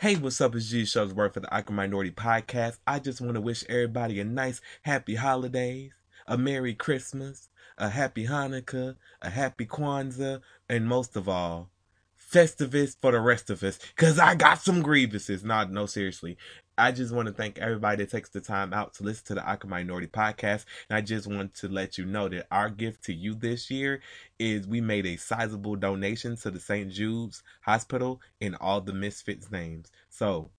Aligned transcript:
Hey, 0.00 0.14
what's 0.14 0.40
up? 0.40 0.54
It's 0.54 0.70
G 0.70 0.82
Shuttlesworth 0.82 1.34
for 1.34 1.40
the 1.40 1.52
Awkward 1.52 1.74
Minority 1.74 2.12
Podcast. 2.12 2.78
I 2.86 3.00
just 3.00 3.20
want 3.20 3.34
to 3.34 3.40
wish 3.40 3.64
everybody 3.68 4.20
a 4.20 4.24
nice, 4.24 4.60
happy 4.82 5.16
holidays, 5.16 5.90
a 6.24 6.38
Merry 6.38 6.72
Christmas, 6.72 7.48
a 7.76 7.88
Happy 7.88 8.28
Hanukkah, 8.28 8.94
a 9.20 9.30
Happy 9.30 9.66
Kwanzaa, 9.66 10.40
and 10.68 10.86
most 10.86 11.16
of 11.16 11.28
all, 11.28 11.70
Festivus 12.16 12.94
for 13.02 13.10
the 13.10 13.18
rest 13.18 13.50
of 13.50 13.64
us, 13.64 13.80
cause 13.96 14.20
I 14.20 14.36
got 14.36 14.62
some 14.62 14.82
grievances. 14.82 15.42
Not, 15.42 15.72
no, 15.72 15.86
seriously. 15.86 16.36
I 16.78 16.92
just 16.92 17.12
want 17.12 17.26
to 17.26 17.34
thank 17.34 17.58
everybody 17.58 18.04
that 18.04 18.10
takes 18.10 18.28
the 18.28 18.40
time 18.40 18.72
out 18.72 18.94
to 18.94 19.02
listen 19.02 19.26
to 19.26 19.34
the 19.34 19.44
Awkward 19.44 19.70
Minority 19.70 20.06
Podcast. 20.06 20.64
And 20.88 20.96
I 20.96 21.00
just 21.00 21.26
want 21.26 21.54
to 21.56 21.68
let 21.68 21.98
you 21.98 22.06
know 22.06 22.28
that 22.28 22.46
our 22.52 22.70
gift 22.70 23.02
to 23.04 23.12
you 23.12 23.34
this 23.34 23.68
year 23.70 24.00
is 24.38 24.66
we 24.66 24.80
made 24.80 25.04
a 25.04 25.16
sizable 25.16 25.74
donation 25.74 26.36
to 26.36 26.50
the 26.52 26.60
St. 26.60 26.90
Jude's 26.90 27.42
Hospital 27.62 28.20
in 28.40 28.54
all 28.54 28.80
the 28.80 28.92
Misfits 28.92 29.50
names. 29.50 29.90
So, 30.08 30.50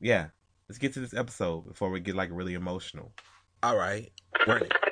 yeah, 0.00 0.26
let's 0.68 0.78
get 0.78 0.92
to 0.94 1.00
this 1.00 1.14
episode 1.14 1.68
before 1.68 1.90
we 1.90 2.00
get 2.00 2.16
like 2.16 2.30
really 2.32 2.54
emotional. 2.54 3.12
All 3.62 3.76
right, 3.76 4.10
run 4.46 4.62
it. 4.62 4.89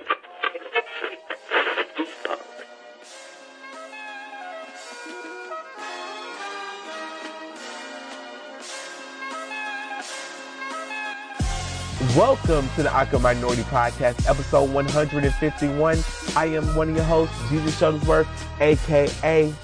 Welcome 12.18 12.68
to 12.74 12.82
the 12.82 12.92
Awkward 12.92 13.22
Minority 13.22 13.62
Podcast, 13.62 14.28
episode 14.28 14.72
151. 14.72 15.98
I 16.34 16.46
am 16.46 16.74
one 16.74 16.88
of 16.88 16.96
your 16.96 17.04
hosts, 17.04 17.36
Jesus 17.48 17.80
Shuttlesworth, 17.80 18.26
aka 18.60 19.54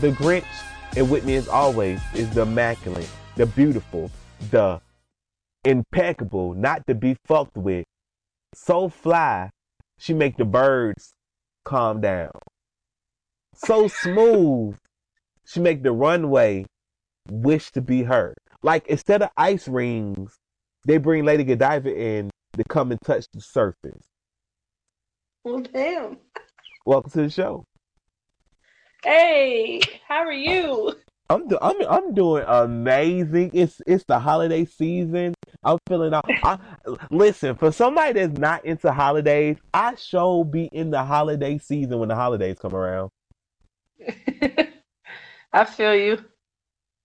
The 0.00 0.10
Grinch. 0.10 0.44
And 0.96 1.08
with 1.08 1.24
me, 1.24 1.36
as 1.36 1.46
always, 1.46 2.00
is 2.12 2.28
the 2.30 2.42
immaculate, 2.42 3.08
the 3.36 3.46
beautiful, 3.46 4.10
the 4.50 4.80
impeccable, 5.64 6.54
not 6.54 6.84
to 6.88 6.96
be 6.96 7.16
fucked 7.26 7.56
with. 7.56 7.84
So 8.54 8.88
fly, 8.88 9.50
she 9.96 10.14
make 10.14 10.36
the 10.36 10.44
birds 10.44 11.12
calm 11.64 12.00
down. 12.00 12.32
So 13.54 13.86
smooth, 13.86 14.78
she 15.46 15.60
make 15.60 15.84
the 15.84 15.92
runway 15.92 16.66
wish 17.30 17.70
to 17.70 17.80
be 17.80 18.02
her. 18.02 18.34
Like 18.64 18.88
instead 18.88 19.22
of 19.22 19.28
ice 19.36 19.68
rings, 19.68 20.36
they 20.84 20.98
bring 20.98 21.24
Lady 21.24 21.44
Godiva 21.44 21.94
in 21.94 22.30
to 22.56 22.64
come 22.64 22.92
and 22.92 23.00
touch 23.02 23.26
the 23.32 23.40
surface. 23.40 24.06
Well, 25.42 25.60
damn. 25.60 26.18
Welcome 26.86 27.10
to 27.12 27.22
the 27.22 27.30
show. 27.30 27.64
Hey, 29.02 29.80
how 30.06 30.24
are 30.24 30.32
you? 30.32 30.94
I'm 31.30 31.48
do- 31.48 31.58
I'm 31.60 31.76
I'm 31.88 32.14
doing 32.14 32.44
amazing. 32.46 33.50
It's 33.54 33.80
it's 33.86 34.04
the 34.04 34.18
holiday 34.18 34.66
season. 34.66 35.34
I'm 35.62 35.78
feeling 35.88 36.12
out. 36.12 36.24
I, 36.42 36.58
listen, 37.10 37.56
for 37.56 37.72
somebody 37.72 38.12
that's 38.12 38.38
not 38.38 38.64
into 38.64 38.92
holidays, 38.92 39.56
I 39.72 39.94
sure 39.94 40.44
be 40.44 40.68
in 40.72 40.90
the 40.90 41.02
holiday 41.02 41.58
season 41.58 41.98
when 41.98 42.10
the 42.10 42.14
holidays 42.14 42.58
come 42.60 42.74
around. 42.74 43.10
I 45.52 45.64
feel 45.64 45.94
you. 45.94 46.24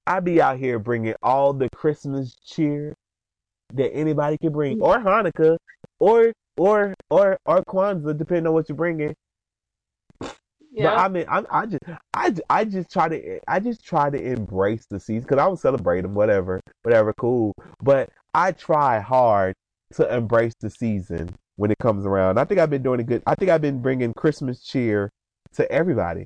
I 0.05 0.19
be 0.19 0.41
out 0.41 0.57
here 0.57 0.79
bringing 0.79 1.15
all 1.21 1.53
the 1.53 1.69
Christmas 1.73 2.35
cheer 2.35 2.95
that 3.73 3.93
anybody 3.93 4.37
can 4.37 4.51
bring, 4.51 4.81
or 4.81 4.99
Hanukkah, 4.99 5.57
or 5.99 6.33
or 6.57 6.93
or 7.09 7.37
or 7.45 7.63
Kwanzaa, 7.63 8.17
depending 8.17 8.47
on 8.47 8.53
what 8.53 8.69
you're 8.69 8.75
bringing. 8.75 9.15
Yeah. 10.71 10.95
But 10.95 10.97
I 10.97 11.07
mean, 11.07 11.25
I, 11.27 11.43
I 11.49 11.65
just, 11.65 11.83
I, 12.13 12.35
I 12.49 12.63
just 12.63 12.91
try 12.91 13.09
to, 13.09 13.39
I 13.47 13.59
just 13.59 13.83
try 13.83 14.09
to 14.09 14.21
embrace 14.21 14.85
the 14.89 14.99
season 14.99 15.23
because 15.23 15.39
I 15.39 15.47
would 15.47 15.59
celebrate 15.59 16.01
them, 16.01 16.13
whatever, 16.13 16.61
whatever, 16.83 17.11
cool. 17.13 17.53
But 17.81 18.09
I 18.35 18.51
try 18.51 18.99
hard 18.99 19.55
to 19.95 20.15
embrace 20.15 20.53
the 20.59 20.69
season 20.69 21.35
when 21.55 21.71
it 21.71 21.79
comes 21.79 22.05
around. 22.05 22.37
I 22.37 22.45
think 22.45 22.59
I've 22.59 22.69
been 22.69 22.83
doing 22.83 22.99
a 22.99 23.03
good. 23.03 23.23
I 23.25 23.33
think 23.35 23.49
I've 23.49 23.61
been 23.61 23.81
bringing 23.81 24.13
Christmas 24.13 24.61
cheer 24.61 25.09
to 25.53 25.69
everybody. 25.71 26.25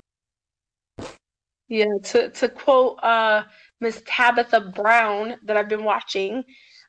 Yeah, 1.68 1.96
to 2.04 2.28
to 2.28 2.48
quote 2.50 3.02
uh 3.02 3.44
Miss 3.80 4.02
Tabitha 4.06 4.72
Brown 4.74 5.36
that 5.44 5.56
I've 5.56 5.70
been 5.70 5.84
watching, 5.84 6.44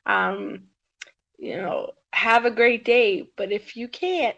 um, 0.06 0.64
you 1.38 1.56
know, 1.56 1.92
have 2.12 2.44
a 2.44 2.50
great 2.50 2.84
day, 2.84 3.28
but 3.36 3.52
if 3.52 3.76
you 3.76 3.88
can't, 3.88 4.36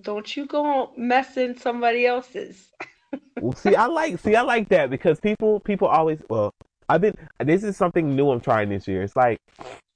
don't 0.00 0.36
you 0.36 0.46
go 0.46 0.92
messing 0.96 1.56
somebody 1.56 2.06
else's. 2.06 2.70
Well, 3.40 3.54
see, 3.54 3.74
I 3.74 3.86
like, 3.86 4.18
see, 4.20 4.36
I 4.36 4.42
like 4.42 4.68
that 4.68 4.90
because 4.90 5.18
people, 5.18 5.58
people 5.60 5.88
always. 5.88 6.22
Well, 6.28 6.52
I've 6.88 7.00
been. 7.00 7.14
This 7.38 7.64
is 7.64 7.76
something 7.76 8.14
new 8.14 8.30
I'm 8.30 8.40
trying 8.40 8.68
this 8.68 8.86
year. 8.86 9.02
It's 9.02 9.16
like 9.16 9.38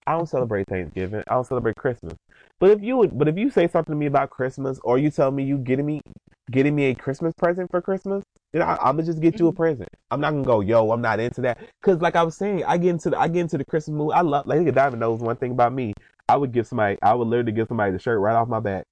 I 0.06 0.12
don't 0.12 0.28
celebrate 0.28 0.66
Thanksgiving. 0.68 1.22
I 1.28 1.34
don't 1.34 1.46
celebrate 1.46 1.76
Christmas. 1.76 2.14
But 2.60 2.70
if 2.70 2.82
you 2.82 2.96
would, 2.98 3.18
but 3.18 3.28
if 3.28 3.38
you 3.38 3.50
say 3.50 3.68
something 3.68 3.92
to 3.92 3.96
me 3.96 4.06
about 4.06 4.30
Christmas, 4.30 4.78
or 4.84 4.98
you 4.98 5.10
tell 5.10 5.30
me 5.30 5.44
you 5.44 5.58
getting 5.58 5.86
me, 5.86 6.00
getting 6.50 6.74
me 6.74 6.86
a 6.86 6.94
Christmas 6.94 7.32
present 7.36 7.70
for 7.70 7.80
Christmas, 7.80 8.22
then 8.52 8.62
I, 8.62 8.76
I'm 8.76 8.96
gonna 8.96 9.04
just 9.04 9.20
get 9.20 9.38
you 9.38 9.48
a 9.48 9.50
mm-hmm. 9.50 9.56
present. 9.56 9.88
I'm 10.10 10.20
not 10.20 10.32
gonna 10.32 10.44
go, 10.44 10.60
yo, 10.60 10.90
I'm 10.90 11.00
not 11.00 11.20
into 11.20 11.40
that, 11.42 11.58
because 11.80 12.00
like 12.00 12.16
I 12.16 12.22
was 12.22 12.36
saying, 12.36 12.64
I 12.64 12.76
get 12.76 12.90
into 12.90 13.10
the, 13.10 13.18
I 13.18 13.28
get 13.28 13.40
into 13.40 13.58
the 13.58 13.64
Christmas 13.64 13.96
mood. 13.96 14.12
I 14.12 14.20
love. 14.20 14.46
Lady 14.46 14.70
Diamond 14.70 15.00
knows 15.00 15.20
one 15.20 15.36
thing 15.36 15.52
about 15.52 15.72
me. 15.72 15.94
I 16.28 16.36
would 16.36 16.52
give 16.52 16.66
somebody, 16.66 16.98
I 17.02 17.14
would 17.14 17.28
literally 17.28 17.52
give 17.52 17.68
somebody 17.68 17.92
the 17.92 17.98
shirt 17.98 18.20
right 18.20 18.34
off 18.34 18.48
my 18.48 18.60
back. 18.60 18.84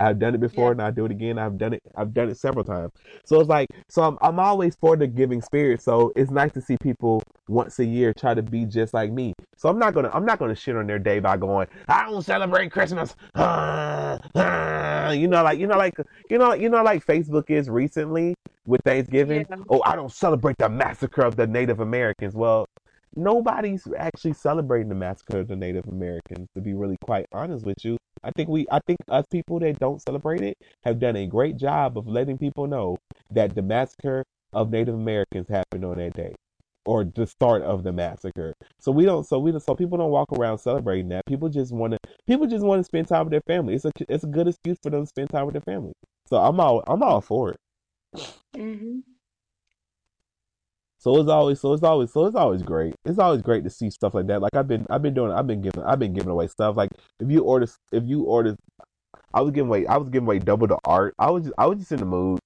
I've 0.00 0.18
done 0.18 0.34
it 0.34 0.40
before, 0.40 0.66
Yeah. 0.66 0.72
and 0.72 0.82
I 0.82 0.90
do 0.90 1.04
it 1.04 1.10
again. 1.10 1.38
I've 1.38 1.58
done 1.58 1.72
it. 1.72 1.82
I've 1.96 2.14
done 2.14 2.28
it 2.28 2.36
several 2.36 2.64
times. 2.64 2.92
So 3.24 3.40
it's 3.40 3.48
like, 3.48 3.68
so 3.88 4.02
I'm, 4.02 4.18
I'm 4.22 4.38
always 4.38 4.76
for 4.76 4.96
the 4.96 5.06
giving 5.06 5.42
spirit. 5.42 5.82
So 5.82 6.12
it's 6.16 6.30
nice 6.30 6.52
to 6.52 6.60
see 6.60 6.76
people 6.82 7.22
once 7.48 7.78
a 7.78 7.84
year 7.84 8.12
try 8.12 8.34
to 8.34 8.42
be 8.42 8.64
just 8.64 8.94
like 8.94 9.10
me. 9.10 9.34
So 9.56 9.68
I'm 9.68 9.78
not 9.78 9.94
gonna, 9.94 10.10
I'm 10.12 10.24
not 10.24 10.38
gonna 10.38 10.54
shit 10.54 10.76
on 10.76 10.86
their 10.86 10.98
day 10.98 11.18
by 11.18 11.36
going, 11.36 11.66
I 11.88 12.04
don't 12.08 12.22
celebrate 12.22 12.70
Christmas. 12.70 13.16
Ah, 13.34 14.18
ah. 14.34 15.10
You 15.10 15.26
know, 15.28 15.42
like, 15.42 15.58
you 15.58 15.66
know, 15.66 15.78
like, 15.78 15.94
you 16.30 16.38
know, 16.38 16.52
you 16.52 16.68
know, 16.68 16.82
like 16.82 17.04
Facebook 17.04 17.50
is 17.50 17.68
recently 17.68 18.34
with 18.66 18.80
Thanksgiving. 18.84 19.46
Yeah. 19.48 19.56
Oh, 19.70 19.82
I 19.84 19.96
don't 19.96 20.12
celebrate 20.12 20.58
the 20.58 20.68
massacre 20.68 21.22
of 21.22 21.36
the 21.36 21.46
Native 21.46 21.80
Americans. 21.80 22.34
Well, 22.34 22.66
nobody's 23.16 23.86
actually 23.96 24.34
celebrating 24.34 24.88
the 24.88 24.94
massacre 24.94 25.40
of 25.40 25.48
the 25.48 25.56
Native 25.56 25.86
Americans. 25.88 26.48
To 26.54 26.60
be 26.60 26.74
really 26.74 26.96
quite 27.02 27.26
honest 27.32 27.64
with 27.64 27.76
you, 27.84 27.96
I 28.22 28.30
think 28.32 28.48
we, 28.48 28.66
I 28.70 28.80
think 28.86 28.98
us 29.08 29.24
people 29.30 29.60
that 29.60 29.78
don't 29.78 30.02
celebrate 30.02 30.42
it 30.42 30.56
have 30.84 30.98
done 30.98 31.16
a 31.16 31.26
great 31.26 31.56
job 31.56 31.96
of 31.98 32.06
letting 32.08 32.38
people 32.38 32.66
know 32.66 32.98
that 33.30 33.54
the 33.54 33.62
massacre 33.62 34.24
of 34.52 34.70
Native 34.70 34.94
Americans 34.94 35.48
happened 35.48 35.84
on 35.84 35.98
that 35.98 36.14
day, 36.14 36.34
or 36.84 37.04
the 37.04 37.26
start 37.26 37.62
of 37.62 37.84
the 37.84 37.92
massacre. 37.92 38.54
So 38.80 38.92
we 38.92 39.04
don't, 39.04 39.26
so 39.26 39.38
we, 39.38 39.58
so 39.60 39.74
people 39.74 39.98
don't 39.98 40.10
walk 40.10 40.32
around 40.32 40.58
celebrating 40.58 41.08
that. 41.10 41.26
People 41.26 41.48
just 41.48 41.72
want 41.72 41.92
to, 41.92 41.98
people 42.26 42.46
just 42.46 42.64
want 42.64 42.80
to 42.80 42.84
spend 42.84 43.08
time 43.08 43.24
with 43.24 43.32
their 43.32 43.42
family. 43.46 43.74
It's 43.74 43.84
a, 43.84 43.92
it's 44.08 44.24
a 44.24 44.28
good 44.28 44.48
excuse 44.48 44.78
for 44.82 44.90
them 44.90 45.02
to 45.02 45.06
spend 45.06 45.30
time 45.30 45.46
with 45.46 45.54
their 45.54 45.62
family. 45.62 45.92
So 46.26 46.36
I'm 46.36 46.58
all, 46.60 46.82
I'm 46.86 47.02
all 47.02 47.20
for 47.20 47.52
it. 47.52 47.58
hmm 48.54 49.00
So 50.98 51.16
it's 51.20 51.28
always 51.28 51.60
so 51.60 51.72
it's 51.72 51.82
always 51.84 52.12
so 52.12 52.26
it's 52.26 52.36
always 52.36 52.62
great. 52.62 52.94
It's 53.04 53.18
always 53.20 53.40
great 53.40 53.62
to 53.64 53.70
see 53.70 53.88
stuff 53.88 54.14
like 54.14 54.26
that. 54.26 54.42
Like 54.42 54.54
I've 54.54 54.66
been 54.66 54.86
I've 54.90 55.02
been 55.02 55.14
doing 55.14 55.30
I've 55.30 55.46
been 55.46 55.62
giving 55.62 55.82
I've 55.84 56.00
been 56.00 56.12
giving 56.12 56.30
away 56.30 56.48
stuff. 56.48 56.76
Like 56.76 56.90
if 57.20 57.30
you 57.30 57.44
order 57.44 57.68
if 57.92 58.04
you 58.04 58.24
order 58.24 58.56
I 59.32 59.42
was 59.42 59.52
giving 59.52 59.68
away 59.68 59.86
I 59.86 59.96
was 59.96 60.08
giving 60.08 60.26
away 60.26 60.40
double 60.40 60.66
the 60.66 60.78
art. 60.84 61.14
I 61.18 61.30
was 61.30 61.44
just 61.44 61.54
I 61.56 61.66
was 61.66 61.78
just 61.78 61.92
in 61.92 62.00
the 62.00 62.06
mood. 62.06 62.40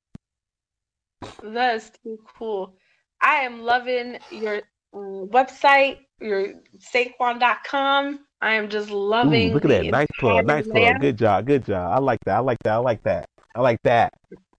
That 1.43 1.77
is 1.77 1.91
too 2.03 2.19
cool. 2.39 2.77
I 3.23 3.37
am 3.37 3.63
loving 3.63 4.19
your 4.31 4.57
uh, 4.93 5.25
website, 5.33 5.99
your 6.21 6.55
sanquon.com. 6.79 8.21
I 8.43 8.55
am 8.55 8.69
just 8.69 8.91
Ooh, 8.91 8.95
loving 8.95 9.53
look 9.53 9.65
at 9.65 9.69
that. 9.69 9.87
Nice 9.87 10.09
plug. 10.19 10.47
Nice 10.47 10.67
plug. 10.67 11.01
Good 11.01 11.17
job. 11.17 11.47
Good 11.47 11.65
job. 11.65 11.93
I 11.97 12.01
like 12.01 12.19
that. 12.27 12.37
I 12.37 12.41
like 12.41 12.59
that. 12.65 12.73
I 12.75 12.79
like 12.79 13.03
that. 13.05 13.27
I 13.55 13.61
like 13.61 13.79
that. 13.85 14.13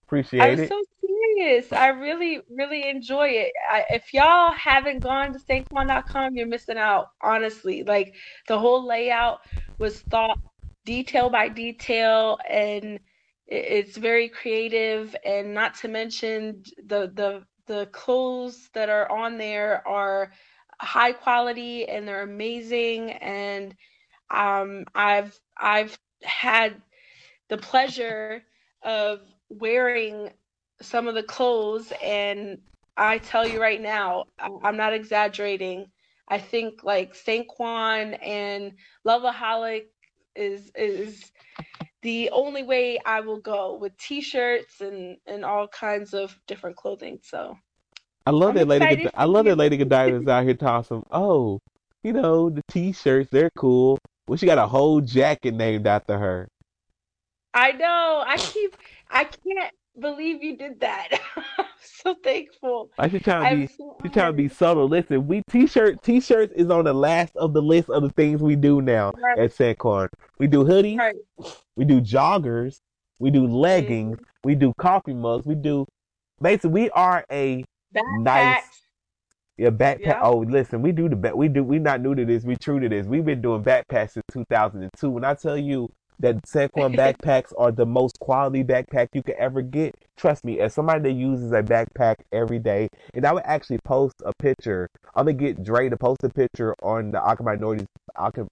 Appreciate 0.08 0.42
I'm 0.42 0.59
it. 0.59 0.70
so 0.70 0.84
serious. 1.23 1.72
I 1.72 1.88
really, 1.88 2.41
really 2.50 2.88
enjoy 2.89 3.29
it. 3.29 3.53
I, 3.69 3.85
if 3.91 4.13
y'all 4.13 4.51
haven't 4.53 5.00
gone 5.00 5.34
to 5.34 5.39
Sanquon.com, 5.39 6.35
you're 6.35 6.47
missing 6.47 6.78
out, 6.78 7.07
honestly. 7.22 7.84
Like 7.84 8.16
the 8.47 8.59
whole 8.59 8.85
layout 8.87 9.40
was 9.78 10.02
thought 10.02 10.37
detail 10.85 11.29
by 11.29 11.49
detail 11.49 12.37
and 12.49 12.99
it's 13.47 13.97
very 13.97 14.29
creative 14.29 15.16
and 15.25 15.53
not 15.53 15.75
to 15.75 15.87
mention 15.87 16.64
the 16.85 17.11
the 17.14 17.43
the 17.67 17.85
clothes 17.87 18.69
that 18.73 18.90
are 18.90 19.09
on 19.11 19.37
there 19.37 19.87
are 19.87 20.31
high 20.79 21.14
quality 21.14 21.87
and 21.87 22.08
they're 22.08 22.23
amazing 22.23 23.11
and 23.11 23.76
um 24.31 24.85
I've 24.96 25.40
I've 25.58 25.97
had 26.23 26.81
the 27.49 27.58
pleasure 27.58 28.43
of 28.84 29.22
wearing 29.49 30.29
some 30.84 31.08
of 31.08 31.16
the 31.16 31.24
clothes 31.24 31.91
and 32.03 32.59
I 32.96 33.18
tell 33.18 33.47
you 33.47 33.59
right 33.59 33.82
now, 33.82 34.26
I'm 34.64 34.78
not 34.78 34.94
exaggerating. 34.94 35.88
I 36.28 36.38
think 36.38 36.84
like 36.84 37.16
Saint 37.16 37.47
Sanquon 37.47 38.18
and 38.24 38.74
Loveaholic 39.06 39.85
is 40.35 40.72
is 40.76 41.32
the 42.02 42.30
only 42.32 42.64
way 42.64 43.00
I 43.06 43.22
will 43.22 43.40
go 43.40 43.78
with 43.78 43.97
t-shirts 43.97 44.82
and 44.82 45.18
and 45.26 45.44
all 45.44 45.68
kinds 45.68 46.14
of 46.14 46.38
different 46.47 46.76
clothing. 46.76 47.20
So 47.24 47.58
I 48.26 48.32
love 48.32 48.50
I'm 48.50 48.68
that 48.68 48.68
Lady 48.68 49.09
I 49.14 49.26
love 49.26 49.46
that 49.46 49.58
Lady 49.58 49.78
Godiva 49.78 50.22
is 50.22 50.28
out 50.28 50.44
here 50.44 50.53
tossing. 50.53 51.03
Oh, 51.12 51.59
you 52.03 52.14
know, 52.14 52.50
the 52.50 52.62
t-shirts, 52.70 53.29
they're 53.32 53.52
cool. 53.58 53.97
Well, 54.28 54.38
she 54.38 54.46
got 54.46 54.58
a 54.58 54.68
whole 54.68 55.02
jacket 55.02 55.53
named 55.53 55.88
after 55.88 56.18
her. 56.18 56.47
I 57.53 57.72
know. 57.74 58.24
I 58.26 58.38
keep. 58.38 58.76
I 59.09 59.26
can't 59.26 59.74
believe 59.99 60.43
you 60.43 60.57
did 60.57 60.79
that. 60.79 61.19
I'm 61.57 61.66
so 61.81 62.16
thankful. 62.23 62.90
I 62.97 63.09
should 63.09 63.23
try 63.23 63.49
to 63.49 63.55
be. 63.55 63.67
So 63.67 63.97
she 64.03 64.09
trying 64.09 64.31
to 64.31 64.37
be 64.37 64.49
subtle. 64.49 64.87
Listen, 64.87 65.28
we 65.28 65.41
t-shirt 65.49 66.01
t-shirts 66.03 66.53
is 66.55 66.69
on 66.69 66.85
the 66.85 66.93
last 66.93 67.35
of 67.35 67.53
the 67.53 67.61
list 67.61 67.90
of 67.90 68.03
the 68.03 68.09
things 68.09 68.41
we 68.41 68.55
do 68.55 68.81
now 68.81 69.13
right. 69.17 69.40
at 69.40 69.51
Sanquon. 69.51 70.09
We 70.40 70.47
do 70.47 70.63
hoodies. 70.63 70.97
Right. 70.97 71.16
We 71.75 71.85
do 71.85 72.01
joggers. 72.01 72.79
We 73.19 73.31
do 73.31 73.47
leggings. 73.47 74.17
Mm-hmm. 74.17 74.23
We 74.43 74.55
do 74.55 74.73
coffee 74.78 75.13
mugs. 75.13 75.45
We 75.45 75.55
do. 75.55 75.85
Basically, 76.41 76.69
we 76.72 76.90
are 76.91 77.25
a 77.31 77.63
Backpacks. 77.95 78.23
nice 78.23 78.84
yeah, 79.57 79.69
backpack. 79.69 79.99
Yeah. 80.05 80.22
Oh, 80.23 80.40
listen, 80.40 80.81
we 80.81 80.91
do 80.91 81.07
the 81.07 81.16
back. 81.16 81.35
We 81.35 81.47
do. 81.47 81.63
We 81.63 81.78
not 81.78 82.01
new 82.01 82.16
to 82.16 82.25
this. 82.25 82.43
We 82.43 82.55
true 82.55 82.79
to 82.79 82.90
this. 82.90 83.05
We've 83.05 83.23
been 83.23 83.41
doing 83.41 83.63
backpacks 83.63 84.11
since 84.11 84.25
2002. 84.31 85.09
When 85.09 85.23
I 85.23 85.35
tell 85.35 85.57
you 85.57 85.91
that 86.23 86.41
Sanquon 86.43 86.96
backpacks 87.03 87.53
are 87.58 87.72
the 87.72 87.85
most 87.85 88.20
quality 88.20 88.64
backpack 88.64 89.09
you 89.14 89.22
could 89.22 89.35
ever 89.35 89.61
get, 89.61 89.96
trust 90.17 90.43
me. 90.43 90.59
As 90.59 90.73
somebody 90.73 91.02
that 91.03 91.11
uses 91.11 91.52
a 91.52 91.61
backpack 91.61 92.16
every 92.31 92.59
day, 92.59 92.87
and 93.14 93.25
I 93.25 93.34
would 93.34 93.43
actually 93.46 93.79
post 93.85 94.16
a 94.25 94.34
picture. 94.40 94.90
I'm 95.16 95.25
gonna 95.25 95.37
get 95.37 95.64
Dre 95.64 95.90
to 95.90 95.97
post 95.97 96.23
a 96.23 96.29
picture 96.29 96.73
on 96.81 97.11
the 97.11 97.22
Awkward 97.22 97.46
Minorities 97.46 97.87
Awkward 98.16 98.47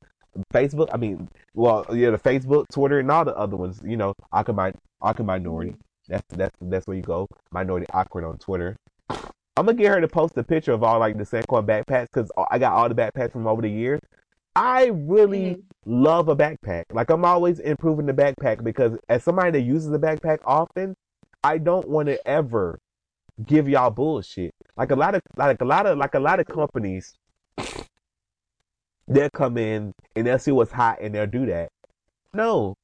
Facebook. 0.54 0.90
I 0.94 0.98
mean, 0.98 1.30
well, 1.56 1.86
yeah, 1.92 2.12
the 2.12 2.20
Facebook, 2.20 2.66
Twitter, 2.72 3.00
and 3.00 3.10
all 3.10 3.26
the 3.26 3.36
other 3.36 3.58
ones. 3.58 3.82
You 3.84 3.98
know, 3.98 4.14
Awkward, 4.32 4.76
Awkward 5.02 5.26
Minority. 5.26 5.76
That's 6.08 6.28
that's 6.30 6.56
that's 6.62 6.86
where 6.86 6.98
you 6.98 7.04
go. 7.04 7.28
Minority 7.52 7.88
Awkward 7.94 8.26
on 8.26 8.38
Twitter. 8.38 8.76
I'm 9.58 9.66
gonna 9.66 9.74
get 9.74 9.94
her 9.94 10.02
to 10.02 10.08
post 10.08 10.38
a 10.38 10.44
picture 10.44 10.74
of 10.74 10.84
all 10.84 11.00
like 11.00 11.18
the 11.18 11.24
Sanquon 11.24 11.66
backpacks 11.66 12.08
because 12.14 12.32
I 12.50 12.60
got 12.60 12.74
all 12.74 12.90
the 12.90 12.96
backpacks 12.96 13.32
from 13.32 13.48
over 13.48 13.62
the 13.62 13.70
years. 13.70 14.02
I 14.56 14.88
really 14.88 15.56
mm-hmm. 15.56 16.04
love 16.04 16.28
a 16.28 16.36
backpack. 16.36 16.86
Like 16.92 17.10
I'm 17.10 17.26
always 17.26 17.60
improving 17.60 18.06
the 18.06 18.14
backpack 18.14 18.64
because 18.64 18.98
as 19.10 19.24
somebody 19.24 19.52
that 19.52 19.62
uses 19.62 19.92
a 19.94 20.00
backpack 20.00 20.40
often, 20.46 20.96
I 21.44 21.58
don't 21.58 21.88
want 21.88 22.08
to 22.08 22.28
ever 22.28 22.80
give 23.46 23.68
y'all 23.70 23.90
bullshit. 23.90 24.54
Like 24.78 24.92
a 24.92 24.96
lot 24.96 25.16
of 25.16 25.22
like 25.38 25.62
a 25.62 25.66
lot 25.66 25.86
of 25.86 25.98
like 25.98 26.16
a 26.16 26.20
lot 26.20 26.40
of 26.40 26.48
companies, 26.48 27.14
they'll 29.08 29.30
come 29.30 29.58
in 29.58 29.94
and 30.16 30.28
they'll 30.28 30.40
see 30.40 30.52
what's 30.52 30.72
hot 30.72 31.00
and 31.02 31.16
they'll 31.16 31.28
do 31.28 31.46
that. 31.48 31.70
No, 32.34 32.76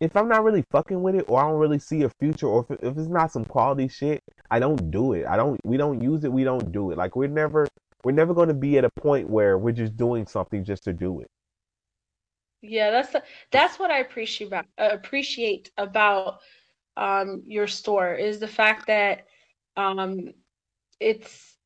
if 0.00 0.16
I'm 0.16 0.28
not 0.28 0.42
really 0.42 0.64
fucking 0.70 1.00
with 1.00 1.14
it 1.14 1.24
or 1.28 1.40
I 1.40 1.48
don't 1.48 1.60
really 1.60 1.78
see 1.78 2.02
a 2.02 2.10
future 2.10 2.48
or 2.48 2.66
if, 2.68 2.82
if 2.82 2.98
it's 2.98 3.08
not 3.08 3.30
some 3.30 3.44
quality 3.44 3.86
shit, 3.86 4.20
I 4.50 4.58
don't 4.58 4.90
do 4.90 5.12
it. 5.12 5.26
I 5.26 5.36
don't 5.36 5.60
we 5.64 5.76
don't 5.76 6.02
use 6.02 6.24
it, 6.24 6.32
we 6.32 6.42
don't 6.42 6.72
do 6.72 6.90
it. 6.90 6.98
Like 6.98 7.14
we're 7.14 7.28
never 7.28 7.68
we're 8.04 8.12
never 8.12 8.34
going 8.34 8.48
to 8.48 8.54
be 8.54 8.78
at 8.78 8.84
a 8.84 8.90
point 8.90 9.28
where 9.30 9.58
we're 9.58 9.72
just 9.72 9.96
doing 9.96 10.26
something 10.26 10.64
just 10.64 10.84
to 10.84 10.92
do 10.92 11.20
it. 11.20 11.30
Yeah, 12.62 12.90
that's 12.90 13.16
that's 13.50 13.78
what 13.78 13.90
I 13.90 13.98
appreciate 13.98 14.46
about 14.46 14.66
uh, 14.78 14.90
appreciate 14.92 15.70
about 15.76 16.38
um 16.96 17.42
your 17.46 17.66
store 17.66 18.14
is 18.14 18.38
the 18.38 18.48
fact 18.48 18.86
that 18.86 19.26
um 19.76 20.30
it's 21.00 21.56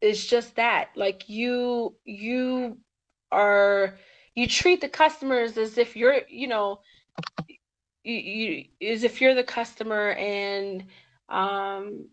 it's 0.00 0.26
just 0.26 0.56
that 0.56 0.90
like 0.96 1.28
you 1.28 1.96
you 2.04 2.78
are 3.32 3.98
you 4.34 4.46
treat 4.46 4.80
the 4.80 4.88
customers 4.88 5.58
as 5.58 5.78
if 5.78 5.96
you're 5.96 6.22
you 6.28 6.48
know 6.48 6.80
you, 8.04 8.14
you 8.14 8.64
is 8.80 9.04
if 9.04 9.20
you're 9.20 9.34
the 9.34 9.44
customer 9.44 10.12
and 10.12 10.84
um 11.28 12.06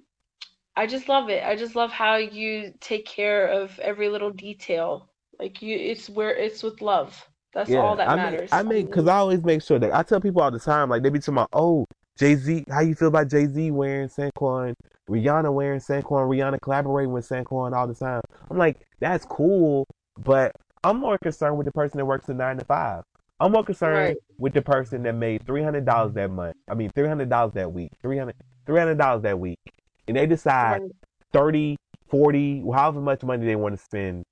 I 0.75 0.87
just 0.87 1.07
love 1.07 1.29
it. 1.29 1.43
I 1.43 1.55
just 1.55 1.75
love 1.75 1.91
how 1.91 2.15
you 2.15 2.73
take 2.79 3.05
care 3.05 3.47
of 3.47 3.77
every 3.79 4.09
little 4.09 4.31
detail. 4.31 5.09
Like 5.39 5.61
you 5.61 5.77
it's 5.77 6.09
where 6.09 6.35
it's 6.35 6.63
with 6.63 6.81
love. 6.81 7.27
That's 7.53 7.69
yeah, 7.69 7.79
all 7.79 7.95
that 7.95 8.09
I 8.09 8.15
matters. 8.15 8.51
Make, 8.51 8.53
I 8.53 8.63
mean, 8.63 8.85
because 8.87 9.07
I 9.07 9.17
always 9.17 9.43
make 9.43 9.61
sure 9.61 9.77
that 9.77 9.93
I 9.93 10.01
tell 10.03 10.19
people 10.19 10.41
all 10.41 10.51
the 10.51 10.59
time, 10.59 10.89
like 10.89 11.03
they 11.03 11.09
be 11.09 11.19
talking 11.19 11.35
about, 11.35 11.49
oh, 11.53 11.85
Jay 12.17 12.35
Z, 12.35 12.65
how 12.69 12.81
you 12.81 12.95
feel 12.95 13.09
about 13.09 13.29
Jay 13.29 13.45
Z 13.45 13.71
wearing 13.71 14.09
Sanquon, 14.09 14.73
Rihanna 15.07 15.53
wearing 15.53 15.79
Sanquon, 15.79 16.27
Rihanna 16.27 16.59
collaborating 16.61 17.13
with 17.13 17.27
Sanquon 17.27 17.73
all 17.73 17.87
the 17.87 17.93
time. 17.93 18.21
I'm 18.49 18.57
like, 18.57 18.79
that's 18.99 19.25
cool, 19.25 19.85
but 20.23 20.51
I'm 20.83 20.97
more 20.97 21.17
concerned 21.19 21.57
with 21.57 21.65
the 21.65 21.71
person 21.71 21.99
that 21.99 22.05
works 22.05 22.27
a 22.29 22.33
nine 22.33 22.57
to 22.57 22.65
five. 22.65 23.03
I'm 23.39 23.51
more 23.51 23.63
concerned 23.63 23.95
right. 23.95 24.17
with 24.37 24.53
the 24.53 24.61
person 24.61 25.03
that 25.03 25.13
made 25.13 25.45
three 25.45 25.63
hundred 25.63 25.85
dollars 25.85 26.13
that 26.13 26.31
month. 26.31 26.55
I 26.67 26.73
mean, 26.73 26.91
three 26.95 27.07
hundred 27.07 27.29
dollars 27.29 27.53
that 27.53 27.71
week. 27.71 27.91
300 28.01 28.97
dollars 28.97 29.23
that 29.23 29.37
week, 29.37 29.59
and 30.07 30.17
they 30.17 30.25
decide 30.25 30.81
right. 30.81 30.91
30, 31.31 31.77
40, 32.09 32.63
however 32.73 33.01
much 33.01 33.23
money 33.23 33.45
they 33.45 33.55
want 33.55 33.77
to 33.77 33.83
spend 33.83 34.23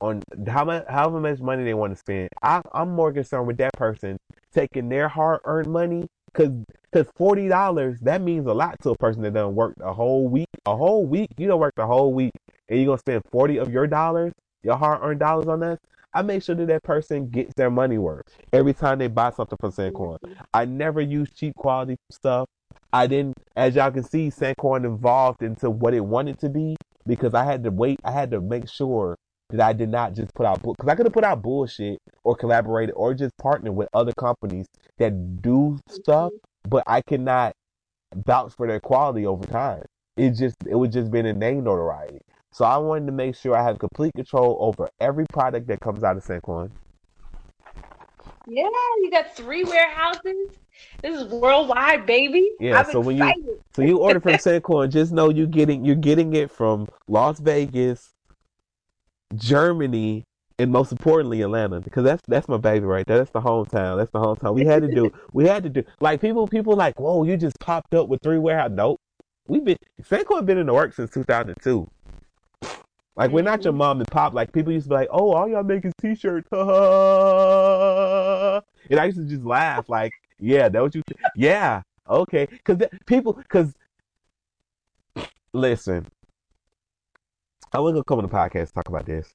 on 0.00 0.22
how 0.46 0.64
much, 0.64 0.84
however 0.88 1.20
much 1.20 1.40
money 1.40 1.64
they 1.64 1.74
want 1.74 1.92
to 1.92 1.96
spend. 1.96 2.28
I, 2.42 2.62
I'm 2.72 2.90
more 2.90 3.12
concerned 3.12 3.46
with 3.46 3.58
that 3.58 3.72
person 3.74 4.16
taking 4.52 4.88
their 4.88 5.08
hard-earned 5.08 5.68
money, 5.68 6.06
cause, 6.32 6.50
cause 6.92 7.06
forty 7.14 7.48
dollars 7.48 8.00
that 8.00 8.22
means 8.22 8.46
a 8.46 8.52
lot 8.54 8.76
to 8.82 8.90
a 8.90 8.96
person 8.96 9.22
that 9.22 9.34
doesn't 9.34 9.54
work 9.54 9.74
a 9.80 9.92
whole 9.92 10.28
week. 10.28 10.48
A 10.66 10.76
whole 10.76 11.06
week, 11.06 11.30
you 11.38 11.46
don't 11.46 11.60
work 11.60 11.74
the 11.76 11.86
whole 11.86 12.12
week, 12.12 12.32
and 12.68 12.78
you're 12.78 12.86
gonna 12.86 12.98
spend 12.98 13.22
forty 13.30 13.58
of 13.58 13.70
your 13.70 13.86
dollars, 13.86 14.32
your 14.62 14.76
hard-earned 14.76 15.20
dollars 15.20 15.48
on 15.48 15.62
us. 15.62 15.78
I 16.12 16.22
make 16.22 16.42
sure 16.42 16.54
that 16.56 16.66
that 16.66 16.82
person 16.82 17.28
gets 17.28 17.54
their 17.54 17.70
money 17.70 17.96
worth 17.98 18.24
every 18.52 18.74
time 18.74 18.98
they 18.98 19.06
buy 19.06 19.30
something 19.30 19.56
from 19.60 19.70
Sanquon. 19.70 20.18
Mm-hmm. 20.20 20.32
I 20.52 20.64
never 20.64 21.00
use 21.00 21.30
cheap 21.32 21.54
quality 21.54 21.96
stuff. 22.10 22.48
I 22.92 23.06
didn't, 23.06 23.36
as 23.56 23.76
y'all 23.76 23.90
can 23.90 24.02
see, 24.02 24.30
Sanquon 24.30 24.84
evolved 24.84 25.42
into 25.42 25.70
what 25.70 25.94
it 25.94 26.04
wanted 26.04 26.38
to 26.40 26.48
be 26.48 26.76
because 27.06 27.34
I 27.34 27.44
had 27.44 27.62
to 27.64 27.70
wait. 27.70 28.00
I 28.04 28.10
had 28.10 28.30
to 28.32 28.40
make 28.40 28.68
sure 28.68 29.16
that 29.50 29.60
I 29.60 29.72
did 29.72 29.88
not 29.88 30.14
just 30.14 30.34
put 30.34 30.46
out 30.46 30.62
because 30.62 30.88
I 30.88 30.94
could 30.94 31.06
have 31.06 31.12
put 31.12 31.24
out 31.24 31.42
bullshit 31.42 31.98
or 32.24 32.36
collaborated 32.36 32.94
or 32.96 33.14
just 33.14 33.36
partnered 33.38 33.74
with 33.74 33.88
other 33.92 34.12
companies 34.12 34.66
that 34.98 35.42
do 35.42 35.78
stuff, 35.88 36.32
but 36.68 36.84
I 36.86 37.00
cannot 37.02 37.52
vouch 38.14 38.54
for 38.54 38.66
their 38.66 38.80
quality 38.80 39.26
over 39.26 39.44
time. 39.46 39.84
It 40.16 40.30
just 40.30 40.56
it 40.66 40.74
would 40.74 40.92
just 40.92 41.10
been 41.10 41.26
a 41.26 41.32
name 41.32 41.64
notoriety. 41.64 42.20
So 42.52 42.64
I 42.64 42.76
wanted 42.78 43.06
to 43.06 43.12
make 43.12 43.36
sure 43.36 43.56
I 43.56 43.62
have 43.62 43.78
complete 43.78 44.12
control 44.14 44.56
over 44.60 44.88
every 45.00 45.24
product 45.32 45.68
that 45.68 45.80
comes 45.80 46.02
out 46.02 46.16
of 46.16 46.24
Sanquon. 46.24 46.70
Yeah, 48.46 48.68
you 48.98 49.10
got 49.10 49.34
three 49.36 49.64
warehouses. 49.64 50.56
This 51.02 51.20
is 51.20 51.30
worldwide, 51.30 52.06
baby. 52.06 52.50
Yeah, 52.58 52.78
I'm 52.78 52.90
so 52.90 53.00
excited. 53.00 53.06
when 53.06 53.16
you 53.16 53.62
so 53.74 53.82
you 53.82 53.98
order 53.98 54.20
from 54.20 54.32
Sanquon, 54.34 54.90
just 54.90 55.12
know 55.12 55.30
you 55.30 55.46
getting 55.46 55.84
you're 55.84 55.94
getting 55.94 56.34
it 56.34 56.50
from 56.50 56.88
Las 57.06 57.38
Vegas, 57.38 58.10
Germany, 59.34 60.24
and 60.58 60.70
most 60.70 60.92
importantly 60.92 61.42
Atlanta 61.42 61.80
because 61.80 62.04
that's 62.04 62.22
that's 62.28 62.48
my 62.48 62.56
baby 62.56 62.86
right 62.86 63.06
there. 63.06 63.18
That's 63.18 63.30
the 63.30 63.40
hometown. 63.40 63.98
That's 63.98 64.10
the 64.10 64.20
hometown. 64.20 64.54
We 64.54 64.64
had 64.64 64.82
to 64.82 64.94
do. 64.94 65.12
we 65.32 65.46
had 65.46 65.62
to 65.62 65.68
do. 65.68 65.82
Like 66.00 66.20
people, 66.20 66.46
people 66.46 66.76
like, 66.76 66.98
whoa, 66.98 67.24
you 67.24 67.36
just 67.36 67.58
popped 67.60 67.94
up 67.94 68.08
with 68.08 68.22
three 68.22 68.38
warehouses. 68.38 68.76
Nope, 68.76 69.00
we've 69.46 69.64
been 69.64 69.76
Sanquon 70.02 70.46
been 70.46 70.58
in 70.58 70.66
the 70.66 70.74
work 70.74 70.94
since 70.94 71.10
2002. 71.10 71.90
Like 73.16 73.30
we're 73.30 73.42
not 73.42 73.64
your 73.64 73.72
mm-hmm. 73.72 73.78
mom 73.78 74.00
and 74.00 74.08
pop. 74.08 74.34
Like 74.34 74.52
people 74.52 74.72
used 74.72 74.84
to 74.86 74.90
be 74.90 74.94
like, 74.94 75.08
"Oh, 75.10 75.32
all 75.32 75.48
y'all 75.48 75.62
make 75.62 75.84
is 75.84 75.92
t-shirts," 76.00 76.48
and 76.52 76.60
I 78.98 79.04
used 79.04 79.18
to 79.18 79.24
just 79.24 79.44
laugh. 79.44 79.88
Like, 79.88 80.12
yeah, 80.38 80.68
that 80.68 80.80
what 80.80 80.94
you? 80.94 81.02
Yeah, 81.34 81.82
okay. 82.08 82.46
Because 82.46 82.86
people, 83.06 83.32
because 83.32 83.74
listen, 85.52 86.06
I 87.72 87.80
wasn't 87.80 87.96
gonna 87.96 88.04
come 88.04 88.18
on 88.18 88.24
the 88.24 88.30
podcast 88.30 88.68
to 88.68 88.74
talk 88.74 88.88
about 88.88 89.06
this, 89.06 89.34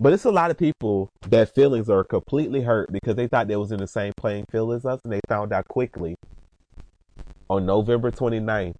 but 0.00 0.12
it's 0.12 0.24
a 0.24 0.30
lot 0.30 0.50
of 0.50 0.58
people 0.58 1.08
that 1.28 1.54
feelings 1.54 1.88
are 1.88 2.04
completely 2.04 2.62
hurt 2.62 2.90
because 2.92 3.14
they 3.14 3.28
thought 3.28 3.46
they 3.46 3.56
was 3.56 3.72
in 3.72 3.78
the 3.78 3.86
same 3.86 4.12
playing 4.16 4.46
field 4.50 4.74
as 4.74 4.84
us, 4.84 5.00
and 5.04 5.12
they 5.12 5.20
found 5.28 5.52
out 5.52 5.68
quickly 5.68 6.16
on 7.48 7.64
November 7.64 8.10
29th 8.10 8.74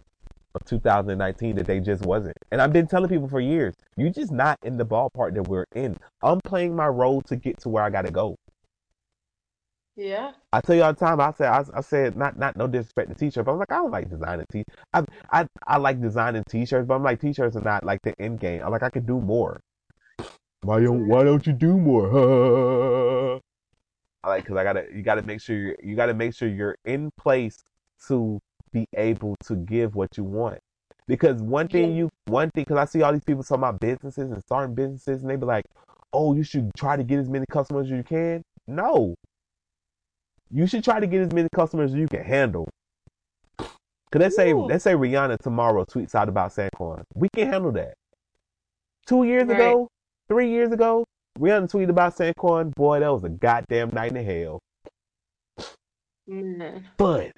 of 0.55 0.65
2019 0.65 1.57
that 1.57 1.67
they 1.67 1.81
just 1.81 2.05
wasn't. 2.05 2.37
And 2.51 2.61
I've 2.61 2.73
been 2.73 2.87
telling 2.87 3.09
people 3.09 3.29
for 3.29 3.41
years, 3.41 3.75
you're 3.97 4.11
just 4.11 4.33
not 4.33 4.59
in 4.63 4.77
the 4.77 4.87
ballpark 4.87 5.35
that 5.35 5.49
we're 5.49 5.67
in. 5.75 5.97
I'm 6.23 6.41
playing 6.41 6.77
my 6.77 6.89
role 6.89 7.23
to 7.23 7.37
get 7.37 7.59
to 7.61 7.69
where 7.69 7.83
I 7.83 7.91
got 7.91 8.07
to 8.07 8.11
go. 8.11 8.37
Yeah. 9.97 10.33
I 10.53 10.61
tell 10.61 10.75
you 10.75 10.83
all 10.83 10.93
the 10.93 10.99
time. 10.99 11.21
I 11.21 11.33
said, 11.33 11.49
I, 11.49 11.65
I 11.75 11.81
said, 11.83 12.17
not, 12.17 12.39
not 12.39 12.57
no 12.57 12.67
disrespect 12.67 13.11
to 13.11 13.15
t-shirts, 13.15 13.45
but 13.45 13.53
I'm 13.53 13.59
like, 13.59 13.73
I 13.73 13.77
don't 13.77 13.91
like 13.91 14.09
designing 14.09 14.47
t. 14.51 14.65
I, 14.95 15.05
I, 15.31 15.47
I 15.67 15.77
like 15.77 16.01
designing 16.01 16.45
t-shirts, 16.49 16.87
but 16.87 16.95
I'm 16.95 17.03
like, 17.03 17.21
t-shirts 17.21 17.57
are 17.57 17.63
not 17.63 17.85
like 17.85 18.01
the 18.03 18.15
end 18.21 18.41
game. 18.41 18.63
I'm 18.65 18.71
like, 18.71 18.83
I 18.83 18.91
could 18.91 19.07
do 19.07 19.21
more. 19.21 19.61
Why 20.63 20.81
don't, 20.81 21.09
why 21.09 21.25
don't 21.25 21.47
you 21.47 21.53
do 21.53 21.77
more? 21.77 23.41
I 24.25 24.29
like, 24.29 24.47
cause 24.47 24.57
I 24.57 24.63
gotta, 24.63 24.87
you 24.95 25.03
gotta 25.03 25.23
make 25.23 25.41
sure 25.41 25.57
you're, 25.57 25.77
you 25.83 25.97
gotta 25.97 26.15
make 26.15 26.35
sure 26.35 26.49
you're 26.49 26.77
in 26.85 27.11
place 27.19 27.63
to 28.07 28.41
be 28.73 28.87
able 28.95 29.37
to 29.45 29.57
give 29.57 29.95
what 29.95 30.17
you 30.17 30.25
want. 30.25 30.59
Because 31.07 31.43
one 31.43 31.69
thing 31.69 31.95
you, 31.95 32.09
one 32.27 32.51
thing, 32.51 32.65
because 32.65 32.79
I 32.79 32.85
see 32.85 33.03
all 33.03 33.13
these 33.13 33.25
people 33.25 33.43
talking 33.43 33.61
about 33.61 33.81
businesses 33.81 34.31
and 34.31 34.41
starting 34.43 34.75
businesses, 34.75 35.23
and 35.23 35.31
they 35.31 35.37
be 35.37 35.47
like, 35.47 35.65
"Oh, 36.13 36.35
you 36.35 36.43
should 36.43 36.71
try 36.77 36.97
to 36.97 37.03
get 37.03 37.19
as 37.19 37.29
many 37.29 37.45
customers 37.51 37.87
as 37.87 37.93
you 37.93 38.03
can." 38.03 38.43
No, 38.67 39.15
you 40.51 40.67
should 40.67 40.85
try 40.85 41.01
to 41.01 41.07
get 41.07 41.23
as 41.23 41.33
many 41.33 41.49
customers 41.55 41.93
as 41.93 41.99
you 41.99 42.07
can 42.07 42.23
handle. 42.23 42.69
Cause 43.59 44.21
let's 44.21 44.37
say 44.37 44.53
Ooh. 44.53 44.67
let's 44.67 44.85
say 44.85 44.93
Rihanna 44.93 45.39
tomorrow 45.39 45.85
tweets 45.87 46.15
out 46.15 46.29
about 46.29 46.53
Sanquon, 46.53 47.03
we 47.15 47.29
can 47.35 47.51
handle 47.51 47.73
that. 47.73 47.95
Two 49.07 49.25
years 49.25 49.49
right. 49.49 49.55
ago, 49.55 49.89
three 50.29 50.51
years 50.51 50.71
ago, 50.71 51.05
Rihanna 51.39 51.71
tweeted 51.71 51.89
about 51.89 52.15
Sanquon. 52.15 52.75
Boy, 52.75 53.01
that 53.01 53.09
was 53.09 53.25
a 53.25 53.31
goddamn 53.31 53.91
night 53.91 54.15
in 54.15 54.25
hell. 54.25 54.61
Man. 56.27 56.89
But 56.99 57.33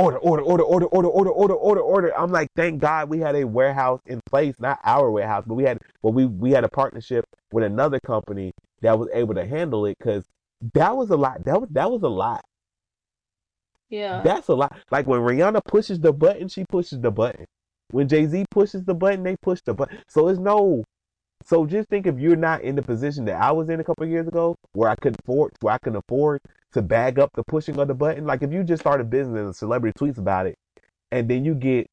order, 0.00 0.18
order, 0.18 0.42
order, 0.42 0.64
order, 0.64 0.86
order, 0.86 1.08
order, 1.08 1.30
order, 1.30 1.54
order, 1.54 1.80
order. 1.80 2.18
I'm 2.18 2.32
like, 2.32 2.48
thank 2.56 2.80
God 2.80 3.08
we 3.08 3.18
had 3.18 3.36
a 3.36 3.44
warehouse 3.44 4.00
in 4.06 4.20
place, 4.26 4.54
not 4.58 4.78
our 4.84 5.10
warehouse, 5.10 5.44
but 5.46 5.54
we 5.54 5.64
had, 5.64 5.78
well, 6.02 6.12
we 6.12 6.26
we 6.26 6.52
had 6.52 6.64
a 6.64 6.68
partnership 6.68 7.24
with 7.52 7.64
another 7.64 8.00
company 8.00 8.52
that 8.80 8.98
was 8.98 9.08
able 9.12 9.34
to 9.34 9.46
handle 9.46 9.86
it 9.86 9.96
because 9.98 10.24
that 10.74 10.96
was 10.96 11.10
a 11.10 11.16
lot. 11.16 11.44
That 11.44 11.60
was 11.60 11.68
that 11.72 11.90
was 11.90 12.02
a 12.02 12.08
lot. 12.08 12.42
Yeah. 13.90 14.22
That's 14.22 14.48
a 14.48 14.54
lot. 14.54 14.76
Like 14.90 15.06
when 15.06 15.20
Rihanna 15.20 15.64
pushes 15.64 15.98
the 15.98 16.12
button, 16.12 16.48
she 16.48 16.64
pushes 16.64 17.00
the 17.00 17.10
button. 17.10 17.44
When 17.90 18.08
Jay 18.08 18.26
Z 18.26 18.46
pushes 18.50 18.84
the 18.84 18.94
button, 18.94 19.24
they 19.24 19.36
push 19.36 19.60
the 19.62 19.74
button. 19.74 19.98
So 20.08 20.28
it's 20.28 20.38
no. 20.38 20.84
So 21.44 21.66
just 21.66 21.88
think 21.88 22.06
if 22.06 22.18
you're 22.18 22.36
not 22.36 22.62
in 22.62 22.76
the 22.76 22.82
position 22.82 23.24
that 23.26 23.40
I 23.40 23.50
was 23.52 23.68
in 23.68 23.80
a 23.80 23.84
couple 23.84 24.06
years 24.06 24.28
ago, 24.28 24.56
where 24.72 24.90
I 24.90 24.94
couldn't 24.94 25.20
afford, 25.20 25.52
where 25.60 25.74
I 25.74 25.78
can 25.78 25.96
afford 25.96 26.40
to 26.72 26.82
bag 26.82 27.18
up 27.18 27.30
the 27.34 27.42
pushing 27.44 27.78
of 27.78 27.88
the 27.88 27.94
button. 27.94 28.26
Like 28.26 28.42
if 28.42 28.52
you 28.52 28.62
just 28.62 28.82
start 28.82 29.00
a 29.00 29.04
business 29.04 29.38
and 29.38 29.48
a 29.48 29.54
celebrity 29.54 29.98
tweets 29.98 30.18
about 30.18 30.46
it, 30.46 30.56
and 31.10 31.28
then 31.28 31.44
you 31.44 31.54
get 31.54 31.86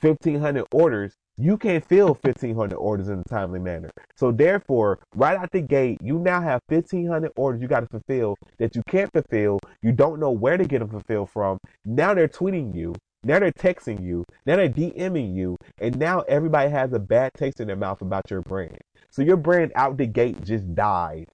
fifteen 0.00 0.40
hundred 0.40 0.66
orders, 0.72 1.14
you 1.38 1.56
can't 1.56 1.84
fill 1.86 2.14
fifteen 2.14 2.56
hundred 2.56 2.76
orders 2.76 3.08
in 3.08 3.20
a 3.20 3.24
timely 3.24 3.60
manner. 3.60 3.90
So 4.16 4.32
therefore, 4.32 4.98
right 5.14 5.38
out 5.38 5.50
the 5.52 5.62
gate, 5.62 5.98
you 6.02 6.18
now 6.18 6.42
have 6.42 6.60
fifteen 6.68 7.06
hundred 7.06 7.32
orders 7.36 7.62
you 7.62 7.68
got 7.68 7.80
to 7.80 7.86
fulfill 7.86 8.36
that 8.58 8.76
you 8.76 8.82
can't 8.88 9.10
fulfill. 9.12 9.60
You 9.80 9.92
don't 9.92 10.20
know 10.20 10.30
where 10.30 10.56
to 10.56 10.64
get 10.64 10.80
them 10.80 10.90
fulfilled 10.90 11.30
from. 11.30 11.58
Now 11.84 12.14
they're 12.14 12.28
tweeting 12.28 12.74
you. 12.74 12.94
Now 13.24 13.38
they're 13.38 13.52
texting 13.52 14.02
you. 14.02 14.24
Now 14.46 14.56
they're 14.56 14.68
DMing 14.68 15.34
you. 15.34 15.56
And 15.78 15.98
now 15.98 16.20
everybody 16.22 16.70
has 16.70 16.92
a 16.92 16.98
bad 16.98 17.32
taste 17.34 17.60
in 17.60 17.68
their 17.68 17.76
mouth 17.76 18.02
about 18.02 18.30
your 18.30 18.42
brand. 18.42 18.78
So 19.10 19.22
your 19.22 19.36
brand 19.36 19.72
out 19.74 19.96
the 19.96 20.06
gate 20.06 20.42
just 20.44 20.74
died. 20.74 21.26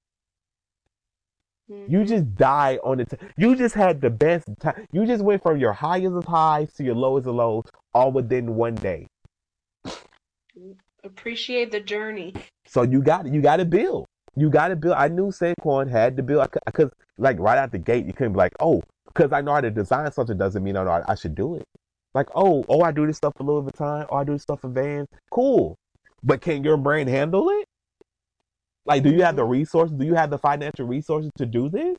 Mhm. 1.70 1.90
You 1.90 2.04
just 2.04 2.34
died 2.34 2.78
on 2.82 2.98
the. 2.98 3.04
T- 3.04 3.16
you 3.36 3.54
just 3.54 3.74
had 3.74 4.00
the 4.00 4.10
best 4.10 4.48
time. 4.60 4.86
You 4.92 5.06
just 5.06 5.22
went 5.22 5.42
from 5.42 5.58
your 5.58 5.72
highest 5.72 6.14
of 6.14 6.24
highs 6.24 6.72
to 6.74 6.84
your 6.84 6.94
lowest 6.94 7.26
of 7.26 7.34
lows 7.34 7.64
all 7.94 8.10
within 8.10 8.56
one 8.56 8.74
day. 8.74 9.06
Appreciate 11.04 11.70
the 11.70 11.80
journey. 11.80 12.34
So 12.66 12.82
you 12.82 13.02
got 13.02 13.26
you 13.26 13.40
got 13.40 13.56
to 13.56 13.64
build. 13.64 14.06
You 14.34 14.50
got 14.50 14.68
to 14.68 14.76
build. 14.76 14.94
I 14.94 15.08
knew 15.08 15.28
Sanquon 15.28 15.90
had 15.90 16.16
to 16.16 16.22
build 16.22 16.48
because 16.66 16.90
like 17.18 17.38
right 17.38 17.58
out 17.58 17.72
the 17.72 17.78
gate 17.78 18.06
you 18.06 18.12
couldn't 18.12 18.32
be 18.32 18.38
like 18.38 18.52
oh 18.60 18.82
because 19.08 19.32
I 19.32 19.40
know 19.40 19.54
how 19.54 19.60
to 19.60 19.70
design 19.70 20.10
something 20.12 20.38
doesn't 20.38 20.62
mean 20.62 20.76
I 20.76 20.84
know 20.84 21.04
I 21.06 21.14
should 21.14 21.34
do 21.34 21.56
it. 21.56 21.64
Like 22.14 22.28
oh 22.34 22.64
oh 22.68 22.82
I 22.82 22.92
do 22.92 23.06
this 23.06 23.16
stuff 23.16 23.34
a 23.36 23.38
for 23.38 23.44
Louis 23.44 23.70
Vuitton. 23.70 24.06
Oh 24.10 24.16
I 24.16 24.24
do 24.24 24.32
this 24.32 24.42
stuff 24.42 24.60
for 24.60 24.68
Vans. 24.68 25.08
Cool, 25.30 25.76
but 26.22 26.40
can 26.40 26.64
your 26.64 26.76
brain 26.76 27.06
handle 27.06 27.48
it? 27.50 27.66
Like 28.86 29.02
do 29.02 29.10
you 29.10 29.22
have 29.22 29.36
the 29.36 29.44
resources? 29.44 29.96
Do 29.96 30.06
you 30.06 30.14
have 30.14 30.30
the 30.30 30.38
financial 30.38 30.86
resources 30.86 31.30
to 31.36 31.46
do 31.46 31.68
this? 31.68 31.96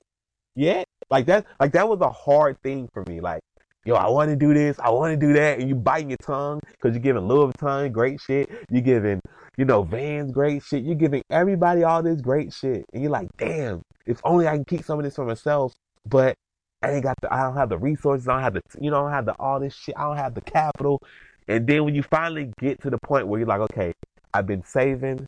Yeah, 0.56 0.84
like 1.10 1.26
that 1.28 1.46
like 1.60 1.74
that 1.74 1.88
was 1.88 2.02
a 2.02 2.10
hard 2.10 2.62
thing 2.64 2.90
for 2.94 3.04
me. 3.08 3.22
Like 3.22 3.42
yo, 3.86 3.96
I 3.96 4.08
want 4.10 4.30
to 4.30 4.36
do 4.36 4.54
this, 4.54 4.80
I 4.80 4.90
want 4.90 5.20
to 5.20 5.28
do 5.28 5.34
that, 5.34 5.60
and 5.60 5.70
you 5.70 5.76
biting 5.76 6.10
your 6.10 6.18
tongue 6.18 6.60
because 6.72 6.94
you're 6.94 7.02
giving 7.02 7.28
Louis 7.28 7.52
Vuitton 7.54 7.92
great 7.92 8.20
shit. 8.20 8.50
You're 8.70 8.82
giving, 8.82 9.20
you 9.58 9.66
know, 9.66 9.84
Vans 9.84 10.32
great 10.32 10.64
shit. 10.64 10.84
You're 10.84 10.96
giving 10.96 11.24
everybody 11.30 11.84
all 11.84 12.04
this 12.04 12.22
great 12.22 12.54
shit, 12.54 12.86
and 12.94 13.02
you're 13.02 13.12
like, 13.12 13.30
damn, 13.38 13.82
if 14.06 14.20
only 14.24 14.48
I 14.48 14.56
can 14.56 14.66
keep 14.66 14.84
some 14.84 15.00
of 15.00 15.06
this 15.06 15.16
for 15.16 15.26
myself. 15.26 15.74
But 16.08 16.36
I 16.82 16.92
ain't 16.92 17.04
got 17.04 17.18
the, 17.22 17.34
I 17.34 17.44
don't 17.44 17.56
have 17.56 17.70
the 17.70 17.78
resources. 17.78 18.28
I 18.28 18.34
don't 18.34 18.44
have 18.44 18.54
the, 18.54 18.62
you 18.80 18.90
know, 18.90 18.98
I 18.98 19.02
don't 19.02 19.12
have 19.12 19.26
the 19.26 19.34
all 19.40 19.60
this 19.60 19.76
shit. 19.76 19.96
I 19.98 20.04
don't 20.04 20.18
have 20.18 20.34
the 20.34 20.42
capital. 20.42 21.02
And 21.48 21.68
then 21.68 21.84
when 21.84 21.96
you 21.96 22.04
finally 22.04 22.54
get 22.60 22.82
to 22.84 22.90
the 22.90 23.00
point 23.00 23.28
where 23.28 23.40
you're 23.40 23.48
like, 23.48 23.62
okay, 23.62 23.94
I've 24.34 24.48
been 24.48 24.64
saving, 24.64 25.28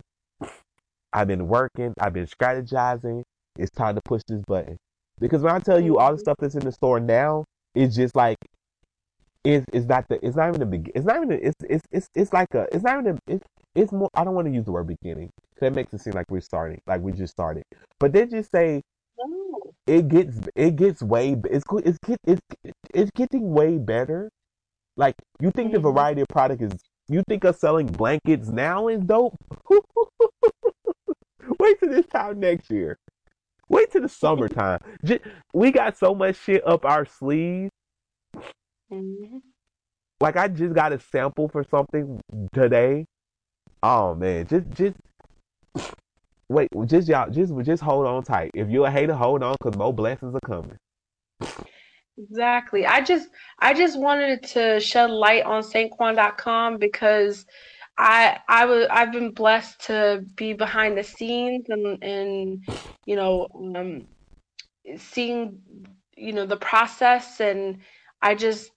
I've 1.11 1.27
been 1.27 1.47
working, 1.47 1.93
I've 1.99 2.13
been 2.13 2.27
strategizing. 2.27 3.23
It's 3.57 3.71
time 3.71 3.95
to 3.95 4.01
push 4.01 4.21
this 4.27 4.41
button. 4.47 4.77
Because 5.19 5.41
when 5.41 5.53
I 5.53 5.59
tell 5.59 5.79
you 5.79 5.97
all 5.97 6.09
the 6.09 6.13
mm-hmm. 6.15 6.21
stuff 6.21 6.37
that's 6.39 6.55
in 6.55 6.61
the 6.61 6.71
store 6.71 6.99
now, 6.99 7.45
it's 7.75 7.95
just 7.95 8.15
like 8.15 8.37
it's 9.43 9.65
it's 9.73 9.87
not 9.87 10.07
the 10.07 10.23
it's 10.25 10.35
not 10.35 10.49
even 10.49 10.59
the 10.59 10.65
big 10.65 10.91
it's 10.93 11.05
not 11.05 11.17
even 11.17 11.29
the, 11.29 11.47
it's 11.47 11.57
it's 11.67 11.83
it's 11.91 12.09
it's 12.13 12.33
like 12.33 12.53
a 12.53 12.67
it's 12.71 12.83
not 12.83 12.99
even 12.99 13.17
a, 13.17 13.31
it's 13.31 13.45
it's 13.73 13.91
more 13.91 14.09
I 14.13 14.23
don't 14.23 14.35
want 14.35 14.47
to 14.47 14.53
use 14.53 14.65
the 14.65 14.71
word 14.71 14.87
beginning 14.87 15.31
because 15.53 15.67
it 15.67 15.75
makes 15.75 15.93
it 15.93 16.01
seem 16.01 16.13
like 16.13 16.29
we're 16.29 16.41
starting 16.41 16.79
like 16.85 17.01
we 17.01 17.11
just 17.11 17.31
started. 17.31 17.63
But 17.99 18.13
then 18.13 18.29
just 18.29 18.51
say 18.51 18.81
It 19.87 20.07
gets 20.07 20.39
it 20.55 20.75
gets 20.75 21.01
way 21.01 21.35
it's 21.45 21.65
it's 21.71 21.99
it's 22.25 22.41
it's 22.93 23.11
getting 23.15 23.51
way 23.51 23.77
better. 23.77 24.29
Like 24.97 25.15
you 25.39 25.51
think 25.51 25.71
the 25.71 25.79
Mhm. 25.79 25.83
variety 25.83 26.21
of 26.21 26.27
product 26.27 26.61
is 26.61 26.73
you 27.07 27.23
think 27.27 27.45
us 27.45 27.59
selling 27.59 27.87
blankets 27.87 28.49
now 28.49 28.87
is 28.87 29.01
dope. 29.01 29.35
Wait 31.59 31.79
till 31.79 31.89
this 31.89 32.05
time 32.07 32.39
next 32.39 32.69
year. 32.69 32.97
Wait 33.69 33.91
till 33.91 34.01
the 34.01 34.09
summertime. 34.09 34.79
We 35.53 35.71
got 35.71 35.97
so 35.97 36.13
much 36.13 36.35
shit 36.37 36.65
up 36.67 36.85
our 36.85 37.05
sleeve. 37.05 37.69
Mhm. 38.91 39.41
Like 40.21 40.37
I 40.37 40.47
just 40.47 40.73
got 40.75 40.93
a 40.93 40.99
sample 40.99 41.49
for 41.49 41.63
something 41.63 42.19
today. 42.53 43.05
Oh 43.83 44.13
man, 44.15 44.45
just 44.47 44.69
just 44.71 44.97
wait, 46.51 46.69
just 46.85 47.07
y'all 47.07 47.29
just 47.29 47.53
just 47.63 47.83
hold 47.83 48.05
on 48.05 48.23
tight. 48.23 48.51
If 48.53 48.69
you're 48.69 48.87
a 48.87 48.91
hater, 48.91 49.13
hold 49.13 49.43
on, 49.43 49.55
cause 49.61 49.75
more 49.75 49.93
blessings 49.93 50.35
are 50.35 50.39
coming. 50.45 50.77
Exactly. 52.17 52.85
I 52.85 53.01
just 53.01 53.29
I 53.59 53.73
just 53.73 53.99
wanted 53.99 54.43
to 54.43 54.79
shed 54.79 55.09
light 55.09 55.43
on 55.43 55.63
sanquon.com 55.63 56.77
because 56.77 57.45
I 57.97 58.39
I 58.47 58.65
was 58.65 58.87
I've 58.91 59.11
been 59.11 59.31
blessed 59.31 59.81
to 59.87 60.25
be 60.35 60.53
behind 60.53 60.97
the 60.97 61.03
scenes 61.03 61.65
and 61.69 62.03
and 62.03 62.67
you 63.05 63.15
know 63.15 63.47
um 63.53 64.07
seeing 64.97 65.59
you 66.15 66.33
know 66.33 66.45
the 66.45 66.57
process 66.57 67.39
and 67.39 67.79
I 68.21 68.35
just 68.35 68.71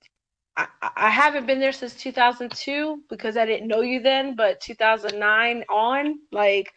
I, 0.57 0.67
I 0.81 1.11
haven't 1.11 1.47
been 1.47 1.59
there 1.59 1.73
since 1.73 1.95
2002 1.95 3.03
because 3.11 3.37
I 3.37 3.45
didn't 3.45 3.67
know 3.67 3.81
you 3.81 4.01
then, 4.01 4.37
but 4.37 4.61
2009 4.61 5.65
on, 5.69 6.21
like 6.31 6.73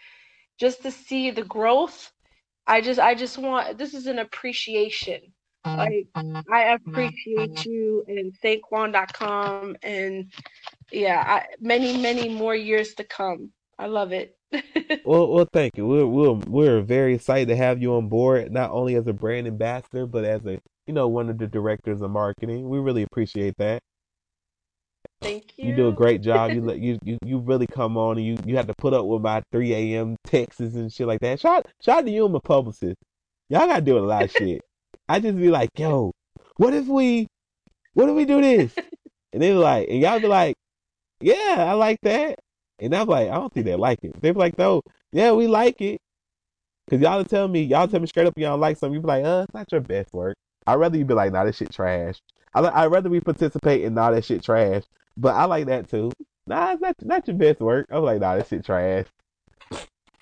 just 0.60 0.84
to 0.84 0.92
see 0.92 1.32
the 1.32 1.44
growth, 1.44 2.12
I 2.68 2.82
just 2.82 3.00
I 3.00 3.16
just 3.16 3.38
want 3.38 3.78
this 3.78 3.94
is 3.94 4.08
an 4.08 4.20
appreciation. 4.20 5.22
Like 5.76 5.98
I 6.52 6.74
appreciate 6.74 7.66
you 7.66 8.04
and 8.08 8.34
sanquon.com 8.44 9.78
and 9.84 10.32
yeah, 10.92 11.24
I, 11.26 11.46
many 11.60 11.98
many 12.02 12.30
more 12.30 12.56
years 12.56 12.94
to 12.96 13.04
come. 13.04 13.52
I 13.80 13.88
love 13.88 14.12
it. 14.14 14.38
Well, 15.04 15.32
well, 15.32 15.48
thank 15.54 15.78
you. 15.78 15.88
We're 15.88 16.06
we're 16.06 16.34
we're 16.48 16.82
very 16.82 17.16
excited 17.16 17.48
to 17.50 17.56
have 17.56 17.82
you 17.82 17.96
on 17.96 18.10
board, 18.10 18.52
not 18.52 18.72
only 18.72 18.96
as 18.96 19.08
a 19.08 19.14
brand 19.14 19.48
ambassador, 19.48 20.06
but 20.06 20.26
as 20.26 20.46
a 20.46 20.60
you 20.86 20.94
know 20.94 21.08
one 21.08 21.30
of 21.30 21.38
the 21.38 21.48
directors 21.48 22.02
of 22.02 22.12
marketing. 22.12 22.68
We 22.70 22.80
really 22.80 23.04
appreciate 23.04 23.56
that. 23.58 23.82
Thank 25.22 25.58
you. 25.58 25.70
You 25.70 25.76
do 25.76 25.88
a 25.88 25.94
great 25.94 26.22
job. 26.22 26.54
You 26.54 26.72
you 26.74 27.00
you 27.04 27.18
you 27.26 27.38
really 27.40 27.68
come 27.68 27.98
on 27.98 28.18
and 28.18 28.26
you 28.26 28.38
you 28.46 28.58
have 28.58 28.68
to 28.68 28.76
put 28.78 28.94
up 28.94 29.06
with 29.06 29.22
my 29.22 29.42
3 29.52 29.74
a.m. 29.74 30.16
texts 30.24 30.60
and 30.60 30.92
shit 30.92 31.08
like 31.08 31.22
that. 31.22 31.40
Shout 31.40 31.68
shout 31.82 32.00
out 32.00 32.06
to 32.06 32.12
you 32.12 32.26
and 32.26 32.34
my 32.34 32.40
publicist. 32.44 32.98
Y'all 33.50 33.68
gotta 33.68 33.82
do 33.82 33.98
a 33.98 34.00
lot 34.00 34.26
of 34.26 34.32
shit. 34.32 34.62
I 35.10 35.20
just 35.20 35.38
be 35.38 35.50
like, 35.50 35.70
yo, 35.78 36.12
what 36.58 36.74
if 36.74 36.88
we, 36.88 37.28
what 37.94 38.10
if 38.10 38.16
we 38.16 38.26
do 38.26 38.42
this? 38.42 38.74
And 39.34 39.42
they 39.44 39.54
like, 39.54 39.90
and 39.90 40.00
y'all 40.00 40.22
be 40.22 40.28
like, 40.28 40.56
yeah, 41.20 41.58
I 41.58 41.74
like 41.74 42.00
that. 42.04 42.40
And 42.80 42.96
I'm 42.96 43.08
like, 43.08 43.30
I 43.30 43.34
don't 43.34 43.54
think 43.54 43.66
they 43.66 43.76
like 43.76 44.00
it. 44.02 44.20
They 44.22 44.32
be 44.32 44.40
like, 44.40 44.58
no, 44.58 44.82
yeah, 45.12 45.34
we 45.34 45.48
like 45.48 45.82
it. 45.82 46.00
Cause 46.90 47.02
y'all 47.02 47.24
tell 47.26 47.48
me, 47.50 47.64
y'all 47.64 47.90
tell 47.90 48.00
me 48.00 48.08
straight 48.08 48.26
up, 48.26 48.34
y'all 48.38 48.58
like 48.58 48.78
something. 48.78 48.96
You 48.96 49.02
be 49.02 49.08
like, 49.08 49.26
uh, 49.26 49.44
it's 49.44 49.54
not 49.54 49.72
your 49.72 49.82
best 49.82 50.14
work. 50.14 50.38
I'd 50.66 50.76
rather 50.76 50.98
you 50.98 51.04
be 51.04 51.14
like, 51.14 51.34
nah, 51.34 51.44
this 51.44 51.58
shit 51.58 51.72
trash. 51.72 52.22
I 52.54 52.62
I'd 52.62 52.92
rather 52.92 53.10
we 53.10 53.20
participate 53.20 53.84
in 53.84 53.94
nah, 53.94 54.12
that 54.12 54.24
shit 54.24 54.42
trash. 54.42 54.84
But 55.18 55.36
I 55.36 55.46
like 55.46 55.66
that 55.66 55.90
too. 55.90 56.12
Nah, 56.46 56.74
it's 56.74 56.82
not 56.82 56.96
not 57.02 57.28
your 57.28 57.36
best 57.36 57.60
work. 57.60 57.88
I 57.92 58.00
was 58.00 58.06
like, 58.06 58.22
nah, 58.22 58.38
this 58.38 58.48
shit 58.48 58.64
trash. 58.64 59.06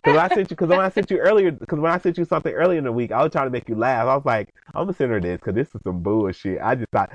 Cause 0.04 0.18
I 0.18 0.28
sent 0.30 0.52
you, 0.52 0.56
cause 0.56 0.70
when 0.70 0.80
I 0.80 0.90
sent 0.90 1.10
you 1.10 1.18
earlier, 1.18 1.52
cause 1.52 1.80
when 1.80 1.92
I 1.92 1.98
sent 1.98 2.20
you 2.20 2.26
something 2.26 2.54
earlier 2.54 2.78
in 2.78 2.84
the 2.84 2.92
week, 2.92 3.12
I 3.12 3.24
was 3.24 3.32
trying 3.32 3.48
to 3.48 3.52
make 3.52 3.68
you 3.68 3.76
laugh. 3.76 4.08
I 4.08 4.16
was 4.16 4.26
like, 4.26 4.50
I'm 4.76 4.84
gonna 4.84 4.94
send 4.94 5.12
her 5.12 5.20
this, 5.20 5.42
cause 5.42 5.56
this 5.56 5.68
is 5.74 5.82
some 5.84 6.04
bullshit. 6.04 6.60
I 6.62 6.76
just 6.76 6.92
thought, 6.92 7.10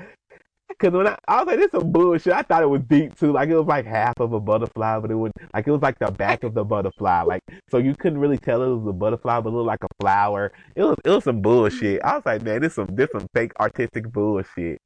cause 0.77 0.91
when 0.91 1.07
I, 1.07 1.17
I 1.25 1.37
was 1.37 1.47
like, 1.47 1.57
this 1.57 1.67
is 1.67 1.71
some 1.71 1.91
bullshit. 1.91 2.33
I 2.33 2.41
thought 2.41 2.63
it 2.63 2.69
was 2.69 2.81
deep 2.89 3.17
too. 3.17 3.31
Like 3.31 3.47
it 3.47 3.57
was 3.57 3.65
like 3.65 3.85
half 3.85 4.19
of 4.19 4.33
a 4.33 4.41
butterfly, 4.41 4.99
but 4.99 5.09
it 5.09 5.15
was 5.15 5.31
like 5.53 5.65
it 5.67 5.71
was 5.71 5.81
like 5.81 5.99
the 5.99 6.11
back 6.11 6.43
of 6.43 6.53
the 6.53 6.65
butterfly. 6.65 7.21
Like 7.21 7.41
so 7.69 7.77
you 7.77 7.95
couldn't 7.95 8.19
really 8.19 8.37
tell 8.37 8.61
it 8.61 8.67
was 8.67 8.89
a 8.89 8.93
butterfly, 8.93 9.39
but 9.39 9.49
it 9.49 9.53
looked 9.53 9.67
like 9.67 9.83
a 9.85 9.87
flower. 10.01 10.51
It 10.75 10.83
was 10.83 10.97
it 11.05 11.09
was 11.09 11.23
some 11.23 11.41
bullshit. 11.41 12.01
I 12.03 12.15
was 12.15 12.25
like, 12.25 12.41
man, 12.41 12.61
this 12.61 12.75
some 12.75 12.87
this 12.91 13.09
some 13.13 13.25
fake 13.33 13.53
artistic 13.57 14.11
bullshit. 14.11 14.79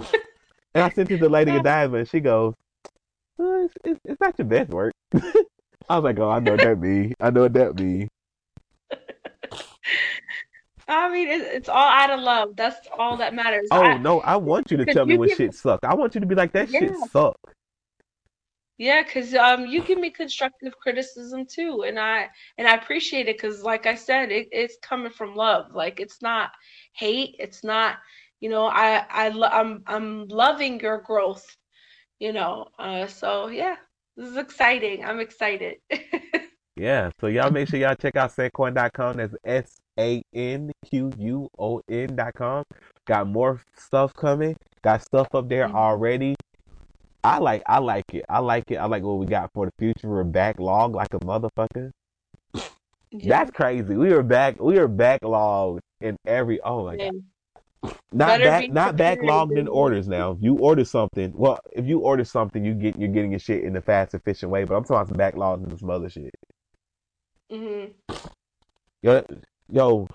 and 0.74 0.84
I 0.84 0.90
sent 0.90 1.10
it 1.10 1.16
to 1.16 1.22
the 1.22 1.28
Lady 1.28 1.52
Godiva, 1.52 1.96
and 1.98 2.08
she 2.08 2.20
goes, 2.20 2.54
"Uh, 3.38 3.64
it's, 3.64 3.74
it's, 3.84 4.00
it's 4.04 4.20
not 4.20 4.38
your 4.38 4.46
best 4.46 4.70
work. 4.70 4.92
I 5.88 5.96
was 5.98 6.04
like, 6.04 6.18
oh, 6.18 6.30
I 6.30 6.38
know 6.38 6.52
what 6.52 6.60
that 6.62 6.78
mean. 6.78 7.14
I 7.20 7.30
know 7.30 7.42
what 7.42 7.52
that 7.54 7.74
mean. 7.78 8.08
I 10.88 11.10
mean, 11.10 11.28
it, 11.28 11.42
it's 11.42 11.68
all 11.68 11.76
out 11.88 12.10
of 12.10 12.20
love. 12.20 12.56
That's 12.56 12.76
all 12.98 13.16
that 13.18 13.34
matters. 13.34 13.68
Oh 13.70 13.80
I, 13.82 13.98
no, 13.98 14.20
I 14.20 14.36
want 14.36 14.70
you 14.70 14.76
to 14.78 14.84
tell 14.84 15.06
me 15.06 15.16
when 15.16 15.28
give- 15.28 15.36
shit 15.38 15.54
suck. 15.54 15.80
I 15.82 15.94
want 15.94 16.14
you 16.14 16.20
to 16.20 16.26
be 16.26 16.34
like 16.34 16.52
that 16.52 16.68
shit 16.68 16.82
Yeah. 16.82 17.06
suck. 17.10 17.36
Yeah, 18.78 19.02
because 19.02 19.32
um, 19.34 19.66
you 19.66 19.82
give 19.82 19.98
me 19.98 20.10
constructive 20.10 20.76
criticism 20.78 21.46
too, 21.46 21.84
and 21.86 21.98
I 22.00 22.28
and 22.58 22.66
I 22.66 22.74
appreciate 22.74 23.28
it 23.28 23.36
because, 23.36 23.62
like 23.62 23.86
I 23.86 23.94
said, 23.94 24.32
it, 24.32 24.48
it's 24.50 24.76
coming 24.82 25.12
from 25.12 25.36
love. 25.36 25.72
Like 25.72 26.00
it's 26.00 26.20
not 26.20 26.50
hate. 26.94 27.36
It's 27.38 27.62
not, 27.62 27.98
you 28.42 28.50
know, 28.50 28.66
I 28.66 29.06
I 29.10 29.30
lo- 29.30 29.48
I'm 29.52 29.84
I'm 29.88 30.28
loving 30.28 30.80
your 30.80 30.98
growth. 31.02 31.46
You 32.20 32.32
know, 32.34 32.68
uh, 32.78 33.06
so 33.08 33.48
yeah, 33.48 33.76
this 34.16 34.28
is 34.30 34.36
exciting. 34.38 35.04
I'm 35.04 35.20
excited. 35.20 35.78
Yeah, 36.76 37.10
so 37.20 37.28
y'all 37.28 37.50
make 37.50 37.68
sure 37.68 37.78
y'all 37.80 37.94
check 37.96 38.16
out 38.16 38.34
sanquon.com. 38.34 39.18
That's 39.18 39.34
S 39.44 39.80
A 39.98 40.22
N 40.34 40.72
Q 40.86 41.12
U 41.18 41.48
O 41.58 41.82
N.com. 41.88 42.64
Got 43.06 43.28
more 43.28 43.60
stuff 43.76 44.14
coming. 44.14 44.56
Got 44.82 45.02
stuff 45.02 45.28
up 45.34 45.48
there 45.48 45.68
Mhm. 45.68 45.74
already. 45.74 46.36
I 47.24 47.38
like 47.38 47.62
I 47.66 47.78
like 47.80 48.14
it. 48.14 48.24
I 48.28 48.40
like 48.40 48.70
it. 48.70 48.76
I 48.76 48.86
like 48.86 49.02
what 49.04 49.18
we 49.18 49.26
got 49.26 49.52
for 49.54 49.66
the 49.66 49.72
future. 49.78 50.08
We're 50.08 50.24
backlog 50.24 50.94
like 50.94 51.14
a 51.14 51.20
motherfucker. 51.20 51.92
Yeah, 53.12 53.44
That's 53.44 53.50
crazy. 53.50 53.96
We 53.96 54.10
were 54.12 54.22
back 54.22 54.60
we 54.60 54.78
were 54.78 54.88
backlogged 54.88 55.80
in 56.00 56.16
every 56.26 56.60
oh 56.62 56.84
my 56.84 56.96
god. 56.96 57.10
Not 58.12 58.40
back 58.40 58.70
not 58.70 58.96
backlogged 58.96 59.58
in 59.58 59.66
orders 59.66 60.06
now. 60.06 60.32
If 60.32 60.38
you 60.40 60.56
order 60.58 60.84
something, 60.84 61.32
well, 61.34 61.58
if 61.72 61.86
you 61.86 62.00
order 62.00 62.24
something 62.24 62.64
you 62.64 62.74
get 62.74 62.98
you're 62.98 63.08
getting 63.08 63.30
your 63.32 63.40
shit 63.40 63.64
in 63.64 63.74
a 63.76 63.80
fast, 63.80 64.14
efficient 64.14 64.52
way. 64.52 64.64
But 64.64 64.76
I'm 64.76 64.84
talking 64.84 64.96
about 64.96 65.08
some 65.08 65.16
backlogged 65.18 65.68
and 65.68 65.78
some 65.80 65.90
other 65.90 66.08
shit. 66.10 66.34
Mm-hmm. 67.50 67.92
Yo 69.02 69.24
yo 69.70 70.06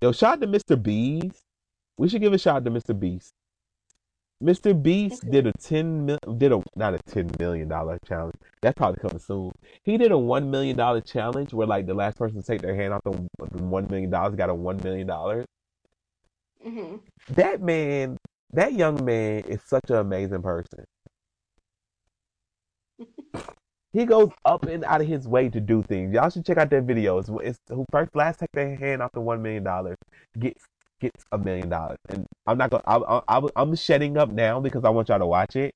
yo 0.00 0.12
shout 0.12 0.34
out 0.34 0.40
to 0.40 0.46
Mr. 0.46 0.82
Beast. 0.82 1.42
We 1.98 2.08
should 2.08 2.20
give 2.20 2.32
a 2.32 2.38
shout 2.38 2.64
to 2.64 2.70
Mr. 2.70 2.98
Beast. 2.98 3.32
Mr. 4.42 4.80
Beast 4.80 5.22
Okay. 5.22 5.30
did 5.30 5.46
a 5.46 5.52
ten 5.52 6.04
mil, 6.04 6.18
did 6.36 6.52
a 6.52 6.62
not 6.74 6.94
a 6.94 6.98
ten 6.98 7.30
million 7.38 7.68
dollar 7.68 7.98
challenge. 8.06 8.34
That's 8.60 8.76
probably 8.76 9.00
coming 9.00 9.18
soon. 9.18 9.52
He 9.82 9.96
did 9.96 10.12
a 10.12 10.18
one 10.18 10.50
million 10.50 10.76
dollar 10.76 11.00
challenge 11.00 11.54
where 11.54 11.66
like 11.66 11.86
the 11.86 11.94
last 11.94 12.18
person 12.18 12.42
to 12.42 12.46
take 12.46 12.60
their 12.60 12.74
hand 12.74 12.92
off 12.92 13.02
the, 13.04 13.12
the 13.52 13.62
one 13.62 13.86
million 13.88 14.10
dollars 14.10 14.34
got 14.34 14.50
a 14.50 14.54
one 14.54 14.78
million 14.82 15.06
dollars. 15.06 15.46
Hmm 16.66 16.96
That 17.30 17.62
man, 17.62 18.18
that 18.52 18.72
young 18.74 19.04
man 19.04 19.44
is 19.44 19.62
such 19.62 19.90
an 19.90 19.96
amazing 19.96 20.42
person. 20.42 20.84
He 23.92 24.04
goes 24.06 24.30
up 24.44 24.64
and 24.66 24.84
out 24.84 25.00
of 25.00 25.06
his 25.08 25.26
way 25.26 25.48
to 25.48 25.60
do 25.60 25.82
things. 25.82 26.14
Y'all 26.14 26.30
should 26.30 26.46
check 26.46 26.58
out 26.58 26.70
that 26.70 26.84
video. 26.84 27.18
It's, 27.18 27.30
it's 27.42 27.58
who 27.68 27.86
first 27.90 28.14
last 28.14 28.40
take 28.40 28.50
their 28.52 28.76
hand 28.76 29.02
off 29.02 29.12
the 29.12 29.20
one 29.20 29.42
million 29.42 29.64
dollars 29.64 29.96
gets 30.38 30.64
gets 31.00 31.24
a 31.32 31.38
million 31.38 31.70
dollars. 31.70 31.98
And 32.10 32.26
I'm 32.46 32.58
not 32.58 32.70
gonna. 32.70 32.84
I, 32.86 32.96
I, 32.98 33.38
I, 33.38 33.48
I'm 33.56 33.74
shutting 33.76 34.18
up 34.18 34.30
now 34.30 34.60
because 34.60 34.84
I 34.84 34.90
want 34.90 35.08
y'all 35.08 35.18
to 35.18 35.26
watch 35.26 35.56
it. 35.56 35.72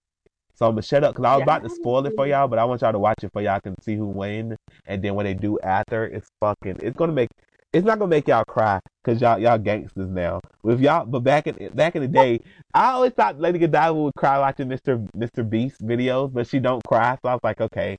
So 0.55 0.67
I'm 0.67 0.73
gonna 0.73 0.83
shut 0.83 1.05
up 1.05 1.15
because 1.15 1.27
I 1.27 1.35
was 1.37 1.43
about 1.43 1.63
to 1.65 1.71
spoil 1.71 2.07
it 2.07 2.15
for 2.15 2.27
y'all, 2.27 2.49
but 2.49 2.59
I 2.59 2.65
want 2.65 2.83
y'all 2.83 2.93
to 2.93 2.99
watch 2.99 3.25
it 3.25 3.31
for 3.33 3.43
y'all 3.43 3.61
can 3.61 3.81
see 3.83 3.97
who 3.97 4.07
win. 4.07 4.57
And 4.87 5.03
then 5.03 5.15
when 5.15 5.25
they 5.27 5.35
do 5.35 5.59
after, 5.61 6.05
it's 6.07 6.29
fucking. 6.41 6.79
It's 6.83 6.97
gonna 6.97 7.13
make. 7.13 7.31
It's 7.73 7.87
not 7.87 7.99
gonna 8.01 8.09
make 8.11 8.27
y'all 8.27 8.45
cry 8.45 8.81
because 9.05 9.21
y'all 9.21 9.39
y'all 9.39 9.59
gangsters 9.59 10.09
now. 10.09 10.41
With 10.65 10.81
y'all, 10.81 11.07
but 11.07 11.21
back 11.21 11.47
in 11.47 11.69
back 11.75 11.95
in 11.95 12.03
the 12.03 12.09
day, 12.09 12.41
I 12.75 12.91
always 12.93 13.13
thought 13.13 13.39
Lady 13.39 13.61
Godiva 13.61 13.95
would 13.95 14.15
cry 14.17 14.39
watching 14.41 14.69
Mr. 14.69 15.07
Mr. 15.17 15.49
Beast 15.49 15.81
videos, 15.81 16.33
but 16.33 16.49
she 16.49 16.59
don't 16.59 16.83
cry. 16.85 17.17
So 17.23 17.29
I 17.29 17.35
was 17.35 17.41
like, 17.45 17.61
okay, 17.61 17.97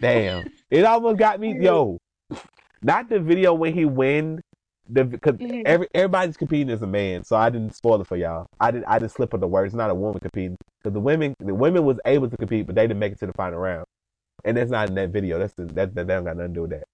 damn. 0.00 0.44
It 0.70 0.86
almost 0.86 1.18
got 1.18 1.38
me, 1.38 1.54
yo. 1.60 1.98
Not 2.82 3.10
the 3.10 3.20
video 3.20 3.52
when 3.52 3.74
he 3.74 3.84
win, 3.84 4.40
the 4.88 5.04
because 5.04 5.34
Mhm. 5.34 5.64
every 5.66 5.86
everybody's 5.94 6.38
competing 6.38 6.70
as 6.70 6.80
a 6.80 6.86
man, 6.86 7.24
so 7.24 7.36
I 7.36 7.50
didn't 7.50 7.74
spoil 7.74 8.00
it 8.00 8.06
for 8.06 8.16
y'all. 8.16 8.46
I 8.58 8.70
didn't 8.70 8.86
I 8.86 8.98
didn't 8.98 9.12
slip 9.12 9.34
of 9.34 9.40
the 9.40 9.46
words. 9.46 9.74
Not 9.74 9.90
a 9.90 9.94
woman 9.94 10.18
competing 10.20 10.56
because 10.82 10.94
the 10.94 11.00
women 11.00 11.34
the 11.40 11.54
women 11.54 11.84
was 11.84 12.00
able 12.06 12.30
to 12.30 12.36
compete, 12.38 12.64
but 12.64 12.74
they 12.74 12.84
didn't 12.86 13.00
make 13.00 13.12
it 13.12 13.18
to 13.18 13.26
the 13.26 13.34
final 13.34 13.58
round, 13.58 13.84
and 14.46 14.56
that's 14.56 14.70
not 14.70 14.88
in 14.88 14.94
that 14.94 15.10
video. 15.10 15.38
That's 15.38 15.52
the, 15.52 15.66
that 15.66 15.94
that, 15.94 15.94
that 15.94 16.06
don't 16.06 16.24
got 16.24 16.38
nothing 16.38 16.54
to 16.54 16.54
do 16.54 16.62
with 16.62 16.70
that. 16.70 16.84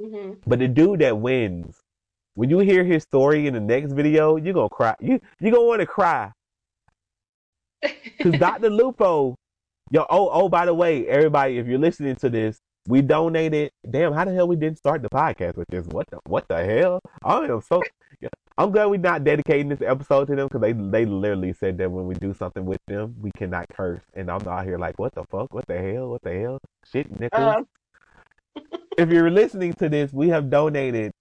Hmm 0.00 0.32
But 0.46 0.58
the 0.60 0.68
dude 0.68 1.00
that 1.00 1.18
wins, 1.18 1.80
when 2.34 2.50
you 2.50 2.58
hear 2.60 2.84
his 2.84 3.02
story 3.04 3.46
in 3.46 3.54
the 3.54 3.60
next 3.60 3.92
video, 3.92 4.36
you're 4.36 4.54
gonna 4.54 4.68
cry. 4.70 4.94
You 5.00 5.20
you 5.40 5.50
gonna 5.52 5.64
want 5.66 5.80
to 5.80 5.86
cry 5.86 6.32
because 8.22 8.34
Dr. 8.38 8.70
Lupo, 8.70 9.36
yo. 9.90 10.06
Oh 10.10 10.30
oh, 10.32 10.48
by 10.48 10.66
the 10.66 10.74
way, 10.74 11.06
everybody, 11.08 11.58
if 11.58 11.66
you're 11.66 11.78
listening 11.78 12.16
to 12.16 12.30
this, 12.30 12.58
we 12.88 13.02
donated. 13.02 13.70
Damn, 13.90 14.12
how 14.12 14.24
the 14.24 14.32
hell 14.34 14.48
we 14.48 14.56
didn't 14.56 14.78
start 14.78 15.02
the 15.02 15.10
podcast 15.10 15.56
with 15.56 15.68
this? 15.68 15.86
What 15.86 16.08
the 16.10 16.18
what 16.26 16.46
the 16.48 16.64
hell? 16.64 17.00
I 17.24 17.44
am 17.46 17.60
so. 17.62 17.82
I'm 18.58 18.70
glad 18.70 18.86
we're 18.86 18.98
not 18.98 19.24
dedicating 19.24 19.68
this 19.68 19.80
episode 19.82 20.26
to 20.28 20.36
them 20.36 20.46
because 20.48 20.60
they 20.60 20.72
they 20.72 21.04
literally 21.06 21.52
said 21.54 21.78
that 21.78 21.90
when 21.90 22.06
we 22.06 22.14
do 22.14 22.34
something 22.34 22.64
with 22.66 22.80
them, 22.86 23.14
we 23.20 23.30
cannot 23.36 23.66
curse. 23.74 24.02
And 24.14 24.30
I'm 24.30 24.46
out 24.46 24.64
here 24.66 24.78
like, 24.78 24.98
what 24.98 25.14
the 25.14 25.24
fuck? 25.24 25.52
What 25.54 25.66
the 25.66 25.78
hell? 25.78 26.10
What 26.10 26.22
the 26.22 26.32
hell? 26.38 26.58
Shit, 26.90 27.18
Nicholas 27.18 27.56
Um, 27.56 27.66
if 28.98 29.10
you're 29.10 29.30
listening 29.30 29.72
to 29.74 29.88
this, 29.88 30.12
we 30.12 30.28
have 30.28 30.50
donated 30.50 31.12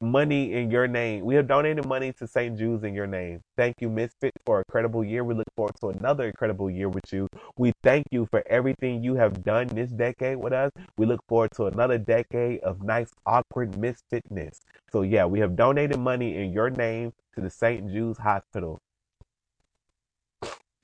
money 0.00 0.52
in 0.52 0.70
your 0.70 0.86
name. 0.86 1.24
We 1.24 1.34
have 1.36 1.46
donated 1.46 1.86
money 1.86 2.12
to 2.14 2.26
St. 2.26 2.56
Jude's 2.58 2.84
in 2.84 2.94
your 2.94 3.06
name. 3.06 3.40
Thank 3.56 3.76
you, 3.80 3.88
Misfit, 3.88 4.32
for 4.44 4.58
a 4.58 4.62
incredible 4.68 5.04
year. 5.04 5.24
We 5.24 5.34
look 5.34 5.48
forward 5.56 5.74
to 5.80 5.88
another 5.88 6.26
incredible 6.26 6.70
year 6.70 6.88
with 6.88 7.12
you. 7.12 7.28
We 7.56 7.72
thank 7.82 8.04
you 8.10 8.26
for 8.30 8.42
everything 8.46 9.02
you 9.02 9.14
have 9.14 9.42
done 9.42 9.68
this 9.68 9.90
decade 9.90 10.36
with 10.36 10.52
us. 10.52 10.70
We 10.98 11.06
look 11.06 11.20
forward 11.28 11.50
to 11.56 11.66
another 11.66 11.98
decade 11.98 12.60
of 12.60 12.82
nice, 12.82 13.10
awkward 13.24 13.72
misfitness. 13.72 14.58
So, 14.92 15.02
yeah, 15.02 15.24
we 15.24 15.40
have 15.40 15.56
donated 15.56 15.98
money 15.98 16.36
in 16.36 16.52
your 16.52 16.70
name 16.70 17.12
to 17.34 17.40
the 17.40 17.50
St. 17.50 17.90
Jude's 17.90 18.18
Hospital. 18.18 18.78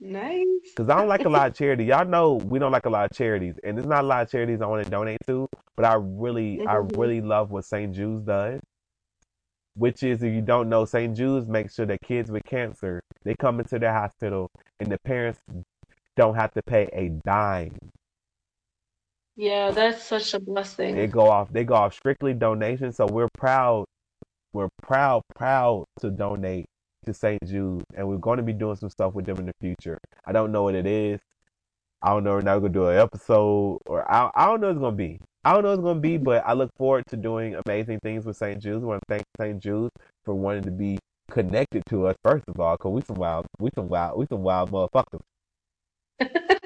Nice. 0.02 0.46
Because 0.76 0.90
I 0.90 0.98
don't 0.98 1.08
like 1.08 1.26
a 1.26 1.30
lot 1.30 1.48
of 1.48 1.54
charity. 1.56 1.86
Y'all 1.86 2.06
know 2.06 2.34
we 2.34 2.58
don't 2.58 2.72
like 2.72 2.86
a 2.86 2.90
lot 2.90 3.10
of 3.10 3.16
charities. 3.16 3.56
And 3.64 3.76
there's 3.76 3.88
not 3.88 4.04
a 4.04 4.06
lot 4.06 4.22
of 4.22 4.30
charities 4.30 4.62
I 4.62 4.66
want 4.66 4.84
to 4.84 4.90
donate 4.90 5.18
to. 5.26 5.48
But 5.76 5.86
I 5.86 5.94
really, 5.94 6.62
I 6.66 6.76
Mhm. 6.76 6.98
really 6.98 7.20
love 7.20 7.50
what 7.50 7.64
St. 7.66 7.94
Jude's 7.94 8.24
does. 8.24 8.60
Which 9.74 10.02
is, 10.02 10.22
if 10.22 10.32
you 10.32 10.42
don't 10.42 10.68
know, 10.68 10.84
St. 10.84 11.16
Jude's 11.16 11.48
makes 11.48 11.74
sure 11.74 11.86
that 11.86 12.00
kids 12.02 12.30
with 12.30 12.44
cancer, 12.44 13.02
they 13.24 13.34
come 13.34 13.60
into 13.60 13.78
their 13.78 13.92
hospital 13.92 14.50
and 14.80 14.90
the 14.92 14.98
parents 15.04 15.40
don't 16.16 16.34
have 16.34 16.52
to 16.52 16.62
pay 16.62 16.88
a 16.92 17.10
dime. 17.24 17.76
Yeah, 19.36 19.70
that's 19.70 20.02
such 20.04 20.34
a 20.34 20.40
blessing. 20.40 20.94
They 20.94 21.06
go 21.06 21.28
off, 21.28 21.52
they 21.52 21.64
go 21.64 21.74
off 21.74 21.94
strictly 21.94 22.34
donations. 22.34 22.96
So 22.96 23.06
we're 23.06 23.30
proud, 23.34 23.86
we're 24.52 24.68
proud, 24.82 25.22
proud 25.34 25.86
to 26.00 26.10
donate 26.10 26.66
to 27.04 27.14
St. 27.14 27.38
Jude, 27.46 27.84
and 27.94 28.08
we're 28.08 28.16
going 28.16 28.38
to 28.38 28.42
be 28.42 28.52
doing 28.52 28.76
some 28.76 28.90
stuff 28.90 29.14
with 29.14 29.26
them 29.26 29.38
in 29.38 29.46
the 29.46 29.54
future. 29.60 29.98
I 30.24 30.32
don't 30.32 30.52
know 30.52 30.62
what 30.64 30.74
it 30.74 30.86
is. 30.86 31.20
I 32.02 32.10
don't 32.10 32.24
know. 32.24 32.32
We're 32.32 32.40
not 32.42 32.58
gonna 32.58 32.72
do 32.72 32.88
an 32.88 32.98
episode, 32.98 33.78
or 33.86 34.10
I, 34.10 34.28
I 34.34 34.46
don't 34.46 34.60
know 34.60 34.68
what 34.68 34.72
it's 34.72 34.80
gonna 34.80 34.96
be. 34.96 35.20
I 35.44 35.52
don't 35.52 35.62
know 35.62 35.68
what 35.70 35.78
it's 35.78 35.84
gonna 35.84 36.00
be, 36.00 36.16
but 36.18 36.42
I 36.44 36.52
look 36.52 36.70
forward 36.76 37.04
to 37.10 37.16
doing 37.16 37.56
amazing 37.64 38.00
things 38.02 38.24
with 38.24 38.36
St. 38.36 38.60
Jude's. 38.60 38.82
I 38.82 38.86
want 38.86 39.02
to 39.02 39.14
thank 39.14 39.24
St. 39.38 39.62
Jude 39.62 39.90
for 40.24 40.34
wanting 40.34 40.64
to 40.64 40.72
be 40.72 40.98
connected 41.30 41.84
to 41.90 42.08
us 42.08 42.16
first 42.24 42.44
of 42.48 42.58
all, 42.58 42.76
because 42.76 42.92
we 42.92 43.02
some 43.02 43.16
wild, 43.16 43.46
we 43.60 43.70
some 43.74 43.88
wild, 43.88 44.18
we 44.18 44.26
some 44.26 44.42
wild 44.42 44.70
motherfuckers. 44.70 45.20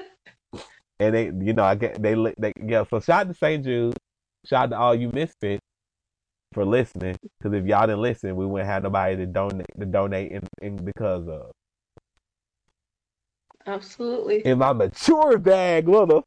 And 0.99 1.13
they, 1.13 1.25
you 1.25 1.53
know, 1.53 1.63
I 1.63 1.75
get 1.75 2.01
they, 2.01 2.15
they 2.39 2.53
yeah. 2.63 2.83
So 2.89 2.99
shout 2.99 3.27
out 3.27 3.27
to 3.27 3.33
St. 3.35 3.63
Jude. 3.63 3.95
Shout 4.45 4.65
out 4.65 4.69
to 4.71 4.77
all 4.77 4.95
you 4.95 5.09
misfits 5.09 5.61
for 6.53 6.65
listening. 6.65 7.17
Because 7.21 7.57
if 7.57 7.65
y'all 7.65 7.87
didn't 7.87 8.01
listen, 8.01 8.35
we 8.35 8.45
wouldn't 8.45 8.69
have 8.69 8.83
nobody 8.83 9.15
to 9.17 9.25
donate 9.25 9.67
to 9.79 9.85
donate 9.85 10.31
in, 10.31 10.47
in 10.61 10.75
because 10.83 11.27
of. 11.27 11.51
Absolutely. 13.65 14.45
In 14.45 14.59
my 14.59 14.71
mature 14.73 15.37
bag, 15.37 15.85
motherfuckers. 15.85 16.23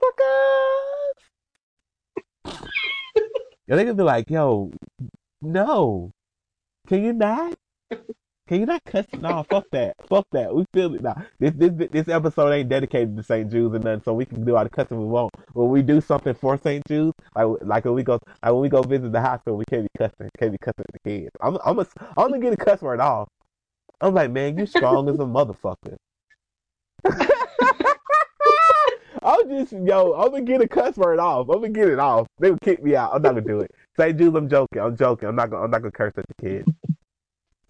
yo, 3.67 3.77
they 3.77 3.85
could 3.85 3.97
be 3.97 4.03
like, 4.03 4.29
yo, 4.29 4.71
no, 5.41 6.13
can 6.87 7.03
you 7.03 7.15
not? 7.15 7.55
Can 8.51 8.59
you 8.59 8.67
not 8.67 8.85
cuss? 8.85 9.07
No, 9.21 9.45
fuck 9.49 9.71
that. 9.71 9.95
Fuck 10.09 10.27
that. 10.33 10.53
We 10.53 10.65
feel 10.75 10.93
it 10.97 11.05
now. 11.05 11.25
This 11.39 11.53
this 11.55 11.71
this 11.93 12.09
episode 12.09 12.51
ain't 12.51 12.69
dedicated 12.69 13.17
to 13.17 13.23
St. 13.23 13.49
Jude's 13.49 13.77
and 13.77 13.85
nothing, 13.85 14.03
so 14.03 14.13
we 14.13 14.27
can 14.27 14.45
do 14.45 14.57
all 14.57 14.65
the 14.65 14.71
cussing 14.71 14.99
we 14.99 15.07
want. 15.07 15.33
When 15.53 15.69
we 15.69 15.83
do 15.83 16.01
something 16.01 16.35
for 16.35 16.59
St. 16.59 16.85
Jude's, 16.89 17.15
like 17.37 17.47
like 17.63 17.85
when 17.85 17.95
we 17.95 18.03
go 18.03 18.15
like 18.43 18.53
when 18.53 18.61
we 18.61 18.69
go 18.69 18.83
visit 18.83 19.13
the 19.13 19.21
hospital, 19.21 19.57
we 19.57 19.65
can't 19.67 19.85
be 19.85 19.89
cussing. 19.97 20.29
Can't 20.37 20.51
be 20.51 20.59
cussing 20.59 20.81
at 20.81 20.93
the 20.93 20.99
kids. 21.09 21.31
I'm 21.41 21.59
I'm 21.65 21.79
a, 21.79 21.87
I'm 22.17 22.31
gonna 22.31 22.41
get 22.41 22.53
a 22.53 22.57
cuss 22.57 22.83
word 22.83 22.99
off. 22.99 23.29
I'm 24.01 24.15
like, 24.15 24.33
man, 24.33 24.59
you 24.59 24.67
strong 24.67 25.09
as 25.09 25.15
a 25.15 25.19
motherfucker. 25.19 25.95
I'm 29.23 29.49
just 29.49 29.75
yo, 29.75 30.15
I'm 30.15 30.33
gonna 30.33 30.43
get 30.43 30.61
a 30.61 30.67
cuss 30.67 30.97
word 30.97 31.21
off. 31.21 31.49
I'm 31.51 31.61
gonna 31.61 31.69
get 31.69 31.87
it 31.87 32.01
off. 32.01 32.27
They 32.41 32.51
would 32.51 32.63
kick 32.63 32.83
me 32.83 32.97
out. 32.97 33.15
I'm 33.15 33.23
not 33.23 33.35
gonna 33.37 33.43
do 33.43 33.61
it. 33.61 33.71
St. 33.97 34.19
Jude's, 34.19 34.35
I'm 34.35 34.49
joking. 34.49 34.83
I'm 34.83 34.97
joking. 34.97 35.29
I'm 35.29 35.37
not 35.37 35.51
gonna 35.51 35.63
I'm 35.63 35.71
not 35.71 35.83
gonna 35.83 35.93
curse 35.93 36.15
at 36.17 36.25
the 36.27 36.35
kids. 36.43 36.67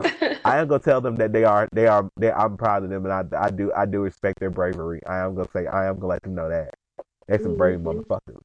I 0.45 0.59
am 0.59 0.69
gonna 0.69 0.81
tell 0.81 1.01
them 1.01 1.17
that 1.17 1.33
they 1.33 1.45
are 1.45 1.69
they 1.73 1.87
are 1.87 2.09
they 2.17 2.33
I'm 2.33 2.57
proud 2.57 2.85
of 2.85 2.91
them 2.91 3.07
and 3.07 3.13
I 3.35 3.47
I 3.47 3.51
do 3.51 3.73
I 3.75 3.87
do 3.87 4.01
respect 4.01 4.41
their 4.41 4.51
bravery. 4.51 5.01
I 5.07 5.19
am 5.19 5.35
gonna 5.35 5.49
say 5.53 5.67
I 5.67 5.87
am 5.87 5.97
gonna 5.97 6.09
let 6.09 6.23
them 6.23 6.35
know 6.35 6.49
that. 6.49 6.75
They 7.29 7.39
some 7.39 7.57
brave 7.57 7.81
Mhm. 7.81 8.05
motherfuckers. 8.09 8.43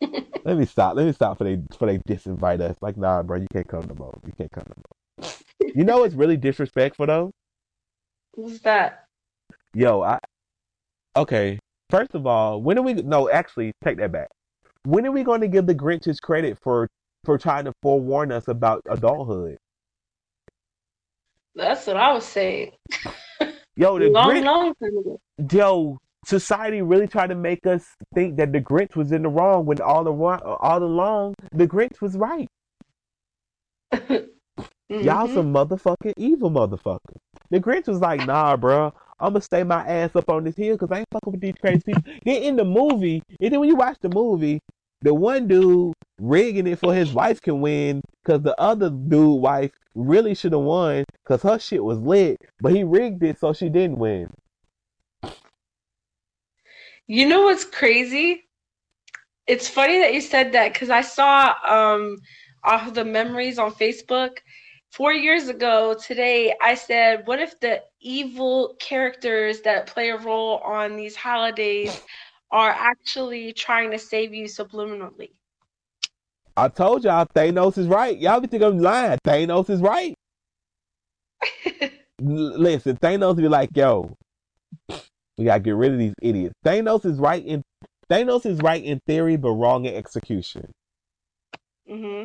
let 0.44 0.56
me 0.56 0.66
stop. 0.66 0.96
Let 0.96 1.06
me 1.06 1.12
stop 1.12 1.38
for 1.38 1.44
they 1.44 1.60
for 1.78 1.86
they 1.86 1.98
disinvite 1.98 2.60
us. 2.60 2.76
Like 2.80 2.96
nah, 2.96 3.22
bro, 3.22 3.38
you 3.38 3.48
can't 3.52 3.68
come 3.68 3.86
no 3.88 3.94
more. 3.96 4.18
You 4.26 4.32
can't 4.36 4.52
come 4.52 4.64
no 4.68 4.74
more. 4.76 5.32
You 5.74 5.84
know 5.84 6.00
what's 6.00 6.14
really 6.14 6.36
disrespectful 6.36 7.06
though? 7.06 7.32
What's 8.34 8.60
that? 8.60 9.06
Yo, 9.74 10.02
I 10.02 10.18
Okay, 11.16 11.58
first 11.90 12.14
of 12.14 12.26
all, 12.26 12.62
when 12.62 12.78
are 12.78 12.82
we? 12.82 12.94
No, 12.94 13.30
actually, 13.30 13.72
take 13.84 13.98
that 13.98 14.12
back. 14.12 14.28
When 14.84 15.06
are 15.06 15.12
we 15.12 15.22
going 15.24 15.42
to 15.42 15.48
give 15.48 15.66
the 15.66 15.74
Grinch 15.74 16.04
his 16.04 16.20
credit 16.20 16.58
for 16.62 16.88
for 17.24 17.38
trying 17.38 17.66
to 17.66 17.72
forewarn 17.82 18.32
us 18.32 18.48
about 18.48 18.82
adulthood? 18.88 19.58
That's 21.54 21.86
what 21.86 21.96
I 21.96 22.12
was 22.12 22.24
saying. 22.24 22.72
Yo, 23.76 23.98
the 23.98 24.10
long, 24.10 24.10
Grinch, 24.10 24.44
long 24.44 24.74
time 24.82 24.98
ago. 24.98 25.20
yo, 25.52 25.98
society 26.24 26.82
really 26.82 27.08
tried 27.08 27.28
to 27.28 27.34
make 27.34 27.66
us 27.66 27.86
think 28.14 28.36
that 28.36 28.52
the 28.52 28.60
Grinch 28.60 28.96
was 28.96 29.12
in 29.12 29.22
the 29.22 29.28
wrong 29.28 29.66
when 29.66 29.80
all 29.80 30.04
the 30.04 30.12
all 30.12 30.82
along 30.82 31.34
the 31.52 31.66
Grinch 31.66 32.00
was 32.00 32.16
right. 32.16 32.48
Y'all 35.00 35.28
Mhm. 35.28 35.28
some 35.28 35.52
motherfucking 35.52 36.14
evil 36.16 36.50
motherfuckers. 36.50 37.16
The 37.50 37.60
Grinch 37.60 37.88
was 37.88 38.00
like, 38.00 38.22
nah, 38.22 38.56
bro, 38.56 38.92
I'm 39.20 39.32
gonna 39.34 39.42
stay 39.42 39.62
my 39.64 39.86
ass 39.86 40.16
up 40.16 40.30
on 40.30 40.44
this 40.44 40.56
hill 40.56 40.76
because 40.76 40.90
I 40.92 41.00
ain't 41.00 41.08
fucking 41.12 41.32
with 41.32 41.40
these 41.40 41.54
crazy 41.60 41.82
people. 41.86 42.02
then 42.24 42.42
in 42.42 42.56
the 42.56 42.64
movie, 42.64 43.22
and 43.40 43.52
then 43.52 43.60
when 43.60 43.68
you 43.68 43.76
watch 43.76 43.98
the 44.00 44.08
movie, 44.08 44.60
the 45.02 45.12
one 45.12 45.48
dude 45.48 45.94
rigging 46.20 46.66
it 46.66 46.78
for 46.78 46.94
his 46.94 47.12
wife 47.12 47.40
can 47.40 47.60
win 47.60 48.00
because 48.22 48.42
the 48.42 48.58
other 48.60 48.88
dude 48.90 49.40
wife 49.40 49.72
really 49.94 50.34
should 50.34 50.52
have 50.52 50.62
won 50.62 51.04
because 51.24 51.42
her 51.42 51.58
shit 51.58 51.82
was 51.82 51.98
lit, 51.98 52.38
but 52.60 52.72
he 52.72 52.84
rigged 52.84 53.22
it 53.22 53.38
so 53.38 53.52
she 53.52 53.68
didn't 53.68 53.98
win. 53.98 54.28
You 57.06 57.28
know 57.28 57.42
what's 57.42 57.64
crazy? 57.64 58.44
It's 59.46 59.68
funny 59.68 59.98
that 59.98 60.14
you 60.14 60.20
said 60.20 60.52
that 60.52 60.72
because 60.72 60.88
I 60.88 61.00
saw 61.00 61.54
um 61.68 62.18
off 62.64 62.86
of 62.86 62.94
the 62.94 63.04
memories 63.04 63.58
on 63.58 63.72
Facebook 63.72 64.38
four 64.92 65.12
years 65.12 65.48
ago 65.48 65.96
today. 66.00 66.54
I 66.62 66.74
said, 66.76 67.26
"What 67.26 67.40
if 67.40 67.58
the 67.58 67.82
evil 68.00 68.76
characters 68.78 69.62
that 69.62 69.88
play 69.88 70.10
a 70.10 70.16
role 70.16 70.58
on 70.58 70.96
these 70.96 71.16
holidays 71.16 72.00
are 72.52 72.70
actually 72.70 73.54
trying 73.54 73.92
to 73.92 73.98
save 73.98 74.34
you 74.34 74.46
subliminally?" 74.46 75.32
I 76.56 76.68
told 76.68 77.04
y'all 77.04 77.26
Thanos 77.26 77.78
is 77.78 77.88
right. 77.88 78.18
Y'all 78.18 78.40
be 78.40 78.48
think 78.48 78.62
I'm 78.62 78.78
lying. 78.78 79.18
Thanos 79.26 79.70
is 79.70 79.80
right. 79.80 80.14
Listen, 82.20 82.96
Thanos 82.98 83.36
be 83.36 83.48
like, 83.48 83.70
yo, 83.74 84.12
we 85.38 85.44
gotta 85.46 85.60
get 85.60 85.76
rid 85.76 85.92
of 85.92 85.98
these 85.98 86.14
idiots. 86.22 86.54
Thanos 86.64 87.04
is 87.06 87.18
right 87.18 87.44
in 87.44 87.62
Thanos 88.10 88.46
is 88.46 88.60
right 88.60 88.82
in 88.84 89.00
theory, 89.06 89.36
but 89.36 89.52
wrong 89.52 89.86
in 89.86 89.94
execution. 89.94 90.70
hmm 91.88 92.24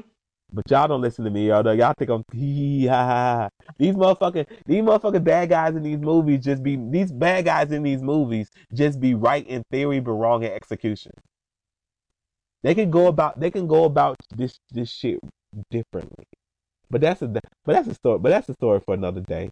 But 0.52 0.70
y'all 0.72 0.88
don't 0.88 1.02
listen 1.02 1.26
to 1.26 1.32
me, 1.32 1.48
y'all. 1.50 1.76
Y'all 1.76 1.94
think 1.98 2.10
I'm 2.10 2.24
hee 2.34 2.86
ha 2.88 3.06
ha. 3.06 3.38
ha. 3.38 3.50
These 3.78 3.96
motherfucking 3.96 4.48
these 4.66 4.82
motherfucking 4.82 5.24
bad 5.24 5.50
guys 5.50 5.76
in 5.76 5.84
these 5.84 6.00
movies 6.00 6.44
just 6.44 6.64
be 6.64 6.78
these 6.78 7.12
bad 7.12 7.46
guys 7.46 7.72
in 7.72 7.84
these 7.84 8.02
movies 8.02 8.50
just 8.74 9.00
be 9.00 9.14
right 9.14 9.46
in 9.48 9.64
theory, 9.72 10.00
but 10.00 10.12
wrong 10.14 10.44
in 10.44 10.52
execution. 10.52 11.12
They 12.64 12.76
can 12.76 12.90
go 12.90 13.08
about 13.08 13.40
they 13.40 13.52
can 13.52 13.68
go 13.68 13.84
about 13.84 14.16
this 14.36 14.58
this 14.72 14.90
shit 14.90 15.20
differently. 15.70 16.26
But 16.90 17.02
that's 17.02 17.22
a 17.22 17.28
but 17.28 17.42
that's 17.66 17.88
a 17.88 17.94
story. 17.94 18.20
But 18.20 18.30
that's 18.30 18.50
a 18.50 18.54
story 18.54 18.80
for 18.80 18.94
another 18.94 19.22
day. 19.22 19.50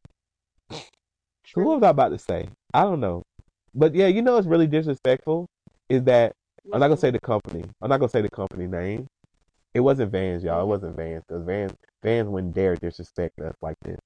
So 0.72 1.62
what 1.62 1.76
was 1.76 1.84
I 1.84 1.90
about 1.90 2.10
to 2.10 2.18
say? 2.18 2.50
I 2.74 2.84
don't 2.84 3.00
know. 3.00 3.24
But 3.74 3.94
yeah, 3.94 4.08
you 4.08 4.22
know 4.22 4.36
what's 4.36 4.48
really 4.48 4.68
disrespectful 4.68 5.48
is 5.90 6.04
that 6.04 6.34
I'm 6.74 6.80
not 6.80 6.88
gonna 6.88 7.00
say 7.00 7.12
the 7.12 7.20
company. 7.20 7.64
I'm 7.82 7.90
not 7.90 8.00
gonna 8.00 8.10
say 8.10 8.22
the 8.22 8.30
company 8.30 8.68
name. 8.68 9.08
It 9.76 9.82
wasn't 9.82 10.12
Vans, 10.14 10.42
y'all. 10.42 10.62
It 10.64 10.68
wasn't 10.68 10.96
Vans 10.96 11.24
because 11.28 11.44
Vans 11.44 11.74
Vans 12.02 12.30
wouldn't 12.30 12.56
dare 12.56 12.78
disrespect 12.78 13.40
us 13.42 13.56
like 13.62 13.76
this. 13.84 14.00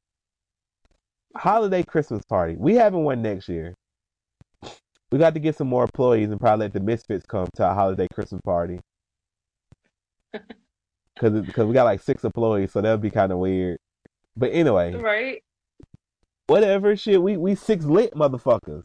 Holiday 1.38 1.84
Christmas 1.84 2.24
party. 2.28 2.56
We 2.58 2.74
having 2.74 3.04
one 3.04 3.22
next 3.22 3.48
year. 3.48 3.76
We 5.12 5.20
got 5.20 5.36
to 5.36 5.40
get 5.40 5.56
some 5.56 5.68
more 5.68 5.84
employees 5.84 6.32
and 6.32 6.40
probably 6.40 6.66
let 6.66 6.74
the 6.74 6.80
Misfits 6.80 7.26
come 7.28 7.48
to 7.56 7.66
our 7.66 7.76
holiday 7.76 8.08
Christmas 8.12 8.42
party. 8.42 8.80
Cause, 11.20 11.34
because 11.34 11.68
we 11.68 11.74
got 11.74 11.84
like 11.84 12.02
six 12.02 12.24
employees, 12.24 12.72
so 12.72 12.82
that 12.82 12.90
would 12.92 13.02
be 13.02 13.12
kind 13.12 13.32
of 13.32 13.38
weird. 13.38 13.78
But 14.36 14.52
anyway, 14.52 14.96
Right? 14.96 15.44
whatever 16.48 16.96
shit. 16.96 17.22
We 17.22 17.38
we 17.38 17.54
six 17.54 17.86
lit 17.86 18.14
motherfuckers. 18.16 18.84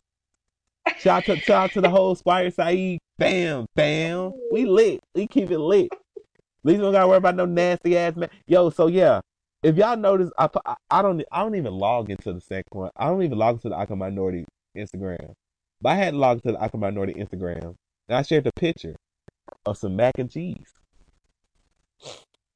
Shout 0.99 1.29
out 1.31 1.37
to 1.37 1.41
shout 1.41 1.65
out 1.65 1.73
to 1.73 1.81
the 1.81 1.89
whole 1.89 2.15
Spire 2.15 2.51
Saeed. 2.51 2.99
Bam, 3.17 3.65
bam. 3.75 4.33
We 4.53 4.67
lit. 4.67 5.01
We 5.15 5.27
keep 5.27 5.51
it 5.51 5.59
lit. 5.59 5.89
Least 6.65 6.79
we 6.79 6.83
don't 6.85 6.93
gotta 6.93 7.07
worry 7.07 7.19
about 7.19 7.37
no 7.37 7.45
nasty 7.45 7.97
ass 7.97 8.17
man. 8.17 8.31
Yo, 8.47 8.71
so 8.71 8.87
yeah. 8.87 9.21
If 9.63 9.77
y'all 9.77 9.97
notice, 9.97 10.31
I, 10.39 10.49
I 10.91 11.03
don't 11.03 11.23
I 11.31 11.43
don't 11.43 11.55
even 11.55 11.75
log 11.75 12.11
into 12.11 12.33
the 12.33 12.41
second 12.41 12.65
one. 12.73 12.91
I 12.97 13.07
don't 13.07 13.23
even 13.23 13.39
log 13.39 13.57
into 13.57 13.69
the 13.69 13.77
Awkward 13.77 13.99
Minority 13.99 14.45
Instagram. 14.77 15.35
But 15.81 15.91
I 15.91 15.95
had 15.97 16.15
logged 16.15 16.43
to 16.45 16.53
the 16.53 16.59
Awkward 16.59 16.81
Minority 16.81 17.15
Instagram 17.15 17.75
and 18.09 18.19
I 18.19 18.23
shared 18.23 18.47
a 18.47 18.53
picture 18.53 18.97
of 19.67 19.77
some 19.77 19.97
mac 19.97 20.19
and 20.19 20.31
cheese. 20.31 20.73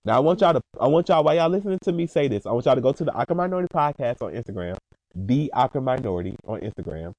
Now 0.04 0.16
I 0.16 0.20
want 0.20 0.40
y'all 0.40 0.54
to 0.54 0.62
I 0.80 0.86
want 0.86 1.08
y'all 1.08 1.22
while 1.22 1.36
y'all 1.36 1.50
listening 1.50 1.78
to 1.82 1.92
me 1.92 2.06
say 2.06 2.28
this, 2.28 2.46
I 2.46 2.52
want 2.52 2.64
y'all 2.64 2.74
to 2.74 2.80
go 2.80 2.92
to 2.92 3.04
the 3.04 3.12
Awkward 3.12 3.36
Minority 3.36 3.68
podcast 3.72 4.22
on 4.22 4.32
Instagram, 4.32 4.76
the 5.14 5.52
Awkward 5.54 5.82
Minority 5.82 6.36
on 6.46 6.60
Instagram. 6.60 7.12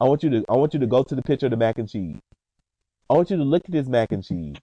I 0.00 0.04
want 0.04 0.22
you 0.22 0.30
to 0.30 0.44
I 0.48 0.56
want 0.56 0.74
you 0.74 0.80
to 0.80 0.86
go 0.86 1.02
to 1.02 1.14
the 1.14 1.22
picture 1.22 1.46
of 1.46 1.50
the 1.50 1.56
mac 1.56 1.78
and 1.78 1.88
cheese. 1.88 2.18
I 3.08 3.14
want 3.14 3.30
you 3.30 3.36
to 3.36 3.44
look 3.44 3.62
at 3.64 3.70
this 3.70 3.86
mac 3.86 4.10
and 4.10 4.24
cheese. 4.24 4.56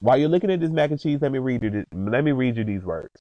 While 0.00 0.18
you're 0.18 0.28
looking 0.28 0.50
at 0.50 0.60
this 0.60 0.70
mac 0.70 0.90
and 0.90 1.00
cheese, 1.00 1.20
let 1.20 1.32
me 1.32 1.38
read 1.38 1.62
you 1.62 1.70
this, 1.70 1.84
let 1.92 2.24
me 2.24 2.32
read 2.32 2.56
you 2.56 2.64
these 2.64 2.84
words. 2.84 3.14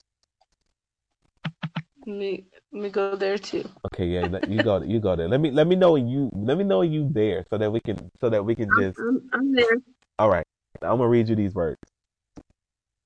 Let 2.06 2.18
me 2.18 2.46
let 2.72 2.84
me 2.84 2.90
go 2.90 3.16
there 3.16 3.38
too. 3.38 3.70
Okay, 3.88 4.06
yeah, 4.06 4.28
you 4.48 4.64
go 4.64 4.82
you 4.82 5.00
go 5.00 5.16
there. 5.16 5.28
Let 5.28 5.42
me 5.42 5.52
let 5.52 5.68
me 5.68 5.76
know 5.76 5.96
you 5.96 6.30
let 6.34 6.58
me 6.58 6.64
know 6.64 6.82
you 6.82 7.10
there 7.12 7.46
so 7.50 7.58
that 7.58 7.72
we 7.72 7.80
can 7.80 8.10
so 8.20 8.30
that 8.30 8.44
we 8.44 8.56
can 8.56 8.70
just 8.80 8.98
I'm, 9.00 9.30
I'm 9.34 9.54
there. 9.54 9.78
All 10.18 10.30
right, 10.30 10.46
I'm 10.82 10.98
gonna 10.98 11.08
read 11.08 11.30
you 11.30 11.36
these 11.36 11.54
words. 11.54 11.80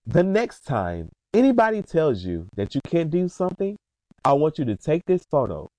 The 0.05 0.23
next 0.23 0.61
time 0.61 1.09
anybody 1.33 1.81
tells 1.81 2.23
you 2.23 2.47
that 2.55 2.75
you 2.75 2.81
can't 2.85 3.09
do 3.09 3.27
something, 3.27 3.77
I 4.23 4.33
want 4.33 4.57
you 4.59 4.65
to 4.65 4.75
take 4.75 5.05
this 5.05 5.25
photo, 5.29 5.69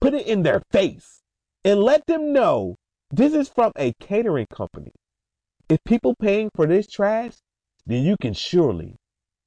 put 0.00 0.14
it 0.14 0.26
in 0.26 0.42
their 0.42 0.62
face, 0.70 1.20
and 1.64 1.80
let 1.80 2.06
them 2.06 2.32
know 2.32 2.76
this 3.10 3.34
is 3.34 3.48
from 3.48 3.72
a 3.76 3.92
catering 4.00 4.46
company. 4.52 4.92
If 5.68 5.78
people 5.84 6.14
paying 6.14 6.50
for 6.54 6.66
this 6.66 6.86
trash, 6.86 7.34
then 7.86 8.02
you 8.02 8.16
can 8.20 8.34
surely 8.34 8.96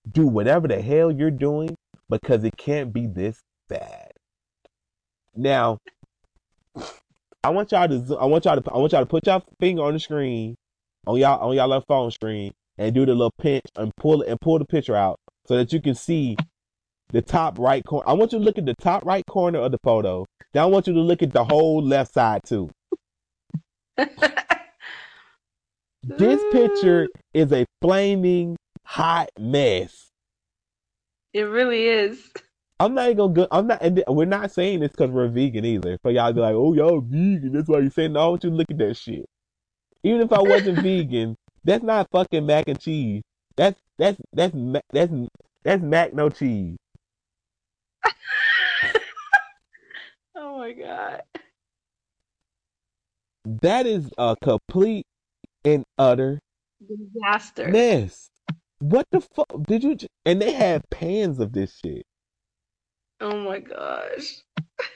do 0.09 0.25
whatever 0.27 0.67
the 0.67 0.81
hell 0.81 1.11
you're 1.11 1.31
doing 1.31 1.75
because 2.09 2.43
it 2.43 2.57
can't 2.57 2.93
be 2.93 3.05
this 3.05 3.39
bad. 3.69 4.11
Now, 5.35 5.77
I 7.43 7.49
want 7.49 7.71
y'all 7.71 7.87
to 7.87 8.17
I 8.17 8.25
want 8.25 8.45
y'all 8.45 8.59
to 8.59 8.71
I 8.71 8.77
want 8.77 8.91
y'all 8.91 9.01
to 9.01 9.05
put 9.05 9.27
your 9.27 9.41
finger 9.59 9.83
on 9.83 9.93
the 9.93 9.99
screen 9.99 10.55
on 11.05 11.17
y'all 11.17 11.39
on 11.39 11.55
y'all 11.55 11.67
left 11.67 11.87
phone 11.87 12.11
screen 12.11 12.51
and 12.77 12.93
do 12.93 13.05
the 13.05 13.13
little 13.13 13.33
pinch 13.39 13.65
and 13.75 13.95
pull 13.95 14.21
and 14.23 14.39
pull 14.41 14.59
the 14.59 14.65
picture 14.65 14.95
out 14.95 15.19
so 15.45 15.55
that 15.55 15.71
you 15.71 15.81
can 15.81 15.95
see 15.95 16.35
the 17.09 17.21
top 17.21 17.57
right 17.59 17.83
corner. 17.85 18.09
I 18.09 18.13
want 18.13 18.33
you 18.33 18.39
to 18.39 18.43
look 18.43 18.57
at 18.57 18.65
the 18.65 18.75
top 18.75 19.05
right 19.05 19.25
corner 19.27 19.59
of 19.59 19.71
the 19.71 19.79
photo. 19.83 20.25
Then 20.53 20.63
I 20.63 20.65
want 20.65 20.87
you 20.87 20.93
to 20.93 20.99
look 20.99 21.21
at 21.21 21.31
the 21.31 21.43
whole 21.43 21.81
left 21.81 22.13
side 22.13 22.41
too. 22.43 22.69
This 26.07 26.41
picture 26.51 27.09
ah. 27.13 27.19
is 27.33 27.51
a 27.51 27.65
flaming 27.81 28.55
hot 28.85 29.29
mess. 29.37 30.11
It 31.33 31.41
really 31.41 31.85
is. 31.85 32.31
I'm 32.79 32.93
not 32.93 33.05
even 33.05 33.17
gonna 33.17 33.33
go. 33.33 33.47
I'm 33.51 33.67
not. 33.67 33.81
And 33.81 34.03
we're 34.07 34.25
not 34.25 34.51
saying 34.51 34.79
this 34.79 34.91
because 34.91 35.11
we're 35.11 35.27
vegan 35.27 35.65
either. 35.65 35.97
For 36.01 36.11
y'all 36.11 36.29
to 36.29 36.33
be 36.33 36.39
like, 36.39 36.53
oh 36.55 36.73
y'all 36.73 37.01
vegan. 37.01 37.51
That's 37.51 37.67
why 37.67 37.79
you're 37.79 37.89
saying. 37.89 38.13
No, 38.13 38.19
I 38.21 38.27
want 38.27 38.43
you 38.43 38.51
to 38.51 38.55
look 38.55 38.71
at 38.71 38.77
that 38.77 38.95
shit. 38.95 39.25
Even 40.03 40.21
if 40.21 40.31
I 40.31 40.41
wasn't 40.41 40.79
vegan, 40.83 41.35
that's 41.63 41.83
not 41.83 42.09
fucking 42.11 42.45
mac 42.45 42.69
and 42.69 42.79
cheese. 42.79 43.23
That's 43.57 43.79
that's 43.97 44.17
that's 44.31 44.53
ma- 44.53 44.79
that's 44.91 45.11
that's 45.63 45.81
mac 45.83 46.13
no 46.13 46.29
cheese. 46.29 46.77
Oh 50.39 50.59
my 50.59 50.71
god. 50.71 51.23
That 53.43 53.87
is 53.87 54.11
a 54.19 54.35
complete 54.41 55.07
and 55.73 55.83
utter 55.97 56.39
Disaster. 56.87 57.67
mess. 57.67 58.29
What 58.79 59.07
the 59.11 59.21
fuck 59.21 59.47
did 59.63 59.83
you? 59.83 59.95
j- 59.95 60.07
And 60.25 60.41
they 60.41 60.51
have 60.53 60.83
pans 60.89 61.39
of 61.39 61.51
this 61.53 61.77
shit. 61.83 62.03
Oh 63.19 63.37
my 63.39 63.59
gosh. 63.59 64.37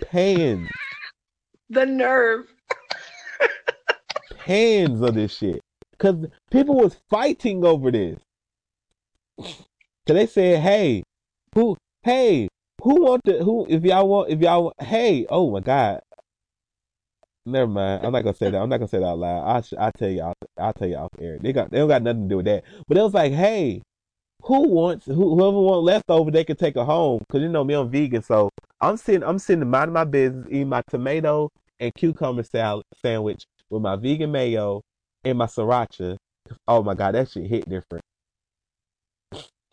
Pans, 0.03 0.69
The 1.69 1.85
nerve. 1.85 2.45
pans 4.37 5.01
of 5.01 5.15
this 5.15 5.35
shit. 5.37 5.61
Cause 5.97 6.25
people 6.51 6.75
was 6.75 6.97
fighting 7.09 7.63
over 7.65 7.91
this. 7.91 8.19
Cause 9.37 10.15
they 10.15 10.25
said, 10.27 10.59
"Hey, 10.61 11.03
who? 11.55 11.77
Hey, 12.03 12.47
who 12.81 13.03
want 13.03 13.23
to? 13.25 13.43
Who? 13.43 13.65
If 13.69 13.83
y'all 13.83 14.07
want, 14.07 14.29
if 14.31 14.39
y'all, 14.39 14.73
hey, 14.79 15.25
oh 15.29 15.51
my 15.51 15.59
god." 15.59 16.01
Never 17.45 17.67
mind. 17.67 18.05
I'm 18.05 18.11
not 18.11 18.23
gonna 18.23 18.35
say 18.35 18.51
that. 18.51 18.61
I'm 18.61 18.69
not 18.69 18.77
gonna 18.77 18.87
say 18.87 18.99
that 18.99 19.05
out 19.05 19.19
loud. 19.19 19.47
I 19.47 19.61
sh- 19.61 19.73
I 19.79 19.91
tell 19.91 20.09
y'all. 20.09 20.33
I'll 20.57 20.73
tell 20.73 20.87
you 20.87 20.95
off 20.95 21.09
air. 21.19 21.39
They 21.41 21.53
got 21.53 21.71
they 21.71 21.79
don't 21.79 21.87
got 21.87 22.03
nothing 22.03 22.23
to 22.23 22.29
do 22.29 22.37
with 22.37 22.45
that. 22.45 22.63
But 22.87 22.97
it 22.97 23.01
was 23.01 23.13
like, 23.13 23.33
hey, 23.33 23.81
who 24.43 24.67
wants 24.67 25.05
who, 25.05 25.13
whoever 25.35 25.59
want 25.59 25.83
leftover, 25.83 26.31
they 26.31 26.43
can 26.43 26.55
take 26.55 26.75
it 26.75 26.83
home. 26.83 27.23
Cause 27.31 27.41
you 27.41 27.49
know 27.49 27.63
me, 27.63 27.73
I'm 27.73 27.89
vegan, 27.89 28.21
so 28.23 28.49
I'm 28.79 28.97
sitting 28.97 29.23
I'm 29.23 29.39
sitting 29.39 29.67
minding 29.69 29.93
my 29.93 30.03
business, 30.03 30.47
eating 30.49 30.69
my 30.69 30.81
tomato 30.89 31.49
and 31.79 31.93
cucumber 31.95 32.43
salad 32.43 32.85
sandwich 33.01 33.45
with 33.69 33.81
my 33.81 33.95
vegan 33.95 34.31
mayo 34.31 34.81
and 35.23 35.37
my 35.37 35.47
sriracha. 35.47 36.17
Oh 36.67 36.83
my 36.83 36.93
god, 36.93 37.15
that 37.15 37.29
shit 37.29 37.47
hit 37.47 37.67
different. 37.67 38.03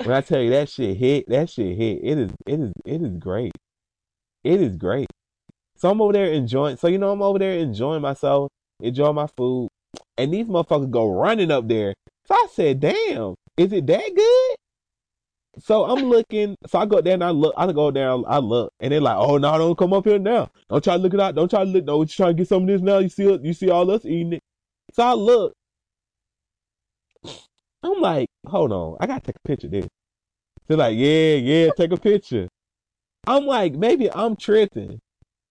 When 0.05 0.15
I 0.15 0.21
tell 0.23 0.41
you 0.41 0.51
that 0.51 0.69
shit 0.69 0.97
hit, 0.97 1.29
that 1.29 1.51
shit 1.51 1.77
hit. 1.77 2.01
It 2.03 2.19
is, 2.19 2.31
it 2.47 2.61
is, 2.61 2.73
it 2.87 3.03
is 3.03 3.17
great. 3.19 3.53
It 4.45 4.63
is 4.63 4.77
great. 4.77 5.09
So 5.79 5.91
I'm 5.91 6.01
over 6.03 6.13
there 6.13 6.27
enjoying. 6.27 6.77
So 6.77 6.89
you 6.89 6.99
know, 6.99 7.13
I'm 7.13 7.23
over 7.23 7.39
there 7.39 7.59
enjoying 7.59 8.03
myself, 8.03 8.51
enjoying 8.81 9.15
my 9.15 9.29
food, 9.37 9.69
and 10.17 10.33
these 10.33 10.47
motherfuckers 10.47 10.91
go 10.91 11.11
running 11.11 11.51
up 11.51 11.69
there. 11.69 11.95
So 12.27 12.35
I 12.35 12.47
said, 12.53 12.81
"Damn, 12.81 13.35
is 13.57 13.73
it 13.73 13.87
that 13.87 14.15
good?" 14.15 14.57
So 15.65 15.85
I'm 15.85 16.05
looking. 16.05 16.57
So 16.67 16.79
I 16.79 16.87
go 16.87 17.01
there 17.01 17.15
and 17.15 17.25
I 17.25 17.31
look. 17.31 17.55
I 17.57 17.71
go 17.73 17.91
there. 17.91 18.11
I 18.11 18.39
look, 18.39 18.73
and 18.81 18.93
they're 18.93 19.01
like, 19.01 19.17
"Oh 19.17 19.39
no, 19.39 19.57
don't 19.57 19.79
come 19.79 19.93
up 19.93 20.05
here 20.05 20.19
now. 20.19 20.51
Don't 20.69 20.83
try 20.85 20.97
to 20.97 21.03
look 21.03 21.15
it 21.15 21.21
out. 21.21 21.35
Don't 21.35 21.49
try 21.51 21.65
to 21.65 21.71
look. 21.71 21.85
No, 21.85 22.03
you 22.03 22.07
trying 22.07 22.31
to 22.31 22.35
get 22.35 22.49
some 22.49 22.63
of 22.63 22.69
this 22.69 22.81
now. 22.81 22.99
You 22.99 23.09
see, 23.09 23.39
you 23.43 23.53
see 23.55 23.71
all 23.71 23.91
us 23.91 24.05
eating 24.05 24.35
it." 24.35 24.43
So 24.93 25.05
I 25.05 25.13
look. 25.15 25.55
I'm 27.83 28.01
like, 28.01 28.29
hold 28.47 28.73
on, 28.73 28.97
I 29.01 29.07
gotta 29.07 29.21
take 29.21 29.37
a 29.37 29.49
picture 29.49 29.69
of 29.69 29.73
this. 29.73 29.87
They're 30.67 30.77
like, 30.77 30.97
yeah, 30.97 31.35
yeah, 31.35 31.71
take 31.77 31.93
a 31.93 31.97
picture. 31.97 32.49
I'm 33.27 33.45
like, 33.47 33.75
maybe 33.75 34.11
I'm 34.11 34.37
tripping, 34.37 34.99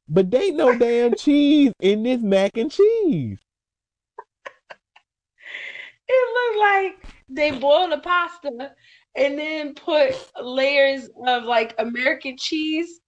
but 0.09 0.31
they 0.31 0.45
ain't 0.45 0.57
no 0.57 0.77
damn 0.77 1.15
cheese 1.15 1.73
in 1.79 2.03
this 2.03 2.21
mac 2.21 2.57
and 2.57 2.71
cheese. 2.71 3.39
It 6.09 6.33
looked 6.33 6.59
like 6.59 7.13
they 7.29 7.51
boiled 7.59 7.91
the 7.91 7.97
pasta 7.97 8.71
and 9.15 9.37
then 9.37 9.73
put 9.73 10.15
layers 10.41 11.09
of 11.25 11.43
like 11.43 11.75
American 11.79 12.37
cheese. 12.37 12.99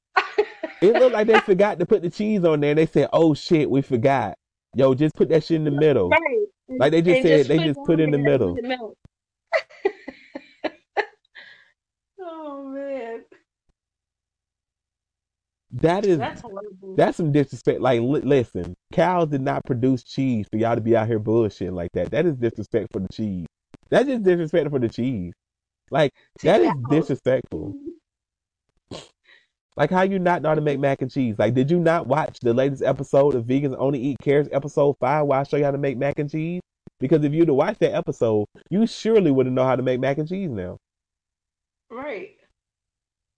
it 0.82 0.94
looked 0.94 1.14
like 1.14 1.28
they 1.28 1.40
forgot 1.46 1.80
to 1.80 1.86
put 1.86 2.02
the 2.02 2.10
cheese 2.10 2.44
on 2.44 2.60
there. 2.60 2.72
And 2.72 2.80
they 2.80 2.86
said, 2.86 3.10
"Oh 3.14 3.34
shit, 3.34 3.70
we 3.70 3.82
forgot." 3.82 4.36
Yo, 4.76 4.94
just 4.94 5.16
put 5.16 5.30
that 5.30 5.44
shit 5.44 5.56
in 5.56 5.64
the 5.64 5.72
middle. 5.72 6.10
Right. 6.10 6.46
Like 6.78 6.92
they 6.92 7.02
just 7.02 7.18
and 7.18 7.26
said, 7.26 7.38
just 7.38 7.50
they 7.50 7.58
just 7.60 7.80
put 7.86 8.00
it 8.00 8.04
in 8.04 8.12
the 8.12 8.18
middle. 8.18 8.56
In 8.58 8.64
the 8.64 8.70
middle. 8.70 8.98
oh 12.22 12.70
man. 12.70 13.24
That 15.72 16.04
is 16.06 16.18
that's, 16.18 16.42
that's 16.98 17.18
some 17.18 17.32
disrespect. 17.32 17.80
Like, 17.80 18.02
li- 18.02 18.22
listen, 18.22 18.76
cows 18.92 19.28
did 19.30 19.42
not 19.42 19.64
produce 19.66 20.04
cheese 20.04 20.48
for 20.50 20.58
y'all 20.58 20.76
to 20.76 20.82
be 20.82 20.96
out 20.96 21.08
here 21.08 21.20
bullshitting 21.20 21.74
like 21.74 21.92
that. 21.94 22.10
That 22.12 22.26
is 22.26 22.36
disrespect 22.36 22.88
for 22.92 23.00
the 23.00 23.08
cheese. 23.10 23.46
That's 23.90 24.08
just 24.08 24.24
disrespect 24.24 24.72
for 24.72 24.80
the 24.80 24.90
cheese. 24.90 25.34
Like, 25.92 26.12
that 26.44 26.62
is 26.62 26.72
disrespectful. 26.90 27.76
Like, 29.78 29.92
how 29.92 30.02
you 30.02 30.20
not 30.20 30.42
know 30.42 30.50
how 30.50 30.56
to 30.56 30.62
make 30.62 30.80
mac 30.80 31.02
and 31.02 31.12
cheese? 31.12 31.36
Like, 31.38 31.54
did 31.54 31.72
you 31.72 31.80
not 31.80 32.08
watch 32.08 32.40
the 32.42 32.54
latest 32.54 32.84
episode 32.84 33.36
of 33.36 33.46
Vegans 33.46 33.76
Only 33.78 34.00
Eat 34.00 34.18
Carrots, 34.22 34.50
episode 34.52 34.98
five, 35.00 35.26
where 35.26 35.40
I 35.40 35.44
show 35.44 35.58
you 35.58 35.64
how 35.64 35.72
to 35.72 35.78
make 35.78 35.98
mac 35.98 36.20
and 36.20 36.30
cheese? 36.30 36.62
Because 37.00 37.24
if 37.24 37.32
you'd 37.34 37.48
have 37.48 37.56
watched 37.56 37.80
that 37.80 37.94
episode, 37.94 38.46
you 38.70 38.86
surely 38.86 39.32
would 39.32 39.46
have 39.46 39.54
know 39.54 39.64
how 39.64 39.76
to 39.76 39.84
make 39.84 40.00
mac 40.00 40.18
and 40.18 40.28
cheese 40.28 40.50
now. 40.50 40.78
Right. 41.90 42.39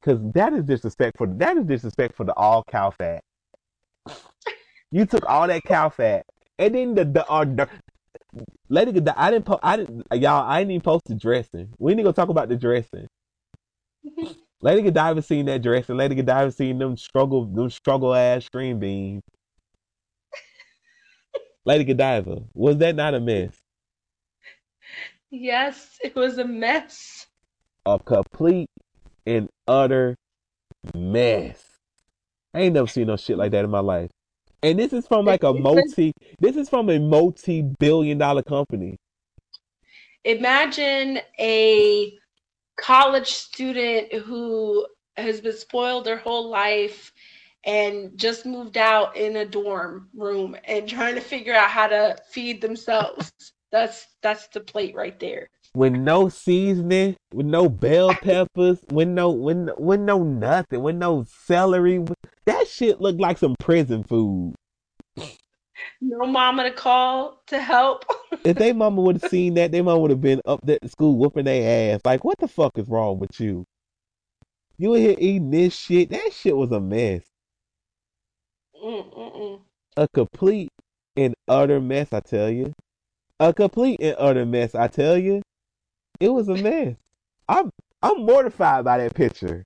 Cause 0.04 0.20
that 0.34 0.54
is 0.54 0.64
disrespectful. 0.66 1.28
That 1.38 1.58
is 1.58 1.66
disrespectful 1.66 2.26
to 2.28 2.34
all 2.36 2.64
cow 2.70 2.92
fat. 2.92 3.24
You 4.92 5.06
took 5.06 5.26
all 5.30 5.48
that 5.48 5.64
cow 5.64 5.90
fat, 5.90 6.26
and 6.60 6.76
then 6.76 6.96
the 6.96 7.06
the, 7.06 7.28
uh, 7.28 7.46
the 7.46 7.70
Lady 8.70 8.92
Godiva. 8.94 9.20
I 9.22 9.32
didn't. 9.32 9.46
Po- 9.46 9.60
I 9.64 9.78
didn't. 9.78 10.06
Y'all. 10.14 10.50
I 10.50 10.60
didn't 10.62 10.72
even 10.72 10.82
post 10.82 11.06
the 11.08 11.16
dressing. 11.16 11.70
We 11.80 11.94
need 11.94 12.04
to 12.04 12.10
go 12.10 12.12
talk 12.12 12.30
about 12.30 12.50
the 12.50 12.56
dressing. 12.58 13.08
Lady 14.62 14.82
Godiva 14.84 15.22
seen 15.22 15.46
that 15.48 15.62
dressing. 15.64 15.98
Lady 15.98 16.16
Godiva 16.16 16.52
seen 16.52 16.80
them 16.80 16.98
struggle, 16.98 17.46
them 17.46 17.70
struggle 17.70 18.14
ass 18.14 18.48
green 18.50 18.80
beans. 18.80 19.24
Lady 21.66 21.84
Godiva, 21.84 22.44
was 22.54 22.78
that 22.78 22.96
not 22.96 23.14
a 23.16 23.20
mess? 23.20 23.56
Yes, 25.32 25.98
it 26.04 26.16
was 26.16 26.38
a 26.38 26.46
mess. 26.46 27.28
A 27.86 28.00
complete 28.00 28.70
and 29.26 29.50
utter 29.68 30.16
mess. 30.96 31.64
I 32.54 32.62
ain't 32.62 32.74
never 32.74 32.88
seen 32.88 33.08
no 33.08 33.18
shit 33.18 33.38
like 33.38 33.52
that 33.52 33.64
in 33.64 33.72
my 33.72 33.80
life. 33.80 34.12
And 34.64 34.78
this 34.78 34.94
is 34.94 35.08
from 35.08 35.26
like 35.26 35.44
a 35.44 35.54
multi 35.54 36.14
this 36.40 36.56
is 36.56 36.70
from 36.70 36.90
a 36.90 37.00
multi 37.00 37.64
billion 37.80 38.18
dollar 38.18 38.44
company. 38.44 38.98
Imagine 40.24 41.20
a 41.40 42.14
college 42.78 43.32
student 43.32 44.14
who 44.14 44.86
has 45.18 45.42
been 45.42 45.58
spoiled 45.58 46.06
their 46.06 46.18
whole 46.18 46.50
life 46.50 47.12
and 47.64 48.12
just 48.18 48.46
moved 48.46 48.78
out 48.78 49.16
in 49.16 49.38
a 49.38 49.46
dorm 49.46 50.10
room 50.16 50.56
and 50.66 50.88
trying 50.88 51.16
to 51.16 51.22
figure 51.22 51.54
out 51.54 51.70
how 51.70 51.88
to 51.88 52.16
feed 52.30 52.62
themselves. 52.62 53.32
That's 53.72 54.08
that's 54.22 54.48
the 54.48 54.60
plate 54.60 54.96
right 54.96 55.20
there 55.20 55.50
with 55.74 55.94
no 55.94 56.30
seasoning, 56.30 57.16
with 57.34 57.46
no 57.46 57.70
bell 57.70 58.14
peppers, 58.14 58.80
with 58.92 59.08
no 59.08 59.32
with, 59.32 59.70
with 59.78 60.00
no 60.00 60.24
nothing, 60.24 60.82
with 60.82 60.96
no 60.96 61.26
celery. 61.46 62.04
That 62.46 62.68
shit 62.68 63.00
looked 63.00 63.20
like 63.20 63.38
some 63.38 63.56
prison 63.60 64.04
food. 64.04 64.56
No 66.00 66.26
mama 66.26 66.64
to 66.64 66.72
call 66.72 67.42
to 67.48 67.60
help. 67.60 68.06
if 68.44 68.58
they 68.58 68.74
mama 68.74 69.02
would 69.02 69.22
have 69.22 69.32
seen 69.32 69.54
that, 69.56 69.72
they 69.72 69.82
mama 69.82 70.00
would 70.00 70.12
have 70.12 70.22
been 70.22 70.42
up 70.46 70.60
there 70.64 70.80
at 70.82 70.92
school 70.92 71.18
whooping 71.18 71.46
their 71.46 71.96
ass. 71.96 72.02
Like, 72.04 72.24
what 72.24 72.38
the 72.40 72.48
fuck 72.48 72.78
is 72.78 72.88
wrong 72.88 73.20
with 73.20 73.40
you? 73.40 73.66
You 74.78 74.92
were 74.92 74.98
here 74.98 75.16
eating 75.18 75.52
this 75.52 75.76
shit. 75.76 76.10
That 76.10 76.34
shit 76.34 76.58
was 76.58 76.72
a 76.72 76.80
mess. 76.80 77.22
Mm-mm-mm. 78.84 79.62
A 79.98 80.08
complete 80.08 80.70
and 81.16 81.36
utter 81.48 81.80
mess, 81.80 82.12
I 82.12 82.20
tell 82.22 82.50
you. 82.50 82.74
A 83.40 83.54
complete 83.54 84.02
and 84.02 84.16
utter 84.18 84.46
mess, 84.46 84.74
I 84.74 84.88
tell 84.88 85.18
you. 85.18 85.42
It 86.22 86.30
was 86.30 86.48
a 86.50 86.56
mess. 86.56 86.96
I'm 87.50 87.72
I'm 88.04 88.24
mortified 88.24 88.86
by 88.86 89.00
that 89.00 89.16
picture. 89.16 89.66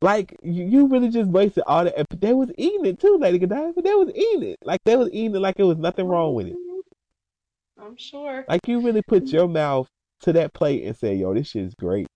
Like 0.00 0.34
you, 0.42 0.64
you 0.64 0.86
really 0.86 1.10
just 1.10 1.28
wasted 1.28 1.62
all 1.66 1.84
that. 1.84 2.06
They 2.20 2.32
was 2.32 2.50
eating 2.56 2.86
it 2.86 2.98
too, 2.98 3.18
Lady 3.20 3.38
Godiva. 3.38 3.82
They 3.82 3.94
was 3.94 4.10
eating 4.14 4.42
it. 4.44 4.58
Like 4.62 4.80
they 4.84 4.96
was 4.96 5.10
eating 5.12 5.36
it 5.36 5.40
like 5.40 5.60
it 5.60 5.64
was 5.64 5.76
nothing 5.76 6.06
wrong 6.06 6.34
with 6.34 6.46
it. 6.46 6.56
I'm 7.78 7.98
sure. 7.98 8.46
Like 8.48 8.66
you 8.66 8.80
really 8.80 9.02
put 9.02 9.26
your 9.26 9.46
mouth 9.46 9.88
to 10.20 10.32
that 10.32 10.54
plate 10.54 10.84
and 10.84 10.96
say, 10.96 11.16
"Yo, 11.16 11.34
this 11.34 11.48
shit 11.48 11.64
is 11.64 11.74
great." 11.74 12.06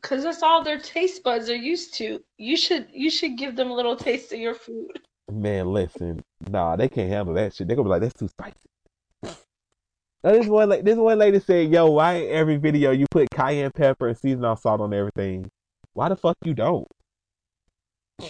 Cause 0.00 0.22
that's 0.22 0.42
all 0.42 0.62
their 0.64 0.78
taste 0.78 1.22
buds 1.22 1.50
are 1.50 1.54
used 1.54 1.92
to. 1.94 2.22
You 2.38 2.56
should 2.56 2.88
you 2.92 3.10
should 3.10 3.36
give 3.36 3.56
them 3.56 3.70
a 3.70 3.74
little 3.74 3.96
taste 3.96 4.32
of 4.32 4.38
your 4.38 4.54
food. 4.54 5.00
Man, 5.30 5.66
listen, 5.66 6.22
nah, 6.48 6.76
they 6.76 6.88
can't 6.88 7.10
handle 7.10 7.34
that 7.34 7.54
shit. 7.54 7.66
They're 7.66 7.76
gonna 7.76 7.88
be 7.88 7.90
like, 7.90 8.00
"That's 8.00 8.18
too 8.18 8.28
spicy." 8.28 8.70
This 10.32 10.46
one, 10.46 10.68
like 10.68 10.84
this 10.84 10.96
one 10.96 11.18
lady 11.18 11.40
said, 11.40 11.70
"Yo, 11.70 11.90
why 11.90 12.14
in 12.14 12.30
every 12.30 12.56
video 12.56 12.90
you 12.90 13.06
put 13.10 13.28
cayenne 13.30 13.70
pepper 13.72 14.08
and 14.08 14.18
seasoning 14.18 14.56
salt 14.56 14.80
on 14.80 14.94
everything? 14.94 15.50
Why 15.92 16.08
the 16.08 16.16
fuck 16.16 16.36
you 16.44 16.54
don't?" 16.54 16.86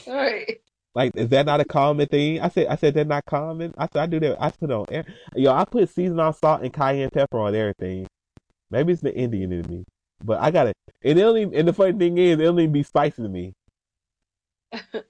Right. 0.07 0.61
Like, 0.94 1.16
is 1.16 1.28
that 1.30 1.46
not 1.46 1.61
a 1.61 1.64
common 1.64 2.07
thing? 2.07 2.40
I 2.40 2.48
said, 2.48 2.68
I 2.68 2.76
said 2.76 2.94
that's 2.94 3.09
not 3.09 3.24
common. 3.24 3.74
I 3.76 3.88
said 3.92 4.02
I 4.02 4.07
do 4.07 4.20
that. 4.20 4.40
I 4.40 4.50
put 4.50 4.70
on, 4.70 4.87
yo, 5.35 5.52
I 5.52 5.64
put 5.64 5.88
seasoning 5.88 6.33
salt 6.33 6.62
and 6.62 6.72
cayenne 6.72 7.11
pepper 7.11 7.38
on 7.38 7.54
everything. 7.54 8.07
Maybe 8.70 8.92
it's 8.92 9.02
the 9.02 9.14
Indian 9.14 9.52
in 9.52 9.68
me, 9.68 9.85
but 10.24 10.40
I 10.40 10.50
got 10.50 10.68
it. 10.68 10.76
And 11.02 11.18
it 11.18 11.22
only, 11.22 11.42
and 11.42 11.68
the 11.68 11.72
funny 11.72 11.98
thing 11.98 12.18
is, 12.18 12.38
it'll 12.38 12.50
only 12.50 12.66
be 12.68 12.83
spicy 12.83 13.22
to 13.22 13.28
me. 13.28 13.54
it 14.72 15.04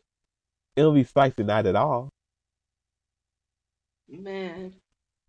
don't 0.76 0.94
be 0.94 1.04
spicy 1.04 1.44
not 1.44 1.66
at 1.66 1.76
all. 1.76 2.10
Man. 4.08 4.74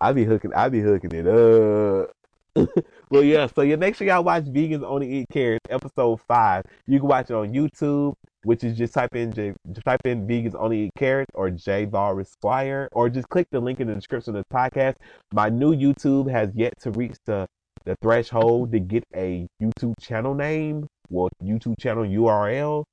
I 0.06 0.14
be 0.14 0.24
hooking, 0.24 0.54
I 0.54 0.70
be 0.70 0.82
hooking 0.82 1.14
it 1.14 1.26
up. 1.26 2.12
well, 3.10 3.24
yeah. 3.24 3.48
So 3.48 3.64
yeah, 3.64 3.76
make 3.76 3.96
sure 3.96 4.06
y'all 4.06 4.24
watch 4.24 4.44
Vegans 4.44 4.84
Only 4.84 5.12
Eat 5.12 5.26
Carrots, 5.32 5.66
episode 5.68 6.22
five. 6.28 6.64
You 6.86 7.00
can 7.00 7.08
watch 7.08 7.32
it 7.32 7.34
on 7.34 7.52
YouTube, 7.52 8.14
which 8.44 8.64
is 8.64 8.78
just 8.78 8.94
type 8.94 9.16
in 9.16 9.34
J, 9.34 9.56
type 9.84 10.02
in 10.06 10.28
Vegans 10.28 10.54
Only 10.54 10.86
Eat 10.86 10.92
Carrots 10.96 11.32
or 11.34 11.50
J 11.50 11.86
Bar 11.86 12.20
Esquire, 12.22 12.88
or 12.92 13.10
just 13.10 13.30
click 13.30 13.48
the 13.50 13.60
link 13.60 13.80
in 13.80 13.88
the 13.88 13.96
description 13.96 14.36
of 14.36 14.44
this 14.44 14.56
podcast. 14.56 14.94
My 15.34 15.50
new 15.50 15.76
YouTube 15.76 16.30
has 16.30 16.52
yet 16.54 16.74
to 16.82 16.92
reach 16.92 17.16
the 17.26 17.48
the 17.86 17.96
threshold 18.04 18.74
to 18.74 18.80
get 18.80 19.06
a 19.16 19.48
YouTube 19.60 19.96
channel 20.00 20.36
name, 20.36 20.86
well, 21.10 21.30
YouTube 21.44 21.80
channel 21.80 22.04
URL. 22.04 22.84